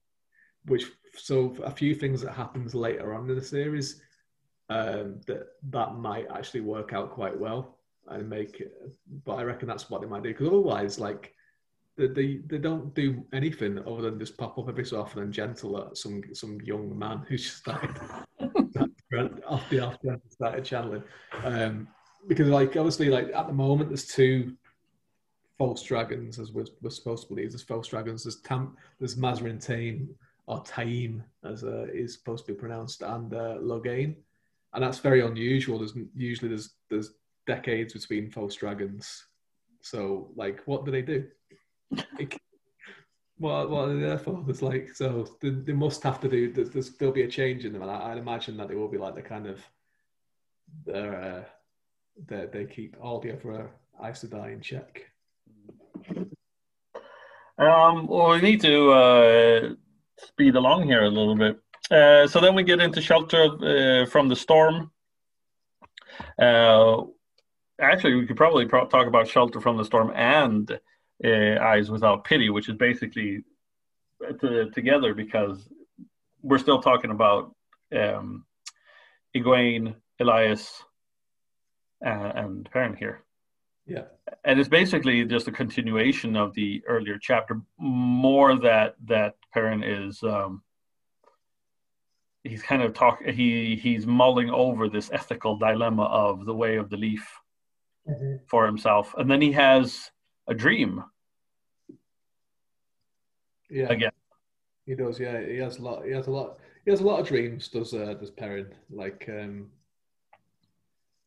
which 0.66 0.86
so 1.16 1.56
a 1.64 1.70
few 1.70 1.94
things 1.94 2.22
that 2.22 2.34
happens 2.34 2.74
later 2.74 3.14
on 3.14 3.30
in 3.30 3.36
the 3.36 3.44
series 3.44 4.02
um, 4.70 5.22
that 5.28 5.50
that 5.70 5.96
might 5.96 6.26
actually 6.34 6.62
work 6.62 6.92
out 6.92 7.12
quite 7.12 7.40
well 7.40 7.78
and 8.08 8.28
make 8.28 8.62
it. 8.62 8.74
But 9.26 9.36
I 9.36 9.44
reckon 9.44 9.68
that's 9.68 9.92
what 9.92 10.02
they 10.02 10.08
might 10.08 10.24
do 10.24 10.30
because 10.30 10.48
otherwise, 10.48 11.00
like 11.00 11.36
they, 12.02 12.08
they 12.08 12.40
they 12.48 12.58
don't 12.58 12.94
do 12.94 13.24
anything 13.34 13.80
other 13.80 14.02
than 14.04 14.20
just 14.20 14.38
pop 14.38 14.58
up 14.58 14.68
every 14.68 14.86
so 14.86 15.00
often 15.00 15.24
and 15.24 15.34
gentle 15.34 15.78
at 15.78 15.98
some 15.98 16.22
some 16.34 16.60
young 16.62 16.98
man 16.98 17.26
who's 17.28 17.44
just 17.44 17.58
started 17.58 17.96
off 19.48 19.70
the 19.70 19.80
off 19.80 19.98
started 20.30 20.66
channeling. 20.66 21.04
Um, 21.44 21.88
because 22.28 22.48
like 22.48 22.76
obviously 22.76 23.10
like 23.10 23.32
at 23.34 23.48
the 23.48 23.54
moment 23.54 23.90
there's 23.90 24.06
two 24.06 24.54
false 25.58 25.84
dragons 25.84 26.40
as 26.40 26.52
we're, 26.52 26.66
we're 26.82 26.90
supposed 26.90 27.24
to 27.24 27.30
believe. 27.30 27.52
There's 27.52 27.62
false 27.62 27.88
dragons. 27.88 28.24
There's 28.24 28.38
Tam. 28.38 28.76
There's 29.00 29.16
Mazrim 29.16 29.64
Taim 29.64 30.08
or 30.48 30.64
Taim 30.64 31.22
as 31.44 31.64
uh, 31.64 31.86
is 31.94 32.14
supposed 32.14 32.46
to 32.46 32.54
be 32.54 32.60
pronounced, 32.60 33.04
and 33.04 33.34
uh, 33.34 33.58
Logain, 33.62 34.16
and 34.74 34.84
that's 34.84 35.00
very 35.00 35.22
unusual. 35.22 35.80
There's 35.80 35.96
usually 36.16 36.50
there's 36.50 36.72
there's 36.90 37.12
decades 37.46 37.94
between 37.94 38.32
false 38.32 38.56
dragons. 38.56 39.26
So 39.82 40.30
like, 40.36 40.62
what 40.66 40.86
do 40.86 40.92
they 40.92 41.02
do? 41.02 41.28
Like, 42.18 42.40
what 43.38 43.70
what 43.70 43.90
are 43.90 43.94
they 43.94 44.02
there 44.02 44.18
for? 44.18 44.44
There's 44.46 44.62
like 44.62 44.90
so 44.94 45.28
they, 45.42 45.50
they 45.50 45.74
must 45.74 46.04
have 46.04 46.20
to 46.22 46.30
do. 46.30 46.52
There's, 46.52 46.70
there's 46.70 46.90
there'll 46.92 47.14
be 47.14 47.24
a 47.24 47.28
change 47.28 47.66
in 47.66 47.74
them, 47.74 47.82
and 47.82 47.92
I, 47.92 48.10
would 48.10 48.20
imagine 48.20 48.58
that 48.58 48.68
they 48.68 48.76
will 48.76 48.88
be 48.88 48.98
like 48.98 49.16
the 49.16 49.22
kind 49.22 49.48
of 49.48 49.60
they're 50.86 51.16
uh, 51.16 51.44
they 52.28 52.48
they 52.52 52.66
keep 52.66 52.96
all 53.02 53.20
the 53.20 53.34
other 53.34 53.72
Aes 54.04 54.24
Sedai 54.24 54.54
in 54.54 54.62
check. 54.62 55.12
Um, 57.58 58.08
well, 58.08 58.32
we 58.32 58.42
need 58.42 58.62
to 58.62 58.92
uh, 58.92 59.70
speed 60.18 60.56
along 60.56 60.84
here 60.84 61.04
a 61.04 61.10
little 61.10 61.36
bit. 61.36 61.60
Uh, 61.92 62.26
so 62.28 62.40
then 62.40 62.56
we 62.56 62.64
get 62.64 62.80
into 62.80 63.02
shelter 63.02 63.44
uh, 63.44 64.06
from 64.06 64.30
the 64.30 64.36
storm. 64.36 64.92
Uh, 66.42 67.02
actually, 67.80 68.16
we 68.16 68.26
could 68.26 68.38
probably 68.38 68.66
pro- 68.66 68.88
talk 68.88 69.08
about 69.08 69.28
shelter 69.28 69.60
from 69.60 69.78
the 69.78 69.86
storm 69.86 70.12
and 70.16 70.80
uh, 71.24 71.60
eyes 71.62 71.90
without 71.92 72.24
pity, 72.24 72.50
which 72.50 72.70
is 72.70 72.76
basically 72.76 73.44
to, 74.40 74.70
together 74.72 75.14
because 75.14 75.70
we're 76.42 76.58
still 76.58 76.82
talking 76.82 77.12
about 77.12 77.54
um, 77.96 78.46
Egwene, 79.36 79.96
Elyas, 80.22 80.82
uh, 82.06 82.32
and 82.36 82.70
Perrin 82.72 82.96
here. 82.96 83.24
Yeah. 83.86 84.04
And 84.46 84.60
it's 84.60 84.70
basically 84.70 85.26
just 85.26 85.48
a 85.48 85.52
continuation 85.52 86.36
of 86.36 86.54
the 86.54 86.84
earlier 86.88 87.18
chapter, 87.20 87.62
more 87.78 88.58
that 88.60 88.96
that 89.06 89.36
Perrin 89.54 89.84
is 89.84 90.22
um, 90.24 90.62
he's 92.44 92.64
kind 92.64 92.82
of 92.82 92.94
talk 92.94 93.24
he 93.24 93.76
he's 93.76 94.06
mulling 94.06 94.50
over 94.50 94.88
this 94.88 95.10
ethical 95.12 95.58
dilemma 95.58 96.04
of 96.04 96.46
the 96.46 96.54
way 96.54 96.78
of 96.78 96.90
the 96.90 96.98
leaf 96.98 97.28
mm-hmm. 98.08 98.36
for 98.48 98.66
himself. 98.66 99.14
And 99.18 99.30
then 99.30 99.42
he 99.42 99.52
has 99.54 100.11
a 100.52 100.56
dream. 100.56 101.04
Yeah. 103.70 103.88
Again. 103.90 104.12
He 104.86 104.96
does, 104.96 105.20
yeah. 105.20 105.40
He 105.42 105.58
has 105.58 105.78
a 105.78 105.82
lot 105.82 106.06
he 106.06 106.12
has 106.12 106.28
a 106.28 106.32
lot 106.32 106.60
he 106.86 106.92
has 106.92 107.02
a 107.02 107.06
lot 107.06 107.20
of 107.20 107.28
dreams, 107.28 107.68
does 107.70 107.94
uh, 107.94 108.14
does 108.20 108.32
Perrin. 108.32 108.74
Like 108.90 109.28
um 109.30 109.72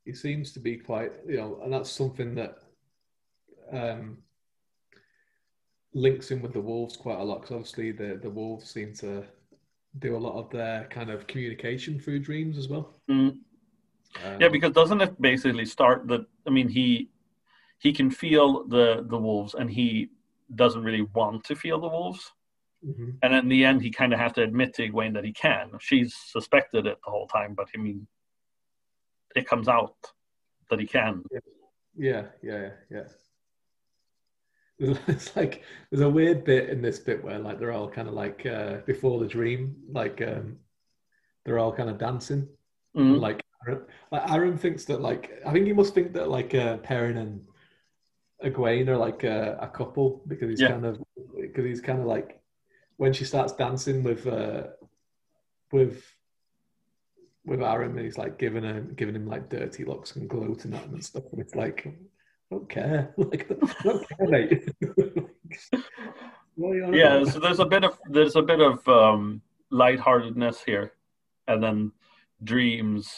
he 0.04 0.12
seems 0.12 0.52
to 0.52 0.60
be 0.60 0.76
quite, 0.76 1.12
you 1.26 1.38
know, 1.38 1.60
and 1.62 1.72
that's 1.72 1.90
something 1.90 2.34
that 2.34 2.58
um, 3.72 4.18
links 5.94 6.30
in 6.30 6.42
with 6.42 6.52
the 6.52 6.60
Wolves 6.60 6.96
quite 6.96 7.18
a 7.18 7.24
lot 7.24 7.40
because 7.40 7.54
obviously 7.54 7.92
the 7.92 8.18
the 8.22 8.28
Wolves 8.30 8.70
seem 8.70 8.92
to 8.94 9.24
do 10.00 10.16
a 10.16 10.18
lot 10.18 10.38
of 10.38 10.50
their 10.50 10.86
kind 10.90 11.10
of 11.10 11.26
communication 11.26 11.98
through 11.98 12.18
dreams 12.18 12.58
as 12.58 12.68
well. 12.68 13.00
Mm. 13.10 13.38
Um, 14.24 14.40
yeah, 14.40 14.48
because 14.48 14.72
doesn't 14.72 15.00
it 15.00 15.20
basically 15.20 15.64
start 15.64 16.06
that? 16.08 16.26
I 16.46 16.50
mean, 16.50 16.68
he 16.68 17.10
he 17.78 17.92
can 17.92 18.10
feel 18.10 18.66
the 18.66 19.04
the 19.08 19.18
wolves, 19.18 19.54
and 19.54 19.70
he 19.70 20.10
doesn't 20.54 20.84
really 20.84 21.02
want 21.14 21.44
to 21.44 21.56
feel 21.56 21.80
the 21.80 21.88
wolves. 21.88 22.32
Mm-hmm. 22.86 23.10
And 23.22 23.34
in 23.34 23.48
the 23.48 23.64
end, 23.64 23.82
he 23.82 23.90
kind 23.90 24.12
of 24.12 24.18
has 24.18 24.32
to 24.32 24.42
admit 24.42 24.74
to 24.74 24.88
Egwene 24.88 25.14
that 25.14 25.24
he 25.24 25.32
can. 25.32 25.70
She's 25.80 26.14
suspected 26.14 26.86
it 26.86 26.98
the 27.04 27.10
whole 27.10 27.26
time, 27.26 27.54
but 27.54 27.68
I 27.74 27.80
mean, 27.80 28.06
it 29.34 29.48
comes 29.48 29.68
out 29.68 29.94
that 30.70 30.80
he 30.80 30.86
can. 30.86 31.22
Yeah, 31.96 32.24
yeah, 32.42 32.52
yeah. 32.52 32.70
yeah. 32.90 33.04
It's 35.06 35.36
like 35.36 35.62
there's 35.90 36.02
a 36.02 36.10
weird 36.10 36.44
bit 36.44 36.68
in 36.68 36.82
this 36.82 36.98
bit 36.98 37.22
where 37.22 37.38
like 37.38 37.58
they're 37.58 37.72
all 37.72 37.88
kind 37.88 38.08
of 38.08 38.14
like 38.14 38.44
uh, 38.44 38.78
before 38.86 39.20
the 39.20 39.26
dream, 39.26 39.76
like 39.88 40.20
um, 40.20 40.58
they're 41.44 41.60
all 41.60 41.72
kind 41.72 41.88
of 41.88 41.96
dancing. 41.98 42.48
Mm. 42.96 43.20
Like 43.20 43.40
Aram, 43.66 43.82
like 44.10 44.30
Aram 44.30 44.58
thinks 44.58 44.84
that 44.86 45.00
like 45.00 45.30
I 45.46 45.52
think 45.52 45.66
he 45.66 45.72
must 45.72 45.94
think 45.94 46.12
that 46.14 46.28
like 46.28 46.54
uh, 46.54 46.78
Perrin 46.78 47.18
and 47.18 47.40
Egwene 48.45 48.88
are 48.88 48.97
like 48.97 49.24
uh, 49.24 49.57
a 49.59 49.68
couple 49.68 50.22
because 50.26 50.51
he's 50.51 50.61
yeah. 50.61 50.68
kind 50.68 50.84
of 50.84 51.03
because 51.40 51.64
he's 51.64 51.80
kind 51.80 52.01
of 52.01 52.07
like 52.07 52.40
when 52.97 53.12
she 53.12 53.24
starts 53.24 53.53
dancing 53.53 54.03
with 54.03 54.26
uh, 54.26 54.64
with 55.72 56.05
with 57.45 57.62
Aram, 57.62 57.99
he's 57.99 58.18
like 58.18 58.38
giving 58.38 58.64
him 58.64 58.95
giving 58.97 59.14
him 59.14 59.26
like 59.26 59.49
dirty 59.49 59.84
looks 59.84 60.16
and 60.16 60.28
gloating 60.28 60.74
at 60.74 60.82
him 60.84 60.95
and 60.95 61.05
stuff, 61.05 61.24
and 61.32 61.40
it's 61.40 61.55
like, 61.55 61.86
I 61.86 61.92
don't 62.51 62.68
care, 62.68 63.14
like 63.16 63.51
I 63.51 63.82
don't 63.82 64.09
care, 64.09 64.28
mate. 64.28 64.68
yeah, 66.95 67.24
so 67.24 67.38
there's 67.40 67.61
a 67.61 67.66
bit 67.66 67.84
of 67.84 67.99
there's 68.09 68.36
a 68.36 68.42
bit 68.42 68.61
of 68.61 68.86
um, 68.88 69.42
lightheartedness 69.70 70.62
here, 70.64 70.92
and 71.49 71.62
then 71.62 71.92
dreams 72.42 73.11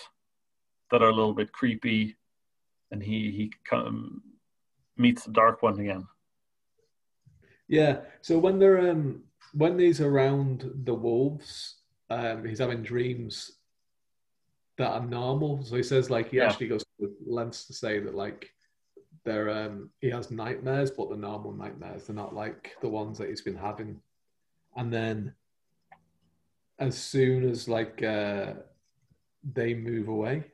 that 0.91 1.03
are 1.03 1.11
a 1.11 1.15
little 1.15 1.35
bit 1.35 1.53
creepy, 1.53 2.17
and 2.91 3.03
he 3.03 3.31
he 3.31 3.53
come, 3.65 4.23
meets 4.97 5.25
the 5.25 5.33
dark 5.33 5.63
one 5.63 5.79
again. 5.79 6.07
Yeah, 7.69 8.01
so 8.23 8.39
when 8.39 8.59
they're 8.59 8.91
um 8.91 9.23
when 9.53 9.79
he's 9.79 10.01
around 10.01 10.71
the 10.85 10.95
wolves, 10.95 11.77
um, 12.11 12.45
he's 12.45 12.59
having 12.59 12.83
dreams 12.83 13.53
that 14.79 14.91
are 14.91 15.07
normal. 15.07 15.63
So 15.65 15.77
he 15.77 15.83
says 15.83 16.11
like 16.11 16.31
he 16.31 16.37
yeah. 16.37 16.49
actually 16.49 16.69
goes 16.69 16.85
to 17.01 17.13
lengths 17.27 17.67
to 17.67 17.73
say 17.73 17.99
that 18.01 18.15
like 18.15 18.51
they're 19.25 19.51
um 19.51 19.91
he 20.01 20.11
has 20.11 20.31
nightmares, 20.31 20.91
but 20.91 21.11
the 21.11 21.17
normal 21.17 21.53
nightmares. 21.53 22.07
They're 22.07 22.17
not 22.17 22.35
like 22.35 22.77
the 22.81 22.89
ones 22.89 23.19
that 23.19 23.29
he's 23.29 23.43
been 23.43 23.57
having. 23.57 24.01
And 24.77 24.93
then 24.93 25.35
as 26.79 26.97
soon 26.97 27.49
as 27.49 27.69
like 27.69 28.03
uh 28.03 28.55
they 29.55 29.75
move 29.75 30.09
away, 30.09 30.45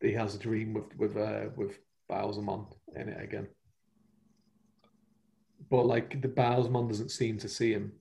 he 0.00 0.12
has 0.12 0.34
a 0.34 0.38
dream 0.38 0.74
with 0.74 0.96
with 0.96 1.16
uh 1.16 1.46
with 1.56 1.78
Ba'alzamon 2.10 2.66
in 2.96 3.08
it 3.08 3.22
again. 3.22 3.48
But 5.70 5.86
like 5.86 6.20
the 6.20 6.28
Ba'alzamon 6.28 6.88
doesn't 6.88 7.10
seem 7.10 7.38
to 7.38 7.48
see 7.48 7.72
him 7.72 7.92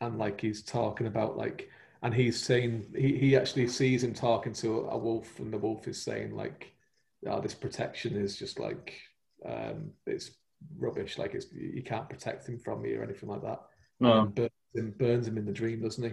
and 0.00 0.18
like 0.18 0.40
he's 0.40 0.62
talking 0.62 1.06
about 1.06 1.36
like 1.36 1.68
and 2.02 2.14
he's 2.14 2.40
saying 2.40 2.86
he, 2.96 3.16
he 3.16 3.36
actually 3.36 3.66
sees 3.66 4.04
him 4.04 4.14
talking 4.14 4.52
to 4.52 4.88
a 4.90 4.98
wolf 4.98 5.38
and 5.40 5.52
the 5.52 5.58
wolf 5.58 5.88
is 5.88 6.00
saying 6.02 6.34
like 6.34 6.72
oh, 7.26 7.40
this 7.40 7.54
protection 7.54 8.14
is 8.14 8.38
just 8.38 8.60
like 8.60 8.94
um, 9.44 9.90
it's 10.06 10.30
rubbish 10.76 11.18
like 11.18 11.34
it's 11.34 11.46
you 11.52 11.82
can't 11.82 12.08
protect 12.08 12.48
him 12.48 12.58
from 12.58 12.82
me 12.82 12.94
or 12.94 13.02
anything 13.02 13.28
like 13.28 13.42
that 13.42 13.60
no. 14.00 14.26
burns 14.26 14.50
him, 14.74 14.94
burns 14.96 15.26
him 15.26 15.38
in 15.38 15.44
the 15.44 15.52
dream 15.52 15.82
doesn't 15.82 16.04
he 16.04 16.12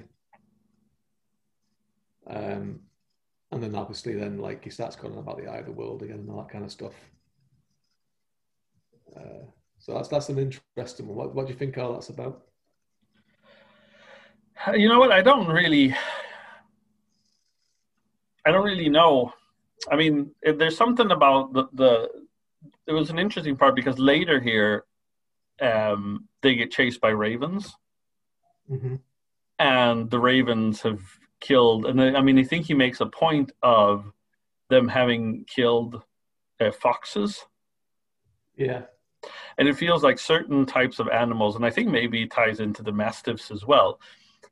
um, 2.33 2.79
and 3.55 3.63
then 3.63 3.73
obviously 3.75 4.13
then 4.13 4.37
like 4.37 4.63
he 4.63 4.69
starts 4.69 4.95
calling 4.95 5.17
about 5.17 5.37
the 5.37 5.47
eye 5.47 5.57
of 5.57 5.65
the 5.65 5.71
world 5.71 6.03
again 6.03 6.19
and 6.19 6.29
all 6.29 6.37
that 6.43 6.49
kind 6.51 6.63
of 6.65 6.71
stuff 6.71 6.93
Uh, 9.15 9.45
so 9.79 9.93
that's 9.93 10.09
that's 10.09 10.29
an 10.29 10.37
interesting 10.39 11.07
one. 11.07 11.15
What, 11.17 11.35
what 11.35 11.45
do 11.47 11.53
you 11.53 11.59
think 11.59 11.77
all 11.77 11.93
that's 11.93 12.09
about? 12.09 12.35
You 14.73 14.89
know 14.89 14.99
what? 14.99 15.11
I 15.11 15.21
don't 15.21 15.47
really. 15.47 15.95
I 18.45 18.51
don't 18.51 18.65
really 18.65 18.89
know. 18.89 19.31
I 19.91 19.95
mean, 19.95 20.31
there's 20.43 20.77
something 20.77 21.11
about 21.11 21.53
the 21.53 21.63
the. 21.73 22.09
It 22.87 22.93
was 22.93 23.09
an 23.09 23.19
interesting 23.19 23.55
part 23.57 23.75
because 23.75 23.97
later 23.99 24.39
here, 24.39 24.85
um, 25.61 26.27
they 26.41 26.55
get 26.55 26.71
chased 26.71 26.99
by 27.01 27.09
ravens, 27.09 27.73
Mm-hmm. 28.71 28.95
and 29.59 30.09
the 30.09 30.19
ravens 30.19 30.81
have 30.81 31.01
killed. 31.45 31.85
And 31.85 32.01
I 32.01 32.21
mean, 32.21 32.39
I 32.39 32.43
think 32.43 32.65
he 32.65 32.73
makes 32.73 33.01
a 33.01 33.05
point 33.05 33.51
of 33.61 34.11
them 34.69 34.87
having 34.87 35.45
killed 35.45 36.01
uh, 36.59 36.71
foxes. 36.71 37.45
Yeah, 38.57 38.83
and 39.57 39.67
it 39.67 39.77
feels 39.77 40.03
like 40.03 40.19
certain 40.19 40.65
types 40.65 40.99
of 40.99 41.09
animals, 41.09 41.55
and 41.55 41.65
I 41.65 41.69
think 41.69 41.89
maybe 41.89 42.23
it 42.23 42.31
ties 42.31 42.59
into 42.59 42.83
the 42.83 42.91
mastiffs 42.91 43.51
as 43.51 43.65
well. 43.65 43.99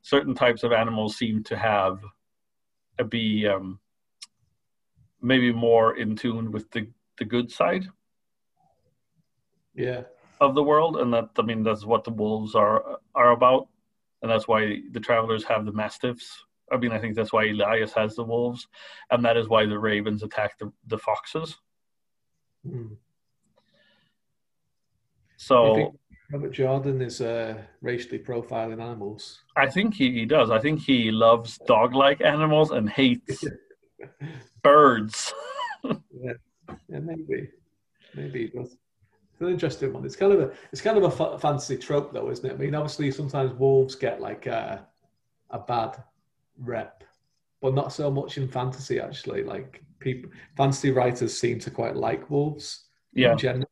Certain 0.02 0.34
types 0.34 0.62
of 0.62 0.72
animals 0.72 1.16
seem 1.16 1.42
to 1.44 1.56
have 1.56 2.00
uh, 2.98 3.04
be 3.04 3.46
um, 3.48 3.80
maybe 5.20 5.52
more 5.52 5.96
in 5.96 6.16
tune 6.16 6.52
with 6.52 6.70
the 6.70 6.86
the 7.18 7.24
good 7.24 7.50
side 7.50 7.86
yeah, 9.74 10.02
of 10.40 10.54
the 10.54 10.62
world, 10.62 10.98
and 10.98 11.12
that 11.12 11.30
I 11.38 11.42
mean 11.42 11.62
that's 11.62 11.84
what 11.84 12.04
the 12.04 12.10
wolves 12.10 12.54
are 12.54 12.98
are 13.14 13.32
about, 13.32 13.68
and 14.22 14.30
that's 14.30 14.48
why 14.48 14.80
the 14.92 15.00
travelers 15.00 15.44
have 15.44 15.64
the 15.64 15.72
mastiffs. 15.72 16.44
I 16.72 16.76
mean, 16.76 16.92
I 16.92 16.98
think 16.98 17.14
that's 17.14 17.32
why 17.32 17.46
Elyas 17.46 17.92
has 17.92 18.14
the 18.14 18.24
wolves, 18.24 18.66
and 19.10 19.24
that 19.24 19.36
is 19.36 19.48
why 19.48 19.66
the 19.66 19.78
ravens 19.78 20.22
attack 20.22 20.58
the, 20.58 20.72
the 20.86 20.98
foxes. 20.98 21.56
Mm. 22.66 22.96
So 25.36 25.94
Robert 26.32 26.52
Jordan 26.52 27.02
is 27.02 27.20
uh, 27.20 27.62
racially 27.82 28.18
profiling 28.18 28.82
animals. 28.82 29.42
I 29.56 29.68
think 29.68 29.94
he, 29.94 30.10
he 30.12 30.24
does. 30.24 30.50
I 30.50 30.58
think 30.58 30.80
he 30.80 31.10
loves 31.10 31.58
dog-like 31.66 32.22
animals 32.22 32.70
and 32.70 32.88
hates 32.88 33.44
birds. 34.62 35.34
yeah, 35.84 36.32
yeah, 36.88 36.98
maybe, 36.98 37.50
maybe 38.14 38.44
it 38.44 38.54
does. 38.54 38.76
It's 39.32 39.40
an 39.40 39.48
interesting 39.48 39.92
one. 39.92 40.04
It's 40.06 40.16
kind 40.16 40.32
of 40.32 40.40
a 40.40 40.52
it's 40.72 40.80
kind 40.80 40.96
of 40.96 41.04
a 41.04 41.10
fa- 41.10 41.38
fantasy 41.38 41.76
trope, 41.76 42.12
though, 42.12 42.30
isn't 42.30 42.46
it? 42.48 42.54
I 42.54 42.56
mean, 42.56 42.74
obviously, 42.74 43.10
sometimes 43.10 43.52
wolves 43.52 43.94
get 43.94 44.20
like 44.20 44.46
a, 44.46 44.86
a 45.50 45.58
bad 45.58 46.02
rep, 46.58 47.04
but 47.60 47.74
not 47.74 47.92
so 47.92 48.10
much 48.10 48.36
in 48.38 48.48
fantasy. 48.48 49.00
Actually, 49.00 49.42
like 49.44 49.82
people, 50.00 50.30
fantasy 50.56 50.90
writers 50.90 51.38
seem 51.38 51.58
to 51.60 51.70
quite 51.70 51.96
like 51.96 52.30
wolves 52.30 52.84
Yeah. 53.12 53.32
in 53.32 53.38
general, 53.38 53.70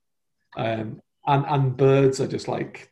um, 0.57 1.01
and 1.27 1.45
and 1.47 1.77
birds 1.77 2.21
are 2.21 2.29
just 2.29 2.49
like 2.49 2.91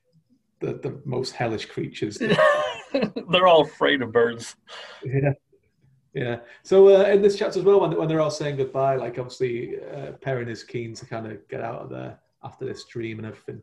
the 0.61 0.75
the 0.75 1.01
most 1.05 1.33
hellish 1.35 1.67
creatures. 1.67 2.19
They're 3.31 3.47
all 3.47 3.63
afraid 3.63 4.03
of 4.03 4.13
birds. 4.13 4.57
Yeah. 5.05 5.33
Yeah. 6.13 6.41
So 6.65 6.89
uh, 6.89 7.05
in 7.05 7.23
this 7.23 7.39
chapter 7.39 7.61
as 7.61 7.65
well, 7.65 7.81
when, 7.81 7.97
when 7.97 8.09
they're 8.09 8.21
all 8.21 8.33
saying 8.33 8.57
goodbye, 8.57 8.97
like 8.97 9.17
obviously 9.19 9.77
uh, 9.81 10.13
Perrin 10.21 10.49
is 10.49 10.65
keen 10.65 10.93
to 10.95 11.07
kind 11.07 11.27
of 11.31 11.47
get 11.49 11.61
out 11.61 11.83
of 11.83 11.89
there 11.89 12.19
after 12.43 12.65
this 12.65 12.85
dream 12.85 13.19
and 13.19 13.29
everything. 13.29 13.63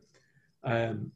Um, 0.64 1.12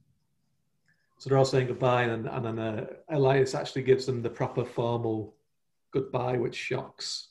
so 1.21 1.29
they're 1.29 1.37
all 1.37 1.45
saying 1.45 1.67
goodbye, 1.67 2.05
and, 2.05 2.27
and 2.27 2.43
then 2.43 2.57
uh, 2.57 2.87
Elyas 3.11 3.53
actually 3.53 3.83
gives 3.83 4.07
them 4.07 4.23
the 4.23 4.29
proper 4.31 4.65
formal 4.65 5.35
goodbye, 5.93 6.35
which 6.35 6.55
shocks 6.55 7.27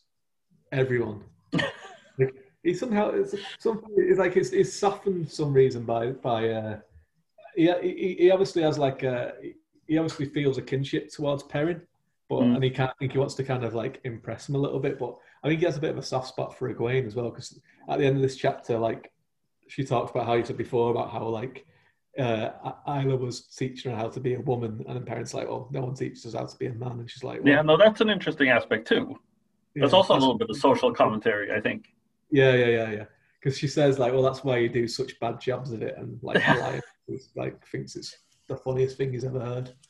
everyone. 0.70 1.24
like, 1.52 2.36
he 2.62 2.72
somehow 2.72 3.10
it's 3.10 3.34
something 3.58 3.90
it's 3.96 4.20
like 4.20 4.36
it's, 4.36 4.50
it's 4.50 4.72
softened 4.72 5.26
for 5.26 5.34
some 5.34 5.52
reason 5.52 5.82
by 5.82 6.10
by 6.10 6.50
uh, 6.50 6.78
he, 7.56 7.72
he 7.82 8.16
he 8.20 8.30
obviously 8.30 8.62
has 8.62 8.78
like 8.78 9.02
a, 9.02 9.32
he 9.88 9.98
obviously 9.98 10.26
feels 10.26 10.56
a 10.56 10.62
kinship 10.62 11.10
towards 11.10 11.42
Perrin, 11.42 11.82
but 12.28 12.42
Mm. 12.42 12.54
and 12.54 12.62
he 12.62 12.70
can't 12.70 12.90
I 12.90 12.94
think 13.00 13.10
he 13.10 13.18
wants 13.18 13.34
to 13.34 13.42
kind 13.42 13.64
of 13.64 13.74
like 13.74 14.00
impress 14.04 14.48
him 14.48 14.54
a 14.54 14.58
little 14.58 14.78
bit. 14.78 15.00
But 15.00 15.16
I 15.42 15.48
think 15.48 15.58
he 15.58 15.66
has 15.66 15.78
a 15.78 15.80
bit 15.80 15.90
of 15.90 15.98
a 15.98 16.02
soft 16.02 16.28
spot 16.28 16.56
for 16.56 16.72
Egwene 16.72 17.08
as 17.08 17.16
well 17.16 17.30
because 17.30 17.58
at 17.88 17.98
the 17.98 18.06
end 18.06 18.14
of 18.14 18.22
this 18.22 18.36
chapter, 18.36 18.78
like 18.78 19.10
she 19.66 19.82
talks 19.82 20.12
about 20.12 20.26
how 20.26 20.34
you 20.34 20.44
said 20.44 20.56
before 20.56 20.92
about 20.92 21.10
how 21.10 21.26
like 21.26 21.66
uh, 22.18 22.50
Ila 22.88 23.16
was 23.16 23.42
teaching 23.42 23.90
her 23.90 23.96
how 23.96 24.08
to 24.08 24.20
be 24.20 24.34
a 24.34 24.40
woman, 24.40 24.84
and 24.86 24.96
then 24.96 25.04
Perrin's 25.04 25.34
like, 25.34 25.46
oh, 25.46 25.68
no 25.70 25.82
one 25.82 25.94
teaches 25.94 26.26
us 26.26 26.34
how 26.34 26.46
to 26.46 26.56
be 26.56 26.66
a 26.66 26.72
man, 26.72 26.92
and 26.92 27.10
she's 27.10 27.22
like, 27.22 27.42
well, 27.42 27.52
Yeah, 27.52 27.62
no, 27.62 27.76
that's 27.76 28.00
an 28.00 28.10
interesting 28.10 28.48
aspect 28.48 28.88
too. 28.88 29.16
There's 29.74 29.92
yeah, 29.92 29.96
also 29.96 30.14
a 30.14 30.18
little 30.18 30.36
bit 30.36 30.50
of 30.50 30.56
social 30.56 30.92
commentary, 30.92 31.52
I 31.52 31.60
think. 31.60 31.86
Yeah, 32.30 32.54
yeah, 32.54 32.66
yeah, 32.66 32.90
yeah. 32.90 33.04
Because 33.40 33.56
she 33.56 33.68
says 33.68 33.98
like, 33.98 34.12
well, 34.12 34.22
that's 34.22 34.44
why 34.44 34.58
you 34.58 34.68
do 34.68 34.86
such 34.88 35.18
bad 35.20 35.40
jobs 35.40 35.72
of 35.72 35.82
it, 35.82 35.96
and 35.96 36.18
like 36.22 36.38
Elyas 36.42 37.28
like 37.36 37.64
thinks 37.66 37.96
it's 37.96 38.16
the 38.48 38.56
funniest 38.56 38.96
thing 38.96 39.12
he's 39.12 39.24
ever 39.24 39.40
heard. 39.40 39.72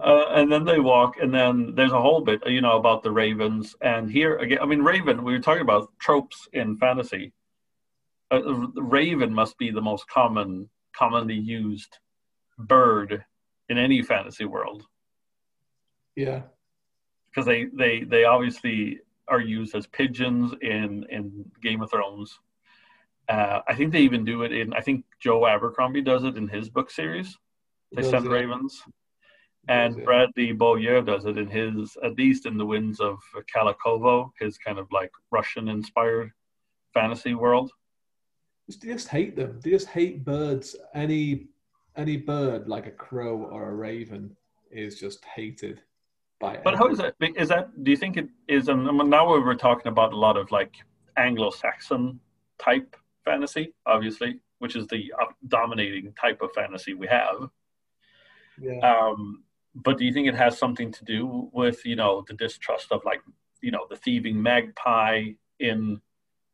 Uh, 0.00 0.26
and 0.30 0.50
then 0.50 0.64
they 0.64 0.80
walk, 0.80 1.14
and 1.22 1.32
then 1.32 1.72
there's 1.76 1.92
a 1.92 2.00
whole 2.00 2.20
bit, 2.20 2.44
you 2.46 2.60
know, 2.60 2.76
about 2.76 3.04
the 3.04 3.10
ravens. 3.10 3.76
And 3.82 4.10
here 4.10 4.36
again, 4.38 4.58
I 4.60 4.66
mean, 4.66 4.82
Raven. 4.82 5.22
We 5.22 5.32
were 5.32 5.38
talking 5.38 5.62
about 5.62 5.96
tropes 6.00 6.48
in 6.52 6.76
fantasy. 6.76 7.32
Uh, 8.30 8.40
raven 8.76 9.32
must 9.32 9.56
be 9.58 9.70
the 9.70 9.80
most 9.80 10.08
common, 10.08 10.68
commonly 10.96 11.34
used 11.34 11.98
bird 12.58 13.24
in 13.68 13.78
any 13.78 14.02
fantasy 14.02 14.44
world 14.44 14.84
Yeah, 16.16 16.42
because 17.28 17.46
they, 17.46 17.66
they 17.66 18.02
they 18.02 18.24
obviously 18.24 19.00
are 19.28 19.40
used 19.40 19.74
as 19.74 19.86
pigeons 19.86 20.54
in 20.62 21.04
in 21.10 21.50
Game 21.62 21.82
of 21.82 21.90
Thrones. 21.90 22.38
Uh, 23.28 23.60
I 23.68 23.74
think 23.74 23.92
they 23.92 24.00
even 24.00 24.24
do 24.24 24.42
it 24.42 24.52
in. 24.52 24.72
I 24.72 24.80
think 24.80 25.04
Joe 25.20 25.46
Abercrombie 25.46 26.02
does 26.02 26.24
it 26.24 26.36
in 26.36 26.48
his 26.48 26.68
book 26.70 26.90
series. 26.90 27.36
They 27.92 28.02
Does 28.02 28.10
send 28.10 28.26
it? 28.26 28.30
ravens. 28.30 28.82
and? 29.68 30.04
Bradley 30.04 30.52
Beaulieu 30.52 31.02
does 31.02 31.24
it 31.24 31.36
in 31.36 31.48
his, 31.48 31.96
at 32.04 32.16
least 32.16 32.46
in 32.46 32.56
the 32.56 32.64
winds 32.64 33.00
of 33.00 33.18
Khalakovo, 33.52 34.30
his 34.38 34.58
kind 34.58 34.78
of 34.78 34.86
like 34.92 35.10
Russian-inspired 35.32 36.30
fantasy 36.94 37.34
world. 37.34 37.72
They 38.68 38.92
just 38.92 39.08
hate 39.08 39.36
them. 39.36 39.60
They 39.62 39.70
just 39.70 39.88
hate 39.88 40.24
birds. 40.24 40.76
Any 40.94 41.48
any 41.96 42.16
bird 42.16 42.68
like 42.68 42.86
a 42.86 42.90
crow 42.90 43.48
or 43.50 43.70
a 43.70 43.74
raven 43.74 44.36
is 44.70 45.00
just 45.00 45.24
hated 45.24 45.80
by. 46.40 46.60
But 46.62 46.76
how 46.76 46.88
is 46.88 46.98
that? 46.98 47.14
Do 47.84 47.90
you 47.90 47.96
think 47.96 48.16
it 48.16 48.28
is? 48.48 48.68
And 48.68 48.84
now 48.84 49.28
we're 49.28 49.54
talking 49.54 49.90
about 49.90 50.12
a 50.12 50.16
lot 50.16 50.36
of 50.36 50.50
like 50.50 50.74
Anglo-Saxon 51.16 52.20
type 52.58 52.96
fantasy, 53.24 53.72
obviously, 53.86 54.40
which 54.58 54.76
is 54.76 54.86
the 54.88 55.12
dominating 55.48 56.12
type 56.20 56.42
of 56.42 56.52
fantasy 56.52 56.94
we 56.94 57.06
have. 57.06 57.48
Yeah. 58.60 58.78
Um, 58.80 59.44
but 59.74 59.98
do 59.98 60.04
you 60.04 60.12
think 60.12 60.28
it 60.28 60.34
has 60.34 60.58
something 60.58 60.90
to 60.90 61.04
do 61.04 61.50
with 61.52 61.84
you 61.84 61.96
know 61.96 62.24
the 62.26 62.34
distrust 62.34 62.92
of 62.92 63.04
like 63.04 63.20
you 63.60 63.70
know 63.70 63.86
the 63.88 63.96
thieving 63.96 64.42
magpie 64.42 65.24
in 65.60 66.00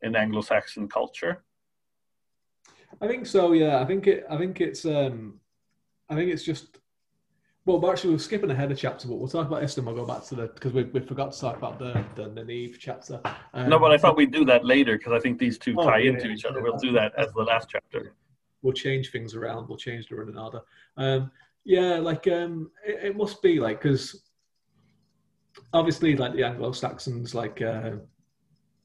in 0.02 0.16
Anglo-Saxon 0.16 0.88
culture? 0.88 1.44
I 3.00 3.08
think 3.08 3.26
so. 3.26 3.52
Yeah, 3.52 3.80
I 3.80 3.84
think 3.84 4.06
it. 4.06 4.24
I 4.30 4.36
think 4.36 4.60
it's. 4.60 4.84
Um, 4.84 5.40
I 6.08 6.14
think 6.14 6.30
it's 6.30 6.44
just. 6.44 6.78
Well, 7.64 7.88
actually, 7.90 8.12
we're 8.14 8.18
skipping 8.18 8.50
ahead 8.50 8.72
a 8.72 8.74
chapter, 8.74 9.06
but 9.06 9.16
we'll 9.16 9.28
talk 9.28 9.46
about 9.46 9.62
and 9.62 9.86
we'll 9.86 9.94
go 9.94 10.04
back 10.04 10.24
to 10.24 10.34
the 10.34 10.46
because 10.48 10.72
we, 10.72 10.82
we 10.84 10.98
forgot 10.98 11.32
to 11.32 11.40
talk 11.40 11.56
about 11.56 11.78
the 11.78 12.04
the 12.16 12.28
Nynaeve 12.30 12.76
chapter. 12.78 13.20
Um, 13.54 13.68
No, 13.68 13.78
but 13.78 13.92
I 13.92 13.98
thought 13.98 14.16
we'd 14.16 14.32
do 14.32 14.44
that 14.46 14.64
later 14.64 14.98
because 14.98 15.12
I 15.12 15.20
think 15.20 15.38
these 15.38 15.58
two 15.58 15.76
Oh, 15.78 15.84
tie 15.88 15.98
yeah, 15.98 16.10
into 16.10 16.28
each 16.28 16.44
other. 16.44 16.58
yeah. 16.58 16.64
We'll 16.64 16.76
do 16.78 16.90
that 16.92 17.12
as 17.16 17.32
the 17.32 17.42
last 17.42 17.68
chapter. 17.70 18.14
we'll 18.62 18.72
change 18.72 19.10
things 19.12 19.34
around. 19.36 19.68
We'll 19.68 19.78
change 19.78 20.08
the 20.08 20.16
running 20.16 20.36
order. 20.38 20.60
Um, 20.96 21.30
yeah, 21.64 21.98
like 21.98 22.26
um, 22.26 22.70
it, 22.84 23.04
it 23.10 23.16
must 23.16 23.40
be 23.42 23.60
like 23.60 23.80
because 23.80 24.24
obviously, 25.72 26.16
like 26.16 26.34
the 26.34 26.44
Anglo 26.44 26.72
Saxons, 26.72 27.34
like 27.34 27.62
uh, 27.62 27.92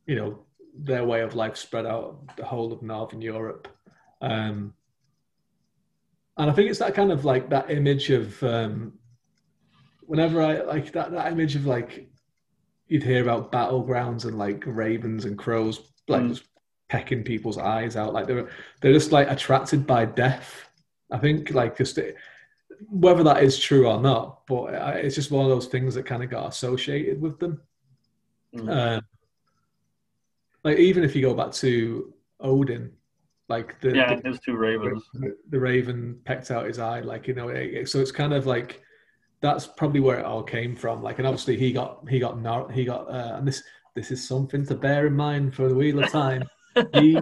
you 0.05 0.15
know, 0.15 0.45
their 0.77 1.03
way 1.03 1.21
of 1.21 1.33
life 1.35 1.57
spread 1.57 1.85
out 1.87 2.35
the 2.37 2.45
whole 2.45 2.71
of 2.71 2.83
Northern 2.83 3.21
Europe, 3.21 3.67
um, 4.21 4.73
and 6.37 6.49
I 6.49 6.53
think 6.53 6.69
it's 6.69 6.79
that 6.79 6.93
kind 6.95 7.11
of 7.11 7.25
like 7.25 7.49
that 7.49 7.71
image 7.71 8.09
of 8.11 8.41
um, 8.43 8.93
whenever 10.01 10.41
I 10.41 10.61
like 10.61 10.91
that 10.93 11.11
that 11.11 11.31
image 11.31 11.55
of 11.55 11.65
like 11.65 12.09
you'd 12.87 13.03
hear 13.03 13.21
about 13.21 13.51
battlegrounds 13.51 14.25
and 14.25 14.37
like 14.37 14.63
ravens 14.65 15.25
and 15.25 15.37
crows 15.37 15.81
like 16.07 16.21
Mm. 16.23 16.29
just 16.29 16.43
pecking 16.89 17.21
people's 17.23 17.57
eyes 17.57 17.97
out 17.97 18.13
like 18.13 18.27
they're 18.27 18.47
they're 18.79 18.93
just 18.93 19.11
like 19.11 19.29
attracted 19.29 19.85
by 19.85 20.05
death 20.05 20.69
i 21.11 21.17
think 21.17 21.51
like 21.51 21.75
just 21.77 21.97
it, 21.97 22.15
whether 22.87 23.23
that 23.23 23.43
is 23.43 23.59
true 23.59 23.89
or 23.89 23.99
not 23.99 24.47
but 24.47 24.73
it's 25.03 25.15
just 25.15 25.29
one 25.31 25.43
of 25.43 25.49
those 25.51 25.67
things 25.67 25.95
that 25.95 26.05
kind 26.05 26.23
of 26.23 26.29
got 26.29 26.47
associated 26.47 27.19
with 27.21 27.39
them 27.39 27.59
Mm. 28.55 28.69
um, 28.97 29.01
like 30.63 30.77
even 30.77 31.03
if 31.03 31.13
you 31.13 31.21
go 31.21 31.33
back 31.33 31.51
to 31.51 32.13
odin 32.39 32.93
like 33.49 33.79
the, 33.81 33.95
yeah, 33.95 34.15
the 34.15 34.29
his 34.29 34.39
two 34.39 34.55
ravens. 34.55 35.03
the 35.49 35.59
raven 35.59 36.19
pecked 36.25 36.51
out 36.51 36.65
his 36.65 36.79
eye 36.79 36.99
like 36.99 37.27
you 37.27 37.33
know 37.33 37.47
it, 37.49 37.73
it- 37.73 37.89
so 37.89 37.99
it's 37.99 38.11
kind 38.11 38.33
of 38.33 38.45
like 38.45 38.81
that's 39.41 39.67
probably 39.67 39.99
where 39.99 40.19
it 40.19 40.25
all 40.25 40.43
came 40.43 40.75
from 40.75 41.01
like 41.01 41.17
and 41.19 41.27
obviously 41.27 41.57
he 41.57 41.71
got 41.71 42.03
he 42.09 42.19
got 42.19 42.39
nar- 42.41 42.69
he 42.71 42.83
got 42.85 43.07
uh, 43.09 43.35
and 43.37 43.47
this 43.47 43.63
this 43.95 44.11
is 44.11 44.27
something 44.27 44.65
to 44.65 44.75
bear 44.75 45.07
in 45.07 45.13
mind 45.15 45.53
for 45.55 45.67
the 45.69 45.75
wheel 45.75 46.03
of 46.03 46.09
time 46.11 46.43
he 46.93 47.17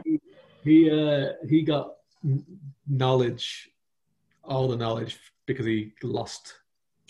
he 0.63 0.89
uh, 0.89 1.33
he 1.47 1.61
got 1.61 1.91
knowledge, 2.87 3.69
all 4.43 4.67
the 4.67 4.75
knowledge 4.75 5.17
because 5.45 5.65
he 5.65 5.93
lost. 6.03 6.55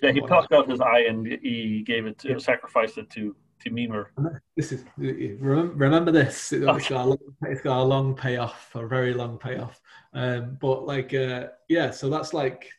Yeah, 0.03 0.11
he 0.11 0.21
plucked 0.21 0.51
out 0.51 0.69
his 0.69 0.81
eye 0.81 1.05
and 1.07 1.25
he 1.25 1.81
gave 1.85 2.05
it, 2.05 2.19
to, 2.19 2.31
yeah. 2.31 2.37
sacrificed 2.37 2.97
it 2.97 3.09
to 3.11 3.35
to 3.63 3.69
Mimir. 3.69 4.11
This 4.55 4.71
is 4.71 4.83
remember 4.97 6.11
this. 6.11 6.51
It's 6.51 6.89
got, 6.89 7.07
long, 7.07 7.17
it's 7.43 7.61
got 7.61 7.81
a 7.81 7.83
long 7.83 8.15
payoff, 8.15 8.71
a 8.75 8.87
very 8.87 9.13
long 9.13 9.37
payoff. 9.37 9.81
Um, 10.13 10.57
but 10.61 10.85
like, 10.85 11.13
uh, 11.13 11.47
yeah, 11.67 11.91
so 11.91 12.09
that's 12.09 12.33
like, 12.33 12.69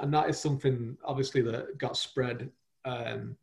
and 0.00 0.12
that 0.14 0.28
is 0.28 0.38
something 0.38 0.96
obviously 1.04 1.42
that 1.42 1.78
got 1.78 1.96
spread 1.96 2.50
um, 2.84 3.36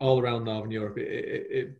all 0.00 0.20
around 0.20 0.44
Northern 0.44 0.70
Europe. 0.70 0.98
It, 0.98 1.08
it, 1.08 1.46
it, 1.50 1.78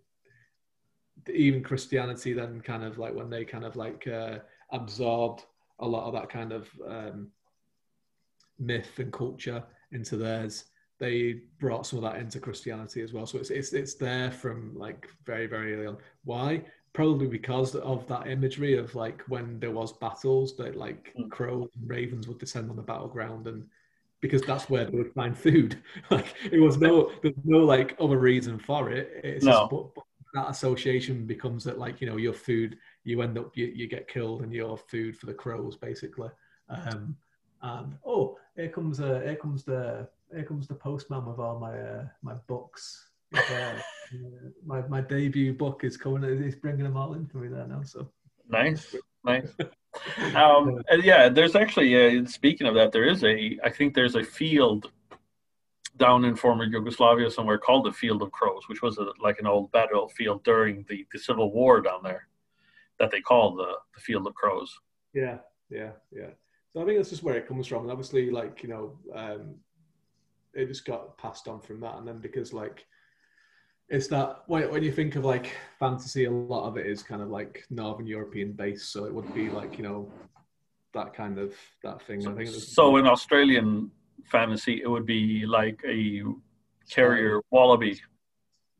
even 1.32 1.62
Christianity 1.62 2.32
then 2.32 2.60
kind 2.60 2.82
of 2.82 2.98
like 2.98 3.14
when 3.14 3.30
they 3.30 3.44
kind 3.44 3.64
of 3.64 3.76
like 3.76 4.06
uh, 4.08 4.38
absorbed 4.70 5.44
a 5.78 5.86
lot 5.86 6.06
of 6.06 6.14
that 6.14 6.28
kind 6.30 6.52
of 6.52 6.68
um, 6.86 7.28
myth 8.58 8.98
and 8.98 9.12
culture 9.12 9.62
into 9.92 10.16
theirs 10.16 10.64
they 11.02 11.40
brought 11.58 11.84
some 11.84 11.98
of 11.98 12.04
that 12.04 12.20
into 12.20 12.38
Christianity 12.38 13.02
as 13.02 13.12
well. 13.12 13.26
So 13.26 13.36
it's 13.36 13.50
it's 13.50 13.72
it's 13.72 13.94
there 13.94 14.30
from 14.30 14.72
like 14.78 15.08
very 15.26 15.48
very 15.48 15.74
early 15.74 15.86
on. 15.86 15.96
Why? 16.24 16.62
Probably 16.92 17.26
because 17.26 17.74
of 17.74 18.06
that 18.06 18.28
imagery 18.28 18.78
of 18.78 18.94
like 18.94 19.20
when 19.22 19.58
there 19.58 19.72
was 19.72 19.92
battles 19.94 20.56
that 20.58 20.76
like 20.76 21.12
mm. 21.18 21.28
crows 21.28 21.70
and 21.74 21.90
ravens 21.90 22.28
would 22.28 22.38
descend 22.38 22.70
on 22.70 22.76
the 22.76 22.82
battleground 22.82 23.48
and 23.48 23.64
because 24.20 24.42
that's 24.42 24.70
where 24.70 24.84
they 24.84 24.96
would 24.96 25.12
find 25.12 25.36
food. 25.36 25.76
like 26.10 26.36
it 26.52 26.60
was 26.60 26.78
no 26.78 27.10
there's 27.20 27.34
no 27.42 27.58
like 27.58 27.96
other 27.98 28.18
reason 28.18 28.56
for 28.56 28.88
it. 28.92 29.10
It's 29.24 29.44
no. 29.44 29.52
Just, 29.52 29.70
but, 29.70 29.94
but 29.96 30.04
that 30.34 30.50
association 30.50 31.26
becomes 31.26 31.64
that 31.64 31.80
like 31.80 32.00
you 32.00 32.06
know 32.06 32.16
your 32.16 32.32
food 32.32 32.78
you 33.02 33.22
end 33.22 33.36
up 33.36 33.56
you, 33.56 33.66
you 33.66 33.88
get 33.88 34.06
killed 34.06 34.42
and 34.42 34.52
your 34.52 34.78
food 34.78 35.16
for 35.16 35.26
the 35.26 35.34
crows 35.34 35.76
basically. 35.76 36.30
Um, 36.68 37.16
and 37.60 37.96
oh, 38.06 38.38
here 38.54 38.68
comes 38.68 39.00
uh, 39.00 39.20
here 39.24 39.36
comes 39.36 39.64
the 39.64 40.08
here 40.34 40.44
comes 40.44 40.66
the 40.66 40.74
postman 40.74 41.26
with 41.26 41.38
all 41.38 41.58
my 41.58 41.78
uh, 41.78 42.04
my 42.22 42.34
books. 42.46 43.08
Uh, 43.34 43.74
my 44.66 44.86
my 44.88 45.00
debut 45.00 45.52
book 45.52 45.84
is 45.84 45.96
coming. 45.96 46.42
He's 46.42 46.56
bringing 46.56 46.84
them 46.84 46.96
all 46.96 47.14
in 47.14 47.26
for 47.26 47.38
me 47.38 47.48
there 47.48 47.66
now. 47.66 47.82
So 47.82 48.08
nice, 48.48 48.94
nice. 49.24 49.48
um, 50.34 50.82
yeah, 51.02 51.28
there's 51.28 51.56
actually 51.56 52.20
uh, 52.20 52.26
speaking 52.26 52.66
of 52.66 52.74
that, 52.74 52.92
there 52.92 53.04
is 53.04 53.24
a 53.24 53.58
I 53.64 53.70
think 53.70 53.94
there's 53.94 54.16
a 54.16 54.24
field 54.24 54.90
down 55.98 56.24
in 56.24 56.34
former 56.34 56.64
Yugoslavia 56.64 57.30
somewhere 57.30 57.58
called 57.58 57.84
the 57.84 57.92
Field 57.92 58.22
of 58.22 58.32
Crows, 58.32 58.68
which 58.68 58.82
was 58.82 58.98
a, 58.98 59.06
like 59.20 59.38
an 59.38 59.46
old 59.46 59.70
battlefield 59.72 60.42
during 60.42 60.84
the, 60.88 61.06
the 61.12 61.18
Civil 61.18 61.52
War 61.52 61.80
down 61.80 62.02
there, 62.02 62.28
that 62.98 63.10
they 63.10 63.20
call 63.20 63.54
the, 63.54 63.74
the 63.94 64.00
Field 64.00 64.26
of 64.26 64.34
Crows. 64.34 64.74
Yeah, 65.12 65.38
yeah, 65.70 65.90
yeah. 66.10 66.30
So 66.72 66.80
I 66.80 66.86
think 66.86 66.96
that's 66.96 67.10
just 67.10 67.22
where 67.22 67.36
it 67.36 67.46
comes 67.46 67.66
from. 67.66 67.82
And 67.82 67.90
obviously, 67.90 68.30
like 68.30 68.62
you 68.62 68.70
know, 68.70 68.98
um, 69.14 69.56
it 70.54 70.66
just 70.66 70.84
got 70.84 71.16
passed 71.18 71.48
on 71.48 71.60
from 71.60 71.80
that. 71.80 71.96
And 71.96 72.06
then 72.06 72.18
because 72.18 72.52
like 72.52 72.84
it's 73.88 74.08
that 74.08 74.42
when, 74.46 74.70
when 74.70 74.82
you 74.82 74.92
think 74.92 75.16
of 75.16 75.24
like 75.24 75.54
fantasy, 75.78 76.24
a 76.24 76.30
lot 76.30 76.66
of 76.66 76.76
it 76.76 76.86
is 76.86 77.02
kind 77.02 77.22
of 77.22 77.28
like 77.28 77.64
Northern 77.70 78.06
European 78.06 78.52
based. 78.52 78.92
So 78.92 79.04
it 79.04 79.14
would 79.14 79.32
be 79.34 79.50
like 79.50 79.76
you 79.76 79.84
know 79.84 80.10
that 80.94 81.14
kind 81.14 81.38
of 81.38 81.54
that 81.82 82.02
thing. 82.02 82.20
So, 82.22 82.32
I 82.32 82.34
think 82.34 82.48
so 82.48 82.96
in 82.96 83.06
Australian 83.06 83.90
fantasy, 84.24 84.80
it 84.82 84.88
would 84.88 85.06
be 85.06 85.46
like 85.46 85.80
a 85.86 86.22
carrier 86.90 87.40
wallaby. 87.50 88.00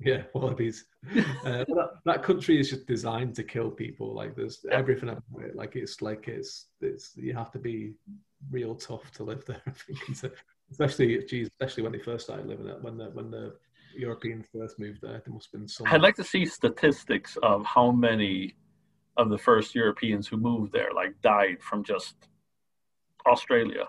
Yeah, 0.01 0.23
wallabies. 0.35 0.87
uh, 1.17 1.65
that, 1.65 1.91
that 2.05 2.23
country 2.23 2.59
is 2.59 2.71
just 2.71 2.87
designed 2.87 3.35
to 3.37 3.45
kill 3.45 3.71
people. 3.71 4.15
Like 4.15 4.35
there's 4.35 4.65
everything 4.71 5.11
about 5.11 5.43
it. 5.43 5.55
Like 5.55 5.77
it's 5.77 6.03
like 6.03 6.27
it's 6.29 6.67
it's 6.81 7.13
you 7.17 7.35
have 7.35 7.53
to 7.53 7.59
be 7.59 7.93
real 8.51 8.75
tough 8.75 9.11
to 9.13 9.25
live 9.25 9.45
there. 9.45 9.63
I 9.67 9.71
think 9.71 10.33
especially 10.73 11.23
geez, 11.25 11.49
especially 11.49 11.83
when 11.83 11.93
they 11.93 11.99
first 11.99 12.25
started 12.25 12.47
living 12.47 12.67
there, 12.67 12.79
when 12.81 12.97
the 12.97 13.11
when 13.11 13.31
the 13.31 13.55
Europeans 13.95 14.47
first 14.53 14.79
moved 14.79 15.01
there, 15.03 15.23
there 15.25 15.35
must 15.35 15.51
have 15.53 15.61
been 15.61 15.69
some. 15.69 15.87
I'd 15.87 16.03
like 16.03 16.17
to 16.17 16.25
see 16.25 16.45
statistics 16.47 17.37
of 17.43 17.65
how 17.65 17.91
many 17.93 18.57
of 19.17 19.29
the 19.29 19.39
first 19.39 19.75
Europeans 19.75 20.27
who 20.27 20.39
moved 20.39 20.73
there 20.73 20.93
like 20.95 21.21
died 21.23 21.59
from 21.61 21.85
just 21.85 22.17
Australia. 23.27 23.89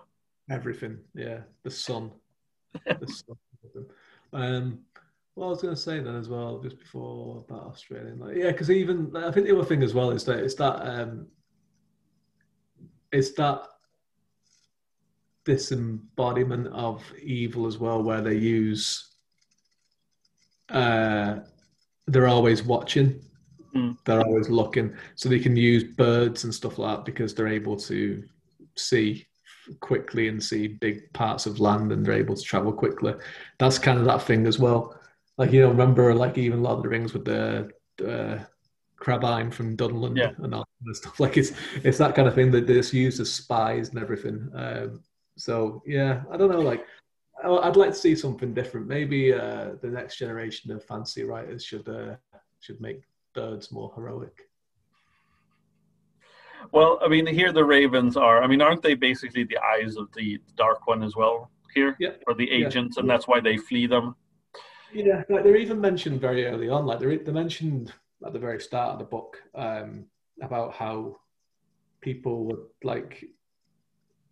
Everything, 0.50 1.00
yeah, 1.16 1.40
the 1.64 1.72
sun. 1.72 2.12
the 2.86 3.08
sun. 3.08 3.86
Um, 4.34 4.80
well, 5.36 5.48
I 5.48 5.52
was 5.52 5.62
going 5.62 5.76
to 5.76 5.82
say 5.82 6.00
then 6.00 6.16
as 6.16 6.30
well, 6.30 6.60
just 6.60 6.78
before 6.78 7.46
about 7.48 7.68
Australian, 7.68 8.20
like 8.20 8.36
yeah, 8.36 8.52
because 8.52 8.70
even 8.70 9.16
I 9.16 9.32
think 9.32 9.48
the 9.48 9.56
other 9.56 9.66
thing 9.66 9.84
as 9.84 9.94
well 9.94 10.12
is 10.12 10.26
that 10.26 10.40
it's 10.40 10.56
that 10.56 10.86
um, 10.88 11.28
it's 13.12 13.32
that 13.34 13.68
disembodiment 15.46 16.68
of 16.68 17.04
evil 17.22 17.68
as 17.68 17.78
well, 17.78 18.02
where 18.02 18.22
they 18.22 18.36
use 18.36 19.14
uh, 20.70 21.40
they're 22.08 22.28
always 22.28 22.64
watching, 22.64 23.22
mm. 23.76 23.98
they're 24.06 24.22
always 24.22 24.50
looking, 24.50 24.96
so 25.16 25.30
they 25.30 25.40
can 25.40 25.56
use 25.56 25.84
birds 25.84 26.44
and 26.44 26.54
stuff 26.54 26.78
like 26.78 26.98
that 26.98 27.06
because 27.06 27.34
they're 27.34 27.48
able 27.48 27.78
to 27.78 28.24
see 28.76 29.26
quickly 29.80 30.28
and 30.28 30.44
see 30.44 30.68
big 30.68 31.12
parts 31.14 31.46
of 31.46 31.60
land 31.60 31.92
and 31.92 32.06
they're 32.06 32.14
able 32.14 32.36
to 32.36 32.42
travel 32.42 32.74
quickly. 32.74 33.14
That's 33.60 33.80
kind 33.80 34.00
of 34.00 34.06
that 34.06 34.22
thing 34.22 34.46
as 34.48 34.60
well. 34.60 35.00
Like 35.38 35.52
you 35.52 35.62
know, 35.62 35.70
remember 35.70 36.14
like 36.14 36.38
even 36.38 36.62
Lord 36.62 36.78
of 36.78 36.84
the 36.84 36.90
Rings 36.90 37.14
with 37.14 37.26
the 37.26 37.72
uh, 38.06 38.44
Crebain 39.00 39.52
from 39.52 39.76
Dunland 39.76 40.18
yeah. 40.18 40.32
and 40.38 40.54
all 40.54 40.68
that 40.86 40.96
stuff. 40.96 41.20
Like 41.20 41.38
it's 41.38 41.52
it's 41.84 41.98
that 41.98 42.16
kind 42.16 42.28
of 42.28 42.36
thing 42.36 42.52
that 42.52 42.68
they 42.68 42.74
just 42.74 42.94
use 42.94 43.20
as 43.20 43.32
spies 43.32 43.90
and 43.90 44.00
everything. 44.00 44.50
Um, 44.54 45.02
so 45.38 45.82
yeah, 45.86 46.24
I 46.32 46.38
don't 46.38 46.52
know. 46.52 46.62
Like, 46.62 46.86
I'd 47.44 47.76
like 47.76 47.92
to 47.92 47.96
see 47.96 48.16
something 48.16 48.54
different. 48.54 48.88
Maybe 48.88 49.34
uh, 49.34 49.72
the 49.82 49.90
next 49.90 50.18
generation 50.18 50.72
of 50.72 50.84
fantasy 50.84 51.24
writers 51.24 51.64
should 51.64 51.88
uh, 51.90 52.16
should 52.60 52.80
make 52.80 53.02
birds 53.34 53.72
more 53.72 53.92
heroic. 53.96 54.48
Well, 56.72 57.00
I 57.04 57.08
mean, 57.08 57.26
here 57.28 57.52
the 57.52 57.66
ravens 57.66 58.16
are. 58.16 58.42
I 58.42 58.48
mean, 58.48 58.62
aren't 58.62 58.82
they 58.82 58.94
basically 58.94 59.44
the 59.44 59.58
eyes 59.58 59.98
of 59.98 60.08
the 60.14 60.40
dark 60.56 60.88
one 60.88 61.04
as 61.04 61.16
well? 61.16 61.50
Here, 61.74 61.96
yeah. 62.00 62.12
or 62.28 62.36
the 62.36 62.50
agents, 62.52 62.96
yeah. 62.96 63.02
and 63.02 63.10
that's 63.10 63.28
why 63.28 63.40
they 63.40 63.58
flee 63.58 63.88
them. 63.88 64.16
Yeah, 64.94 65.24
like 65.28 65.44
they're 65.44 65.58
even 65.58 65.82
mentioned 65.82 66.22
very 66.22 66.46
early 66.46 66.70
on. 66.70 66.86
Like 66.86 67.00
they're, 67.00 67.18
they're 67.18 67.34
mentioned 67.34 67.92
at 68.26 68.32
the 68.32 68.40
very 68.40 68.60
start 68.60 68.94
of 68.94 69.00
the 69.00 69.06
book 69.06 69.42
um, 69.56 70.06
about 70.42 70.74
how 70.74 71.18
people 72.02 72.46
would 72.46 72.60
like 72.84 73.26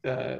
uh, 0.06 0.38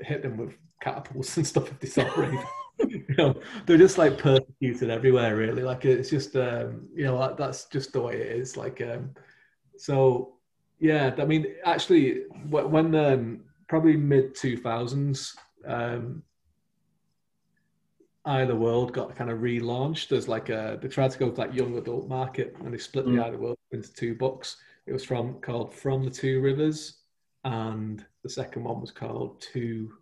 hit 0.00 0.22
them 0.22 0.36
with 0.36 0.54
catapults 0.80 1.36
and 1.36 1.46
stuff 1.46 1.70
if 1.70 1.94
they 1.94 2.04
raven. 2.16 2.44
you 2.88 3.04
know, 3.16 3.34
they're 3.64 3.78
just 3.78 3.98
like 3.98 4.18
persecuted 4.18 4.90
everywhere, 4.90 5.36
really. 5.36 5.62
Like 5.62 5.84
it's 5.84 6.10
just, 6.10 6.36
um, 6.36 6.88
you 6.94 7.04
know, 7.04 7.34
that's 7.36 7.64
just 7.66 7.92
the 7.92 8.00
way 8.00 8.20
it 8.20 8.36
is. 8.36 8.56
Like, 8.56 8.80
um, 8.82 9.10
so 9.76 10.34
yeah, 10.78 11.14
I 11.18 11.24
mean, 11.24 11.46
actually, 11.64 12.24
when 12.50 12.94
um, 12.94 13.40
probably 13.68 13.96
mid 13.96 14.34
two 14.34 14.56
thousands, 14.56 15.34
um, 15.66 16.22
Eye 18.26 18.42
of 18.42 18.48
the 18.48 18.56
World 18.56 18.92
got 18.92 19.14
kind 19.14 19.30
of 19.30 19.38
relaunched 19.38 20.12
as 20.12 20.28
like 20.28 20.48
a 20.48 20.78
they 20.82 20.88
tried 20.88 21.12
to 21.12 21.18
go 21.18 21.30
to 21.30 21.36
that 21.36 21.54
young 21.54 21.78
adult 21.78 22.08
market 22.08 22.56
and 22.60 22.74
they 22.74 22.78
split 22.78 23.06
mm. 23.06 23.16
the 23.16 23.24
Eye 23.24 23.28
of 23.28 23.32
the 23.32 23.38
World 23.38 23.58
into 23.70 23.92
two 23.92 24.14
books. 24.14 24.56
It 24.86 24.92
was 24.92 25.04
from 25.04 25.34
called 25.40 25.74
From 25.74 26.04
the 26.04 26.10
Two 26.10 26.40
Rivers 26.40 26.98
and 27.44 28.04
the 28.26 28.32
second 28.32 28.64
one 28.64 28.80
was 28.80 28.90
called 28.90 29.40
Two. 29.40 29.92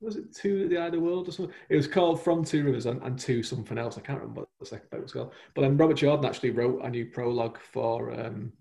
Was 0.00 0.16
it 0.16 0.34
Two 0.34 0.66
the 0.66 0.78
Eye 0.78 0.86
of 0.86 0.92
the 0.92 1.00
World 1.00 1.28
or 1.28 1.32
something? 1.32 1.54
It 1.68 1.76
was 1.76 1.86
called 1.86 2.20
From 2.20 2.44
Two 2.44 2.64
Rivers 2.64 2.86
and, 2.86 3.00
and 3.02 3.16
Two 3.16 3.44
something 3.44 3.78
else. 3.78 3.96
I 3.96 4.00
can't 4.00 4.18
remember 4.18 4.40
what 4.40 4.48
the 4.58 4.66
second 4.66 4.90
book 4.90 5.02
was 5.02 5.12
called. 5.12 5.32
But 5.54 5.62
then 5.62 5.76
Robert 5.76 5.94
Jordan 5.94 6.24
actually 6.24 6.50
wrote 6.50 6.84
a 6.84 6.90
new 6.90 7.06
prologue 7.06 7.58
for 7.72 8.10
um, 8.18 8.52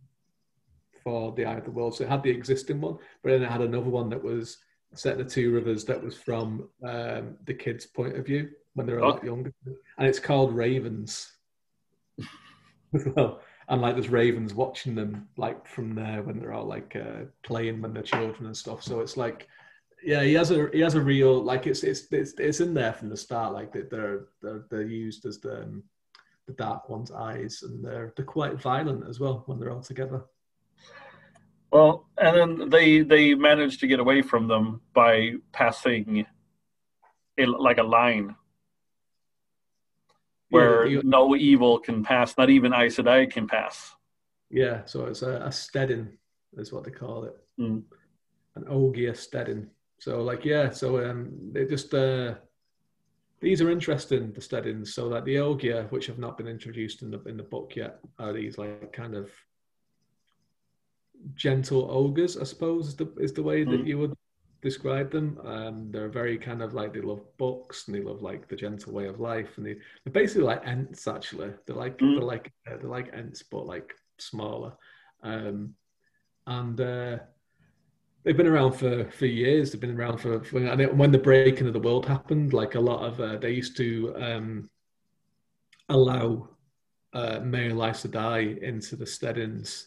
for 1.04 1.32
the 1.32 1.46
Eye 1.46 1.56
of 1.56 1.64
the 1.64 1.72
World. 1.72 1.96
So 1.96 2.04
it 2.04 2.12
had 2.12 2.22
the 2.22 2.30
existing 2.30 2.80
one, 2.80 3.00
but 3.24 3.32
then 3.32 3.42
it 3.42 3.50
had 3.50 3.62
another 3.62 3.90
one 3.90 4.10
that 4.10 4.24
was 4.24 4.60
set 4.94 5.14
in 5.14 5.24
the 5.24 5.30
two 5.30 5.52
rivers 5.52 5.84
that 5.86 6.04
was 6.04 6.16
from 6.16 6.70
um, 6.84 7.38
the 7.46 7.56
kids' 7.56 7.88
point 7.88 8.18
of 8.18 8.26
view 8.26 8.50
when 8.76 8.86
they 8.86 8.94
were 8.94 9.00
a 9.00 9.10
lot 9.10 9.24
younger, 9.24 9.52
and 9.66 10.08
it's 10.08 10.20
called 10.20 10.54
Ravens 10.54 11.32
as 12.94 13.06
well 13.16 13.42
and 13.70 13.82
like 13.82 13.94
there's 13.94 14.10
ravens 14.10 14.54
watching 14.54 14.96
them 14.96 15.28
like 15.38 15.66
from 15.68 15.94
there 15.94 16.24
when 16.24 16.40
they're 16.40 16.54
all 16.54 16.66
like 16.66 16.96
uh, 16.96 17.26
playing 17.44 17.82
when 17.82 17.94
they're 17.94 18.04
children 18.04 18.48
and 18.48 18.58
stuff. 18.58 18.84
So 18.84 19.00
it's 19.00 19.16
like, 19.16 19.48
yeah, 20.04 20.24
he 20.24 20.34
has 20.34 20.52
a 20.52 20.70
he 20.74 20.80
has 20.80 20.96
a 20.96 21.02
real 21.02 21.42
like 21.42 21.68
it's 21.68 21.84
it's 21.84 22.12
it's, 22.12 22.34
it's 22.40 22.62
in 22.62 22.74
there 22.74 22.94
from 22.94 23.10
the 23.10 23.18
start. 23.18 23.54
Like 23.54 23.72
they're 23.72 24.26
they're 24.42 24.66
they're 24.70 24.82
used 24.82 25.26
as 25.26 25.40
the 25.40 25.62
um, 25.62 25.84
the 26.48 26.54
dark 26.54 26.90
one's 26.90 27.12
eyes, 27.12 27.62
and 27.62 27.86
they're 27.86 28.12
they're 28.16 28.26
quite 28.26 28.60
violent 28.60 29.08
as 29.08 29.20
well 29.20 29.44
when 29.46 29.60
they're 29.60 29.72
all 29.72 29.82
together. 29.82 30.24
Well, 31.72 32.08
and 32.18 32.36
then 32.36 32.70
they 32.70 33.02
they 33.02 33.36
managed 33.36 33.82
to 33.82 33.88
get 33.88 34.00
away 34.00 34.24
from 34.24 34.48
them 34.48 34.82
by 34.94 35.34
passing 35.52 36.26
a, 37.38 37.46
like 37.46 37.78
a 37.78 37.84
line 37.84 38.36
where 40.50 40.86
yeah, 40.86 40.92
you, 40.92 41.02
no 41.04 41.36
evil 41.36 41.80
can 41.80 42.04
pass, 42.04 42.38
not 42.38 42.50
even 42.50 42.74
Aes 42.74 42.98
Sedai 42.98 43.30
can 43.32 43.48
pass. 43.48 43.96
Yeah, 44.50 44.84
so 44.86 45.06
it's 45.06 45.22
a, 45.22 45.42
a 45.44 45.52
stedding 45.52 46.18
is 46.58 46.72
what 46.74 46.84
they 46.84 46.92
call 46.92 47.26
it, 47.26 47.36
Mm. 47.60 47.84
an 48.56 48.66
ogier 48.68 49.14
stedding. 49.14 49.68
So 50.00 50.22
like 50.24 50.44
yeah, 50.46 50.70
so 50.72 50.88
um, 51.10 51.32
they 51.52 51.66
just 51.66 51.94
uh, 51.94 52.36
these 53.42 53.62
are 53.62 53.70
interesting 53.70 54.32
the 54.34 54.42
steddings. 54.42 54.88
So 54.88 55.08
like 55.08 55.26
the 55.26 55.38
ogier, 55.40 55.86
which 55.92 56.08
have 56.08 56.20
not 56.20 56.38
been 56.38 56.48
introduced 56.48 57.02
in 57.04 57.12
the 57.12 57.22
in 57.24 57.38
the 57.38 57.44
book 57.44 57.76
yet, 57.76 58.00
are 58.18 58.34
these 58.34 58.58
like 58.58 58.92
kind 58.94 59.16
of 59.16 59.30
gentle 61.36 61.88
ogres, 61.92 62.38
I 62.38 62.44
suppose 62.46 62.88
is 62.88 62.96
the 62.96 63.14
is 63.20 63.34
the 63.34 63.44
way 63.44 63.64
that 63.64 63.82
Mm. 63.84 63.88
you 63.88 63.98
would 64.00 64.14
describe 64.62 65.12
them. 65.12 65.40
Um, 65.46 65.92
they're 65.92 66.10
very 66.10 66.38
kind 66.38 66.62
of 66.62 66.74
like 66.74 66.94
they 66.94 67.02
love 67.02 67.22
books 67.38 67.88
and 67.88 67.96
they 67.96 68.02
love 68.02 68.22
like 68.22 68.48
the 68.48 68.56
gentle 68.56 68.94
way 68.94 69.08
of 69.08 69.20
life, 69.20 69.58
and 69.58 69.66
they, 69.66 69.76
they're 70.04 70.14
basically 70.14 70.44
like 70.44 70.66
ants. 70.66 71.08
Actually, 71.08 71.54
they're 71.66 71.76
like 71.76 71.98
Mm. 71.98 72.16
they're 72.16 72.28
like 72.28 72.52
uh, 72.68 72.78
they're 72.78 72.90
like 72.90 73.14
ents, 73.14 73.44
but 73.44 73.66
like 73.66 73.94
smaller. 74.18 74.74
Um, 75.24 75.76
and 76.48 76.80
uh, 76.80 77.18
they've 78.24 78.38
been 78.38 78.48
around 78.48 78.74
for 78.74 79.10
for 79.12 79.26
years. 79.26 79.72
They've 79.72 79.82
been 79.82 80.00
around 80.00 80.18
for, 80.18 80.44
for 80.44 80.58
and 80.58 80.82
it, 80.82 80.96
when 80.96 81.12
the 81.12 81.18
breaking 81.18 81.68
of 81.68 81.74
the 81.74 81.80
world 81.80 82.06
happened, 82.06 82.54
like 82.54 82.76
a 82.76 82.80
lot 82.80 83.06
of 83.06 83.20
uh, 83.20 83.38
they 83.38 83.52
used 83.52 83.78
to 83.78 84.14
um, 84.18 84.70
allow 85.90 86.50
uh, 87.14 87.40
male 87.40 87.84
Aes 87.84 88.06
Sedai 88.06 88.62
into 88.62 88.96
the 88.96 89.06
Steddings, 89.06 89.86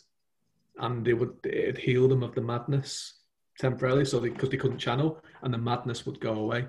and 0.78 1.04
they 1.04 1.14
would 1.14 1.36
it'd 1.44 1.78
heal 1.78 2.08
them 2.08 2.22
of 2.22 2.34
the 2.34 2.40
madness 2.40 3.21
temporarily, 3.58 4.04
so 4.04 4.20
because 4.20 4.50
they, 4.50 4.56
couldn't 4.56 4.78
channel, 4.78 5.22
and 5.42 5.52
the 5.52 5.58
madness 5.58 6.06
would 6.06 6.20
go 6.20 6.34
away. 6.34 6.66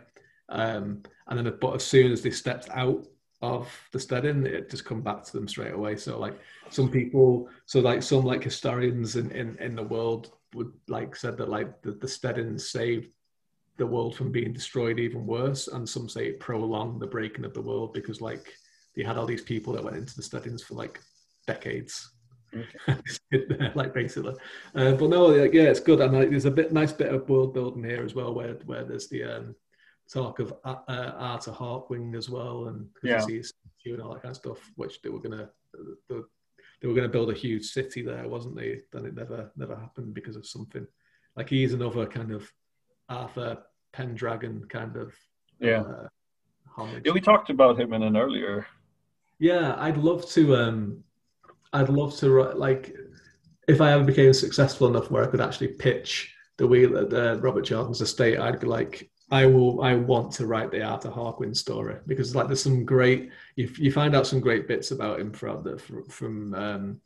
Um, 0.50 1.04
and 1.28 1.40
then, 1.40 1.58
but 1.60 1.76
as 1.76 1.84
soon 1.84 2.12
as 2.12 2.22
they 2.22 2.32
stepped 2.32 2.70
out 2.72 3.06
of 3.42 3.70
the 3.92 4.00
Stedding, 4.00 4.46
it 4.46 4.70
just 4.70 4.86
come 4.86 5.02
back 5.02 5.24
to 5.24 5.34
them 5.34 5.48
straight 5.48 5.74
away. 5.74 5.98
So 5.98 6.18
like 6.18 6.40
some 6.70 6.90
people, 6.90 7.50
so 7.66 7.82
like 7.82 8.02
some 8.02 8.24
like 8.24 8.44
historians 8.44 9.16
in 9.16 9.32
in, 9.32 9.58
in 9.60 9.76
the 9.76 9.84
world 9.84 10.32
would 10.54 10.72
like 10.88 11.16
said 11.16 11.38
that 11.38 11.50
like 11.50 11.82
the, 11.82 11.92
the 11.92 12.08
Stedding 12.08 12.58
saved 12.58 13.10
the 13.78 13.88
world 13.88 14.16
from 14.16 14.32
being 14.32 14.54
destroyed 14.54 15.00
even 15.00 15.26
worse, 15.26 15.68
and 15.68 15.88
some 15.88 16.08
say 16.08 16.28
it 16.28 16.40
prolonged 16.40 17.02
the 17.02 17.08
breaking 17.08 17.46
of 17.46 17.54
the 17.54 17.62
world 17.62 17.94
because 17.94 18.22
like 18.22 18.54
they 18.96 19.04
had 19.04 19.18
all 19.18 19.26
these 19.26 19.42
people 19.42 19.74
that 19.74 19.84
went 19.84 19.98
into 19.98 20.16
the 20.16 20.22
Steddings 20.22 20.62
for 20.62 20.76
like 20.76 21.00
decades. 21.48 22.13
like 23.76 23.94
basically, 23.94 24.34
uh, 24.76 24.92
but 24.94 25.10
no, 25.10 25.26
like, 25.28 25.54
yeah, 25.54 25.64
it's 25.64 25.80
good, 25.80 26.00
and 26.02 26.14
like, 26.14 26.30
there's 26.30 26.46
a 26.46 26.52
bit 26.52 26.72
nice 26.72 26.92
bit 26.92 27.14
of 27.14 27.28
world 27.30 27.54
building 27.54 27.84
here 27.84 28.04
as 28.04 28.16
well, 28.16 28.34
where 28.34 28.54
where 28.66 28.84
there's 28.84 29.08
the 29.08 29.24
um, 29.24 29.56
talk 30.12 30.40
of 30.40 30.54
uh, 30.64 30.76
uh, 30.88 31.14
Arthur 31.18 31.52
Hawkwing 31.52 32.16
as 32.16 32.30
well, 32.30 32.68
and 32.68 32.88
Yeah. 33.04 33.26
yeah. 33.28 33.94
and 33.94 34.02
all 34.02 34.14
that 34.14 34.22
kind 34.22 34.32
of 34.32 34.38
stuff, 34.38 34.72
which 34.76 35.02
they 35.02 35.10
were 35.10 35.20
gonna 35.20 35.50
they, 36.10 36.16
they 36.82 36.88
were 36.88 36.94
gonna 36.94 37.08
build 37.10 37.32
a 37.32 37.36
huge 37.36 37.66
city 37.66 38.02
there, 38.02 38.28
wasn't 38.28 38.56
they? 38.56 38.82
Then 38.92 39.06
it 39.06 39.16
never 39.16 39.52
never 39.56 39.76
happened 39.76 40.14
because 40.14 40.36
of 40.36 40.46
something. 40.46 40.86
Like 41.36 41.50
he's 41.50 41.74
another 41.74 42.06
kind 42.06 42.32
of 42.32 42.52
Arthur 43.10 43.58
Pendragon 43.92 44.66
kind 44.70 44.96
of 44.98 45.14
Yeah. 45.60 45.82
uh, 45.82 46.08
homage. 46.76 47.04
Yeah, 47.06 47.14
we 47.14 47.22
talked 47.22 47.50
about 47.50 47.80
him 47.80 47.94
in 47.94 48.04
an 48.04 48.18
earlier. 48.18 48.68
Yeah, 49.40 49.76
I'd 49.78 49.98
love 49.98 50.30
to. 50.32 50.56
Um, 50.56 51.04
I'd 51.74 51.90
love 51.90 52.16
to 52.18 52.30
write 52.30 52.58
like 52.58 52.96
if 53.68 53.82
I 53.82 53.92
ever 53.92 54.04
became 54.04 54.34
successful 54.34 54.88
enough 54.88 55.10
where 55.10 55.24
I 55.24 55.28
could 55.28 55.42
actually 55.42 55.70
pitch 55.70 56.34
the 56.58 56.68
wheel 56.68 56.98
at 56.98 57.14
uh, 57.14 57.40
Robert 57.40 57.64
Jordan's 57.64 58.02
estate. 58.02 58.40
I'd 58.40 58.60
be 58.60 58.68
like, 58.68 59.10
I 59.32 59.46
will. 59.48 59.82
I 59.82 59.96
want 59.96 60.32
to 60.34 60.46
write 60.46 60.72
the 60.72 60.84
Arthur 60.84 61.10
Hawkwing 61.10 61.56
story 61.56 61.98
because 62.06 62.36
like 62.36 62.48
there's 62.48 62.62
some 62.62 62.86
great. 62.86 63.32
You, 63.56 63.70
you 63.78 63.92
find 63.92 64.16
out 64.16 64.28
some 64.28 64.40
great 64.40 64.68
bits 64.68 64.92
about 64.92 65.20
him 65.20 65.34
throughout 65.34 65.64
the 65.64 65.78
from, 65.78 66.06
from 66.06 66.54
um, 66.54 67.02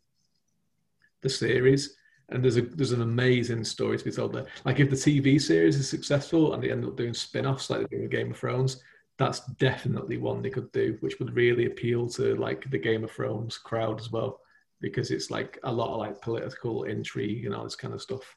the 1.21 1.29
series. 1.29 1.95
And 2.29 2.43
there's 2.43 2.57
a 2.57 2.61
there's 2.61 2.91
an 2.91 3.01
amazing 3.01 3.63
story 3.63 3.97
to 3.97 4.03
be 4.03 4.11
told 4.11 4.33
there. 4.33 4.47
Like 4.65 4.81
if 4.81 4.89
the 4.89 4.95
TV 4.97 5.41
series 5.41 5.77
is 5.77 5.89
successful 5.89 6.53
and 6.53 6.61
they 6.61 6.71
end 6.71 6.83
up 6.83 6.97
doing 6.97 7.13
spin-offs 7.13 7.69
like 7.69 7.81
they 7.81 7.95
do 7.95 8.01
with 8.01 8.11
Game 8.11 8.31
of 8.31 8.37
Thrones, 8.37 8.83
that's 9.17 9.45
definitely 9.55 10.17
one 10.17 10.41
they 10.41 10.49
could 10.49 10.69
do, 10.73 10.97
which 10.99 11.19
would 11.19 11.33
really 11.33 11.67
appeal 11.67 12.09
to 12.09 12.35
like 12.35 12.69
the 12.69 12.77
Game 12.77 13.05
of 13.05 13.11
Thrones 13.11 13.57
crowd 13.57 14.01
as 14.01 14.11
well, 14.11 14.41
because 14.81 15.11
it's 15.11 15.31
like 15.31 15.59
a 15.63 15.71
lot 15.71 15.93
of 15.93 15.99
like 15.99 16.21
political 16.21 16.83
intrigue 16.83 17.45
and 17.45 17.55
all 17.55 17.63
this 17.63 17.75
kind 17.75 17.93
of 17.93 18.01
stuff. 18.01 18.35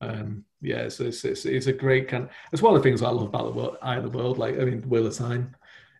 Um, 0.00 0.44
yeah, 0.60 0.88
so 0.88 1.04
it's, 1.04 1.24
it's 1.24 1.46
it's 1.46 1.68
a 1.68 1.72
great 1.72 2.08
kind. 2.08 2.28
It's 2.52 2.62
one 2.62 2.74
of 2.74 2.82
the 2.82 2.88
things 2.88 3.02
I 3.02 3.08
love 3.08 3.28
about 3.28 3.46
the 3.46 3.58
world, 3.58 3.76
Eye 3.82 3.96
of 3.96 4.02
the 4.02 4.16
World. 4.16 4.38
Like 4.38 4.58
I 4.58 4.64
mean, 4.64 4.82
Wheel 4.82 5.06
of 5.06 5.16
Time, 5.16 5.54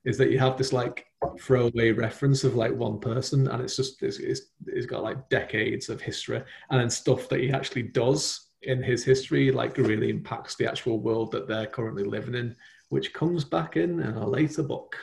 is 0.04 0.18
that 0.18 0.30
you 0.30 0.38
have 0.38 0.56
this 0.58 0.72
like 0.72 1.06
throwaway 1.40 1.92
reference 1.92 2.44
of 2.44 2.54
like 2.56 2.74
one 2.74 2.98
person, 3.00 3.48
and 3.48 3.62
it's 3.62 3.76
just 3.76 4.02
it's, 4.02 4.18
it's, 4.18 4.42
it's 4.66 4.86
got 4.86 5.02
like 5.02 5.28
decades 5.28 5.88
of 5.88 6.00
history, 6.00 6.42
and 6.70 6.80
then 6.80 6.90
stuff 6.90 7.28
that 7.28 7.40
he 7.40 7.50
actually 7.50 7.82
does 7.82 8.48
in 8.62 8.82
his 8.82 9.04
history 9.04 9.50
like 9.50 9.78
really 9.78 10.10
impacts 10.10 10.56
the 10.56 10.68
actual 10.68 10.98
world 11.00 11.30
that 11.30 11.48
they're 11.48 11.66
currently 11.66 12.04
living 12.04 12.34
in, 12.34 12.54
which 12.90 13.14
comes 13.14 13.44
back 13.44 13.76
in 13.76 14.00
in 14.00 14.14
a 14.14 14.28
later 14.28 14.62
book. 14.62 14.96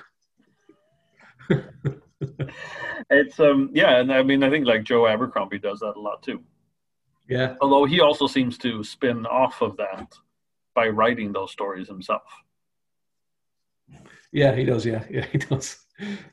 It's 3.10 3.40
um 3.40 3.70
yeah, 3.74 4.00
and 4.00 4.12
I 4.12 4.24
mean 4.24 4.44
I 4.44 4.50
think 4.50 4.66
like 4.66 4.84
Joe 4.84 5.08
Abercrombie 5.08 5.60
does 5.60 5.80
that 5.80 5.96
a 5.96 6.00
lot 6.00 6.24
too. 6.24 6.42
yeah, 7.28 7.56
Although 7.62 7.86
he 7.86 8.00
also 8.02 8.28
seems 8.28 8.58
to 8.60 8.84
spin 8.84 9.26
off 9.26 9.62
of 9.62 9.78
that 9.78 10.14
by 10.74 10.88
writing 10.88 11.32
those 11.34 11.52
stories 11.52 11.88
himself. 11.88 12.24
yeah, 14.32 14.56
he 14.56 14.64
does. 14.66 14.86
Yeah, 14.86 15.04
yeah, 15.10 15.26
he 15.32 15.38
does. 15.38 15.86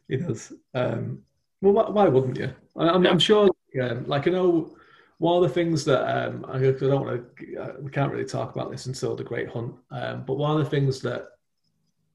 He 0.09 0.17
does. 0.17 0.53
Um, 0.75 1.23
well, 1.61 1.75
why, 1.75 1.91
why 1.91 2.09
wouldn't 2.09 2.39
you? 2.39 2.51
I, 2.77 2.89
I'm, 2.89 3.07
I'm 3.07 3.19
sure. 3.19 3.51
Um, 3.81 4.07
like 4.07 4.27
I 4.27 4.31
know 4.31 4.75
one 5.19 5.37
of 5.37 5.43
the 5.49 5.55
things 5.55 5.85
that 5.85 6.03
um, 6.09 6.45
I, 6.49 6.57
I 6.57 6.73
don't 6.73 7.05
want 7.05 7.37
to. 7.39 7.57
Uh, 7.57 7.73
we 7.81 7.91
can't 7.91 8.11
really 8.11 8.25
talk 8.25 8.55
about 8.55 8.71
this 8.71 8.87
until 8.87 9.15
the 9.15 9.25
Great 9.25 9.49
Hunt. 9.51 9.75
Um, 9.91 10.25
but 10.27 10.35
one 10.39 10.59
of 10.59 10.65
the 10.65 10.71
things 10.71 11.01
that 11.03 11.27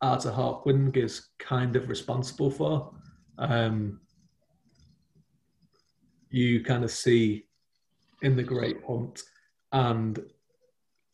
Arthur 0.02 0.32
Hawkwing 0.32 0.96
is 0.98 1.30
kind 1.38 1.76
of 1.76 1.88
responsible 1.88 2.50
for, 2.50 2.94
um, 3.38 4.00
you 6.30 6.64
kind 6.64 6.84
of 6.84 6.92
see 6.92 7.46
in 8.22 8.36
the 8.36 8.44
Great 8.44 8.78
Hunt, 8.88 9.24
and 9.72 10.20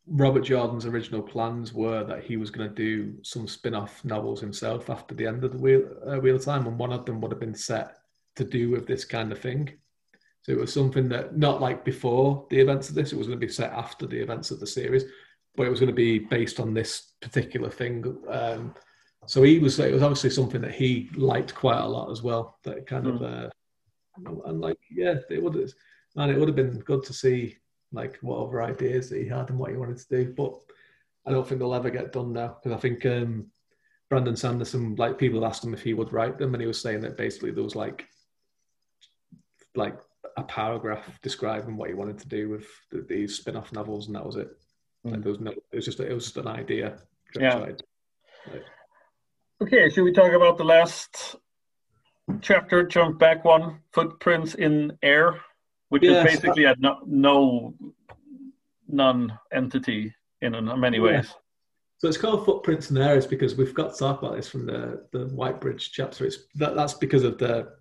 Robert 0.07 0.41
Jordan's 0.41 0.85
original 0.85 1.22
plans 1.22 1.73
were 1.73 2.03
that 2.03 2.23
he 2.23 2.38
was 2.38 2.49
going 2.49 2.68
to 2.68 2.76
do 2.76 3.14
some 3.23 3.48
spin-off 3.48 4.03
novels 4.03 4.41
himself 4.41 4.89
after 4.89 5.15
the 5.15 5.27
end 5.27 5.43
of 5.43 5.52
the 5.52 5.57
Wheel, 5.57 5.84
uh, 6.07 6.19
Wheel 6.19 6.35
of 6.35 6.43
Time, 6.43 6.68
and 6.68 6.77
one 6.77 6.91
of 6.91 7.06
them 7.06 7.22
would 7.22 7.31
have 7.31 7.39
been 7.39 7.56
set 7.56 7.98
to 8.35 8.43
do 8.43 8.69
with 8.69 8.88
this 8.88 9.06
kind 9.06 9.31
of 9.31 9.39
thing. 9.39 9.72
So 10.43 10.52
it 10.52 10.57
was 10.57 10.73
something 10.73 11.07
that 11.10 11.38
not 11.38 11.61
like 11.61 11.85
before 11.85 12.48
the 12.49 12.60
events 12.60 12.89
of 12.89 12.95
this; 12.95 13.14
it 13.14 13.18
was 13.18 13.27
going 13.27 13.39
to 13.39 13.45
be 13.45 13.52
set 13.52 13.72
after 13.72 14.07
the 14.07 14.22
events 14.22 14.49
of 14.49 14.60
the 14.60 14.68
series, 14.68 15.06
but 15.56 15.68
it 15.68 15.69
was 15.69 15.80
going 15.80 15.91
to 15.91 15.95
be 15.95 16.19
based 16.19 16.60
on 16.60 16.73
this 16.73 17.14
particular 17.22 17.69
thing. 17.69 18.18
Um, 18.27 18.73
so 19.27 19.43
he 19.43 19.60
was 19.60 19.80
it 19.80 19.93
was 19.93 20.02
obviously 20.03 20.30
something 20.30 20.61
that 20.61 20.73
he 20.73 21.10
liked 21.15 21.53
quite 21.53 21.80
a 21.80 21.88
lot 21.88 22.11
as 22.11 22.22
well. 22.22 22.57
That 22.64 22.88
kind 22.88 23.07
of 23.07 23.22
uh, 23.22 23.49
and 24.45 24.61
like 24.61 24.77
yeah, 24.89 25.15
it 25.30 25.41
would 25.41 25.56
have 25.56 25.72
and 26.15 26.31
it 26.31 26.38
would 26.38 26.49
have 26.49 26.56
been 26.56 26.80
good 26.80 27.03
to 27.03 27.14
see 27.14 27.57
like 27.93 28.18
what 28.22 28.39
other 28.39 28.61
ideas 28.64 29.10
that 29.10 29.22
he 29.22 29.27
had 29.27 29.49
and 29.49 29.60
what 29.60 29.72
he 29.72 29.77
wanted 29.77 29.98
to 29.98 30.10
do. 30.10 30.34
But 30.34 30.53
I 31.26 31.31
don't 31.31 31.48
think 31.48 31.60
they'll 31.60 31.73
ever 31.73 31.89
get 31.89 32.14
done 32.14 32.34
now 32.34 32.57
because 32.61 32.76
I 32.76 32.81
think 32.81 33.06
um, 33.06 33.48
Brandon 34.10 34.35
Sanderson, 34.35 34.95
like 34.95 35.18
people 35.18 35.45
asked 35.45 35.64
him 35.64 35.73
if 35.73 35.84
he 35.84 35.93
would 35.93 36.11
write 36.14 36.38
them, 36.38 36.53
and 36.53 36.61
he 36.61 36.68
was 36.68 36.81
saying 36.81 37.02
that 37.02 37.18
basically 37.18 37.52
there 37.52 37.64
was 37.64 37.76
like 37.76 38.06
like 39.76 39.98
a 40.38 40.43
paragraph 40.43 41.19
describing 41.22 41.77
what 41.77 41.89
he 41.89 41.95
wanted 41.95 42.18
to 42.19 42.27
do 42.27 42.49
with 42.49 42.65
the, 42.89 43.02
these 43.02 43.35
spin-off 43.35 43.72
novels, 43.72 44.07
and 44.07 44.15
that 44.15 44.26
was 44.26 44.35
it. 44.35 44.49
Like 45.03 45.15
Mm. 45.15 45.23
there 45.23 45.31
was 45.31 45.41
no, 45.41 45.52
it 45.52 45.76
was 45.76 45.85
just 45.85 45.99
it 45.99 46.14
was 46.14 46.26
just 46.26 46.38
an 46.38 46.48
idea. 46.48 46.98
Yeah. 47.39 47.56
Like, 47.56 47.80
Okay, 49.61 49.89
should 49.91 50.03
we 50.03 50.11
talk 50.11 50.33
about 50.33 50.57
the 50.57 50.63
last 50.63 51.35
chapter? 52.41 52.83
Jump 52.83 53.19
back 53.19 53.45
one, 53.45 53.77
footprints 53.93 54.55
in 54.55 54.97
air, 55.03 55.39
which 55.89 56.01
Yes. 56.01 56.25
is 56.25 56.33
basically 56.33 56.63
a 56.63 56.75
no, 56.79 56.99
no 57.05 57.75
non-entity 58.88 60.15
in 60.41 60.79
many 60.79 60.97
Yeah. 60.97 61.03
ways. 61.03 61.35
So 61.99 62.07
it's 62.07 62.17
called 62.17 62.43
Footprints 62.43 62.89
in 62.89 62.97
Air. 62.97 63.15
It's 63.15 63.27
because 63.27 63.55
we've 63.55 63.75
got 63.75 63.93
to 63.93 63.99
talk 63.99 64.23
about 64.23 64.35
this 64.35 64.49
from 64.49 64.65
the 64.65 65.07
the 65.11 65.27
White 65.27 65.61
Bridge 65.61 65.91
chapter. 65.91 66.25
It's 66.25 66.47
that, 66.55 66.73
that's 66.75 66.95
because 66.95 67.23
of 67.23 67.38
the 67.38 67.71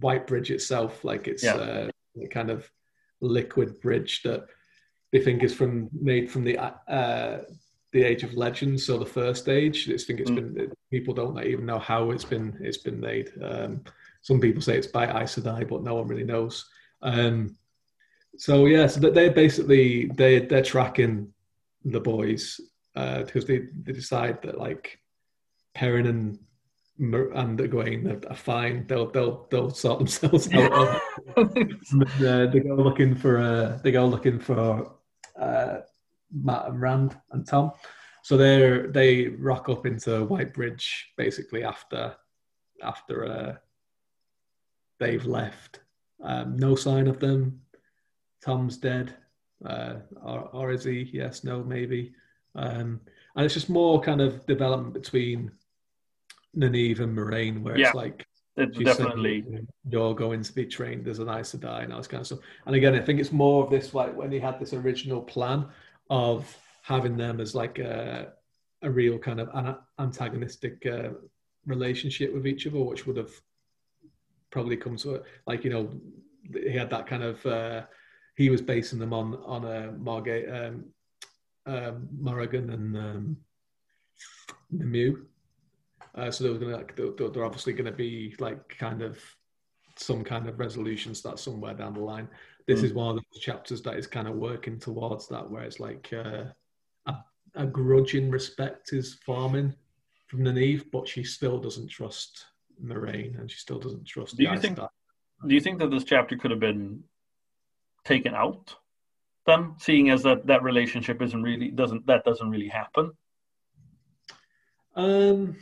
White 0.00 0.28
Bridge 0.28 0.52
itself. 0.52 1.02
Like 1.02 1.26
it's 1.26 1.42
Yeah. 1.42 1.56
uh, 1.56 1.90
a 2.22 2.28
kind 2.28 2.50
of 2.50 2.70
liquid 3.20 3.80
bridge 3.80 4.22
that 4.22 4.46
they 5.10 5.20
think 5.20 5.42
is 5.42 5.52
from 5.52 5.90
made 5.92 6.30
from 6.30 6.44
the 6.44 6.56
uh, 6.58 7.42
the 7.94 8.02
Age 8.02 8.24
of 8.24 8.34
Legends. 8.34 8.84
So 8.84 8.98
the 8.98 9.06
first 9.06 9.48
age. 9.48 9.88
I 9.88 9.96
think 9.96 10.20
it's 10.20 10.30
Mm. 10.30 10.54
been 10.54 10.72
people 10.90 11.14
don't 11.14 11.42
even 11.52 11.64
know 11.64 11.78
how 11.78 12.10
it's 12.10 12.28
been 12.32 12.48
it's 12.60 12.82
been 12.86 13.00
made. 13.00 13.28
Um, 13.50 13.72
some 14.28 14.40
people 14.40 14.60
say 14.62 14.76
it's 14.76 14.92
by 14.98 15.04
Aes 15.06 15.36
Sedai, 15.36 15.66
but 15.68 15.82
no 15.84 15.94
one 15.94 16.08
really 16.08 16.24
knows. 16.34 16.54
Um, 17.02 17.56
so 18.36 18.66
yeah, 18.66 18.86
so 18.88 18.98
they're 19.00 19.30
basically 19.44 20.06
they 20.20 20.40
they're 20.40 20.70
tracking 20.74 21.32
the 21.84 22.00
boys 22.00 22.60
uh, 22.96 23.22
because 23.22 23.44
they, 23.46 23.58
they 23.84 23.92
decide 23.92 24.42
that 24.42 24.58
like 24.58 24.98
Perrin 25.74 26.06
and 26.06 26.38
and 26.98 27.58
Egwene 27.58 28.04
are 28.30 28.34
fine. 28.52 28.86
They'll 28.88 29.10
they'll 29.14 29.46
they'll 29.50 29.70
sort 29.70 29.98
themselves 30.00 30.52
out. 30.54 31.00
uh, 31.36 32.46
they 32.52 32.60
go 32.68 32.74
looking 32.88 33.14
for 33.14 33.38
uh, 33.38 33.78
they 33.84 33.92
go 33.92 34.04
looking 34.06 34.38
for 34.40 34.92
uh, 35.38 35.76
Mat 36.32 36.66
and 36.66 36.80
Rand 36.80 37.16
and 37.32 37.46
Tom. 37.46 37.72
So 38.22 38.36
they 38.36 38.86
they 38.88 39.28
rock 39.28 39.68
up 39.68 39.86
into 39.86 40.24
White 40.24 40.54
Bridge 40.54 41.12
basically 41.16 41.64
after 41.64 42.16
after 42.82 43.24
uh, 43.26 43.54
they've 44.98 45.26
left. 45.26 45.80
Um, 46.22 46.56
no 46.56 46.74
sign 46.74 47.06
of 47.06 47.20
them. 47.20 47.60
Tom's 48.42 48.76
dead, 48.76 49.14
uh, 49.64 49.96
or, 50.22 50.48
or 50.52 50.72
is 50.72 50.84
he? 50.84 51.10
Yes, 51.12 51.44
no, 51.44 51.62
maybe. 51.62 52.12
Um, 52.54 53.00
and 53.36 53.44
it's 53.44 53.54
just 53.54 53.70
more 53.70 54.00
kind 54.00 54.20
of 54.20 54.46
development 54.46 54.94
between 54.94 55.50
Nynaeve 56.56 57.00
and 57.00 57.16
Moiraine, 57.16 57.62
where 57.62 57.76
yeah, 57.76 57.88
it's 57.88 57.94
like 57.94 58.26
it's 58.56 58.78
definitely 58.78 59.44
you're 59.88 60.14
going 60.14 60.42
to 60.42 60.52
be 60.52 60.66
trained 60.66 61.08
as 61.08 61.18
an 61.18 61.28
Aes 61.28 61.54
Sedai 61.54 61.84
and 61.84 61.92
all 61.92 61.98
this 61.98 62.06
kind 62.06 62.20
of 62.20 62.26
stuff. 62.26 62.38
And 62.66 62.76
again, 62.76 62.94
I 62.94 63.00
think 63.00 63.18
it's 63.18 63.32
more 63.32 63.64
of 63.64 63.70
this 63.70 63.94
like 63.94 64.14
when 64.14 64.30
he 64.30 64.38
had 64.38 64.60
this 64.60 64.72
original 64.72 65.22
plan 65.22 65.66
of 66.10 66.56
having 66.82 67.16
them 67.16 67.40
as 67.40 67.54
like 67.54 67.78
a, 67.78 68.32
a 68.82 68.90
real 68.90 69.18
kind 69.18 69.40
of 69.40 69.48
an 69.54 69.76
antagonistic 69.98 70.84
uh, 70.86 71.10
relationship 71.66 72.32
with 72.32 72.46
each 72.46 72.66
other, 72.66 72.78
which 72.78 73.06
would 73.06 73.16
have 73.16 73.32
probably 74.50 74.76
come 74.76 74.96
to. 74.98 75.22
Like 75.46 75.64
you 75.64 75.70
know, 75.70 75.90
he 76.52 76.76
had 76.76 76.90
that 76.90 77.06
kind 77.06 77.22
of. 77.22 77.44
Uh, 77.46 77.82
he 78.36 78.50
was 78.50 78.60
basing 78.60 78.98
them 78.98 79.12
on 79.12 79.34
on 79.44 79.64
a 79.64 79.88
uh, 79.88 79.92
Margate, 79.92 80.50
um, 80.50 80.84
um, 81.66 82.08
Morrigan 82.18 82.70
and 82.70 82.96
um, 82.96 83.36
Mew. 84.70 85.26
Uh, 86.14 86.30
so 86.30 86.44
they're 86.44 86.58
gonna 86.58 86.84
they're, 86.96 87.28
they're 87.30 87.44
obviously 87.44 87.72
going 87.72 87.86
to 87.86 87.92
be 87.92 88.34
like 88.38 88.76
kind 88.78 89.02
of 89.02 89.18
some 89.96 90.24
kind 90.24 90.48
of 90.48 90.58
resolution 90.58 91.14
start 91.14 91.38
somewhere 91.38 91.74
down 91.74 91.94
the 91.94 92.00
line. 92.00 92.28
This 92.66 92.80
mm. 92.80 92.84
is 92.84 92.92
one 92.94 93.16
of 93.16 93.24
the 93.32 93.40
chapters 93.40 93.82
that 93.82 93.96
is 93.96 94.06
kind 94.06 94.28
of 94.28 94.36
working 94.36 94.78
towards 94.78 95.28
that, 95.28 95.48
where 95.48 95.62
it's 95.62 95.80
like 95.80 96.12
uh, 96.12 96.44
a, 97.06 97.14
a 97.54 97.66
grudging 97.66 98.30
respect 98.30 98.92
is 98.92 99.18
forming 99.26 99.74
from 100.26 100.40
Nynaeve, 100.40 100.90
but 100.90 101.06
she 101.06 101.24
still 101.24 101.58
doesn't 101.58 101.88
trust 101.88 102.46
Moiraine, 102.82 103.38
and 103.38 103.50
she 103.50 103.58
still 103.58 103.78
doesn't 103.78 104.06
trust. 104.06 104.36
Do 104.36 104.44
you 104.44 104.58
think? 104.58 104.78
Do 105.46 105.54
you 105.54 105.60
think 105.60 105.78
that 105.78 105.90
this 105.90 106.04
chapter 106.04 106.36
could 106.36 106.50
have 106.50 106.60
been 106.60 107.04
taken 108.04 108.34
out? 108.34 108.74
Then, 109.46 109.74
seeing 109.78 110.10
as 110.10 110.22
that 110.22 110.46
that 110.46 110.62
relationship 110.62 111.20
isn't 111.20 111.42
really 111.42 111.70
doesn't 111.70 112.06
that 112.06 112.24
doesn't 112.24 112.48
really 112.48 112.68
happen. 112.68 113.12
Um, 114.96 115.56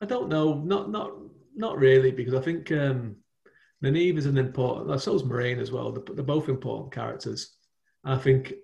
I 0.00 0.06
don't 0.06 0.28
know. 0.28 0.54
Not 0.54 0.90
not 0.90 1.12
not 1.54 1.78
really, 1.78 2.10
because 2.10 2.34
I 2.34 2.40
think 2.40 2.72
um, 2.72 3.16
Nynaeve 3.82 4.16
is 4.16 4.26
an 4.26 4.38
important. 4.38 5.00
So 5.00 5.14
is 5.14 5.22
Moiraine 5.22 5.60
as 5.60 5.70
well. 5.70 5.92
They're, 5.92 6.14
they're 6.14 6.24
both 6.24 6.48
important 6.48 6.92
characters. 6.92 7.56
And 8.04 8.14
I 8.14 8.18
think 8.18 8.54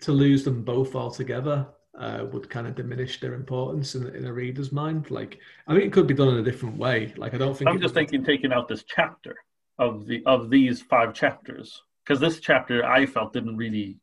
to 0.00 0.12
lose 0.12 0.44
them 0.44 0.62
both 0.62 0.94
altogether 0.94 1.66
uh, 1.98 2.26
would 2.32 2.48
kind 2.48 2.66
of 2.66 2.74
diminish 2.74 3.20
their 3.20 3.34
importance 3.34 3.94
in, 3.94 4.06
in 4.14 4.26
a 4.26 4.32
reader's 4.32 4.72
mind. 4.72 5.10
Like, 5.10 5.38
I 5.66 5.74
mean, 5.74 5.82
it 5.82 5.92
could 5.92 6.06
be 6.06 6.14
done 6.14 6.28
in 6.28 6.38
a 6.38 6.42
different 6.42 6.76
way. 6.76 7.12
Like, 7.16 7.34
I 7.34 7.38
don't 7.38 7.56
think. 7.56 7.70
I'm 7.70 7.80
just 7.80 7.94
thinking 7.94 8.24
taking 8.24 8.52
out 8.52 8.68
this 8.68 8.84
chapter 8.84 9.34
of 9.78 10.06
the 10.06 10.22
of 10.26 10.50
these 10.50 10.82
five 10.82 11.14
chapters 11.14 11.82
because 12.04 12.20
this 12.20 12.40
chapter 12.40 12.84
I 12.84 13.06
felt 13.06 13.32
didn't 13.32 13.56
really 13.56 13.98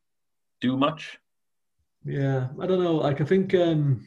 do 0.60 0.76
much. 0.76 1.18
Yeah, 2.04 2.48
I 2.60 2.66
don't 2.66 2.82
know. 2.82 2.96
Like, 2.96 3.20
I 3.20 3.24
think. 3.24 3.54
um 3.54 4.06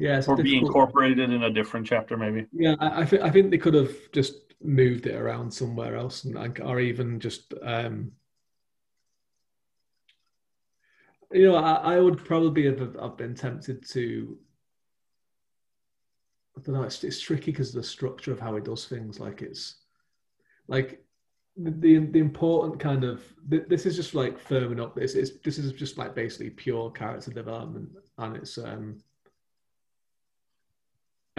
yeah, 0.00 0.22
or 0.26 0.36
be 0.36 0.56
incorporated 0.56 1.30
in 1.30 1.42
a 1.42 1.50
different 1.50 1.86
chapter, 1.86 2.16
maybe. 2.16 2.46
Yeah, 2.52 2.74
I, 2.80 3.02
I, 3.02 3.04
th- 3.04 3.22
I 3.22 3.30
think 3.30 3.50
they 3.50 3.58
could 3.58 3.74
have 3.74 3.94
just 4.12 4.54
moved 4.62 5.06
it 5.06 5.14
around 5.14 5.52
somewhere 5.52 5.94
else, 5.94 6.24
and 6.24 6.60
or 6.60 6.80
even 6.80 7.20
just 7.20 7.52
um, 7.62 8.12
you 11.32 11.50
know, 11.50 11.56
I, 11.56 11.96
I 11.96 12.00
would 12.00 12.24
probably 12.24 12.64
have, 12.64 12.78
have 12.78 13.16
been 13.18 13.34
tempted 13.34 13.86
to. 13.90 14.38
I 16.56 16.62
don't 16.62 16.74
know. 16.74 16.82
It's, 16.82 17.04
it's 17.04 17.20
tricky 17.20 17.50
because 17.50 17.72
the 17.72 17.82
structure 17.82 18.32
of 18.32 18.40
how 18.40 18.54
he 18.56 18.62
does 18.62 18.86
things. 18.86 19.20
Like 19.20 19.42
it's 19.42 19.76
like 20.66 21.04
the 21.56 21.98
the 21.98 22.20
important 22.20 22.80
kind 22.80 23.04
of 23.04 23.22
this 23.46 23.84
is 23.84 23.96
just 23.96 24.14
like 24.14 24.42
firming 24.42 24.80
up. 24.80 24.94
This 24.94 25.14
is 25.14 25.40
this 25.44 25.58
is 25.58 25.72
just 25.72 25.98
like 25.98 26.14
basically 26.14 26.50
pure 26.50 26.90
character 26.90 27.32
development, 27.32 27.90
and 28.16 28.36
it's 28.38 28.56
um. 28.56 28.98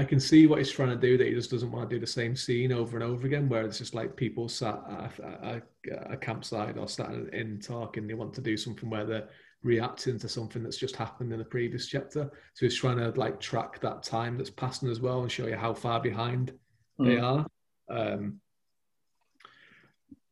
I 0.02 0.04
can 0.04 0.20
see 0.20 0.48
what 0.48 0.58
he's 0.58 0.72
trying 0.72 0.90
to 0.90 0.96
do. 0.96 1.16
That 1.16 1.28
he 1.28 1.34
just 1.34 1.52
doesn't 1.52 1.72
want 1.72 1.88
to 1.88 1.96
do 1.96 2.00
the 2.00 2.08
same 2.08 2.36
scene 2.36 2.72
over 2.72 2.98
and 2.98 3.04
over 3.04 3.28
again, 3.28 3.48
where 3.48 3.64
it's 3.64 3.78
just 3.78 3.94
like 3.94 4.16
people 4.16 4.50
sat 4.50 4.82
at 4.90 5.20
a, 5.20 5.62
a, 5.92 6.14
a 6.14 6.18
campsite 6.18 6.76
or 6.76 6.88
sat 6.88 7.12
in 7.12 7.60
talking. 7.60 8.08
They 8.08 8.16
want 8.16 8.34
to 8.34 8.42
do 8.42 8.58
something 8.58 8.90
where 8.90 9.06
they're 9.06 9.30
reacting 9.62 10.18
to 10.18 10.28
something 10.28 10.64
that's 10.64 10.78
just 10.78 10.96
happened 10.96 11.32
in 11.32 11.38
the 11.38 11.46
previous 11.46 11.86
chapter. 11.86 12.32
So 12.56 12.66
he's 12.66 12.76
trying 12.76 12.98
to 12.98 13.12
like 13.12 13.40
track 13.40 13.80
that 13.82 14.02
time 14.02 14.38
that's 14.38 14.50
passing 14.50 14.90
as 14.90 15.00
well 15.00 15.22
and 15.22 15.32
show 15.32 15.46
you 15.46 15.56
how 15.56 15.76
far 15.76 16.00
behind 16.02 16.52
mm. 17.00 17.06
they 17.06 17.20
are. 17.20 17.46
Um, 17.88 18.40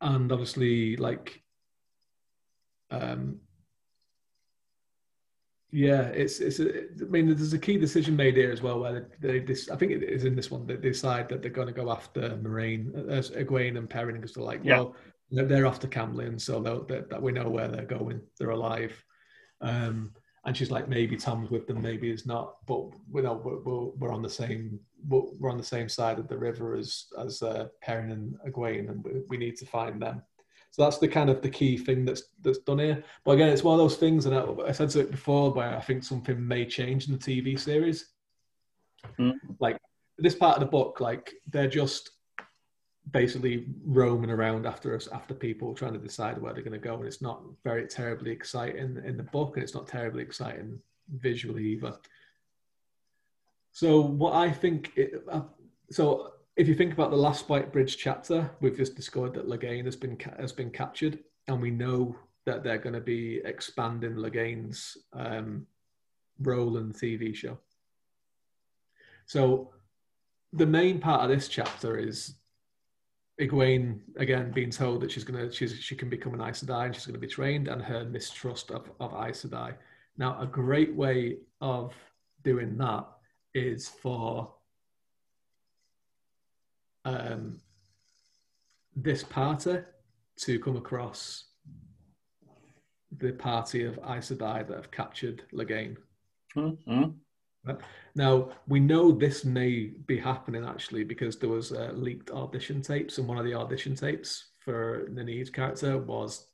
and 0.02 0.32
obviously, 0.32 0.98
like, 0.98 1.44
um, 2.90 3.42
yeah, 5.72 6.02
it's 6.08 6.40
it's. 6.40 6.60
A, 6.60 6.86
I 7.02 7.06
mean, 7.10 7.28
there's 7.28 7.54
a 7.54 7.60
key 7.60 7.78
decision 7.78 8.16
made 8.16 8.36
here 8.36 8.52
as 8.52 8.62
well, 8.62 8.80
where 8.80 9.08
they, 9.20 9.28
they 9.28 9.40
this. 9.40 9.70
I 9.70 9.76
think 9.76 9.92
it 9.92 10.04
is 10.04 10.26
in 10.26 10.36
this 10.36 10.50
one. 10.50 10.66
They 10.66 10.78
decide 10.78 11.30
that 11.30 11.42
they're 11.42 11.52
going 11.52 11.68
to 11.68 11.74
go 11.74 11.92
after 11.92 12.22
Moiraine, 12.38 12.96
uh, 13.10 13.22
Egwene, 13.38 13.78
and 13.78 13.90
Perrin 13.90 14.16
because 14.16 14.34
they're 14.34 14.44
like, 14.44 14.62
yeah. 14.64 14.78
well, 14.78 14.96
they're 15.30 15.68
off 15.68 15.80
to 15.82 15.88
Caemlyn, 15.88 16.42
so 16.42 16.60
that 16.62 17.22
we 17.22 17.32
know 17.32 17.50
where 17.50 17.68
they're 17.68 17.86
going. 17.86 18.22
They're 18.40 18.50
alive. 18.50 19.04
Um, 19.62 20.12
and 20.46 20.56
she's 20.58 20.72
like, 20.72 20.88
maybe 20.88 21.18
Tom's 21.18 21.52
with 21.52 21.68
them, 21.68 21.82
maybe 21.82 22.10
he's 22.10 22.26
not. 22.26 22.56
But 22.66 22.90
we 23.12 23.22
know 23.22 23.34
we're, 23.34 23.90
we're, 23.90 24.14
on 24.14 24.22
the 24.22 24.30
same 24.30 24.80
we're 25.08 25.52
on 25.52 25.58
the 25.58 25.64
same 25.64 25.90
side 25.90 26.18
of 26.18 26.28
the 26.28 26.38
river 26.38 26.76
as 26.76 27.06
as 27.20 27.42
uh, 27.44 27.68
Perrin 27.82 28.12
and 28.12 28.36
Egwene, 28.48 28.90
and 28.90 29.04
we, 29.04 29.12
we 29.28 29.38
need 29.38 29.58
to 29.58 29.66
find 29.66 30.02
them. 30.02 30.24
So 30.72 30.84
that's 30.84 31.00
the 31.00 31.08
kind 31.08 31.30
of 31.30 31.42
the 31.42 31.50
key 31.50 31.78
thing 31.78 32.06
that's 32.06 32.24
that's 32.42 32.60
done 32.60 32.80
here. 32.80 33.04
But 33.26 33.32
again, 33.32 33.50
it's 33.50 33.64
one 33.64 33.74
of 33.74 33.80
those 33.80 33.98
things, 33.98 34.26
and 34.26 34.36
I, 34.36 34.46
I 34.68 34.72
said 34.72 34.96
it 34.96 35.12
before, 35.12 35.52
where 35.52 35.76
I 35.76 35.82
think 35.82 36.04
something 36.04 36.48
may 36.48 36.66
change 36.66 37.08
in 37.08 37.14
the 37.14 37.20
TV 37.20 37.60
series. 37.60 38.12
Mm. 39.18 39.34
Like 39.60 39.78
this 40.18 40.36
part 40.36 40.58
of 40.58 40.62
the 40.62 40.68
book, 40.68 41.00
like 41.00 41.34
they're 41.48 41.68
just 41.68 42.12
basically 43.12 43.66
roaming 43.86 44.30
around 44.30 44.66
after 44.66 44.96
us 44.96 45.08
after 45.12 45.34
people 45.34 45.74
trying 45.74 45.94
to 45.94 46.00
decide 46.00 46.40
where 46.40 46.54
they're 46.54 46.64
going 46.64 46.80
to 46.80 46.88
go 46.88 46.96
and 46.96 47.06
it's 47.06 47.22
not 47.22 47.42
very 47.64 47.88
terribly 47.88 48.32
exciting 48.32 49.02
in 49.04 49.18
the 49.18 49.24
book 49.24 49.56
and 49.56 49.64
it's 49.64 49.74
not 49.74 49.88
terribly 49.88 50.22
exciting 50.22 50.78
visually 51.16 51.64
either 51.64 51.98
so 53.72 54.02
what 54.02 54.34
i 54.34 54.52
think 54.52 54.92
it, 54.96 55.24
uh, 55.32 55.42
so 55.90 56.34
if 56.60 56.68
you 56.68 56.76
think 56.76 56.92
about 56.92 57.10
the 57.10 57.16
last 57.16 57.48
white 57.48 57.72
bridge 57.72 57.96
chapter 57.98 58.52
we've 58.60 58.76
just 58.76 58.94
discovered 58.94 59.34
that 59.34 59.48
Logain 59.48 59.86
has 59.86 59.96
been 59.96 60.18
has 60.38 60.52
been 60.52 60.70
captured 60.70 61.18
and 61.48 61.62
we 61.62 61.72
know 61.72 62.14
that 62.46 62.64
they're 62.64 62.78
going 62.78 62.94
to 62.94 63.00
be 63.00 63.42
expanding 63.46 64.16
Logain's 64.16 64.98
um, 65.14 65.66
role 66.42 66.76
in 66.78 66.90
the 66.90 66.94
tv 66.94 67.34
show 67.34 67.58
so 69.26 69.72
the 70.52 70.66
main 70.66 71.00
part 71.00 71.24
of 71.24 71.30
this 71.30 71.48
chapter 71.48 71.98
is 71.98 72.36
Egwene 73.40 74.02
again 74.18 74.52
being 74.52 74.70
told 74.70 75.00
that 75.00 75.12
she's 75.12 75.24
gonna 75.24 75.50
she's 75.50 75.80
she 75.80 75.96
can 75.96 76.10
become 76.10 76.34
an 76.34 76.42
Aes 76.42 76.62
Sedai 76.62 76.88
and 76.88 76.94
she's 76.94 77.06
gonna 77.06 77.18
be 77.18 77.28
trained 77.28 77.70
and 77.70 77.82
her 77.82 78.04
mistrust 78.04 78.70
of, 78.70 78.92
of 79.00 79.14
Aes 79.14 79.46
Sedai. 79.46 79.76
Now 80.18 80.38
a 80.42 80.46
great 80.46 80.94
way 80.94 81.38
of 81.62 81.94
doing 82.44 82.78
that 82.80 83.08
is 83.54 83.88
for 83.88 84.52
um, 87.10 87.60
this 88.96 89.24
party 89.24 89.80
to 90.38 90.60
come 90.60 90.78
across 90.78 91.46
the 93.18 93.32
party 93.32 93.84
of 93.86 93.98
Aes 94.00 94.32
Sedai 94.32 94.68
that 94.68 94.76
have 94.76 94.92
captured 94.92 95.44
Logain. 95.54 95.98
Mm-hmm. 96.56 97.10
Now 98.16 98.50
we 98.68 98.80
know 98.80 99.12
this 99.12 99.46
may 99.46 99.92
be 100.06 100.18
happening 100.18 100.66
actually 100.66 101.04
because 101.04 101.38
there 101.38 101.50
was 101.50 101.72
uh, 101.72 101.92
leaked 101.94 102.32
audition 102.32 102.82
tapes, 102.82 103.18
and 103.18 103.28
one 103.28 103.38
of 103.38 103.46
the 103.46 103.54
audition 103.54 103.96
tapes 103.96 104.52
for 104.60 105.08
Nynaeve's 105.12 105.50
character 105.50 105.98
was 105.98 106.48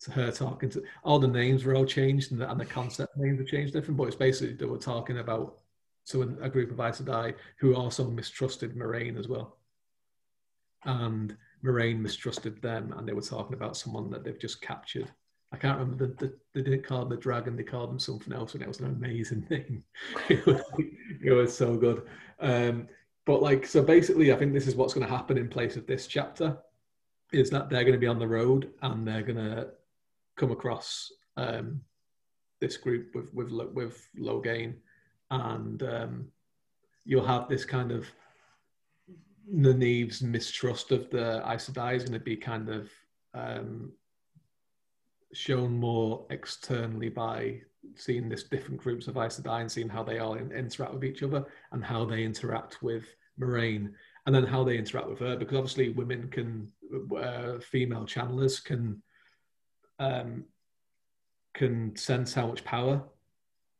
to 0.00 0.10
her 0.10 0.32
talking 0.32 0.68
to 0.70 0.82
all 1.04 1.18
the 1.18 1.28
names 1.28 1.64
were 1.64 1.76
all 1.76 1.86
changed 1.86 2.32
and 2.32 2.40
the, 2.40 2.50
and 2.50 2.60
the 2.60 2.64
concept 2.64 3.16
names 3.16 3.38
were 3.38 3.44
changed 3.44 3.72
different, 3.72 3.96
but 3.96 4.08
it's 4.08 4.16
basically 4.16 4.54
they 4.54 4.64
were 4.64 4.78
talking 4.78 5.18
about 5.18 5.58
so 6.04 6.22
a 6.40 6.48
group 6.48 6.70
of 6.72 6.80
Aes 6.80 7.00
Sedai 7.00 7.34
who 7.58 7.76
also 7.76 8.10
mistrusted 8.10 8.74
Moiraine 8.74 9.18
as 9.18 9.28
well, 9.28 9.58
and 10.84 11.36
Moiraine 11.64 12.00
mistrusted 12.00 12.60
them, 12.62 12.92
and 12.96 13.06
they 13.06 13.12
were 13.12 13.22
talking 13.22 13.54
about 13.54 13.76
someone 13.76 14.10
that 14.10 14.24
they've 14.24 14.38
just 14.38 14.60
captured 14.60 15.10
I 15.52 15.58
can't 15.58 15.78
remember 15.78 16.06
the, 16.06 16.14
the, 16.14 16.34
they 16.54 16.62
didn't 16.62 16.84
call 16.84 17.04
the 17.04 17.16
dragon, 17.16 17.56
they 17.56 17.62
called 17.62 17.90
him 17.90 17.98
something 17.98 18.32
else, 18.32 18.54
and 18.54 18.62
it 18.62 18.68
was 18.68 18.80
an 18.80 18.86
amazing 18.86 19.42
thing. 19.42 19.82
it, 20.28 20.44
was, 20.46 20.62
it 21.22 21.32
was 21.32 21.56
so 21.56 21.76
good. 21.76 22.02
Um, 22.40 22.88
but 23.26 23.42
like, 23.42 23.66
so 23.66 23.82
basically, 23.82 24.32
I 24.32 24.36
think 24.36 24.54
this 24.54 24.66
is 24.66 24.74
what's 24.74 24.94
going 24.94 25.06
to 25.06 25.12
happen 25.12 25.36
in 25.36 25.48
place 25.48 25.76
of 25.76 25.86
this 25.86 26.06
chapter 26.06 26.56
is 27.32 27.50
that 27.50 27.68
they're 27.68 27.84
going 27.84 27.92
to 27.92 27.98
be 27.98 28.06
on 28.06 28.18
the 28.18 28.26
road 28.26 28.70
and 28.82 29.06
they're 29.06 29.22
going 29.22 29.36
to 29.36 29.68
come 30.36 30.50
across 30.50 31.12
um, 31.36 31.80
this 32.60 32.76
group 32.76 33.14
with 33.14 33.32
with 33.34 33.52
with 33.52 34.08
Logain, 34.18 34.74
and 35.30 35.82
um, 35.82 36.28
you'll 37.04 37.26
have 37.26 37.48
this 37.48 37.64
kind 37.64 37.92
of 37.92 38.06
Nynaeve's 39.50 40.22
mistrust 40.22 40.92
of 40.92 41.10
the 41.10 41.42
Aes 41.46 41.68
Sedai 41.68 41.96
is 41.96 42.04
going 42.04 42.12
to 42.12 42.20
be 42.20 42.36
kind 42.36 42.68
of 42.68 42.90
um, 43.34 43.92
shown 45.32 45.72
more 45.72 46.26
externally 46.30 47.08
by 47.08 47.60
seeing 47.96 48.28
this 48.28 48.44
different 48.44 48.80
groups 48.80 49.08
of 49.08 49.16
Aes 49.16 49.40
Sedai 49.40 49.60
and 49.60 49.72
seeing 49.72 49.88
how 49.88 50.02
they 50.02 50.18
all 50.18 50.34
in, 50.34 50.52
interact 50.52 50.94
with 50.94 51.04
each 51.04 51.22
other 51.22 51.44
and 51.72 51.84
how 51.84 52.04
they 52.04 52.24
interact 52.24 52.82
with 52.82 53.04
Moiraine 53.40 53.92
and 54.26 54.34
then 54.34 54.44
how 54.44 54.62
they 54.62 54.78
interact 54.78 55.08
with 55.08 55.18
her 55.18 55.36
because 55.36 55.56
obviously 55.56 55.90
women 55.90 56.28
can 56.28 56.70
uh, 57.16 57.58
female 57.58 58.04
channelers 58.04 58.62
can 58.62 59.02
um, 59.98 60.44
can 61.54 61.94
sense 61.96 62.32
how 62.34 62.46
much 62.46 62.64
power 62.64 63.02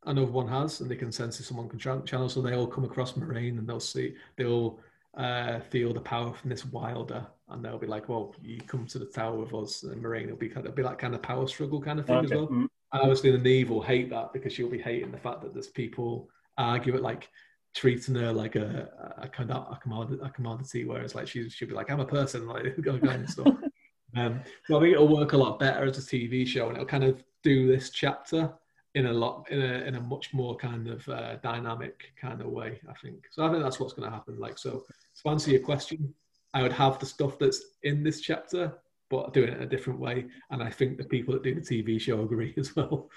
another 0.06 0.30
one 0.30 0.48
has 0.48 0.80
and 0.80 0.90
they 0.90 0.96
can 0.96 1.12
sense 1.12 1.38
if 1.38 1.46
someone 1.46 1.68
can 1.68 1.78
channel 1.78 2.28
so 2.28 2.42
they 2.42 2.54
all 2.54 2.66
come 2.66 2.84
across 2.84 3.12
Moiraine 3.12 3.58
and 3.58 3.68
they'll 3.68 3.80
see 3.80 4.14
they'll 4.36 4.80
uh, 5.16 5.60
feel 5.60 5.92
the 5.92 6.00
power 6.00 6.32
from 6.32 6.50
this 6.50 6.64
wilder 6.66 7.26
and 7.48 7.64
they'll 7.64 7.78
be 7.78 7.86
like 7.86 8.08
well 8.08 8.34
you 8.42 8.60
come 8.66 8.86
to 8.86 8.98
the 8.98 9.04
tower 9.04 9.36
with 9.36 9.52
us 9.52 9.82
and 9.82 10.02
Moiraine 10.02 10.30
will 10.30 10.36
be 10.36 10.48
kind 10.48 10.66
of, 10.66 10.74
be 10.74 10.82
like 10.82 10.98
kind 10.98 11.14
of 11.14 11.22
power 11.22 11.46
struggle 11.46 11.82
kind 11.82 12.00
of 12.00 12.06
thing 12.06 12.16
okay. 12.16 12.24
as 12.26 12.30
well 12.30 12.46
mm-hmm. 12.46 12.60
and 12.92 13.02
obviously 13.02 13.30
the 13.30 13.38
Nynaeve 13.38 13.68
will 13.68 13.82
hate 13.82 14.08
that 14.10 14.32
because 14.32 14.52
she'll 14.52 14.70
be 14.70 14.80
hating 14.80 15.12
the 15.12 15.18
fact 15.18 15.42
that 15.42 15.52
there's 15.52 15.68
people 15.68 16.30
argue 16.56 16.94
it 16.94 17.02
like 17.02 17.28
treating 17.74 18.14
her 18.14 18.32
like 18.32 18.56
a 18.56 18.88
a, 19.18 19.28
kind 19.28 19.50
of 19.50 19.72
a, 19.72 19.76
commodity, 19.76 20.20
a 20.22 20.30
commodity, 20.30 20.84
whereas 20.84 21.14
like 21.14 21.28
she 21.28 21.48
she'd 21.48 21.68
be 21.68 21.74
like, 21.74 21.90
I'm 21.90 22.00
a 22.00 22.04
person, 22.04 22.46
like 22.46 22.64
it's 22.64 22.78
gonna 22.78 22.98
go 22.98 23.06
go 23.06 23.12
and 23.12 23.28
stuff. 23.28 23.46
um, 24.16 24.40
so 24.66 24.76
I 24.76 24.80
think 24.80 24.94
it'll 24.94 25.08
work 25.08 25.32
a 25.32 25.36
lot 25.36 25.58
better 25.58 25.84
as 25.84 25.98
a 25.98 26.00
TV 26.00 26.46
show, 26.46 26.68
and 26.68 26.76
it'll 26.76 26.86
kind 26.86 27.04
of 27.04 27.22
do 27.42 27.66
this 27.66 27.90
chapter 27.90 28.52
in 28.94 29.06
a 29.06 29.12
lot 29.12 29.46
in 29.50 29.62
a 29.62 29.74
in 29.86 29.94
a 29.94 30.00
much 30.00 30.34
more 30.34 30.56
kind 30.56 30.88
of 30.88 31.08
uh, 31.08 31.36
dynamic 31.36 32.12
kind 32.20 32.40
of 32.40 32.48
way. 32.48 32.80
I 32.88 32.92
think 32.94 33.24
so. 33.30 33.44
I 33.44 33.50
think 33.50 33.62
that's 33.62 33.80
what's 33.80 33.94
going 33.94 34.08
to 34.08 34.14
happen. 34.14 34.38
Like 34.38 34.58
so, 34.58 34.84
to 35.22 35.30
answer 35.30 35.50
your 35.50 35.60
question, 35.60 36.14
I 36.54 36.62
would 36.62 36.72
have 36.72 36.98
the 36.98 37.06
stuff 37.06 37.38
that's 37.38 37.62
in 37.82 38.02
this 38.02 38.20
chapter, 38.20 38.72
but 39.08 39.32
doing 39.32 39.48
it 39.48 39.56
in 39.56 39.62
a 39.62 39.66
different 39.66 39.98
way. 39.98 40.26
And 40.50 40.62
I 40.62 40.70
think 40.70 40.98
the 40.98 41.04
people 41.04 41.34
that 41.34 41.42
do 41.42 41.54
the 41.54 41.60
TV 41.60 42.00
show 42.00 42.22
agree 42.22 42.54
as 42.58 42.76
well. 42.76 43.08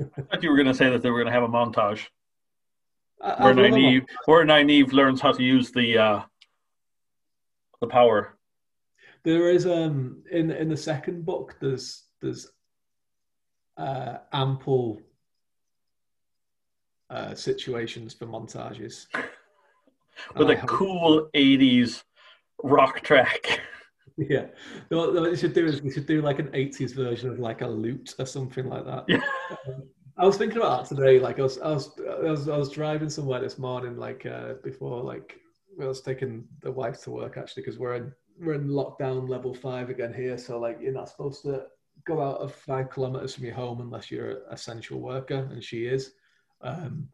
I 0.00 0.22
thought 0.22 0.42
you 0.42 0.50
were 0.50 0.56
going 0.56 0.66
to 0.66 0.74
say 0.74 0.90
that 0.90 1.02
they 1.02 1.10
were 1.10 1.18
going 1.22 1.32
to 1.32 1.40
have 1.40 1.44
a 1.44 1.48
montage 1.48 2.06
where 3.18 3.54
Nynaeve, 3.54 4.06
where 4.26 4.44
Nynaeve 4.44 4.92
learns 4.92 5.20
how 5.20 5.32
to 5.32 5.42
use 5.42 5.70
the 5.70 5.98
uh, 5.98 6.22
the 7.80 7.86
power. 7.86 8.36
There 9.22 9.50
is 9.50 9.66
um 9.66 10.22
in 10.30 10.50
in 10.50 10.68
the 10.68 10.76
second 10.76 11.24
book. 11.24 11.56
There's 11.60 12.04
there's 12.20 12.48
uh, 13.76 14.18
ample 14.32 15.00
uh, 17.10 17.34
situations 17.34 18.14
for 18.14 18.26
montages 18.26 19.06
with 20.36 20.50
a 20.50 20.56
cool 20.66 21.28
'80s 21.34 22.02
rock 22.62 23.00
track. 23.02 23.60
Yeah, 24.16 24.46
what 24.90 25.10
they 25.10 25.34
should 25.34 25.54
do 25.54 25.66
is 25.66 25.82
we 25.82 25.90
should 25.90 26.06
do 26.06 26.22
like 26.22 26.38
an 26.38 26.46
'80s 26.50 26.94
version 26.94 27.30
of 27.30 27.40
like 27.40 27.62
a 27.62 27.66
lute 27.66 28.14
or 28.20 28.26
something 28.26 28.68
like 28.68 28.84
that. 28.84 29.04
Yeah. 29.08 29.22
Um, 29.66 29.88
I 30.16 30.24
was 30.24 30.36
thinking 30.36 30.58
about 30.58 30.88
that 30.88 30.94
today. 30.94 31.18
Like 31.18 31.40
I 31.40 31.42
was, 31.42 31.58
I 31.58 31.72
was, 31.72 31.90
I 31.98 32.30
was, 32.30 32.48
I 32.48 32.56
was 32.56 32.70
driving 32.70 33.10
somewhere 33.10 33.40
this 33.40 33.58
morning, 33.58 33.96
like 33.96 34.24
uh, 34.24 34.54
before, 34.62 35.02
like 35.02 35.40
I 35.82 35.86
was 35.86 36.00
taking 36.00 36.44
the 36.62 36.70
wife 36.70 37.02
to 37.02 37.10
work 37.10 37.36
actually, 37.36 37.64
because 37.64 37.80
we're 37.80 37.96
in 37.96 38.12
we're 38.38 38.54
in 38.54 38.68
lockdown 38.68 39.28
level 39.28 39.52
five 39.52 39.90
again 39.90 40.14
here. 40.14 40.38
So 40.38 40.60
like 40.60 40.78
you're 40.80 40.92
not 40.92 41.08
supposed 41.08 41.42
to 41.42 41.64
go 42.06 42.22
out 42.22 42.38
of 42.38 42.54
five 42.54 42.90
kilometers 42.90 43.34
from 43.34 43.44
your 43.44 43.54
home 43.54 43.80
unless 43.80 44.10
you're 44.10 44.30
an 44.30 44.42
essential 44.50 45.00
worker, 45.00 45.48
and 45.50 45.62
she 45.62 45.86
is. 45.86 46.12
Um, 46.60 47.08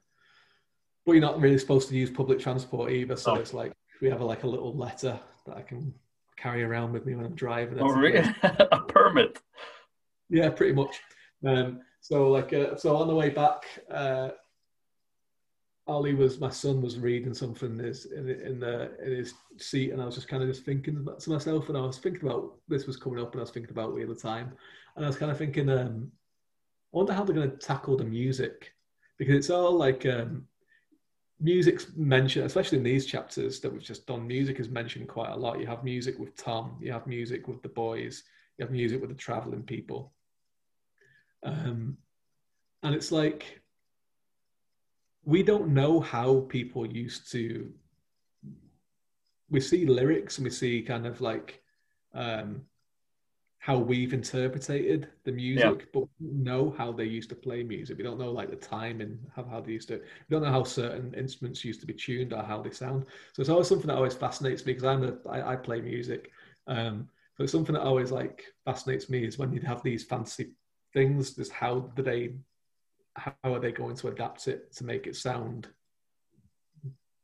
but 1.07 1.13
you're 1.13 1.21
not 1.21 1.41
really 1.41 1.59
supposed 1.59 1.89
to 1.89 1.97
use 1.97 2.11
public 2.11 2.39
transport 2.39 2.93
either. 2.93 3.17
So 3.17 3.33
oh. 3.33 3.35
it's 3.37 3.55
like 3.55 3.73
we 4.01 4.09
have 4.11 4.21
a, 4.21 4.25
like 4.25 4.45
a 4.45 4.49
little 4.49 4.77
letter 4.77 5.19
that 5.47 5.57
I 5.57 5.63
can 5.63 5.95
carry 6.37 6.63
around 6.63 6.93
with 6.93 7.07
me 7.07 7.15
when 7.15 7.27
I'm 7.27 7.35
driving. 7.35 7.79
Oh, 7.81 7.93
really? 7.93 8.19
a 8.43 8.81
permit? 8.89 9.39
Yeah, 10.29 10.51
pretty 10.51 10.73
much. 10.73 11.01
Um, 11.45 11.81
so 12.01 12.31
like 12.31 12.53
uh, 12.53 12.77
so 12.77 12.97
on 12.97 13.09
the 13.09 13.15
way 13.15 13.31
back, 13.31 13.65
uh, 13.91 14.31
Ollie 15.91 16.15
was 16.15 16.39
my 16.39 16.51
son 16.51 16.81
was 16.81 17.01
reading 17.01 17.35
something 17.35 17.79
in 17.79 17.85
his 17.85 18.07
in, 18.07 18.29
in 18.29 18.61
the 18.61 18.97
in 19.05 19.13
his 19.13 19.35
seat, 19.59 19.91
and 19.91 20.01
I 20.01 20.05
was 20.07 20.15
just 20.15 20.29
kind 20.29 20.41
of 20.41 20.49
just 20.49 20.65
thinking 20.65 21.05
to 21.05 21.31
myself, 21.31 21.69
and 21.69 21.77
I 21.77 21.81
was 21.81 21.99
thinking 21.99 22.29
about 22.29 22.55
this 22.69 22.87
was 22.87 22.97
coming 22.97 23.21
up, 23.21 23.33
and 23.33 23.41
I 23.41 23.43
was 23.43 23.51
thinking 23.51 23.73
about 23.73 23.93
Wheel 23.93 24.13
of 24.13 24.23
Time, 24.23 24.53
and 24.95 25.05
I 25.05 25.09
was 25.09 25.17
kind 25.17 25.33
of 25.33 25.39
thinking, 25.39 25.69
um, 25.69 26.13
I 26.93 26.97
wonder 26.97 27.13
how 27.13 27.25
they're 27.25 27.35
going 27.35 27.51
to 27.51 27.57
tackle 27.57 27.97
the 27.97 28.05
music 28.05 28.73
because 29.19 29.35
it's 29.35 29.51
all 29.51 29.73
like 29.73 30.07
um, 30.07 30.45
music's 31.41 31.89
mentioned, 31.97 32.47
especially 32.47 32.79
in 32.79 32.85
these 32.85 33.05
chapters 33.05 33.59
that 33.61 33.73
we've 33.73 33.83
just 33.83 34.07
done. 34.07 34.27
Music 34.29 34.61
is 34.61 34.69
mentioned 34.69 35.09
quite 35.09 35.31
a 35.31 35.37
lot. 35.37 35.59
You 35.59 35.67
have 35.67 35.83
music 35.83 36.21
with 36.21 36.37
Tom, 36.37 36.77
you 36.81 36.93
have 36.93 37.07
music 37.09 37.49
with 37.49 37.63
the 37.63 37.69
boys, 37.69 38.23
you 38.57 38.65
have 38.65 38.73
music 38.73 39.01
with 39.01 39.11
the 39.11 39.17
traveling 39.17 39.65
people. 39.65 40.13
Um, 41.43 41.97
and 42.85 42.95
it's 42.95 43.11
like, 43.11 43.60
we 45.25 45.43
don't 45.43 45.69
know 45.69 46.01
how 46.01 46.41
people 46.49 46.87
used 46.87 47.31
to. 47.33 47.73
We 49.51 49.61
see 49.61 49.85
lyrics 49.87 50.39
and 50.39 50.45
we 50.45 50.51
see 50.51 50.83
kind 50.83 51.07
of 51.07 51.21
like 51.21 51.61
um, 52.15 52.63
how 53.59 53.77
we've 53.77 54.15
interpreted 54.15 55.09
the 55.25 55.33
music, 55.33 55.81
yeah. 55.81 55.87
but 55.93 56.05
we 56.19 56.31
know 56.33 56.75
how 56.79 56.93
they 56.93 57.05
used 57.05 57.29
to 57.29 57.35
play 57.35 57.63
music. 57.63 57.99
We 57.99 58.05
don't 58.05 58.19
know 58.19 58.33
like 58.33 58.49
the 58.49 58.57
time 58.57 59.01
and 59.03 59.19
how, 59.37 59.45
how 59.45 59.61
they 59.61 59.73
used 59.73 59.89
to. 59.89 59.97
We 59.99 60.31
don't 60.31 60.43
know 60.43 60.51
how 60.51 60.65
certain 60.65 61.13
instruments 61.15 61.65
used 61.65 61.81
to 61.81 61.87
be 61.87 61.93
tuned 61.93 62.33
or 62.33 62.43
how 62.43 62.63
they 62.63 62.71
sound. 62.71 63.05
So 63.35 63.41
it's 63.41 63.51
always 63.51 63.69
something 63.69 63.89
that 63.89 63.97
always 63.97 64.15
fascinates 64.15 64.65
me 64.65 64.73
because 64.73 64.87
I'm 64.87 65.05
a 65.05 65.29
I, 65.29 65.53
I 65.53 65.57
play 65.57 65.81
music. 65.81 66.31
Um, 66.67 67.09
but 67.37 67.51
something 67.51 67.75
that 67.75 67.83
always 67.83 68.11
like 68.11 68.45
fascinates 68.65 69.11
me 69.11 69.25
is 69.25 69.39
when 69.39 69.53
you'd 69.53 69.65
have 69.65 69.83
these 69.83 70.05
fancy 70.05 70.53
things. 70.93 71.33
Just 71.33 71.53
how 71.53 71.81
do 71.81 72.03
they, 72.03 72.35
how 73.17 73.35
are 73.45 73.59
they 73.59 73.73
going 73.73 73.97
to 73.97 74.09
adapt 74.09 74.49
it 74.49 74.73
to 74.75 74.85
make 74.85 75.07
it 75.07 75.17
sound 75.17 75.69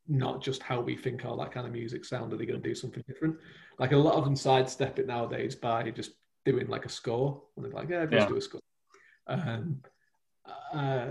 not 0.08 0.42
just 0.42 0.62
how 0.62 0.80
we 0.80 0.96
think 0.96 1.24
all 1.24 1.36
that 1.36 1.52
kind 1.52 1.66
of 1.66 1.72
music 1.72 2.04
sound? 2.04 2.32
Are 2.32 2.36
they 2.36 2.46
going 2.46 2.60
to 2.60 2.68
do 2.68 2.74
something 2.74 3.02
different? 3.06 3.36
Like 3.78 3.92
a 3.92 3.96
lot 3.96 4.14
of 4.14 4.24
them 4.24 4.36
sidestep 4.36 4.98
it 4.98 5.06
nowadays 5.06 5.54
by 5.54 5.90
just 5.90 6.12
doing 6.44 6.68
like 6.68 6.84
a 6.84 6.88
score. 6.88 7.42
And 7.56 7.64
they're 7.64 7.72
like, 7.72 7.88
yeah, 7.88 8.06
just 8.06 8.12
yeah. 8.12 8.28
do 8.28 8.36
a 8.36 8.40
score. 8.40 8.60
Um, 9.26 9.82
uh, 10.72 11.06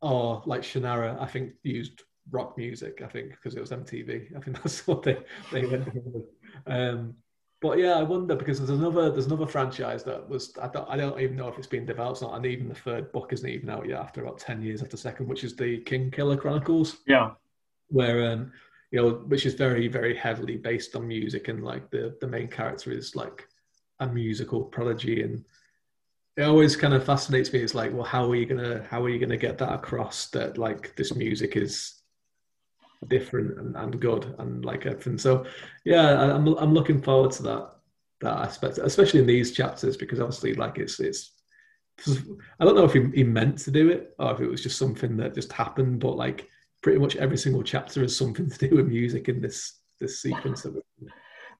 or 0.00 0.42
like 0.46 0.62
Shannara, 0.62 1.20
I 1.20 1.26
think 1.26 1.52
used 1.62 2.02
rock 2.30 2.56
music. 2.56 3.02
I 3.04 3.08
think 3.08 3.30
because 3.30 3.54
it 3.54 3.60
was 3.60 3.70
MTV. 3.70 4.36
I 4.36 4.40
think 4.40 4.56
that's 4.62 4.86
what 4.86 5.02
they 5.02 5.18
they 5.52 5.66
went 5.66 5.94
with. 5.94 6.24
Um, 6.66 7.14
but 7.60 7.78
yeah, 7.78 7.94
I 7.94 8.02
wonder 8.02 8.36
because 8.36 8.58
there's 8.58 8.70
another 8.70 9.10
there's 9.10 9.26
another 9.26 9.46
franchise 9.46 10.04
that 10.04 10.28
was 10.28 10.52
I 10.60 10.68
don't 10.68 10.88
I 10.88 10.96
don't 10.96 11.20
even 11.20 11.36
know 11.36 11.48
if 11.48 11.58
it's 11.58 11.66
been 11.66 11.86
developed 11.86 12.22
or 12.22 12.30
not, 12.30 12.36
and 12.36 12.46
even 12.46 12.68
the 12.68 12.74
third 12.74 13.10
book 13.12 13.32
isn't 13.32 13.48
even 13.48 13.70
out 13.70 13.88
yet 13.88 14.00
after 14.00 14.22
about 14.22 14.38
ten 14.38 14.62
years 14.62 14.82
after 14.82 14.96
second, 14.96 15.28
which 15.28 15.44
is 15.44 15.56
the 15.56 15.80
Kingkiller 15.80 16.38
Chronicles. 16.38 16.98
Yeah, 17.06 17.30
where 17.88 18.30
um 18.30 18.52
you 18.90 19.02
know 19.02 19.10
which 19.26 19.44
is 19.44 19.54
very 19.54 19.88
very 19.88 20.16
heavily 20.16 20.56
based 20.56 20.94
on 20.94 21.08
music 21.08 21.48
and 21.48 21.64
like 21.64 21.90
the 21.90 22.16
the 22.20 22.28
main 22.28 22.48
character 22.48 22.92
is 22.92 23.16
like 23.16 23.46
a 24.00 24.06
musical 24.06 24.62
prodigy 24.62 25.22
and 25.22 25.44
it 26.36 26.44
always 26.44 26.76
kind 26.76 26.94
of 26.94 27.04
fascinates 27.04 27.52
me. 27.52 27.58
It's 27.58 27.74
like, 27.74 27.92
well, 27.92 28.04
how 28.04 28.30
are 28.30 28.36
you 28.36 28.46
gonna 28.46 28.86
how 28.88 29.02
are 29.02 29.08
you 29.08 29.18
gonna 29.18 29.36
get 29.36 29.58
that 29.58 29.72
across 29.72 30.28
that 30.28 30.56
like 30.56 30.94
this 30.94 31.14
music 31.16 31.56
is 31.56 31.97
different 33.06 33.58
and, 33.58 33.76
and 33.76 34.00
good 34.00 34.34
and 34.38 34.64
like 34.64 34.86
everything. 34.86 35.18
So 35.18 35.46
yeah, 35.84 36.34
I'm 36.34 36.46
I'm 36.58 36.74
looking 36.74 37.00
forward 37.00 37.30
to 37.32 37.42
that 37.44 37.70
that 38.20 38.38
aspect, 38.38 38.78
especially 38.78 39.20
in 39.20 39.26
these 39.26 39.52
chapters 39.52 39.96
because 39.96 40.20
obviously 40.20 40.54
like 40.54 40.78
it's 40.78 40.98
it's 40.98 41.32
I 42.60 42.64
don't 42.64 42.76
know 42.76 42.84
if 42.84 42.92
he, 42.92 43.04
he 43.14 43.24
meant 43.24 43.58
to 43.58 43.70
do 43.70 43.90
it 43.90 44.14
or 44.18 44.32
if 44.32 44.40
it 44.40 44.48
was 44.48 44.62
just 44.62 44.78
something 44.78 45.16
that 45.16 45.34
just 45.34 45.52
happened, 45.52 46.00
but 46.00 46.16
like 46.16 46.48
pretty 46.82 46.98
much 46.98 47.16
every 47.16 47.36
single 47.38 47.62
chapter 47.62 48.02
has 48.02 48.16
something 48.16 48.48
to 48.58 48.68
do 48.68 48.76
with 48.76 48.88
music 48.88 49.28
in 49.28 49.40
this 49.40 49.80
this 50.00 50.20
sequence 50.22 50.64
of 50.64 50.76
it. 50.76 50.84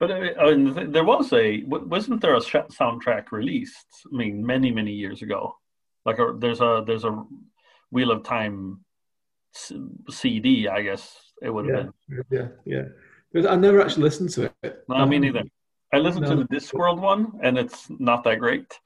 But 0.00 0.12
I 0.12 0.54
mean, 0.54 0.92
there 0.92 1.04
was 1.04 1.32
a 1.32 1.64
wasn't 1.66 2.20
there 2.20 2.36
a 2.36 2.40
soundtrack 2.40 3.32
released? 3.32 3.86
I 4.12 4.16
mean, 4.16 4.44
many 4.44 4.70
many 4.70 4.92
years 4.92 5.22
ago. 5.22 5.56
Like 6.04 6.18
a, 6.20 6.34
there's 6.38 6.60
a 6.60 6.84
there's 6.86 7.04
a 7.04 7.24
Wheel 7.90 8.12
of 8.12 8.22
Time 8.22 8.84
CD, 10.08 10.68
I 10.68 10.82
guess 10.82 11.27
it 11.42 11.50
would 11.50 11.68
have 11.68 11.92
yeah, 12.08 12.16
been. 12.18 12.24
Yeah, 12.30 12.48
yeah. 12.64 12.84
But 13.32 13.50
I 13.50 13.56
never 13.56 13.80
actually 13.80 14.04
listened 14.04 14.30
to 14.30 14.50
it. 14.62 14.84
No, 14.88 14.96
um, 14.96 15.10
me 15.10 15.18
neither. 15.18 15.42
I 15.92 15.98
listened 15.98 16.24
no. 16.24 16.30
to 16.30 16.36
the 16.36 16.56
Discworld 16.56 17.00
one, 17.00 17.38
and 17.42 17.58
it's 17.58 17.88
not 17.98 18.24
that 18.24 18.38
great. 18.38 18.78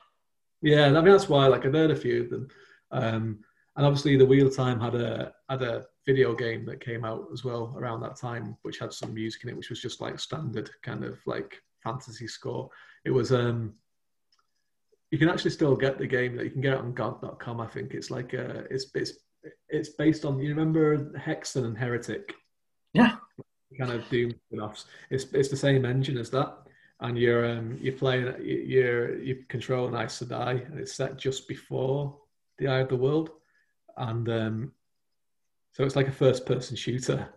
Yeah, 0.63 0.87
I 0.87 0.91
mean 0.93 1.07
that's 1.07 1.29
why 1.29 1.47
like 1.47 1.67
I've 1.67 1.73
heard 1.73 1.91
a 1.91 1.97
few 1.97 2.23
of 2.23 2.31
them, 2.31 2.49
um, 2.93 3.39
and 3.77 3.87
obviously 3.87 4.17
the 4.17 4.27
Wheel 4.27 4.47
of 4.47 4.57
Time 4.57 4.81
had 4.81 4.95
a 4.95 5.33
had 5.49 5.63
a 5.63 5.85
video 6.07 6.35
game 6.35 6.65
that 6.67 6.81
came 6.81 7.05
out 7.05 7.27
as 7.33 7.45
well 7.45 7.75
around 7.77 8.01
that 8.01 8.17
time, 8.17 8.57
which 8.63 8.79
had 8.79 8.93
some 8.93 9.15
music 9.15 9.43
in 9.43 9.51
it, 9.51 9.57
which 9.57 9.71
was 9.71 9.81
just 9.81 10.01
like 10.01 10.19
standard 10.19 10.71
kind 10.83 11.05
of 11.05 11.19
like 11.27 11.61
fantasy 11.83 12.29
score. 12.29 12.69
It 13.05 13.11
was 13.11 13.33
um, 13.33 13.75
you 15.11 15.19
can 15.19 15.29
actually 15.29 15.51
still 15.51 15.77
get 15.77 15.99
the 15.99 16.07
game 16.07 16.37
that 16.37 16.45
you 16.45 16.51
can 16.51 16.61
get 16.61 16.75
it 16.75 16.79
on 16.79 16.95
GOG.com. 16.95 17.61
I 17.61 17.67
think 17.67 17.95
it's 17.95 18.11
like 18.11 18.33
uh, 18.35 18.63
it's 18.71 18.87
it's 18.95 19.13
it's 19.69 19.91
based 19.91 20.25
on 20.25 20.39
you 20.39 20.49
remember 20.49 21.11
Hexen 21.19 21.65
and 21.65 21.77
Heretic. 21.77 22.35
Yeah, 22.95 23.17
kind 23.79 23.93
of 23.93 24.09
Doom 24.09 24.35
spin-offs. 24.47 24.87
It's 25.11 25.25
it's 25.33 25.49
the 25.49 25.57
same 25.57 25.85
engine 25.85 26.19
as 26.19 26.31
that 26.31 26.59
and 27.03 27.19
you're 27.19 27.45
um, 27.45 27.79
you're 27.81 27.95
playing 27.95 28.33
you're 28.41 29.19
you 29.19 29.45
control 29.49 29.89
an 29.89 29.95
Aes 29.95 30.23
Sedai, 30.23 30.65
and 30.67 30.79
it's 30.79 30.95
set 30.95 31.19
just 31.19 31.49
before 31.49 32.17
the 32.59 32.69
Eye 32.69 32.79
of 32.79 32.89
the 32.89 32.97
World, 32.97 33.31
and 33.97 34.29
um, 34.29 34.73
so 35.73 35.85
it's 35.85 35.97
like 35.97 36.09
a 36.09 36.13
first-person 36.13 36.77
shooter 36.77 37.29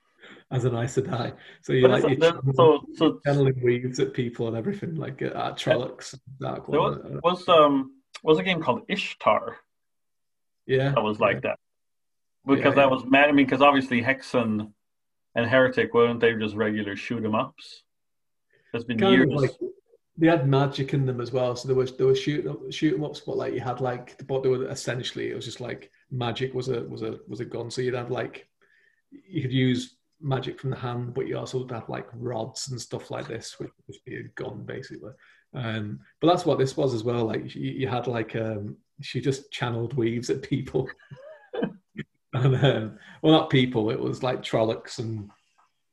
as 0.50 0.64
an 0.64 0.74
Aes 0.74 0.96
Sedai. 0.96 1.34
So 1.62 1.72
you 1.72 1.86
like 1.86 2.02
you're 2.02 2.42
so, 2.54 2.84
so 2.96 3.20
channeling 3.24 3.62
weaves 3.62 4.00
at 4.00 4.12
people 4.12 4.48
and 4.48 4.56
everything, 4.56 4.96
like 4.96 5.22
at, 5.22 5.34
at 5.34 5.56
Trollocs. 5.56 6.18
There 6.40 6.60
was, 6.68 7.20
was 7.22 7.48
um 7.48 8.02
was 8.24 8.38
a 8.38 8.42
game 8.42 8.60
called 8.60 8.82
Ishtar. 8.88 9.56
Yeah, 10.66 10.90
that 10.90 11.02
was 11.02 11.20
like 11.20 11.36
yeah. 11.36 11.50
that 11.50 11.58
because 12.44 12.64
yeah, 12.64 12.70
that 12.70 12.76
yeah. 12.76 12.86
was 12.86 13.04
mad. 13.04 13.28
I 13.28 13.32
mean, 13.32 13.46
because 13.46 13.62
obviously 13.62 14.02
Hexen 14.02 14.72
and 15.34 15.46
Heretic 15.46 15.94
weren't 15.94 16.20
they 16.20 16.34
just 16.34 16.54
regular 16.54 16.96
shoot 16.96 17.24
'em 17.24 17.34
ups? 17.34 17.82
There's 18.72 18.84
been 18.84 18.98
kind 18.98 19.14
years. 19.14 19.30
Like, 19.30 19.52
they 20.18 20.26
had 20.26 20.48
magic 20.48 20.92
in 20.92 21.06
them 21.06 21.20
as 21.20 21.32
well. 21.32 21.56
So 21.56 21.68
there 21.68 21.76
was 21.76 21.96
there 21.96 22.06
was 22.06 22.20
shooting 22.20 22.70
shooting 22.70 23.04
ups, 23.04 23.20
but 23.20 23.36
like 23.36 23.54
you 23.54 23.60
had 23.60 23.80
like 23.80 24.24
but 24.26 24.42
they 24.42 24.48
were 24.48 24.68
essentially 24.68 25.30
it 25.30 25.34
was 25.34 25.44
just 25.44 25.60
like 25.60 25.90
magic 26.10 26.52
was 26.54 26.68
a 26.68 26.82
was 26.84 27.02
a 27.02 27.18
was 27.28 27.40
a 27.40 27.44
gun. 27.44 27.70
So 27.70 27.80
you'd 27.80 27.94
have 27.94 28.10
like 28.10 28.46
you 29.10 29.42
could 29.42 29.52
use 29.52 29.96
magic 30.20 30.60
from 30.60 30.70
the 30.70 30.76
hand, 30.76 31.14
but 31.14 31.26
you 31.26 31.36
also 31.38 31.58
would 31.58 31.70
have 31.70 31.88
like 31.88 32.06
rods 32.14 32.68
and 32.68 32.80
stuff 32.80 33.10
like 33.10 33.26
this, 33.26 33.58
which 33.58 33.70
would 33.86 33.96
be 34.04 34.16
a 34.16 34.22
gun 34.34 34.64
basically. 34.64 35.10
Um, 35.54 36.00
but 36.20 36.28
that's 36.28 36.46
what 36.46 36.58
this 36.58 36.76
was 36.76 36.94
as 36.94 37.04
well. 37.04 37.24
Like 37.24 37.54
you, 37.54 37.72
you 37.72 37.88
had 37.88 38.06
like 38.06 38.36
um, 38.36 38.76
she 39.00 39.20
just 39.20 39.50
channeled 39.50 39.94
weaves 39.94 40.30
at 40.30 40.42
people. 40.42 40.88
and 42.34 42.64
um, 42.64 42.98
well, 43.20 43.32
not 43.32 43.50
people. 43.50 43.90
It 43.90 44.00
was 44.00 44.22
like 44.22 44.42
Trollocs 44.42 44.98
and 44.98 45.30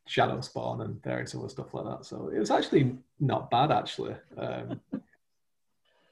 shadow 0.08 0.42
spawn 0.42 0.82
and 0.82 1.02
various 1.04 1.36
other 1.36 1.50
stuff 1.50 1.74
like 1.74 1.86
that. 1.86 2.06
So 2.06 2.32
it 2.34 2.40
was 2.40 2.50
actually 2.50 2.96
not 3.20 3.52
bad 3.52 3.72
actually. 3.72 4.16
Um, 4.38 4.80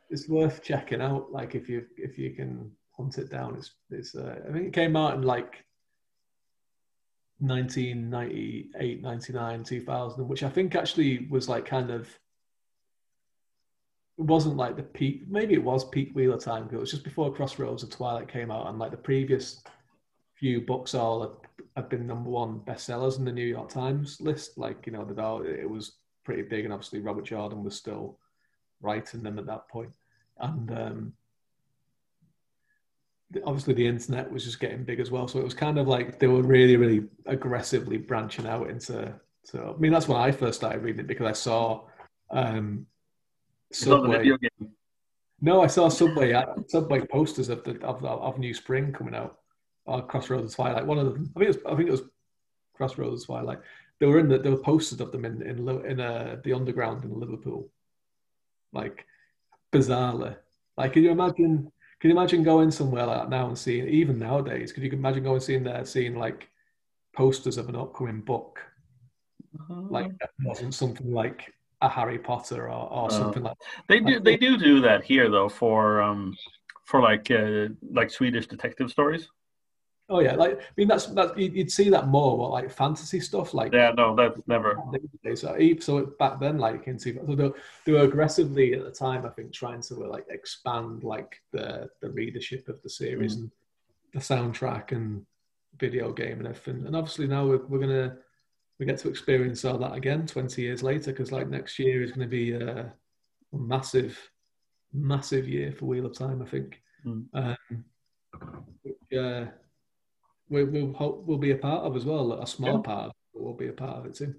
it's 0.09 0.27
worth 0.27 0.61
checking 0.63 1.01
out. 1.01 1.31
Like 1.31 1.55
if 1.55 1.69
you 1.69 1.85
if 1.97 2.17
you 2.17 2.31
can 2.31 2.71
hunt 2.95 3.17
it 3.17 3.31
down, 3.31 3.55
it's 3.55 3.71
it's. 3.89 4.15
Uh, 4.15 4.35
I 4.47 4.51
think 4.51 4.67
it 4.67 4.73
came 4.73 4.95
out 4.95 5.15
in 5.15 5.21
like 5.21 5.63
1998, 7.39 9.01
99, 9.01 9.63
2000, 9.63 10.27
which 10.27 10.43
I 10.43 10.49
think 10.49 10.75
actually 10.75 11.27
was 11.29 11.47
like 11.47 11.65
kind 11.65 11.89
of. 11.89 12.07
It 14.17 14.25
wasn't 14.25 14.57
like 14.57 14.75
the 14.75 14.83
peak. 14.83 15.23
Maybe 15.29 15.53
it 15.53 15.63
was 15.63 15.87
peak 15.87 16.11
Wheeler 16.13 16.39
time 16.39 16.63
because 16.63 16.77
It 16.77 16.81
was 16.81 16.91
just 16.91 17.03
before 17.03 17.33
Crossroads 17.33 17.83
of 17.83 17.91
Twilight 17.91 18.27
came 18.27 18.51
out, 18.51 18.67
and 18.67 18.79
like 18.79 18.91
the 18.91 18.97
previous 18.97 19.61
few 20.39 20.61
books 20.61 20.93
all 20.93 21.41
have 21.75 21.89
been 21.89 22.07
number 22.07 22.29
one 22.29 22.59
bestsellers 22.59 23.17
in 23.17 23.25
the 23.25 23.31
New 23.31 23.45
York 23.45 23.69
Times 23.69 24.21
list. 24.21 24.57
Like, 24.57 24.85
you 24.85 24.93
know, 24.93 25.07
it 25.43 25.69
was 25.69 25.93
pretty 26.23 26.43
big, 26.43 26.65
and 26.65 26.73
obviously 26.73 26.99
Robert 26.99 27.25
Jordan 27.25 27.63
was 27.63 27.75
still 27.75 28.19
writing 28.81 29.23
them 29.23 29.39
at 29.39 29.47
that 29.47 29.67
point. 29.67 29.91
And 30.39 30.71
um, 30.71 31.13
obviously 33.43 33.73
the 33.73 33.87
internet 33.87 34.31
was 34.31 34.43
just 34.43 34.59
getting 34.59 34.83
big 34.83 34.99
as 34.99 35.11
well. 35.11 35.27
So 35.27 35.39
it 35.39 35.43
was 35.43 35.53
kind 35.53 35.77
of 35.77 35.87
like 35.87 36.19
they 36.19 36.27
were 36.27 36.43
really, 36.43 36.75
really 36.75 37.07
aggressively 37.25 37.97
branching 37.97 38.47
out 38.47 38.69
into. 38.69 39.13
So 39.43 39.73
I 39.75 39.79
mean, 39.79 39.91
that's 39.91 40.07
when 40.07 40.19
I 40.19 40.31
first 40.31 40.59
started 40.59 40.83
reading 40.83 41.01
it 41.01 41.07
because 41.07 41.27
I 41.27 41.33
saw 41.33 41.83
um, 42.29 42.85
Subway. 43.71 44.31
No, 45.39 45.61
I 45.61 45.67
saw 45.67 45.89
Subway 45.89 46.33
uh, 46.33 46.45
Subway 46.67 47.01
posters 47.05 47.49
of 47.49 47.63
the 47.63 47.79
of, 47.85 48.03
of 48.03 48.39
New 48.39 48.53
Spring 48.53 48.91
coming 48.91 49.15
out 49.15 49.36
Crossroads 50.07 50.55
Twilight. 50.55 50.85
One 50.85 50.99
of 50.99 51.05
them, 51.05 51.31
I 51.35 51.39
think 51.39 51.49
it 51.49 51.55
was, 51.55 51.65
I 51.65 51.75
think 51.75 51.87
it 51.87 51.91
was 51.91 52.03
Crossroads 52.73 53.25
Twilight. 53.25 53.59
They 53.99 54.05
were 54.05 54.19
in 54.19 54.27
the, 54.27 54.37
there 54.37 54.51
were 54.51 54.57
posters 54.57 55.01
of 55.01 55.11
them 55.11 55.25
in 55.25 55.41
in, 55.41 55.67
in 55.85 55.99
uh, 55.99 56.37
the 56.43 56.53
underground 56.53 57.03
in 57.03 57.19
Liverpool, 57.19 57.69
like 58.73 59.05
bizarrely. 59.71 60.35
Like, 60.77 60.93
can 60.93 61.03
you 61.03 61.11
imagine? 61.11 61.71
Can 61.99 62.11
you 62.11 62.15
imagine 62.15 62.43
going 62.43 62.69
somewhere 62.69 63.07
like 63.07 63.21
that 63.21 63.29
now 63.31 63.47
and 63.47 63.57
seeing, 63.57 63.87
even 63.87 64.19
nowadays, 64.19 64.71
could 64.71 64.83
you 64.83 64.91
imagine 64.91 65.23
going 65.23 65.39
seeing 65.39 65.63
there, 65.63 65.83
seeing 65.83 66.15
like 66.15 66.47
posters 67.15 67.57
of 67.57 67.69
an 67.69 67.75
upcoming 67.75 68.21
book? 68.21 68.59
Uh-huh. 69.59 69.81
Like 69.89 70.17
that 70.19 70.29
wasn't 70.43 70.75
something 70.75 71.11
like 71.11 71.51
a 71.81 71.89
Harry 71.89 72.19
Potter 72.19 72.69
or, 72.69 72.91
or 72.91 73.05
uh, 73.07 73.09
something 73.09 73.41
like. 73.41 73.57
That. 73.57 73.83
They 73.87 73.99
do. 73.99 74.19
They 74.19 74.37
do 74.37 74.57
do 74.57 74.81
that 74.81 75.03
here 75.03 75.29
though 75.29 75.49
for 75.49 76.01
um 76.01 76.37
for 76.85 77.01
like 77.01 77.31
uh, 77.31 77.69
like 77.91 78.11
Swedish 78.11 78.47
detective 78.47 78.91
stories. 78.91 79.27
Oh 80.09 80.21
yeah, 80.21 80.35
like 80.35 80.61
I 80.61 80.63
mean 80.77 80.87
that's 80.87 81.07
that 81.07 81.37
you'd 81.37 81.71
see 81.71 81.89
that 81.89 82.07
more 82.07 82.37
what 82.37 82.51
like 82.51 82.71
fantasy 82.71 83.19
stuff 83.19 83.53
like 83.53 83.73
yeah 83.73 83.91
no 83.91 84.15
that's 84.15 84.39
never 84.47 84.77
so 85.35 85.57
so 85.79 86.05
back 86.17 86.39
then 86.39 86.57
like 86.57 86.87
in 86.87 86.97
so 86.97 87.11
they, 87.11 87.51
they 87.85 87.91
were 87.91 88.05
aggressively 88.05 88.73
at 88.73 88.85
the 88.85 88.91
time 88.91 89.25
I 89.25 89.29
think 89.29 89.51
trying 89.51 89.81
to 89.81 89.95
like 89.95 90.25
expand 90.29 91.03
like 91.03 91.41
the 91.51 91.89
the 92.01 92.09
readership 92.09 92.69
of 92.69 92.81
the 92.83 92.89
series 92.89 93.35
mm. 93.35 93.39
and 93.39 93.51
the 94.13 94.19
soundtrack 94.19 94.93
and 94.93 95.25
video 95.77 96.13
game 96.13 96.39
and 96.39 96.47
everything 96.47 96.87
and 96.87 96.95
obviously 96.95 97.27
now 97.27 97.45
we're, 97.45 97.65
we're 97.65 97.79
gonna 97.79 98.15
we 98.79 98.85
get 98.85 98.99
to 98.99 99.09
experience 99.09 99.65
all 99.65 99.77
that 99.77 99.93
again 99.93 100.25
20 100.25 100.61
years 100.61 100.83
later 100.83 101.11
because 101.11 101.33
like 101.33 101.49
next 101.49 101.77
year 101.79 102.01
is 102.01 102.11
going 102.11 102.21
to 102.21 102.27
be 102.27 102.53
a, 102.53 102.79
a, 102.79 103.57
massive 103.57 104.17
massive 104.93 105.49
year 105.49 105.73
for 105.73 105.85
Wheel 105.85 106.05
of 106.05 106.17
Time 106.17 106.41
I 106.41 106.45
think 106.45 106.81
mm. 107.05 107.25
um, 107.33 107.83
which, 108.83 109.19
uh, 109.19 109.47
we, 110.49 110.63
will 110.63 110.93
hope 110.93 111.23
we'll 111.25 111.37
be 111.37 111.51
a 111.51 111.57
part 111.57 111.83
of 111.83 111.95
as 111.95 112.05
well. 112.05 112.33
A 112.33 112.47
small 112.47 112.75
yeah. 112.75 112.81
part, 112.81 113.11
but 113.33 113.43
we'll 113.43 113.53
be 113.53 113.67
a 113.67 113.73
part 113.73 113.97
of 113.97 114.05
it 114.05 114.15
too. 114.15 114.35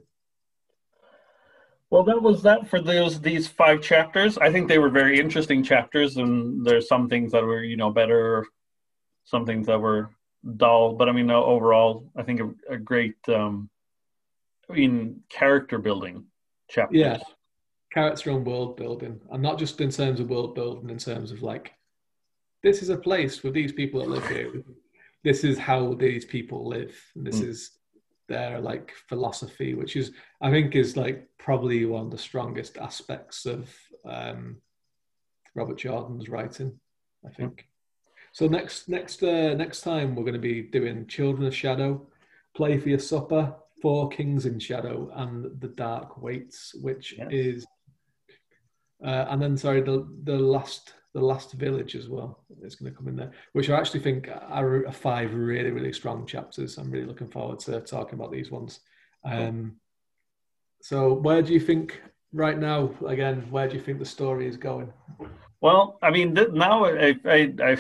Well, 1.90 2.02
that 2.04 2.20
was 2.20 2.42
that 2.42 2.68
for 2.68 2.80
those 2.80 3.20
these 3.20 3.48
five 3.48 3.80
chapters. 3.80 4.36
I 4.38 4.52
think 4.52 4.68
they 4.68 4.78
were 4.78 4.90
very 4.90 5.18
interesting 5.18 5.62
chapters, 5.62 6.18
and 6.18 6.64
there's 6.66 6.88
some 6.88 7.08
things 7.08 7.32
that 7.32 7.42
were 7.42 7.62
you 7.62 7.76
know 7.76 7.90
better, 7.90 8.46
some 9.24 9.46
things 9.46 9.66
that 9.66 9.80
were 9.80 10.10
dull. 10.56 10.94
But 10.94 11.08
I 11.08 11.12
mean, 11.12 11.30
overall, 11.30 12.10
I 12.16 12.22
think 12.22 12.40
a, 12.40 12.74
a 12.74 12.76
great, 12.76 13.16
um, 13.28 13.70
I 14.68 14.74
mean, 14.74 15.20
character 15.30 15.78
building 15.78 16.26
chapters. 16.68 16.98
Yeah, 16.98 17.18
character 17.92 18.30
and 18.32 18.46
world 18.46 18.76
building, 18.76 19.20
and 19.30 19.42
not 19.42 19.58
just 19.58 19.80
in 19.80 19.90
terms 19.90 20.20
of 20.20 20.28
world 20.28 20.54
building, 20.54 20.90
in 20.90 20.98
terms 20.98 21.32
of 21.32 21.42
like, 21.42 21.72
this 22.62 22.82
is 22.82 22.90
a 22.90 22.98
place 22.98 23.42
with 23.42 23.54
these 23.54 23.72
people 23.72 24.00
that 24.00 24.10
live 24.10 24.28
here 24.28 24.62
this 25.24 25.44
is 25.44 25.58
how 25.58 25.94
these 25.94 26.24
people 26.24 26.68
live. 26.68 26.94
and 27.14 27.26
This 27.26 27.40
mm. 27.40 27.48
is 27.48 27.70
their 28.28 28.60
like 28.60 28.92
philosophy, 29.08 29.74
which 29.74 29.96
is 29.96 30.12
I 30.40 30.50
think 30.50 30.76
is 30.76 30.96
like 30.96 31.28
probably 31.38 31.84
one 31.86 32.06
of 32.06 32.10
the 32.10 32.18
strongest 32.18 32.76
aspects 32.78 33.46
of 33.46 33.68
um, 34.04 34.58
Robert 35.54 35.78
Jordan's 35.78 36.28
writing. 36.28 36.78
I 37.26 37.30
think. 37.30 37.52
Mm. 37.52 37.64
So 38.32 38.46
next 38.46 38.88
next 38.88 39.22
uh, 39.22 39.54
next 39.54 39.80
time 39.80 40.14
we're 40.14 40.22
going 40.24 40.34
to 40.34 40.38
be 40.38 40.62
doing 40.62 41.06
Children 41.06 41.46
of 41.46 41.54
Shadow, 41.54 42.06
Play 42.54 42.78
for 42.78 42.90
Your 42.90 42.98
Supper, 42.98 43.54
Four 43.82 44.10
Kings 44.10 44.46
in 44.46 44.60
Shadow, 44.60 45.10
and 45.16 45.60
The 45.60 45.68
Dark 45.68 46.20
Waits, 46.22 46.74
which 46.74 47.14
yes. 47.18 47.28
is, 47.30 47.66
uh, 49.04 49.26
and 49.30 49.42
then 49.42 49.56
sorry 49.56 49.80
the 49.80 50.06
the 50.24 50.38
last 50.38 50.92
the 51.14 51.20
Last 51.20 51.52
Village 51.52 51.94
as 51.94 52.08
well 52.08 52.44
is 52.62 52.74
going 52.74 52.92
to 52.92 52.96
come 52.96 53.08
in 53.08 53.16
there, 53.16 53.32
which 53.52 53.70
I 53.70 53.78
actually 53.78 54.00
think 54.00 54.28
are 54.28 54.90
five 54.92 55.34
really, 55.34 55.70
really 55.70 55.92
strong 55.92 56.26
chapters. 56.26 56.78
I'm 56.78 56.90
really 56.90 57.06
looking 57.06 57.28
forward 57.28 57.60
to 57.60 57.80
talking 57.80 58.18
about 58.18 58.30
these 58.30 58.50
ones. 58.50 58.80
Um, 59.24 59.76
so, 60.82 61.12
where 61.12 61.42
do 61.42 61.52
you 61.52 61.60
think 61.60 62.00
right 62.32 62.58
now? 62.58 62.90
Again, 63.06 63.46
where 63.50 63.68
do 63.68 63.76
you 63.76 63.82
think 63.82 63.98
the 63.98 64.04
story 64.04 64.46
is 64.46 64.56
going? 64.56 64.92
Well, 65.60 65.98
I 66.02 66.10
mean, 66.10 66.34
now 66.34 66.84
I, 66.84 67.14
I, 67.24 67.54
I, 67.60 67.76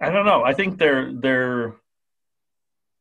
I 0.00 0.10
don't 0.10 0.26
know. 0.26 0.42
I 0.42 0.54
think 0.54 0.78
they're 0.78 1.12
they're. 1.12 1.76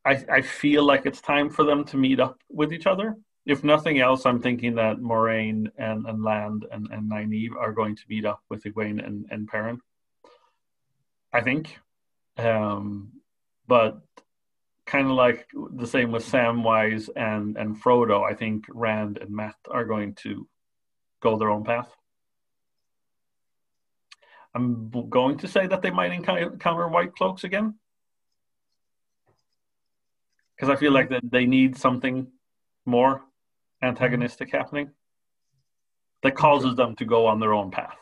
I, 0.03 0.23
I 0.31 0.41
feel 0.41 0.83
like 0.83 1.05
it's 1.05 1.21
time 1.21 1.49
for 1.49 1.63
them 1.63 1.83
to 1.85 1.97
meet 1.97 2.19
up 2.19 2.39
with 2.49 2.73
each 2.73 2.87
other 2.87 3.17
if 3.45 3.63
nothing 3.63 3.99
else, 3.99 4.25
I'm 4.25 4.41
thinking 4.41 4.75
that 4.75 4.97
Moiraine 4.97 5.71
and, 5.77 6.05
and 6.05 6.23
Lan 6.23 6.61
and, 6.71 6.87
and 6.91 7.11
Nynaeve 7.11 7.55
are 7.57 7.73
going 7.73 7.95
to 7.95 8.03
meet 8.07 8.25
up 8.25 8.41
with 8.49 8.63
Egwene 8.63 9.05
and, 9.05 9.25
and 9.31 9.47
Perrin. 9.47 9.81
I 11.33 11.41
think. 11.41 11.79
Um, 12.37 13.13
but 13.67 14.01
kind 14.85 15.07
of 15.07 15.13
like 15.13 15.47
the 15.73 15.87
same 15.87 16.11
with 16.11 16.25
Samwise 16.25 17.09
and, 17.15 17.57
and 17.57 17.81
Frodo, 17.81 18.23
I 18.29 18.35
think 18.35 18.65
Rand 18.69 19.17
and 19.17 19.31
Mat 19.31 19.55
are 19.69 19.85
going 19.85 20.15
to 20.15 20.47
go 21.21 21.37
their 21.37 21.49
own 21.49 21.63
path. 21.63 21.89
I'm 24.53 24.89
going 25.09 25.37
to 25.37 25.47
say 25.47 25.65
that 25.65 25.81
they 25.81 25.91
might 25.91 26.11
encounter 26.11 26.87
white 26.89 27.15
cloaks 27.15 27.43
again. 27.43 27.75
Because 30.55 30.69
I 30.69 30.75
feel 30.75 30.91
like 30.91 31.09
that 31.09 31.23
they 31.31 31.45
need 31.45 31.77
something 31.77 32.27
more 32.85 33.23
antagonistic 33.81 34.51
happening 34.51 34.91
that 36.23 36.35
causes 36.35 36.75
them 36.75 36.95
to 36.95 37.05
go 37.05 37.25
on 37.25 37.39
their 37.39 37.53
own 37.53 37.71
path. 37.71 37.97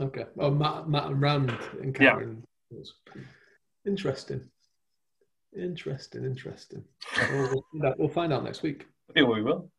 Okay. 0.00 0.24
Oh, 0.38 0.50
Mat, 0.50 0.88
Mat 0.88 1.06
and 1.06 1.20
Rand 1.20 1.56
encountering. 1.82 2.42
Yeah. 2.70 2.82
Interesting. 3.86 4.42
Interesting. 5.56 6.24
Interesting. 6.24 6.84
we'll, 7.30 7.64
we'll 7.98 8.08
find 8.08 8.32
out 8.32 8.44
next 8.44 8.62
week. 8.62 8.86
Yeah, 9.14 9.22
we 9.22 9.42
will. 9.42 9.70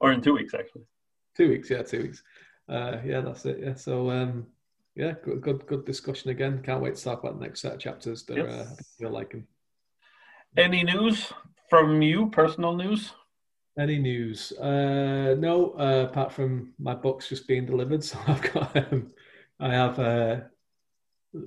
Or 0.00 0.12
in 0.12 0.20
two 0.20 0.34
weeks, 0.34 0.52
actually. 0.52 0.82
Two 1.36 1.48
weeks, 1.48 1.70
yeah, 1.70 1.82
two 1.82 2.02
weeks. 2.02 2.22
Uh, 2.68 2.98
yeah, 3.04 3.20
that's 3.20 3.46
it. 3.46 3.60
Yeah. 3.62 3.74
So, 3.74 4.10
um, 4.10 4.46
yeah, 4.94 5.14
good, 5.24 5.40
good, 5.40 5.66
good 5.66 5.84
discussion 5.84 6.30
again. 6.30 6.60
Can't 6.62 6.82
wait 6.82 6.96
to 6.96 7.02
talk 7.02 7.22
about 7.22 7.38
the 7.38 7.44
next 7.44 7.60
set 7.62 7.74
of 7.74 7.78
chapters. 7.78 8.24
That 8.24 8.38
yes. 8.38 8.46
uh, 8.48 8.74
you're 8.98 9.10
liking. 9.10 9.46
Any 10.56 10.82
news 10.82 11.32
from 11.70 12.02
you? 12.02 12.28
Personal 12.30 12.74
news? 12.74 13.12
Any 13.78 13.98
news? 13.98 14.52
Uh, 14.52 15.36
no, 15.38 15.72
uh, 15.78 16.06
apart 16.10 16.32
from 16.32 16.74
my 16.78 16.94
books 16.94 17.28
just 17.28 17.46
being 17.46 17.66
delivered. 17.66 18.04
So 18.04 18.18
I've 18.26 18.52
got, 18.52 18.76
um, 18.76 19.10
I 19.60 19.72
have 19.72 19.98
uh, 19.98 20.40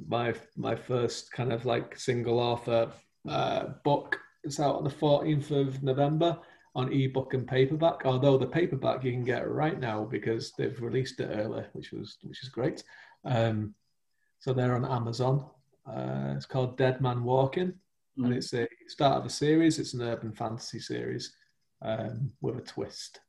my 0.08 0.34
my 0.56 0.76
first 0.76 1.32
kind 1.32 1.52
of 1.52 1.66
like 1.66 2.00
single 2.00 2.40
author 2.40 2.92
uh, 3.28 3.66
book. 3.84 4.20
It's 4.44 4.60
out 4.60 4.76
on 4.76 4.84
the 4.84 4.90
14th 4.90 5.52
of 5.52 5.84
November 5.84 6.38
on 6.76 6.92
ebook 6.92 7.34
and 7.34 7.48
paperback. 7.48 8.06
Although 8.06 8.38
the 8.38 8.48
paperback 8.48 9.04
you 9.04 9.12
can 9.12 9.24
get 9.24 9.50
right 9.50 9.80
now 9.80 10.06
because 10.06 10.54
they've 10.58 10.82
released 10.82 11.20
it 11.20 11.30
early, 11.34 11.66
which 11.74 11.92
was 11.92 12.18
which 12.24 12.42
is 12.42 12.50
great. 12.50 12.84
Um, 13.26 13.76
so 14.40 14.54
they're 14.54 14.76
on 14.76 14.86
Amazon. 14.86 15.46
Uh, 15.86 16.34
it's 16.38 16.46
called 16.46 16.78
Dead 16.78 17.02
Man 17.02 17.24
Walking, 17.24 17.74
mm. 18.18 18.26
and 18.26 18.34
it's 18.34 18.54
a 18.54 18.68
start 18.88 19.18
of 19.18 19.26
a 19.26 19.30
series. 19.30 19.78
It's 19.78 19.94
an 19.94 20.02
urban 20.02 20.32
fantasy 20.32 20.80
series 20.80 21.36
um, 21.84 22.32
with 22.42 22.58
a 22.58 22.62
twist, 22.62 23.20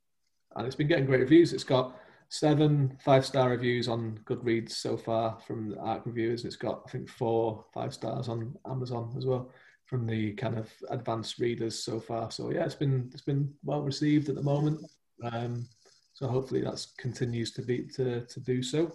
and 0.57 0.67
it's 0.67 0.77
been 0.77 0.89
getting 0.89 1.07
great 1.07 1.21
reviews. 1.21 1.53
It's 1.53 1.65
got 1.65 1.97
seven 2.29 2.97
five 3.05 3.25
star 3.25 3.51
reviews 3.51 3.89
on 3.89 4.19
Goodreads 4.25 4.73
so 4.73 4.97
far 4.97 5.39
from 5.47 5.71
the 5.71 5.79
ARC 5.79 6.07
reviewers. 6.07 6.45
It's 6.45 6.57
got 6.57 6.83
I 6.87 6.91
think 6.91 7.09
four 7.09 7.65
five 7.73 7.93
stars 7.95 8.29
on 8.29 8.57
Amazon 8.67 9.15
as 9.17 9.27
well 9.27 9.51
from 9.87 10.07
the 10.07 10.33
kind 10.33 10.59
of 10.59 10.73
advanced 10.91 11.39
readers 11.39 11.79
so 11.79 12.01
far. 12.01 12.31
So 12.31 12.51
yeah, 12.51 12.65
it's 12.65 12.75
been 12.75 13.11
it's 13.13 13.23
been 13.23 13.53
well 13.65 13.83
received 13.83 14.29
at 14.29 14.35
the 14.35 14.43
moment. 14.43 14.81
Um, 15.23 15.69
so 16.15 16.27
hopefully 16.29 16.63
that 16.63 16.85
continues 16.99 17.53
to 17.53 17.63
be 17.63 17.87
to 17.95 18.25
to 18.27 18.41
do 18.41 18.63
so. 18.63 18.93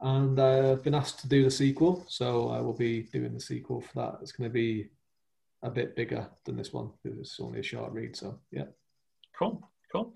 And 0.00 0.38
uh, 0.38 0.72
I've 0.72 0.82
been 0.82 0.94
asked 0.94 1.20
to 1.20 1.28
do 1.28 1.44
the 1.44 1.50
sequel, 1.50 2.04
so 2.08 2.48
I 2.48 2.60
will 2.60 2.72
be 2.72 3.02
doing 3.02 3.34
the 3.34 3.40
sequel 3.40 3.80
for 3.80 3.92
that. 4.00 4.18
It's 4.20 4.32
going 4.32 4.50
to 4.50 4.54
be 4.54 4.88
a 5.62 5.70
bit 5.70 5.94
bigger 5.94 6.26
than 6.44 6.56
this 6.56 6.72
one 6.72 6.90
because 7.02 7.18
it's 7.18 7.38
only 7.38 7.60
a 7.60 7.62
short 7.62 7.92
read. 7.92 8.16
So 8.16 8.40
yeah. 8.50 8.64
Cool, 9.38 9.68
cool. 9.90 10.14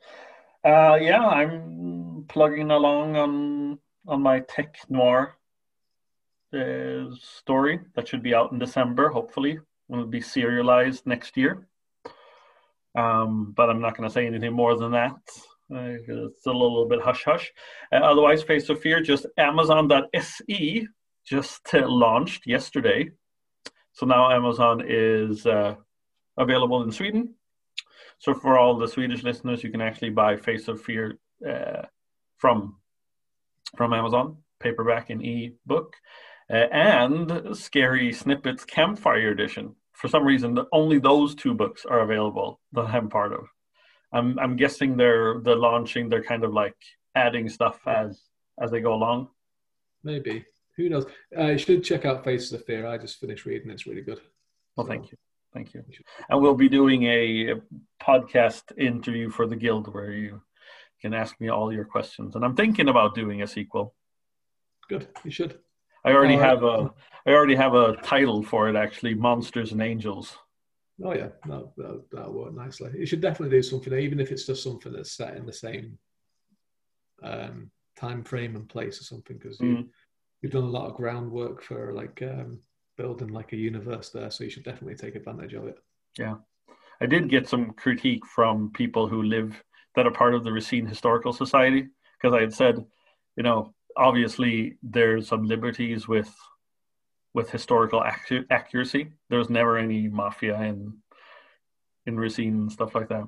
Uh, 0.65 0.99
yeah, 1.01 1.25
I'm 1.25 2.25
plugging 2.29 2.71
along 2.71 3.17
on 3.17 3.79
on 4.09 4.23
my 4.23 4.41
tech 4.41 4.77
noir 4.89 5.37
uh, 6.55 7.07
story 7.21 7.81
that 7.95 8.07
should 8.07 8.23
be 8.23 8.35
out 8.35 8.53
in 8.53 8.59
December, 8.59 9.09
hopefully 9.09 9.59
will 9.89 10.07
be 10.07 10.21
serialized 10.21 11.07
next 11.07 11.37
year. 11.37 11.69
Um, 12.97 13.53
but 13.57 13.69
I'm 13.69 13.81
not 13.81 13.97
going 13.97 14.09
to 14.09 14.13
say 14.13 14.27
anything 14.27 14.53
more 14.53 14.77
than 14.77 14.93
that. 14.93 15.17
Uh, 15.73 15.99
it's 16.09 16.47
a 16.47 16.53
little 16.53 16.87
bit 16.89 17.03
hush 17.03 17.25
hush. 17.25 17.53
Uh, 17.93 17.97
otherwise, 17.97 18.43
Face 18.43 18.69
of 18.69 18.81
Fear, 18.81 19.03
just 19.03 19.27
Amazon.se 19.37 20.87
just 21.27 21.75
uh, 21.75 21.89
launched 21.89 22.47
yesterday. 22.47 23.11
So 23.93 24.07
now 24.07 24.31
Amazon 24.31 24.83
is 24.87 25.47
uh, 25.47 25.75
available 26.39 26.83
in 26.85 26.93
Sweden. 26.93 27.35
So 28.19 28.35
for 28.35 28.59
all 28.59 28.77
the 28.77 28.89
Swedish 28.89 29.23
listeners, 29.23 29.63
you 29.63 29.71
can 29.71 29.81
actually 29.81 30.11
buy 30.11 30.37
Face 30.37 30.69
of 30.69 30.81
Fear 30.81 31.19
uh, 31.49 31.83
from 32.37 32.77
from 33.77 33.93
Amazon, 33.93 34.39
paperback 34.61 35.11
and 35.11 35.23
e-book 35.23 35.97
uh, 36.51 36.55
and 36.73 37.57
Scary 37.57 38.13
Snippets 38.13 38.65
Campfire 38.65 39.31
Edition. 39.31 39.75
For 39.93 40.09
some 40.09 40.25
reason, 40.25 40.59
only 40.73 40.99
those 40.99 41.35
two 41.35 41.55
books 41.55 41.85
are 41.85 42.01
available 42.01 42.61
that 42.73 42.87
I'm 42.87 43.09
part 43.09 43.33
of. 43.33 43.47
I'm 44.13 44.39
I'm 44.39 44.57
guessing 44.57 44.97
they're 44.97 45.41
they're 45.41 45.57
launching. 45.57 46.09
They're 46.09 46.23
kind 46.23 46.45
of 46.45 46.53
like 46.53 46.77
adding 47.15 47.49
stuff 47.49 47.81
as 47.87 48.21
as 48.61 48.71
they 48.71 48.81
go 48.81 48.95
along. 48.95 49.29
Maybe 50.05 50.45
who 50.77 50.89
knows? 50.89 51.07
Uh, 51.37 51.57
should 51.57 51.83
check 51.83 52.05
out 52.05 52.25
Faces 52.25 52.53
of 52.53 52.65
Fear. 52.65 52.87
I 52.87 52.99
just 52.99 53.19
finished 53.19 53.47
reading. 53.47 53.71
It's 53.71 53.87
really 53.87 54.03
good. 54.03 54.21
Well, 54.77 54.87
so. 54.87 54.91
thank 54.91 55.11
you, 55.11 55.19
thank 55.57 55.73
you. 55.75 55.83
And 56.29 56.41
we'll 56.41 56.55
be 56.55 56.69
doing 56.69 57.05
a 57.05 57.55
podcast 58.01 58.77
interview 58.79 59.31
for 59.31 59.47
the 59.47 59.57
guild 59.57 59.93
where 59.93 60.13
you 60.13 60.43
can 61.01 61.15
ask 61.15 61.41
me 61.41 61.49
all 61.49 61.73
your 61.73 61.85
questions. 61.85 62.37
And 62.37 62.45
I'm 62.45 62.55
thinking 62.55 62.89
about 62.89 63.15
doing 63.15 63.43
a 63.43 63.47
sequel. 63.47 63.95
Good, 64.89 65.09
you 65.25 65.31
should. 65.31 65.59
I 66.05 66.13
already 66.13 66.37
uh, 66.37 66.41
have 66.41 66.63
a 66.63 66.93
I 67.27 67.31
already 67.31 67.57
have 67.57 67.75
a 67.75 67.97
title 68.03 68.43
for 68.43 68.69
it 68.69 68.77
actually, 68.77 69.15
Monsters 69.15 69.73
and 69.73 69.83
Angels. 69.83 70.37
Oh 71.03 71.15
yeah, 71.15 71.31
that 71.49 71.73
that 71.77 72.05
that'll 72.13 72.33
work 72.33 72.55
nicely. 72.55 72.91
You 72.97 73.07
should 73.07 73.21
definitely 73.21 73.57
do 73.57 73.63
something, 73.63 73.93
even 73.93 74.21
if 74.21 74.31
it's 74.31 74.47
just 74.47 74.63
something 74.63 74.93
that's 74.93 75.13
set 75.13 75.37
in 75.37 75.47
the 75.47 75.53
same 75.53 75.99
um, 77.23 77.71
time 77.99 78.23
frame 78.23 78.55
and 78.57 78.69
place 78.69 79.01
or 79.01 79.05
something, 79.05 79.39
because 79.39 79.59
mm. 79.59 79.79
you, 79.79 79.89
you've 80.41 80.53
done 80.53 80.63
a 80.63 80.79
lot 80.79 80.89
of 80.89 80.97
groundwork 80.97 81.63
for 81.63 81.93
like 81.93 82.23
um, 82.23 82.61
building 82.97 83.29
like 83.29 83.53
a 83.53 83.57
universe 83.57 84.11
there. 84.11 84.31
So 84.31 84.45
you 84.45 84.51
should 84.51 84.65
definitely 84.65 84.97
take 84.97 85.15
advantage 85.15 85.55
of 85.55 85.67
it. 85.67 85.79
Yeah, 86.19 86.37
I 87.01 87.07
did 87.07 87.29
get 87.29 87.49
some 87.49 87.73
critique 87.73 88.25
from 88.27 88.71
people 88.73 89.07
who 89.07 89.23
live 89.23 89.63
that 89.95 90.07
are 90.07 90.13
part 90.13 90.35
of 90.35 90.45
the 90.45 90.53
Racine 90.53 90.87
Historical 90.87 91.33
Society 91.33 91.87
because 92.21 92.35
I 92.35 92.41
had 92.41 92.55
said, 92.55 92.85
you 93.37 93.43
know, 93.43 93.75
obviously 93.97 94.77
there's 94.83 95.29
some 95.29 95.45
liberties 95.45 96.07
with 96.09 96.33
with 97.35 97.51
historical 97.51 98.01
accu- 98.01 98.47
accuracy. 98.51 99.13
There's 99.29 99.51
never 99.51 99.77
any 99.77 100.09
mafia 100.09 100.59
in 100.63 100.95
in 102.07 102.19
Racine 102.19 102.55
and 102.55 102.73
stuff 102.73 102.95
like 102.95 103.09
that. 103.09 103.27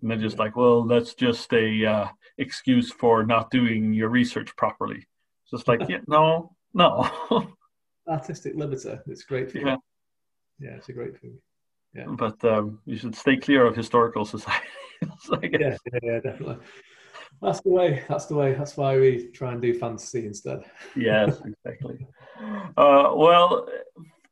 And 0.00 0.10
they're 0.10 0.18
just 0.18 0.38
like, 0.38 0.56
well, 0.56 0.84
that's 0.84 1.14
just 1.14 1.52
a 1.52 1.86
uh, 1.86 2.08
excuse 2.38 2.92
for 2.92 3.24
not 3.24 3.50
doing 3.50 3.92
your 3.92 4.08
research 4.08 4.54
properly. 4.56 4.98
It's 4.98 5.50
just 5.50 5.68
like, 5.68 5.80
yeah, 5.88 6.00
no, 6.06 6.54
no. 6.74 7.08
Artistic 8.08 8.54
liberty. 8.54 8.98
It's 9.06 9.24
great 9.24 9.50
for. 9.50 9.58
Yeah. 9.58 9.76
yeah, 10.58 10.70
it's 10.70 10.88
a 10.88 10.92
great 10.92 11.20
thing. 11.20 11.38
Yeah. 11.94 12.06
But 12.08 12.42
um, 12.44 12.80
you 12.86 12.96
should 12.96 13.14
stay 13.14 13.36
clear 13.36 13.66
of 13.66 13.76
historical 13.76 14.24
societies. 14.24 14.68
yeah, 15.02 15.48
yeah, 15.60 15.76
yeah, 16.02 16.20
definitely. 16.20 16.56
That's 17.40 17.60
the 17.60 17.70
way. 17.70 18.02
That's 18.08 18.26
the 18.26 18.34
way. 18.34 18.54
That's 18.54 18.76
why 18.76 18.98
we 18.98 19.28
try 19.28 19.52
and 19.52 19.60
do 19.60 19.74
fantasy 19.74 20.26
instead. 20.26 20.60
yes, 20.96 21.40
exactly. 21.64 22.06
Uh, 22.76 23.12
well, 23.14 23.68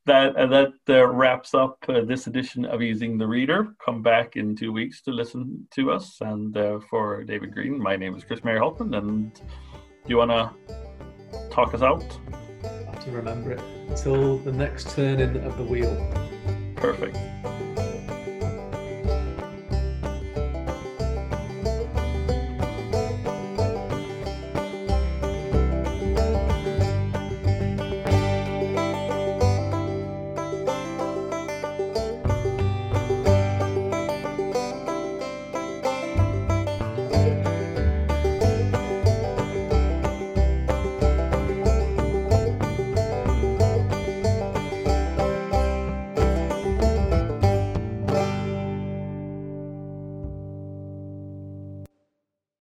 that 0.06 0.36
uh, 0.36 0.46
that 0.46 0.72
uh, 0.88 1.06
wraps 1.06 1.54
up 1.54 1.76
uh, 1.88 2.02
this 2.02 2.26
edition 2.26 2.64
of 2.64 2.82
Easing 2.82 3.18
the 3.18 3.26
Reader. 3.26 3.74
Come 3.84 4.02
back 4.02 4.36
in 4.36 4.56
two 4.56 4.72
weeks 4.72 5.02
to 5.02 5.10
listen 5.10 5.66
to 5.72 5.90
us. 5.90 6.18
And 6.20 6.56
uh, 6.56 6.80
for 6.88 7.24
David 7.24 7.52
Green, 7.52 7.80
my 7.80 7.96
name 7.96 8.16
is 8.16 8.24
Chris 8.24 8.44
Mary 8.44 8.58
Hultman. 8.58 8.96
And 8.96 9.34
do 9.34 10.08
you 10.08 10.16
want 10.16 10.30
to 10.30 10.50
talk 11.50 11.74
us 11.74 11.82
out? 11.82 12.04
Have 12.62 13.04
to 13.04 13.10
remember 13.10 13.52
it 13.52 13.60
until 13.88 14.38
the 14.38 14.52
next 14.52 14.90
turning 14.94 15.36
of 15.44 15.56
the 15.56 15.64
wheel. 15.64 15.94
Perfect. 16.76 17.16